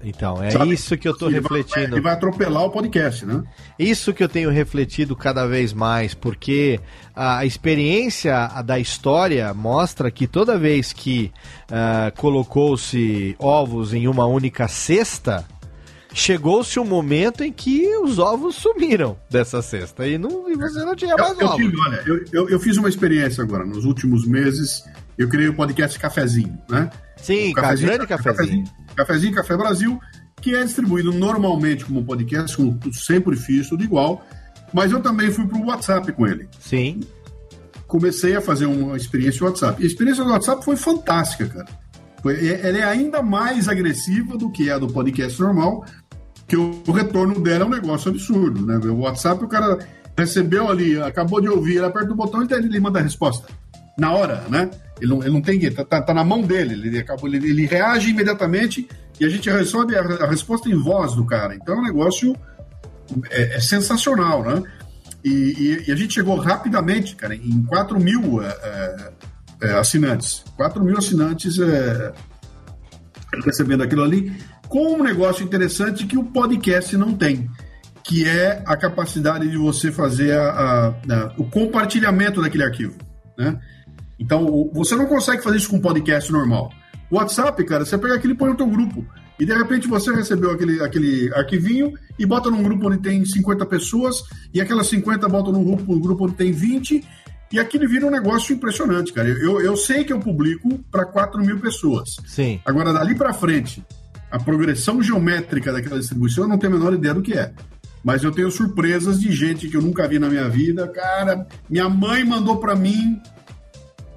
Então, 0.03 0.43
é 0.43 0.51
Sabe? 0.51 0.73
isso 0.73 0.97
que 0.97 1.09
eu 1.09 1.13
estou 1.13 1.29
refletindo. 1.29 1.97
Ele 1.97 2.01
vai 2.01 2.13
atropelar 2.13 2.63
o 2.63 2.71
podcast, 2.71 3.27
né? 3.27 3.43
Isso 3.79 4.13
que 4.13 4.23
eu 4.23 4.29
tenho 4.29 4.49
refletido 4.49 5.17
cada 5.17 5.47
vez 5.47 5.73
mais, 5.73 6.15
porque 6.15 6.79
a 7.15 7.45
experiência 7.45 8.47
da 8.65 8.79
história 8.79 9.53
mostra 9.53 10.11
que 10.11 10.27
toda 10.27 10.57
vez 10.57 10.93
que 10.93 11.33
uh, 11.65 12.17
colocou-se 12.17 13.35
ovos 13.39 13.93
em 13.93 14.07
uma 14.07 14.27
única 14.27 14.69
cesta, 14.69 15.45
chegou-se 16.13 16.79
um 16.79 16.85
momento 16.85 17.45
em 17.45 17.53
que 17.53 17.97
os 17.99 18.19
ovos 18.19 18.57
sumiram 18.57 19.19
dessa 19.31 19.63
cesta 19.63 20.07
e, 20.07 20.19
não, 20.19 20.51
e 20.51 20.57
você 20.57 20.85
não 20.85 20.97
tinha 20.97 21.17
mais 21.17 21.39
eu, 21.39 21.47
ovos. 21.47 21.73
Eu, 21.73 21.81
olha, 21.81 22.03
eu, 22.07 22.25
eu, 22.33 22.49
eu, 22.51 22.61
fiz 22.61 22.77
uma 22.77 22.89
experiência 22.89 23.43
agora, 23.43 23.65
nos 23.65 23.85
últimos 23.85 24.27
meses, 24.27 24.83
eu 25.17 25.29
criei 25.29 25.49
o 25.49 25.55
podcast 25.55 25.99
Cafezinho, 25.99 26.59
né? 26.69 26.91
Sim, 27.17 27.53
cafezinho, 27.53 27.89
grande 27.89 28.07
cafezinho. 28.07 28.37
cafezinho. 28.37 28.65
Cafezinho, 28.97 29.35
Café 29.35 29.57
Brasil, 29.57 30.01
que 30.41 30.55
é 30.55 30.65
distribuído 30.65 31.13
normalmente 31.13 31.85
como 31.85 32.05
podcast, 32.05 32.57
como 32.57 32.79
sempre 32.93 33.37
fiz, 33.37 33.69
tudo 33.69 33.85
igual, 33.85 34.27
mas 34.73 34.93
eu 34.93 35.01
também 35.01 35.31
fui 35.31 35.47
para 35.47 35.59
o 35.59 35.67
WhatsApp 35.67 36.11
com 36.13 36.27
ele. 36.27 36.49
Sim. 36.59 37.01
Comecei 37.87 38.37
a 38.37 38.41
fazer 38.41 38.67
uma 38.67 38.97
experiência 38.97 39.41
no 39.41 39.47
WhatsApp. 39.47 39.81
E 39.81 39.85
a 39.85 39.87
experiência 39.87 40.23
do 40.23 40.31
WhatsApp 40.31 40.65
foi 40.65 40.77
fantástica, 40.77 41.47
cara. 41.47 41.67
Foi, 42.23 42.35
é, 42.35 42.69
ela 42.69 42.79
é 42.79 42.85
ainda 42.85 43.23
mais 43.23 43.69
agressiva 43.69 44.37
do 44.37 44.51
que 44.51 44.71
a 44.71 44.79
do 44.79 44.89
podcast 44.89 45.41
normal, 45.41 45.85
que 46.49 46.57
o, 46.57 46.91
retorno 46.91 47.39
dela 47.41 47.65
é 47.65 47.67
um 47.67 47.71
negócio 47.71 48.11
absurdo, 48.11 48.67
né? 48.67 48.79
O 48.79 49.01
WhatsApp, 49.01 49.45
o 49.45 49.49
cara 49.49 49.79
recebeu 50.17 50.71
ali, 50.71 51.01
acabou 51.01 51.43
de 51.43 51.49
ouvir, 51.49 51.77
ele 51.77 51.85
aperta 51.85 52.11
o 52.11 52.17
botão 52.17 52.43
e 52.43 52.53
ele 52.55 52.81
manda 52.81 52.99
a 52.99 53.03
resposta. 53.03 53.47
Na 53.99 54.13
hora, 54.13 54.43
né? 54.49 54.71
Ele 54.99 55.11
não, 55.11 55.21
ele 55.23 55.31
não 55.31 55.43
tem 55.43 55.59
que. 55.59 55.71
Tá, 55.71 55.85
tá, 55.85 56.01
tá, 56.01 56.15
na 56.15 56.25
mão 56.25 56.41
dele, 56.41 56.75
ele, 56.75 56.99
acabou, 56.99 57.29
ele, 57.29 57.37
ele 57.51 57.67
reage 57.67 58.11
imediatamente 58.11 58.89
e 59.21 59.27
a 59.27 59.29
gente 59.29 59.51
recebe 59.51 59.95
a, 59.95 60.01
a, 60.01 60.27
resposta 60.27 60.71
em 60.71 60.75
voz 60.75 61.15
do 61.15 61.27
cara. 61.27 61.55
Então 61.55 61.77
é 61.77 61.79
um 61.79 61.85
negócio 61.85 62.35
é, 63.31 63.57
é 63.57 63.61
sensacional, 63.61 64.43
né? 64.43 64.63
E, 65.23 65.29
e, 65.31 65.89
e, 65.89 65.93
a 65.93 65.97
gente 65.97 66.15
chegou 66.15 66.37
rapidamente, 66.37 67.15
cara, 67.15 67.35
em 67.35 67.63
4 67.65 68.01
mil 68.01 68.43
é, 68.43 69.13
é, 69.63 69.73
assinantes. 69.73 70.45
4 70.57 70.83
mil 70.83 70.97
assinantes 70.97 71.59
é, 71.59 72.13
recebendo 73.45 73.83
aquilo 73.83 74.05
ali, 74.05 74.33
com 74.69 74.95
um 74.95 75.03
negócio 75.03 75.45
interessante 75.45 76.07
que 76.07 76.17
o 76.17 76.25
podcast 76.25 76.97
não 76.97 77.15
tem, 77.15 77.49
que 78.05 78.27
é 78.27 78.63
a 78.67 78.77
capacidade 78.77 79.49
de 79.49 79.57
você 79.57 79.91
fazer 79.91 80.33
a, 80.33 80.51
a, 80.51 80.89
a, 80.89 81.35
o 81.37 81.45
compartilhamento 81.45 82.41
daquele 82.41 82.65
arquivo, 82.65 82.97
né? 83.37 83.59
Então, 84.19 84.71
você 84.73 84.97
não 84.97 85.07
consegue 85.07 85.43
fazer 85.43 85.59
isso 85.59 85.71
com 85.71 85.77
um 85.77 85.81
podcast 85.81 86.31
normal. 86.33 86.73
WhatsApp, 87.11 87.65
cara, 87.65 87.85
você 87.85 87.97
pega 87.97 88.15
aquele 88.15 88.33
e 88.33 88.37
põe 88.37 88.51
no 88.51 88.57
teu 88.57 88.67
grupo. 88.67 89.07
E 89.39 89.47
de 89.47 89.55
repente 89.55 89.87
você 89.87 90.13
recebeu 90.13 90.51
aquele, 90.51 90.83
aquele 90.83 91.33
arquivinho 91.33 91.93
e 92.19 92.27
bota 92.27 92.51
num 92.51 92.63
grupo 92.63 92.89
onde 92.89 92.99
tem 92.99 93.25
50 93.25 93.65
pessoas, 93.67 94.23
e 94.53 94.61
aquelas 94.61 94.89
50 94.89 95.29
botam 95.29 95.53
num 95.53 95.65
grupo, 95.65 95.93
num 95.93 96.01
grupo 96.01 96.25
onde 96.25 96.35
tem 96.35 96.51
20, 96.51 97.05
e 97.53 97.59
aquilo 97.59 97.89
vira 97.89 98.07
um 98.07 98.11
negócio 98.11 98.55
impressionante, 98.55 99.13
cara. 99.13 99.29
Eu, 99.29 99.61
eu 99.61 99.77
sei 99.77 100.05
que 100.05 100.13
eu 100.13 100.19
publico 100.19 100.79
para 100.91 101.07
4 101.07 101.41
mil 101.41 101.59
pessoas. 101.61 102.17
Sim. 102.27 102.61
Agora, 102.65 102.93
dali 102.93 103.15
para 103.15 103.33
frente, 103.33 103.83
a 104.31 104.39
progressão 104.39 105.03
geométrica 105.03 105.73
daquela 105.73 105.99
distribuição, 105.99 106.45
eu 106.45 106.49
não 106.49 106.59
tenho 106.59 106.75
a 106.75 106.79
menor 106.79 106.95
ideia 106.95 107.15
do 107.15 107.23
que 107.23 107.35
é. 107.35 107.53
Mas 108.05 108.23
eu 108.23 108.31
tenho 108.31 108.51
surpresas 108.51 109.21
de 109.21 109.33
gente 109.33 109.69
que 109.69 109.77
eu 109.77 109.83
nunca 109.83 110.07
vi 110.07 110.19
na 110.19 110.29
minha 110.29 110.49
vida. 110.49 110.87
Cara, 110.89 111.47
minha 111.69 111.89
mãe 111.89 112.25
mandou 112.25 112.59
para 112.59 112.77
mim 112.77 113.21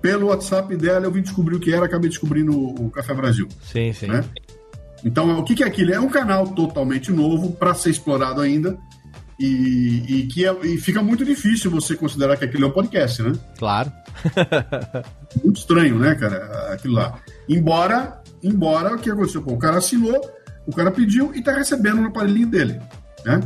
pelo 0.01 0.27
WhatsApp 0.27 0.75
dela, 0.75 1.05
eu 1.05 1.11
vim 1.11 1.21
descobrir 1.21 1.55
o 1.55 1.59
que 1.59 1.73
era, 1.73 1.85
acabei 1.85 2.09
descobrindo 2.09 2.57
o 2.57 2.89
Café 2.89 3.13
Brasil. 3.13 3.47
Sim, 3.61 3.93
sim. 3.93 4.07
Né? 4.07 4.23
Então, 5.03 5.39
o 5.39 5.43
que 5.43 5.63
é 5.63 5.67
aquilo? 5.67 5.93
É 5.93 5.99
um 5.99 6.09
canal 6.09 6.47
totalmente 6.47 7.11
novo 7.11 7.51
para 7.51 7.73
ser 7.73 7.91
explorado 7.91 8.41
ainda. 8.41 8.77
E, 9.39 10.05
e 10.07 10.27
que 10.27 10.45
é, 10.45 10.55
e 10.63 10.77
fica 10.77 11.01
muito 11.01 11.25
difícil 11.25 11.71
você 11.71 11.95
considerar 11.95 12.37
que 12.37 12.45
aquilo 12.45 12.65
é 12.65 12.67
um 12.67 12.71
podcast, 12.71 13.23
né? 13.23 13.33
Claro. 13.57 13.91
muito 15.43 15.57
estranho, 15.57 15.97
né, 15.97 16.13
cara? 16.13 16.71
Aquilo 16.71 16.93
lá. 16.93 17.19
Embora, 17.51 18.21
embora 18.41 18.95
o 18.95 18.97
que 18.97 19.11
aconteceu? 19.11 19.41
Pô, 19.41 19.51
o 19.51 19.59
cara 19.59 19.77
assinou, 19.77 20.21
o 20.65 20.73
cara 20.73 20.89
pediu 20.89 21.35
e 21.35 21.39
está 21.39 21.51
recebendo 21.51 21.97
no 21.97 22.07
aparelhinho 22.07 22.47
dele, 22.47 22.79
né? 23.25 23.41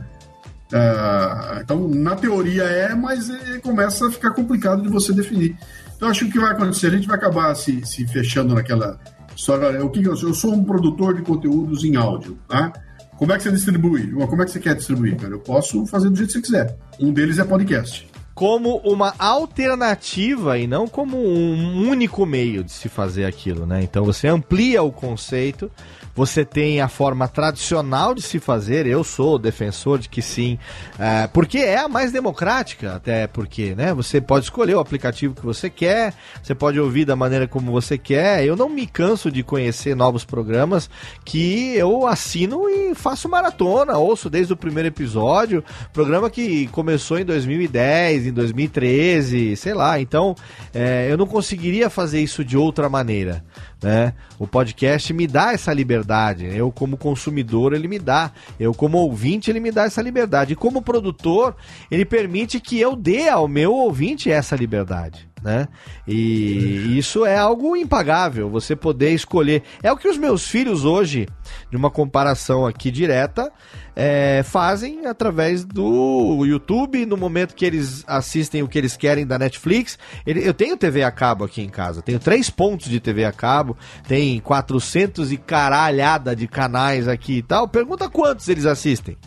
Uh, 0.72 1.62
então, 1.62 1.88
na 1.88 2.16
teoria 2.16 2.64
é, 2.64 2.94
mas 2.94 3.32
é, 3.32 3.58
começa 3.60 4.08
a 4.08 4.12
ficar 4.12 4.32
complicado 4.32 4.84
de 4.84 4.90
você 4.90 5.12
definir. 5.12 5.58
Então, 5.96 6.08
acho 6.08 6.20
que 6.20 6.30
o 6.30 6.32
que 6.34 6.40
vai 6.40 6.52
acontecer, 6.52 6.88
a 6.88 6.92
gente 6.92 7.08
vai 7.08 7.18
acabar 7.18 7.56
se, 7.56 7.84
se 7.84 8.06
fechando 8.08 8.54
naquela 8.54 9.00
história. 9.36 9.84
O 9.84 9.90
que 9.90 10.04
eu 10.04 10.16
sou? 10.16 10.30
Eu 10.30 10.36
sou 10.36 10.54
um 10.54 10.64
produtor 10.64 11.16
de 11.16 11.24
conteúdos 11.24 11.84
em 11.84 11.96
áudio, 11.96 12.38
tá? 12.48 12.72
Como 13.18 13.32
é 13.34 13.38
que 13.38 13.44
você 13.44 13.52
distribui? 13.52 14.12
Como 14.12 14.42
é 14.42 14.46
que 14.46 14.52
você 14.52 14.60
quer 14.60 14.76
distribuir, 14.76 15.18
cara? 15.18 15.34
Eu 15.34 15.40
posso 15.40 15.84
fazer 15.88 16.10
do 16.10 16.16
jeito 16.16 16.28
que 16.28 16.34
você 16.34 16.42
quiser. 16.42 16.78
Um 17.00 17.12
deles 17.12 17.40
é 17.40 17.44
podcast. 17.44 18.08
Como 18.36 18.78
uma 18.80 19.16
alternativa 19.18 20.60
e 20.60 20.68
não 20.68 20.88
como 20.88 21.18
um 21.18 21.90
único 21.90 22.26
meio 22.26 22.64
de 22.66 22.72
se 22.72 22.90
fazer 22.90 23.26
aquilo, 23.26 23.66
né? 23.66 23.82
Então 23.82 24.04
você 24.04 24.28
amplia 24.28 24.84
o 24.84 24.92
conceito 24.92 25.72
você 26.16 26.46
tem 26.46 26.80
a 26.80 26.88
forma 26.88 27.28
tradicional 27.28 28.16
de 28.16 28.22
se 28.22 28.40
fazer, 28.40 28.88
eu 28.88 29.04
sou 29.04 29.38
defensor 29.38 30.00
de 30.00 30.08
que 30.08 30.22
sim, 30.22 30.58
é, 30.98 31.28
porque 31.28 31.58
é 31.58 31.78
a 31.78 31.90
mais 31.90 32.12
democrática, 32.12 32.96
até 32.96 33.28
porque, 33.28 33.76
né? 33.76 33.94
Você 33.94 34.22
pode 34.22 34.46
escolher 34.46 34.76
o 34.76 34.80
aplicativo 34.80 35.36
que 35.36 35.46
você 35.46 35.70
quer, 35.70 36.14
você 36.42 36.56
pode 36.56 36.80
ouvir 36.80 37.04
da 37.04 37.16
maneira 37.16 37.48
como 37.48 37.72
você 37.72 37.98
quer. 37.98 38.46
Eu 38.46 38.56
não 38.56 38.70
me 38.70 38.88
canso 38.88 39.30
de 39.30 39.44
conhecer 39.44 39.96
novos 39.96 40.24
programas 40.24 40.90
que 41.26 41.76
eu 41.76 42.08
assino 42.08 42.70
e 42.70 42.96
faço 42.96 43.28
maratona, 43.28 43.98
ouço 43.98 44.30
desde 44.30 44.54
o 44.54 44.58
primeiro 44.58 44.88
episódio, 44.88 45.64
programa 45.92 46.30
que 46.30 46.68
começou 46.68 47.20
em 47.20 47.26
2010, 47.26 48.28
em 48.28 48.32
2013, 48.32 49.58
sei 49.58 49.74
lá. 49.74 50.00
Então, 50.00 50.34
é, 50.74 51.08
eu 51.12 51.18
não 51.18 51.28
conseguiria 51.28 51.90
fazer 51.90 52.22
isso 52.22 52.44
de 52.44 52.56
outra 52.56 52.88
maneira. 52.88 53.44
Né? 53.86 54.14
O 54.40 54.48
podcast 54.48 55.14
me 55.14 55.28
dá 55.28 55.54
essa 55.54 55.72
liberdade. 55.72 56.48
Eu, 56.48 56.72
como 56.72 56.98
consumidor, 56.98 57.72
ele 57.72 57.88
me 57.88 58.00
dá. 58.00 58.32
Eu, 58.60 58.74
como 58.74 58.98
ouvinte, 58.98 59.52
ele 59.52 59.60
me 59.60 59.72
dá 59.72 59.84
essa 59.84 60.02
liberdade. 60.02 60.54
E 60.54 60.56
como 60.56 60.82
produtor, 60.82 61.56
ele 61.92 62.04
permite 62.04 62.60
que 62.60 62.80
eu 62.80 62.96
dê 62.96 63.30
ao 63.30 63.48
meu 63.48 63.72
ouvinte 63.72 64.32
essa 64.32 64.56
liberdade. 64.56 65.30
Né? 65.44 65.68
E 66.08 66.98
isso 66.98 67.28
é 67.28 67.38
algo 67.38 67.76
impagável, 67.76 68.50
você 68.50 68.76
poder 68.76 69.12
escolher. 69.12 69.62
É 69.84 69.92
o 69.92 69.98
que 69.98 70.08
os 70.08 70.18
meus 70.18 70.48
filhos 70.48 70.84
hoje, 70.84 71.28
de 71.70 71.78
uma 71.78 71.92
comparação 71.92 72.66
aqui 72.66 72.90
direta, 72.90 73.52
é, 73.96 74.44
fazem 74.44 75.06
através 75.06 75.64
do 75.64 76.44
YouTube, 76.46 77.06
no 77.06 77.16
momento 77.16 77.56
que 77.56 77.66
eles 77.66 78.04
assistem 78.06 78.62
o 78.62 78.68
que 78.68 78.78
eles 78.78 78.98
querem 78.98 79.26
da 79.26 79.40
Netflix. 79.40 79.98
Ele, 80.26 80.48
eu 80.48 80.54
tenho 80.54 80.76
TV 80.76 81.04
a 81.04 81.12
cabo 81.12 81.46
aqui 81.46 81.62
em 81.62 81.70
casa, 81.70 82.02
tenho 82.02 82.20
três 82.20 82.50
pontos 82.50 82.90
de 82.90 83.00
TV 83.00 83.24
a 83.24 83.32
cabo, 83.32 83.78
tem 84.08 84.40
400 84.40 85.32
e 85.32 85.38
caralhada 85.38 86.36
de 86.36 86.48
canais 86.48 87.08
aqui 87.08 87.38
e 87.38 87.42
tal. 87.42 87.68
Pergunta 87.68 88.10
quantos 88.10 88.48
eles 88.50 88.66
assistem. 88.66 89.18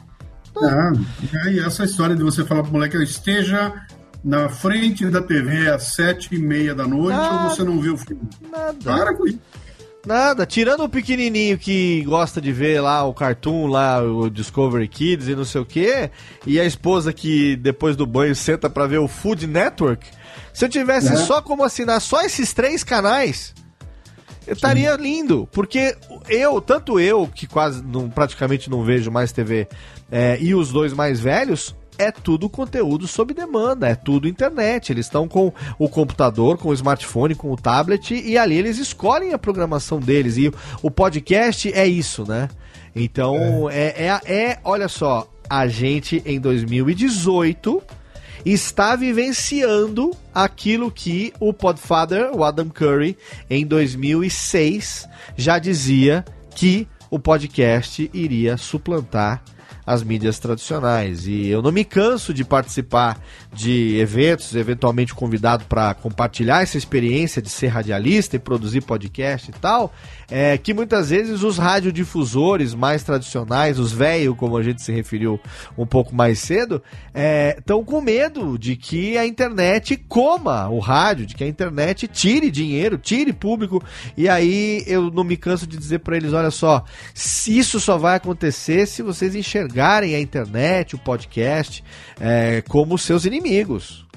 Ah, 0.56 0.92
e 1.50 1.60
essa 1.60 1.84
história 1.84 2.16
de 2.16 2.22
você 2.22 2.44
falar 2.44 2.62
pro 2.62 2.72
moleque, 2.72 2.96
esteja 3.02 3.72
na 4.24 4.48
frente 4.48 5.06
da 5.06 5.22
TV 5.22 5.70
às 5.70 5.94
sete 5.94 6.34
e 6.34 6.38
meia 6.38 6.74
da 6.74 6.86
noite 6.86 7.18
ou 7.18 7.50
você 7.50 7.62
não 7.62 7.80
viu 7.80 7.94
o 7.94 7.96
filme? 7.96 8.22
Nada. 8.50 8.76
Para 8.82 9.14
com 9.14 9.26
isso. 9.26 9.38
Nada, 10.08 10.46
tirando 10.46 10.84
o 10.84 10.88
pequenininho 10.88 11.58
que 11.58 12.02
gosta 12.04 12.40
de 12.40 12.50
ver 12.50 12.80
lá 12.80 13.04
o 13.04 13.12
cartoon, 13.12 13.66
lá 13.66 14.02
o 14.02 14.30
Discovery 14.30 14.88
Kids 14.88 15.28
e 15.28 15.36
não 15.36 15.44
sei 15.44 15.60
o 15.60 15.66
que, 15.66 16.08
e 16.46 16.58
a 16.58 16.64
esposa 16.64 17.12
que 17.12 17.56
depois 17.56 17.94
do 17.94 18.06
banho 18.06 18.34
senta 18.34 18.70
para 18.70 18.86
ver 18.86 18.96
o 18.96 19.06
Food 19.06 19.46
Network. 19.46 20.08
Se 20.54 20.64
eu 20.64 20.68
tivesse 20.70 21.12
é. 21.12 21.16
só 21.16 21.42
como 21.42 21.62
assinar 21.62 22.00
só 22.00 22.22
esses 22.22 22.54
três 22.54 22.82
canais, 22.82 23.54
eu 24.46 24.54
estaria 24.54 24.96
lindo, 24.96 25.46
porque 25.52 25.94
eu, 26.26 26.58
tanto 26.62 26.98
eu 26.98 27.26
que 27.26 27.46
quase 27.46 27.84
não, 27.84 28.08
praticamente 28.08 28.70
não 28.70 28.82
vejo 28.82 29.10
mais 29.10 29.30
TV, 29.30 29.68
é, 30.10 30.38
e 30.40 30.54
os 30.54 30.72
dois 30.72 30.94
mais 30.94 31.20
velhos, 31.20 31.76
é 31.98 32.10
tudo 32.12 32.48
conteúdo 32.48 33.06
sob 33.06 33.34
demanda, 33.34 33.88
é 33.88 33.94
tudo 33.94 34.28
internet. 34.28 34.92
Eles 34.92 35.06
estão 35.06 35.28
com 35.28 35.52
o 35.78 35.88
computador, 35.88 36.56
com 36.56 36.68
o 36.68 36.74
smartphone, 36.74 37.34
com 37.34 37.50
o 37.50 37.56
tablet 37.56 38.14
e 38.14 38.38
ali 38.38 38.56
eles 38.56 38.78
escolhem 38.78 39.34
a 39.34 39.38
programação 39.38 39.98
deles. 39.98 40.36
E 40.36 40.52
o 40.82 40.90
podcast 40.90 41.72
é 41.72 41.86
isso, 41.86 42.24
né? 42.26 42.48
Então, 42.94 43.68
é, 43.70 44.06
é, 44.06 44.20
é, 44.24 44.42
é 44.50 44.58
olha 44.64 44.88
só, 44.88 45.28
a 45.48 45.66
gente 45.66 46.22
em 46.24 46.40
2018 46.40 47.82
está 48.44 48.94
vivenciando 48.96 50.12
aquilo 50.34 50.90
que 50.90 51.32
o 51.40 51.52
Podfather, 51.52 52.30
o 52.34 52.44
Adam 52.44 52.68
Curry, 52.68 53.16
em 53.50 53.66
2006 53.66 55.08
já 55.36 55.58
dizia 55.58 56.24
que 56.54 56.86
o 57.10 57.18
podcast 57.18 58.10
iria 58.12 58.56
suplantar 58.56 59.42
as 59.88 60.02
mídias 60.02 60.38
tradicionais. 60.38 61.26
E 61.26 61.48
eu 61.48 61.62
não 61.62 61.72
me 61.72 61.82
canso 61.82 62.34
de 62.34 62.44
participar 62.44 63.18
de 63.52 63.98
eventos, 63.98 64.54
eventualmente 64.54 65.14
convidado 65.14 65.64
para 65.64 65.94
compartilhar 65.94 66.62
essa 66.62 66.76
experiência 66.76 67.40
de 67.40 67.48
ser 67.48 67.68
radialista 67.68 68.36
e 68.36 68.38
produzir 68.38 68.82
podcast 68.82 69.50
e 69.50 69.54
tal, 69.54 69.92
é 70.30 70.58
que 70.58 70.74
muitas 70.74 71.08
vezes 71.08 71.42
os 71.42 71.56
radiodifusores 71.56 72.74
mais 72.74 73.02
tradicionais, 73.02 73.78
os 73.78 73.90
velhos, 73.90 74.36
como 74.36 74.56
a 74.56 74.62
gente 74.62 74.82
se 74.82 74.92
referiu 74.92 75.40
um 75.76 75.86
pouco 75.86 76.14
mais 76.14 76.38
cedo, 76.38 76.82
estão 77.56 77.80
é, 77.80 77.84
com 77.84 78.00
medo 78.00 78.58
de 78.58 78.76
que 78.76 79.16
a 79.16 79.26
internet 79.26 79.96
coma 80.08 80.68
o 80.68 80.78
rádio, 80.78 81.24
de 81.24 81.34
que 81.34 81.42
a 81.42 81.48
internet 81.48 82.06
tire 82.06 82.50
dinheiro, 82.50 82.98
tire 82.98 83.32
público. 83.32 83.82
E 84.16 84.28
aí 84.28 84.84
eu 84.86 85.10
não 85.10 85.24
me 85.24 85.36
canso 85.36 85.66
de 85.66 85.78
dizer 85.78 86.00
para 86.00 86.16
eles: 86.16 86.34
olha 86.34 86.50
só, 86.50 86.84
isso 87.14 87.80
só 87.80 87.96
vai 87.96 88.16
acontecer 88.16 88.86
se 88.86 89.02
vocês 89.02 89.34
enxergarem 89.34 90.14
a 90.14 90.20
internet, 90.20 90.94
o 90.94 90.98
podcast, 90.98 91.82
é, 92.20 92.62
como 92.68 92.98
seus 92.98 93.24
inimigos 93.24 93.37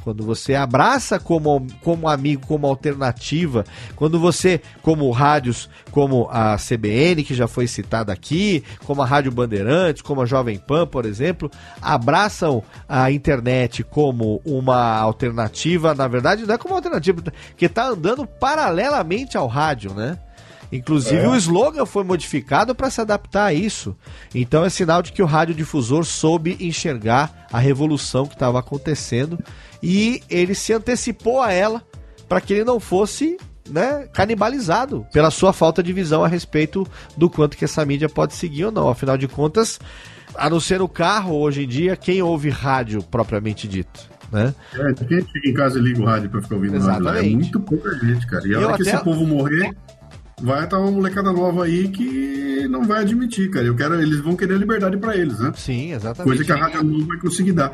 quando 0.03 0.23
você 0.23 0.55
abraça 0.55 1.19
como, 1.19 1.65
como 1.81 2.09
amigo, 2.09 2.45
como 2.45 2.67
alternativa, 2.67 3.63
quando 3.95 4.19
você, 4.19 4.61
como 4.81 5.09
rádios, 5.11 5.69
como 5.91 6.27
a 6.29 6.57
CBN, 6.57 7.23
que 7.23 7.33
já 7.33 7.47
foi 7.47 7.67
citada 7.67 8.11
aqui, 8.11 8.63
como 8.85 9.01
a 9.01 9.05
Rádio 9.05 9.31
Bandeirantes, 9.31 10.01
como 10.01 10.21
a 10.21 10.25
Jovem 10.25 10.57
Pan, 10.57 10.85
por 10.87 11.05
exemplo, 11.05 11.49
abraçam 11.81 12.63
a 12.87 13.11
internet 13.11 13.83
como 13.83 14.41
uma 14.43 14.97
alternativa, 14.97 15.93
na 15.93 16.07
verdade 16.07 16.45
não 16.45 16.55
é 16.55 16.57
como 16.57 16.75
alternativa, 16.75 17.21
que 17.55 17.65
está 17.65 17.87
andando 17.87 18.25
paralelamente 18.25 19.37
ao 19.37 19.47
rádio, 19.47 19.93
né? 19.93 20.17
Inclusive 20.71 21.21
é. 21.21 21.27
o 21.27 21.35
slogan 21.35 21.85
foi 21.85 22.03
modificado 22.03 22.73
para 22.73 22.89
se 22.89 23.01
adaptar 23.01 23.45
a 23.45 23.53
isso. 23.53 23.95
Então 24.33 24.63
é 24.63 24.69
sinal 24.69 25.01
de 25.01 25.11
que 25.11 25.21
o 25.21 25.25
radiodifusor 25.25 26.05
soube 26.05 26.57
enxergar 26.59 27.47
a 27.51 27.59
revolução 27.59 28.25
que 28.25 28.33
estava 28.33 28.59
acontecendo 28.59 29.37
e 29.83 30.21
ele 30.29 30.55
se 30.55 30.71
antecipou 30.71 31.41
a 31.41 31.51
ela 31.51 31.83
para 32.29 32.39
que 32.39 32.53
ele 32.53 32.63
não 32.63 32.79
fosse 32.79 33.37
né, 33.69 34.07
canibalizado 34.13 35.05
pela 35.11 35.31
sua 35.31 35.53
falta 35.53 35.83
de 35.83 35.91
visão 35.91 36.23
a 36.23 36.27
respeito 36.27 36.87
do 37.17 37.29
quanto 37.29 37.57
que 37.57 37.65
essa 37.65 37.85
mídia 37.85 38.07
pode 38.07 38.35
seguir 38.35 38.65
ou 38.65 38.71
não. 38.71 38.89
Afinal 38.89 39.17
de 39.17 39.27
contas, 39.27 39.79
a 40.35 40.49
não 40.49 40.59
ser 40.59 40.79
no 40.79 40.87
carro 40.87 41.37
hoje 41.37 41.63
em 41.63 41.67
dia, 41.67 41.95
quem 41.95 42.21
ouve 42.21 42.49
rádio 42.49 43.03
propriamente 43.03 43.67
dito? 43.67 44.09
Né? 44.31 44.55
É, 44.73 44.93
quem 45.05 45.21
fica 45.25 45.49
em 45.49 45.53
casa 45.53 45.77
e 45.77 45.81
liga 45.81 46.01
o 46.01 46.05
rádio 46.05 46.29
para 46.29 46.41
ficar 46.41 46.55
ouvindo 46.55 46.77
Exatamente. 46.77 47.05
rádio 47.05 47.21
lá? 47.21 47.27
É 47.27 47.35
muito 47.35 47.59
pouca 47.59 47.93
gente, 47.99 48.25
cara. 48.27 48.47
E 48.47 48.55
a 48.55 48.59
hora 48.59 48.77
que 48.77 48.83
até... 48.83 48.95
esse 48.95 49.03
povo 49.03 49.27
morrer, 49.27 49.75
vai 50.41 50.63
estar 50.63 50.79
uma 50.79 50.91
molecada 50.91 51.31
nova 51.31 51.65
aí 51.65 51.87
que 51.87 52.67
não 52.69 52.83
vai 52.83 53.01
admitir, 53.01 53.49
cara. 53.49 53.65
Eu 53.65 53.75
quero, 53.75 54.01
eles 54.01 54.19
vão 54.19 54.35
querer 54.35 54.57
liberdade 54.57 54.97
para 54.97 55.15
eles, 55.15 55.39
né? 55.39 55.51
Sim, 55.55 55.93
exatamente. 55.93 56.37
Coisa 56.37 56.43
que 56.43 56.51
a 56.51 56.55
rádio 56.55 56.83
não 56.83 57.05
vai 57.05 57.17
conseguir 57.17 57.53
dar. 57.53 57.73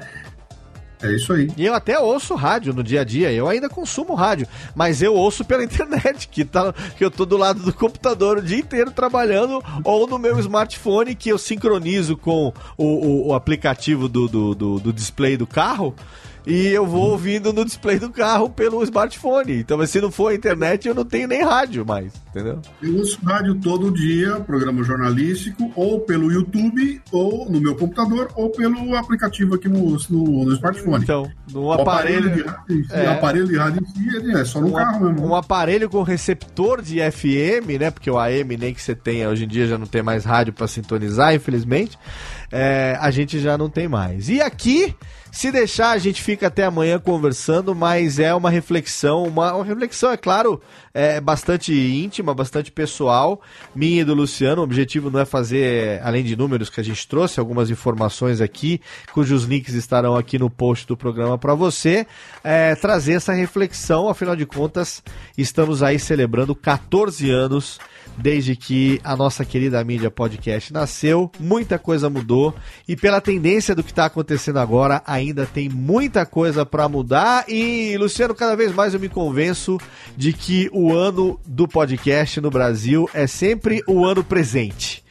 É 1.01 1.11
isso 1.11 1.31
aí. 1.31 1.47
E 1.55 1.65
eu 1.65 1.75
até 1.75 1.99
ouço 1.99 2.33
rádio 2.33 2.73
no 2.73 2.83
dia 2.83 3.01
a 3.01 3.03
dia, 3.03 3.31
eu 3.31 3.47
ainda 3.47 3.69
consumo 3.69 4.15
rádio, 4.15 4.47
mas 4.75 5.01
eu 5.01 5.13
ouço 5.13 5.45
pela 5.45 5.61
internet, 5.63 6.27
que, 6.27 6.43
tá, 6.43 6.73
que 6.97 7.05
eu 7.05 7.11
tô 7.11 7.25
do 7.25 7.37
lado 7.37 7.61
do 7.61 7.71
computador 7.71 8.37
o 8.37 8.41
dia 8.41 8.57
inteiro 8.57 8.89
trabalhando, 8.89 9.63
ou 9.83 10.07
no 10.07 10.17
meu 10.17 10.39
smartphone, 10.39 11.13
que 11.13 11.29
eu 11.29 11.37
sincronizo 11.37 12.17
com 12.17 12.51
o, 12.75 12.85
o, 12.85 13.27
o 13.27 13.33
aplicativo 13.35 14.09
do, 14.09 14.27
do, 14.27 14.55
do, 14.55 14.79
do 14.79 14.93
display 14.93 15.37
do 15.37 15.45
carro 15.45 15.95
e 16.47 16.67
eu 16.67 16.85
vou 16.87 17.11
ouvindo 17.11 17.51
no 17.51 17.65
display 17.65 17.99
do 17.99 18.09
carro 18.09 18.49
pelo 18.49 18.81
smartphone. 18.83 19.59
Então, 19.59 19.85
se 19.85 19.99
não 19.99 20.09
for 20.09 20.31
a 20.31 20.35
internet, 20.35 20.87
eu 20.87 20.95
não 20.95 21.03
tenho 21.03 21.27
nem 21.27 21.43
rádio 21.43 21.85
mais, 21.85 22.13
entendeu? 22.37 22.61
Eu 22.81 22.95
uso 22.95 23.17
rádio 23.23 23.55
todo 23.55 23.91
dia, 23.91 24.39
programa 24.41 24.83
jornalístico, 24.83 25.71
ou 25.75 25.99
pelo 26.01 26.31
YouTube, 26.31 27.01
ou 27.11 27.49
no 27.49 27.59
meu 27.59 27.75
computador, 27.75 28.29
ou 28.35 28.49
pelo 28.49 28.95
aplicativo 28.95 29.55
aqui 29.55 29.67
no, 29.67 29.97
no, 30.09 30.45
no 30.45 30.53
smartphone. 30.53 31.03
Então, 31.03 31.29
no 31.51 31.71
aparelho. 31.71 32.29
aparelho 32.29 32.35
de 32.35 32.41
rádio, 32.43 32.85
é, 32.91 33.07
aparelho 33.07 33.47
de 33.47 33.57
rádio 33.57 33.83
em 33.83 33.85
si 33.87 34.31
é 34.31 34.45
só 34.45 34.61
no 34.61 34.67
um, 34.67 34.73
carro 34.73 35.05
mesmo. 35.05 35.27
Um 35.27 35.35
aparelho 35.35 35.89
com 35.89 36.03
receptor 36.03 36.81
de 36.81 36.99
FM, 37.11 37.79
né? 37.79 37.91
Porque 37.91 38.09
o 38.09 38.19
AM 38.19 38.55
nem 38.57 38.73
que 38.73 38.81
você 38.81 38.95
tenha, 38.95 39.29
hoje 39.29 39.45
em 39.45 39.47
dia 39.47 39.67
já 39.67 39.77
não 39.77 39.87
tem 39.87 40.03
mais 40.03 40.25
rádio 40.25 40.53
para 40.53 40.67
sintonizar, 40.67 41.33
infelizmente. 41.33 41.97
É, 42.51 42.97
a 42.99 43.11
gente 43.11 43.39
já 43.39 43.57
não 43.57 43.69
tem 43.69 43.87
mais. 43.87 44.29
E 44.29 44.41
aqui 44.41 44.95
se 45.37 45.51
deixar, 45.51 45.91
a 45.91 45.97
gente 45.97 46.23
fica 46.23 46.47
até 46.47 46.63
amanhã 46.63 46.97
conversando, 46.97 47.75
mas 47.75 48.17
é 48.17 48.33
uma 48.33 48.49
reflexão, 48.49 49.23
uma, 49.23 49.53
uma 49.53 49.63
reflexão, 49.63 50.11
é 50.11 50.17
claro, 50.17 50.59
é 50.97 51.21
bastante 51.21 51.71
íntima, 51.71 52.33
bastante 52.33 52.71
pessoal, 52.71 53.39
minha 53.75 54.01
e 54.01 54.03
do 54.03 54.15
Luciano. 54.15 54.61
O 54.61 54.63
objetivo 54.63 55.11
não 55.11 55.19
é 55.19 55.25
fazer, 55.25 56.01
além 56.03 56.23
de 56.23 56.35
números 56.35 56.71
que 56.71 56.79
a 56.79 56.83
gente 56.83 57.07
trouxe, 57.07 57.39
algumas 57.39 57.69
informações 57.69 58.41
aqui, 58.41 58.81
cujos 59.13 59.43
links 59.43 59.75
estarão 59.75 60.15
aqui 60.15 60.39
no 60.39 60.49
post 60.49 60.87
do 60.87 60.97
programa 60.97 61.37
para 61.37 61.53
você, 61.53 62.07
é, 62.43 62.73
trazer 62.73 63.13
essa 63.13 63.31
reflexão. 63.31 64.09
Afinal 64.09 64.35
de 64.35 64.47
contas, 64.47 65.03
estamos 65.37 65.83
aí 65.83 65.99
celebrando 65.99 66.55
14 66.55 67.29
anos 67.29 67.79
desde 68.17 68.55
que 68.55 68.99
a 69.03 69.15
nossa 69.15 69.43
querida 69.43 69.83
mídia 69.83 70.11
podcast 70.11 70.71
nasceu. 70.71 71.31
Muita 71.39 71.79
coisa 71.79 72.09
mudou 72.09 72.53
e 72.87 72.95
pela 72.95 73.19
tendência 73.19 73.73
do 73.75 73.83
que 73.83 73.91
está 73.91 74.05
acontecendo 74.05 74.59
agora, 74.59 75.01
ainda 75.05 75.45
tem 75.45 75.69
muita 75.69 76.25
coisa 76.25 76.65
para 76.65 76.87
mudar. 76.87 77.45
E 77.47 77.97
Luciano, 77.97 78.35
cada 78.35 78.55
vez 78.55 78.71
mais 78.73 78.93
eu 78.93 78.99
me 78.99 79.09
convenço 79.09 79.77
de 80.15 80.33
que 80.33 80.69
o 80.71 80.93
ano 80.93 81.39
do 81.45 81.67
podcast 81.67 82.39
no 82.39 82.49
Brasil 82.49 83.09
é 83.13 83.27
sempre 83.27 83.81
o 83.87 84.05
ano 84.05 84.23
presente. 84.23 85.06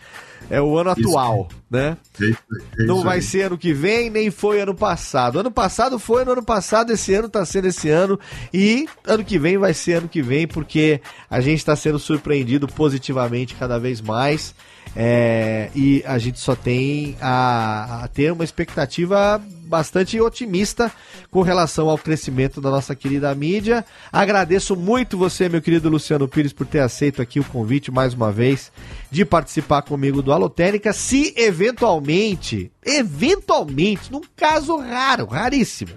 É 0.48 0.60
o 0.60 0.78
ano 0.78 0.90
atual, 0.90 1.48
né? 1.70 1.96
É 2.20 2.82
é 2.82 2.86
não 2.86 3.02
vai 3.02 3.16
aí. 3.16 3.22
ser 3.22 3.42
ano 3.42 3.58
que 3.58 3.72
vem, 3.72 4.10
nem 4.10 4.30
foi 4.30 4.60
ano 4.60 4.74
passado. 4.74 5.38
Ano 5.40 5.50
passado 5.50 5.98
foi 5.98 6.24
no 6.24 6.32
ano 6.32 6.44
passado, 6.44 6.92
esse 6.92 7.12
ano 7.14 7.26
está 7.26 7.44
sendo 7.44 7.66
esse 7.66 7.88
ano. 7.88 8.18
E 8.52 8.88
ano 9.04 9.24
que 9.24 9.38
vem 9.38 9.58
vai 9.58 9.74
ser 9.74 9.94
ano 9.94 10.08
que 10.08 10.22
vem, 10.22 10.46
porque 10.46 11.00
a 11.28 11.40
gente 11.40 11.58
está 11.58 11.74
sendo 11.74 11.98
surpreendido 11.98 12.68
positivamente 12.68 13.54
cada 13.54 13.78
vez 13.78 14.00
mais. 14.00 14.54
É, 14.94 15.70
e 15.74 16.02
a 16.06 16.16
gente 16.16 16.40
só 16.40 16.54
tem 16.54 17.16
a, 17.20 18.04
a, 18.04 18.08
ter 18.08 18.32
uma 18.32 18.44
expectativa 18.44 19.42
bastante 19.64 20.18
otimista 20.20 20.90
com 21.30 21.42
relação 21.42 21.90
ao 21.90 21.98
crescimento 21.98 22.60
da 22.60 22.70
nossa 22.70 22.94
querida 22.94 23.34
mídia. 23.34 23.84
Agradeço 24.10 24.74
muito 24.74 25.18
você, 25.18 25.48
meu 25.48 25.60
querido 25.60 25.90
Luciano 25.90 26.28
Pires, 26.28 26.52
por 26.52 26.66
ter 26.66 26.80
aceito 26.80 27.20
aqui 27.20 27.38
o 27.38 27.44
convite 27.44 27.90
mais 27.90 28.14
uma 28.14 28.32
vez 28.32 28.72
de 29.10 29.24
participar 29.24 29.82
comigo 29.82 30.22
do 30.22 30.32
Alotênica. 30.32 30.92
Se 30.92 31.34
eventualmente, 31.36 32.70
eventualmente, 32.84 34.10
num 34.10 34.22
caso 34.34 34.78
raro, 34.78 35.26
raríssimo, 35.26 35.92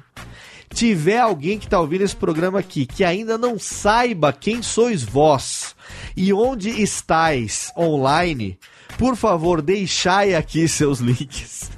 tiver 0.73 1.19
alguém 1.19 1.57
que 1.57 1.65
está 1.65 1.79
ouvindo 1.79 2.03
esse 2.03 2.15
programa 2.15 2.59
aqui 2.59 2.85
que 2.85 3.03
ainda 3.03 3.37
não 3.37 3.57
saiba 3.57 4.33
quem 4.33 4.61
sois 4.61 5.03
vós 5.03 5.75
e 6.15 6.31
onde 6.33 6.69
estáis 6.81 7.71
online, 7.77 8.57
por 8.99 9.15
favor, 9.15 9.61
deixai 9.61 10.35
aqui 10.35 10.67
seus 10.67 10.99
links. 10.99 11.71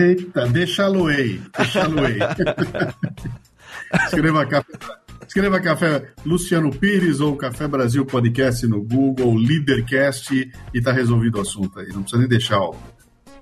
Eita, 0.00 0.48
deixa-lo 0.48 1.06
aí, 1.06 1.40
deixa-lo 1.56 2.04
aí. 2.04 2.18
Escreva 4.04 4.44
café, 4.44 4.72
escreva 5.26 5.60
café 5.60 6.12
Luciano 6.26 6.70
Pires 6.70 7.20
ou 7.20 7.36
Café 7.36 7.66
Brasil 7.68 8.04
Podcast 8.04 8.66
no 8.66 8.82
Google, 8.82 9.34
Leadercast 9.36 10.50
e 10.74 10.82
tá 10.82 10.92
resolvido 10.92 11.38
o 11.38 11.40
assunto 11.40 11.78
aí. 11.78 11.88
Não 11.88 12.02
precisa 12.02 12.18
nem 12.18 12.28
deixar 12.28 12.60
o 12.60 12.76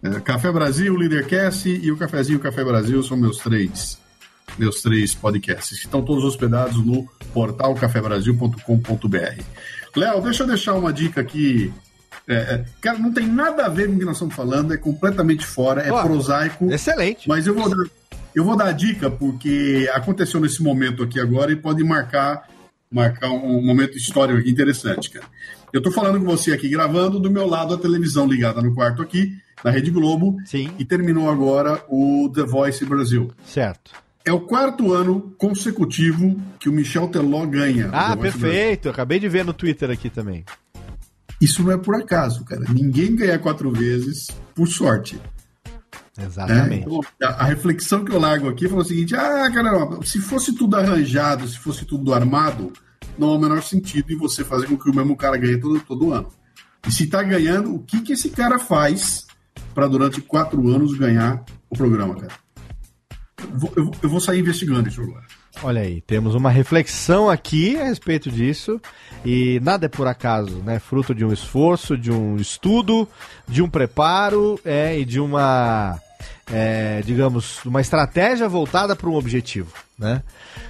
é, 0.03 0.21
Café 0.21 0.53
Brasil, 0.53 0.95
Leadercast 0.95 1.69
e 1.69 1.91
o 1.91 1.97
Cafezinho 1.97 2.39
Café 2.39 2.63
Brasil 2.63 3.03
são 3.03 3.17
meus 3.17 3.39
três 3.39 3.99
meus 4.59 4.83
três 4.83 5.15
podcasts. 5.15 5.79
Estão 5.79 6.03
todos 6.03 6.23
hospedados 6.23 6.77
no 6.85 7.09
portal 7.33 7.75
cafebrasil.com.br. 7.75 9.43
Léo, 9.97 10.21
deixa 10.21 10.43
eu 10.43 10.47
deixar 10.47 10.75
uma 10.75 10.93
dica 10.93 11.21
aqui 11.23 11.73
é, 12.29 12.35
é, 12.35 12.65
cara, 12.81 12.99
não 12.99 13.13
tem 13.13 13.27
nada 13.27 13.67
a 13.67 13.69
ver 13.69 13.87
com 13.87 13.95
o 13.95 13.99
que 13.99 14.05
nós 14.05 14.17
estamos 14.17 14.35
falando, 14.35 14.75
é 14.75 14.77
completamente 14.77 15.47
fora, 15.47 15.83
é 15.83 15.89
prosaico. 16.03 16.71
Excelente. 16.73 17.29
Mas 17.29 17.47
eu 17.47 17.55
vou, 17.55 17.69
dar, 17.69 17.91
eu 18.35 18.45
vou 18.45 18.57
dar 18.57 18.67
a 18.67 18.73
dica 18.73 19.09
porque 19.11 19.89
aconteceu 19.95 20.41
nesse 20.41 20.63
momento 20.63 21.03
aqui 21.05 21.21
agora 21.21 21.53
e 21.53 21.57
pode 21.57 21.85
marcar, 21.85 22.49
marcar 22.91 23.31
um 23.31 23.63
momento 23.63 23.97
histórico 23.97 24.41
aqui 24.41 24.51
interessante, 24.51 25.11
cara. 25.11 25.27
Eu 25.73 25.79
estou 25.79 25.93
falando 25.93 26.19
com 26.19 26.25
você 26.25 26.53
aqui 26.53 26.69
gravando, 26.69 27.21
do 27.21 27.31
meu 27.31 27.47
lado 27.47 27.75
a 27.75 27.79
televisão 27.79 28.27
ligada 28.27 28.61
no 28.61 28.75
quarto 28.75 29.03
aqui, 29.03 29.33
na 29.63 29.71
Rede 29.71 29.91
Globo. 29.91 30.37
Sim. 30.45 30.71
E 30.79 30.85
terminou 30.85 31.31
agora 31.31 31.83
o 31.89 32.31
The 32.35 32.43
Voice 32.43 32.85
Brasil. 32.85 33.31
Certo. 33.45 33.93
É 34.25 34.33
o 34.33 34.41
quarto 34.41 34.93
ano 34.93 35.35
consecutivo 35.39 36.37
que 36.59 36.69
o 36.69 36.73
Michel 36.73 37.07
Teló 37.07 37.47
ganha. 37.47 37.89
Ah, 37.93 38.17
perfeito. 38.17 38.89
Acabei 38.89 39.21
de 39.21 39.29
ver 39.29 39.45
no 39.45 39.53
Twitter 39.53 39.89
aqui 39.89 40.11
também. 40.11 40.45
Isso 41.41 41.63
não 41.63 41.73
é 41.73 41.77
por 41.77 41.95
acaso, 41.95 42.45
cara. 42.45 42.65
Ninguém 42.69 43.15
ganha 43.15 43.39
quatro 43.39 43.71
vezes 43.71 44.29
por 44.55 44.67
sorte. 44.67 45.21
Exatamente. 46.19 46.85
É, 46.85 46.87
então, 46.87 47.01
a, 47.23 47.45
reflexão 47.45 48.05
que 48.05 48.13
eu 48.13 48.19
largo 48.19 48.49
aqui 48.49 48.69
foi 48.69 48.79
o 48.79 48.85
seguinte: 48.85 49.15
ah, 49.15 49.51
caramba, 49.53 50.05
se 50.05 50.19
fosse 50.19 50.55
tudo 50.55 50.77
arranjado, 50.77 51.47
se 51.47 51.59
fosse 51.59 51.85
tudo 51.85 52.15
armado, 52.15 52.73
não 53.19 53.29
há 53.29 53.35
o 53.35 53.39
menor 53.39 53.63
sentido 53.63 54.11
em 54.13 54.17
você 54.17 54.43
fazer 54.43 54.67
com 54.67 54.79
que 54.79 54.89
o 54.89 54.95
mesmo 54.95 55.17
cara 55.17 55.37
ganhe 55.37 55.59
todo, 55.59 55.79
todo 55.81 56.13
ano. 56.13 56.29
E 56.87 56.93
se 56.93 57.05
está 57.05 57.23
ganhando, 57.23 57.75
o 57.75 57.81
que, 57.81 58.01
que 58.01 58.13
esse 58.13 58.31
cara 58.31 58.59
faz 58.59 59.27
para 59.75 59.89
durante 59.89 60.21
quatro 60.23 60.67
anos 60.69 60.97
ganhar 60.97 61.45
o 61.69 61.77
programa, 61.77 62.15
cara? 62.15 62.33
Eu 63.39 63.59
vou, 63.59 63.73
eu, 63.77 63.91
eu 64.03 64.09
vou 64.09 64.21
sair 64.21 64.41
investigando 64.41 64.89
isso 64.89 65.03
agora. 65.03 65.27
Olha 65.63 65.81
aí, 65.81 66.01
temos 66.03 66.35
uma 66.35 66.51
reflexão 66.51 67.31
aqui 67.31 67.77
a 67.81 67.85
respeito 67.85 68.31
disso 68.31 68.81
e 69.25 69.59
nada 69.61 69.87
é 69.87 69.89
por 69.89 70.07
acaso, 70.07 70.59
né? 70.59 70.79
Fruto 70.79 71.15
de 71.15 71.25
um 71.25 71.33
esforço, 71.33 71.97
de 71.97 72.13
um 72.13 72.37
estudo, 72.37 73.09
de 73.49 73.63
um 73.63 73.69
preparo 73.69 74.61
é, 74.65 74.99
e 74.99 75.05
de 75.05 75.19
uma 75.19 75.99
é, 76.53 77.03
digamos, 77.05 77.65
uma 77.65 77.81
estratégia 77.81 78.49
voltada 78.49 78.95
para 78.95 79.09
um 79.09 79.15
objetivo, 79.15 79.73
né? 79.99 80.23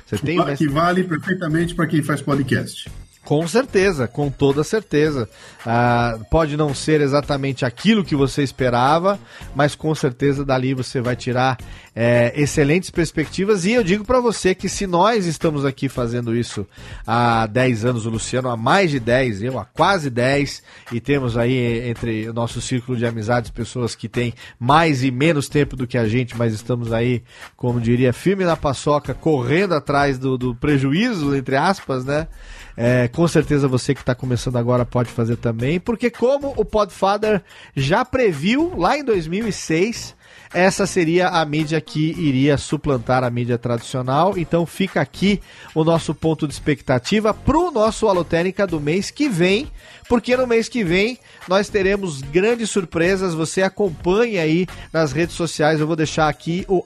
Você 0.07 0.19
tem 0.19 0.43
que 0.57 0.69
vale 0.69 1.05
perfeitamente 1.05 1.75
para 1.75 1.87
quem 1.87 2.03
faz 2.03 2.23
podcast. 2.23 2.89
Com 3.27 3.47
certeza, 3.49 4.07
com 4.07 4.31
toda 4.31 4.63
certeza. 4.63 5.29
Ah, 5.67 6.17
pode 6.31 6.57
não 6.57 6.73
ser 6.73 7.01
exatamente 7.01 7.65
aquilo 7.65 8.05
que 8.05 8.15
você 8.15 8.41
esperava, 8.41 9.19
mas 9.53 9.75
com 9.75 9.93
certeza 9.97 10.45
dali 10.45 10.73
você 10.75 11.01
vai 11.01 11.17
tirar 11.17 11.59
é, 11.93 12.33
excelentes 12.37 12.89
perspectivas. 12.89 13.65
E 13.65 13.73
eu 13.73 13.83
digo 13.83 14.05
para 14.05 14.21
você 14.21 14.55
que 14.55 14.69
se 14.69 14.87
nós 14.87 15.27
estamos 15.27 15.65
aqui 15.65 15.89
fazendo 15.89 16.37
isso 16.37 16.65
há 17.05 17.47
10 17.47 17.85
anos, 17.85 18.07
o 18.07 18.11
Luciano 18.11 18.49
há 18.49 18.57
mais 18.57 18.93
de 18.93 19.01
10, 19.01 19.43
eu 19.43 19.59
há 19.59 19.65
quase 19.65 20.09
10, 20.09 20.63
e 20.93 21.01
temos 21.01 21.37
aí 21.37 21.89
entre 21.89 22.29
o 22.29 22.33
nosso 22.33 22.61
círculo 22.61 22.97
de 22.97 23.07
amizades 23.07 23.51
pessoas 23.51 23.97
que 23.97 24.09
têm 24.09 24.35
mais 24.57 25.03
e 25.03 25.11
menos 25.11 25.49
tempo 25.49 25.75
do 25.75 25.85
que 25.85 25.99
a 25.99 26.07
gente, 26.07 26.37
mas 26.39 26.55
estamos 26.55 26.93
aí, 26.93 27.25
como 27.57 27.81
diria, 27.81 28.13
firme 28.13 28.45
na 28.45 28.57
paçoca, 28.57 29.13
correndo 29.13 29.75
atrás 29.75 30.17
do, 30.17 30.39
do 30.39 30.55
prejuízo, 30.55 31.35
entre 31.35 31.57
aspas, 31.57 32.05
né? 32.05 32.29
É, 32.77 33.09
com 33.09 33.27
certeza 33.27 33.67
você 33.67 33.95
que 33.95 34.01
está 34.01 34.15
começando 34.15 34.57
agora 34.57 34.85
pode 34.85 35.11
fazer 35.11 35.37
também, 35.37 35.81
porque 35.81 36.11
como 36.11 36.53
o 36.57 36.65
Podfather 36.65 37.43
já 37.75 38.05
previu 38.05 38.75
lá 38.77 38.99
em 38.99 39.05
2006, 39.05 40.15
essa 40.53 40.87
seria 40.87 41.29
a 41.29 41.45
mídia 41.45 41.81
que 41.81 42.11
iria 42.19 42.57
suplantar 42.59 43.25
a 43.25 43.31
mídia 43.31 43.59
tradicional. 43.59 44.37
Então 44.37 44.65
fica 44.67 45.01
aqui 45.01 45.41
o 45.75 45.83
nosso 45.85 46.15
ponto 46.15 46.47
de 46.47 46.53
expectativa 46.55 47.35
para 47.35 47.59
o 47.59 47.71
nosso 47.71 48.07
Alotênica 48.09 48.67
do 48.67 48.81
mês 48.81 49.11
que 49.11 49.29
vem, 49.29 49.71
porque 50.09 50.37
no 50.37 50.47
mês 50.47 50.69
que 50.69 50.85
vem 50.85 51.19
nós 51.49 51.69
teremos 51.69 52.21
grandes 52.23 52.71
surpresas. 52.71 53.35
Você 53.35 53.63
acompanha 53.63 54.43
aí 54.43 54.67
nas 54.93 55.13
redes 55.13 55.35
sociais, 55.35 55.81
eu 55.81 55.87
vou 55.87 55.97
deixar 55.97 56.29
aqui 56.29 56.65
o 56.69 56.83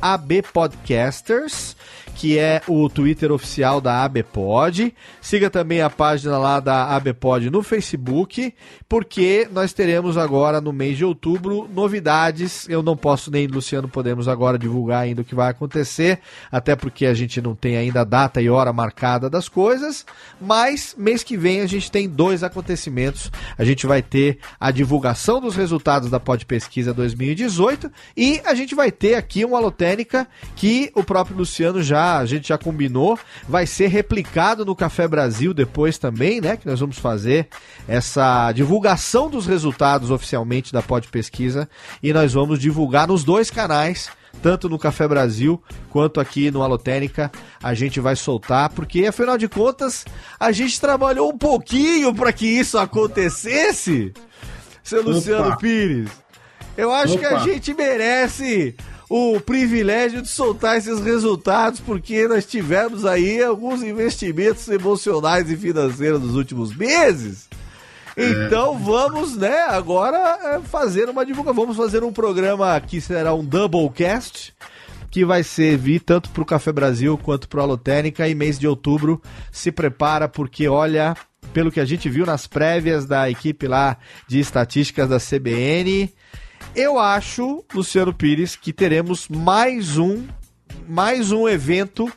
abpodcasters 0.00 1.73
que 2.14 2.38
é 2.38 2.62
o 2.68 2.88
Twitter 2.88 3.32
oficial 3.32 3.80
da 3.80 4.04
ABPod. 4.04 4.94
Siga 5.20 5.50
também 5.50 5.80
a 5.80 5.90
página 5.90 6.38
lá 6.38 6.60
da 6.60 6.94
ABPod 6.94 7.50
no 7.50 7.62
Facebook, 7.62 8.54
porque 8.88 9.48
nós 9.52 9.72
teremos 9.72 10.16
agora 10.16 10.60
no 10.60 10.72
mês 10.72 10.96
de 10.96 11.04
outubro 11.04 11.68
novidades. 11.74 12.68
Eu 12.68 12.82
não 12.82 12.96
posso 12.96 13.30
nem 13.30 13.46
Luciano 13.46 13.88
podemos 13.88 14.28
agora 14.28 14.58
divulgar 14.58 15.02
ainda 15.02 15.22
o 15.22 15.24
que 15.24 15.34
vai 15.34 15.50
acontecer, 15.50 16.20
até 16.50 16.76
porque 16.76 17.06
a 17.06 17.14
gente 17.14 17.40
não 17.40 17.54
tem 17.54 17.76
ainda 17.76 18.02
a 18.02 18.04
data 18.04 18.40
e 18.40 18.48
hora 18.48 18.72
marcada 18.72 19.28
das 19.28 19.48
coisas, 19.48 20.04
mas 20.40 20.94
mês 20.98 21.22
que 21.22 21.36
vem 21.36 21.60
a 21.60 21.66
gente 21.66 21.90
tem 21.90 22.08
dois 22.08 22.42
acontecimentos. 22.42 23.30
A 23.56 23.64
gente 23.64 23.86
vai 23.86 24.02
ter 24.02 24.38
a 24.58 24.70
divulgação 24.70 25.40
dos 25.40 25.56
resultados 25.56 26.10
da 26.10 26.20
Pod 26.20 26.44
Pesquisa 26.46 26.92
2018 26.92 27.90
e 28.16 28.40
a 28.44 28.54
gente 28.54 28.74
vai 28.74 28.90
ter 28.90 29.14
aqui 29.14 29.44
uma 29.44 29.58
alotênica 29.58 30.26
que 30.56 30.90
o 30.94 31.02
próprio 31.02 31.36
Luciano 31.36 31.82
já 31.82 32.03
a 32.18 32.24
gente 32.24 32.48
já 32.48 32.58
combinou, 32.58 33.18
vai 33.48 33.66
ser 33.66 33.88
replicado 33.88 34.64
no 34.64 34.76
Café 34.76 35.06
Brasil 35.08 35.52
depois 35.52 35.98
também, 35.98 36.40
né? 36.40 36.56
Que 36.56 36.66
nós 36.66 36.80
vamos 36.80 36.98
fazer 36.98 37.48
essa 37.88 38.52
divulgação 38.52 39.28
dos 39.28 39.46
resultados 39.46 40.10
oficialmente 40.10 40.72
da 40.72 40.82
Pod 40.82 41.08
Pesquisa 41.08 41.68
e 42.02 42.12
nós 42.12 42.32
vamos 42.32 42.58
divulgar 42.58 43.08
nos 43.08 43.24
dois 43.24 43.50
canais 43.50 44.10
tanto 44.42 44.68
no 44.68 44.78
Café 44.78 45.06
Brasil 45.06 45.62
quanto 45.90 46.20
aqui 46.20 46.50
no 46.50 46.62
Alotênica, 46.62 47.30
a 47.62 47.72
gente 47.72 48.00
vai 48.00 48.16
soltar, 48.16 48.68
porque 48.70 49.06
afinal 49.06 49.38
de 49.38 49.48
contas, 49.48 50.04
a 50.38 50.52
gente 50.52 50.80
trabalhou 50.80 51.30
um 51.30 51.38
pouquinho 51.38 52.14
para 52.14 52.32
que 52.32 52.46
isso 52.46 52.76
acontecesse. 52.78 54.12
Seu 54.82 55.00
Opa. 55.00 55.10
Luciano 55.10 55.56
Pires, 55.56 56.10
eu 56.76 56.92
acho 56.92 57.14
Opa. 57.14 57.20
que 57.20 57.34
a 57.34 57.38
gente 57.38 57.72
merece 57.72 58.76
o 59.16 59.38
privilégio 59.38 60.20
de 60.20 60.26
soltar 60.26 60.76
esses 60.76 60.98
resultados, 60.98 61.78
porque 61.78 62.26
nós 62.26 62.44
tivemos 62.44 63.06
aí 63.06 63.40
alguns 63.40 63.80
investimentos 63.80 64.66
emocionais 64.66 65.48
e 65.48 65.56
financeiros 65.56 66.20
nos 66.20 66.34
últimos 66.34 66.74
meses. 66.74 67.48
É. 68.16 68.28
Então 68.28 68.76
vamos, 68.76 69.36
né, 69.36 69.56
agora 69.68 70.18
é, 70.42 70.60
fazer 70.62 71.08
uma 71.08 71.24
divulgação. 71.24 71.62
Vamos 71.62 71.76
fazer 71.76 72.02
um 72.02 72.12
programa 72.12 72.80
que 72.80 73.00
será 73.00 73.32
um 73.32 73.44
doublecast, 73.44 74.52
que 75.12 75.24
vai 75.24 75.44
servir 75.44 76.00
tanto 76.00 76.30
para 76.30 76.42
o 76.42 76.46
Café 76.46 76.72
Brasil 76.72 77.16
quanto 77.16 77.48
para 77.48 77.60
o 77.60 77.62
Alotênica. 77.62 78.26
E 78.26 78.34
mês 78.34 78.58
de 78.58 78.66
outubro 78.66 79.22
se 79.52 79.70
prepara, 79.70 80.28
porque 80.28 80.66
olha, 80.66 81.16
pelo 81.52 81.70
que 81.70 81.78
a 81.78 81.84
gente 81.84 82.10
viu 82.10 82.26
nas 82.26 82.48
prévias 82.48 83.06
da 83.06 83.30
equipe 83.30 83.68
lá 83.68 83.96
de 84.26 84.40
estatísticas 84.40 85.08
da 85.08 85.20
CBN, 85.20 86.12
eu 86.74 86.98
acho, 86.98 87.64
Luciano 87.72 88.12
Pires, 88.12 88.56
que 88.56 88.72
teremos 88.72 89.28
mais 89.28 89.96
um, 89.98 90.24
mais 90.88 91.30
um 91.32 91.48
evento 91.48 92.10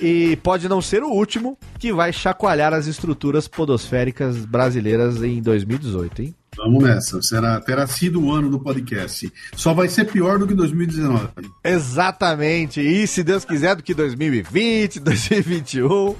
e 0.00 0.36
pode 0.36 0.68
não 0.68 0.82
ser 0.82 1.02
o 1.02 1.08
último 1.08 1.56
que 1.78 1.92
vai 1.92 2.12
chacoalhar 2.12 2.72
as 2.72 2.86
estruturas 2.86 3.46
podosféricas 3.46 4.44
brasileiras 4.44 5.22
em 5.22 5.40
2018, 5.40 6.22
hein? 6.22 6.34
Vamos 6.56 6.84
nessa. 6.84 7.20
Será, 7.20 7.60
terá 7.60 7.86
sido 7.86 8.22
o 8.22 8.32
ano 8.32 8.48
do 8.48 8.60
podcast. 8.60 9.30
Só 9.56 9.74
vai 9.74 9.88
ser 9.88 10.04
pior 10.04 10.38
do 10.38 10.46
que 10.46 10.54
2019. 10.54 11.28
Exatamente. 11.64 12.80
E 12.80 13.06
se 13.06 13.24
Deus 13.24 13.44
quiser, 13.44 13.74
do 13.74 13.82
que 13.82 13.92
2020, 13.92 15.00
2021 15.00 16.14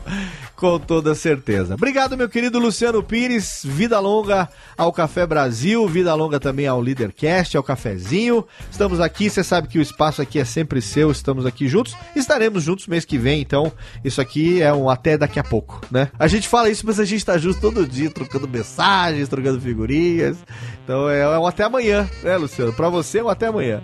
com 0.64 0.78
toda 0.78 1.14
certeza. 1.14 1.74
Obrigado, 1.74 2.16
meu 2.16 2.26
querido 2.26 2.58
Luciano 2.58 3.02
Pires. 3.02 3.60
Vida 3.62 4.00
longa 4.00 4.48
ao 4.78 4.90
Café 4.90 5.26
Brasil, 5.26 5.86
vida 5.86 6.14
longa 6.14 6.40
também 6.40 6.66
ao 6.66 6.80
Leadercast, 6.80 7.54
ao 7.54 7.62
Cafezinho. 7.62 8.46
Estamos 8.70 8.98
aqui, 8.98 9.28
você 9.28 9.44
sabe 9.44 9.68
que 9.68 9.78
o 9.78 9.82
espaço 9.82 10.22
aqui 10.22 10.38
é 10.38 10.44
sempre 10.44 10.80
seu, 10.80 11.10
estamos 11.10 11.44
aqui 11.44 11.68
juntos. 11.68 11.94
Estaremos 12.16 12.62
juntos 12.62 12.86
mês 12.86 13.04
que 13.04 13.18
vem, 13.18 13.42
então 13.42 13.70
isso 14.02 14.22
aqui 14.22 14.62
é 14.62 14.72
um 14.72 14.88
até 14.88 15.18
daqui 15.18 15.38
a 15.38 15.44
pouco, 15.44 15.82
né? 15.90 16.08
A 16.18 16.26
gente 16.26 16.48
fala 16.48 16.70
isso, 16.70 16.86
mas 16.86 16.98
a 16.98 17.04
gente 17.04 17.26
tá 17.26 17.36
junto 17.36 17.60
todo 17.60 17.86
dia, 17.86 18.08
trocando 18.08 18.48
mensagens, 18.48 19.28
trocando 19.28 19.60
figurinhas. 19.60 20.38
Então 20.82 21.10
é 21.10 21.38
um 21.38 21.46
até 21.46 21.64
amanhã, 21.64 22.08
né, 22.22 22.38
Luciano? 22.38 22.72
Para 22.72 22.88
você, 22.88 23.18
é 23.18 23.22
um 23.22 23.28
até 23.28 23.48
amanhã. 23.48 23.82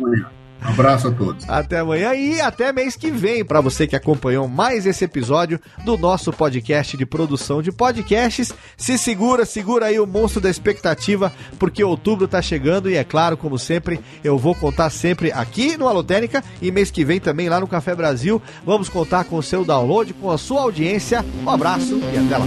Amanhã. 0.00 0.45
Abraço 0.60 1.08
a 1.08 1.10
todos. 1.10 1.48
Até 1.48 1.78
amanhã 1.78 2.14
e 2.14 2.40
até 2.40 2.72
mês 2.72 2.96
que 2.96 3.10
vem, 3.10 3.44
para 3.44 3.60
você 3.60 3.86
que 3.86 3.96
acompanhou 3.96 4.48
mais 4.48 4.86
esse 4.86 5.04
episódio 5.04 5.60
do 5.84 5.96
nosso 5.96 6.32
podcast 6.32 6.96
de 6.96 7.06
produção 7.06 7.62
de 7.62 7.70
podcasts. 7.70 8.52
Se 8.76 8.98
segura, 8.98 9.44
segura 9.44 9.86
aí 9.86 9.98
o 9.98 10.06
monstro 10.06 10.40
da 10.40 10.50
expectativa, 10.50 11.32
porque 11.58 11.84
outubro 11.84 12.26
tá 12.26 12.42
chegando 12.42 12.90
e 12.90 12.96
é 12.96 13.04
claro, 13.04 13.36
como 13.36 13.58
sempre, 13.58 14.00
eu 14.24 14.38
vou 14.38 14.54
contar 14.54 14.90
sempre 14.90 15.30
aqui 15.32 15.76
no 15.76 15.88
Alotênica 15.88 16.42
e 16.60 16.70
mês 16.70 16.90
que 16.90 17.04
vem 17.04 17.20
também 17.20 17.48
lá 17.48 17.60
no 17.60 17.68
Café 17.68 17.94
Brasil. 17.94 18.42
Vamos 18.64 18.88
contar 18.88 19.24
com 19.24 19.36
o 19.36 19.42
seu 19.42 19.64
download, 19.64 20.12
com 20.14 20.30
a 20.30 20.38
sua 20.38 20.62
audiência. 20.62 21.24
Um 21.44 21.50
abraço 21.50 22.00
e 22.12 22.18
até 22.18 22.38
lá. 22.38 22.46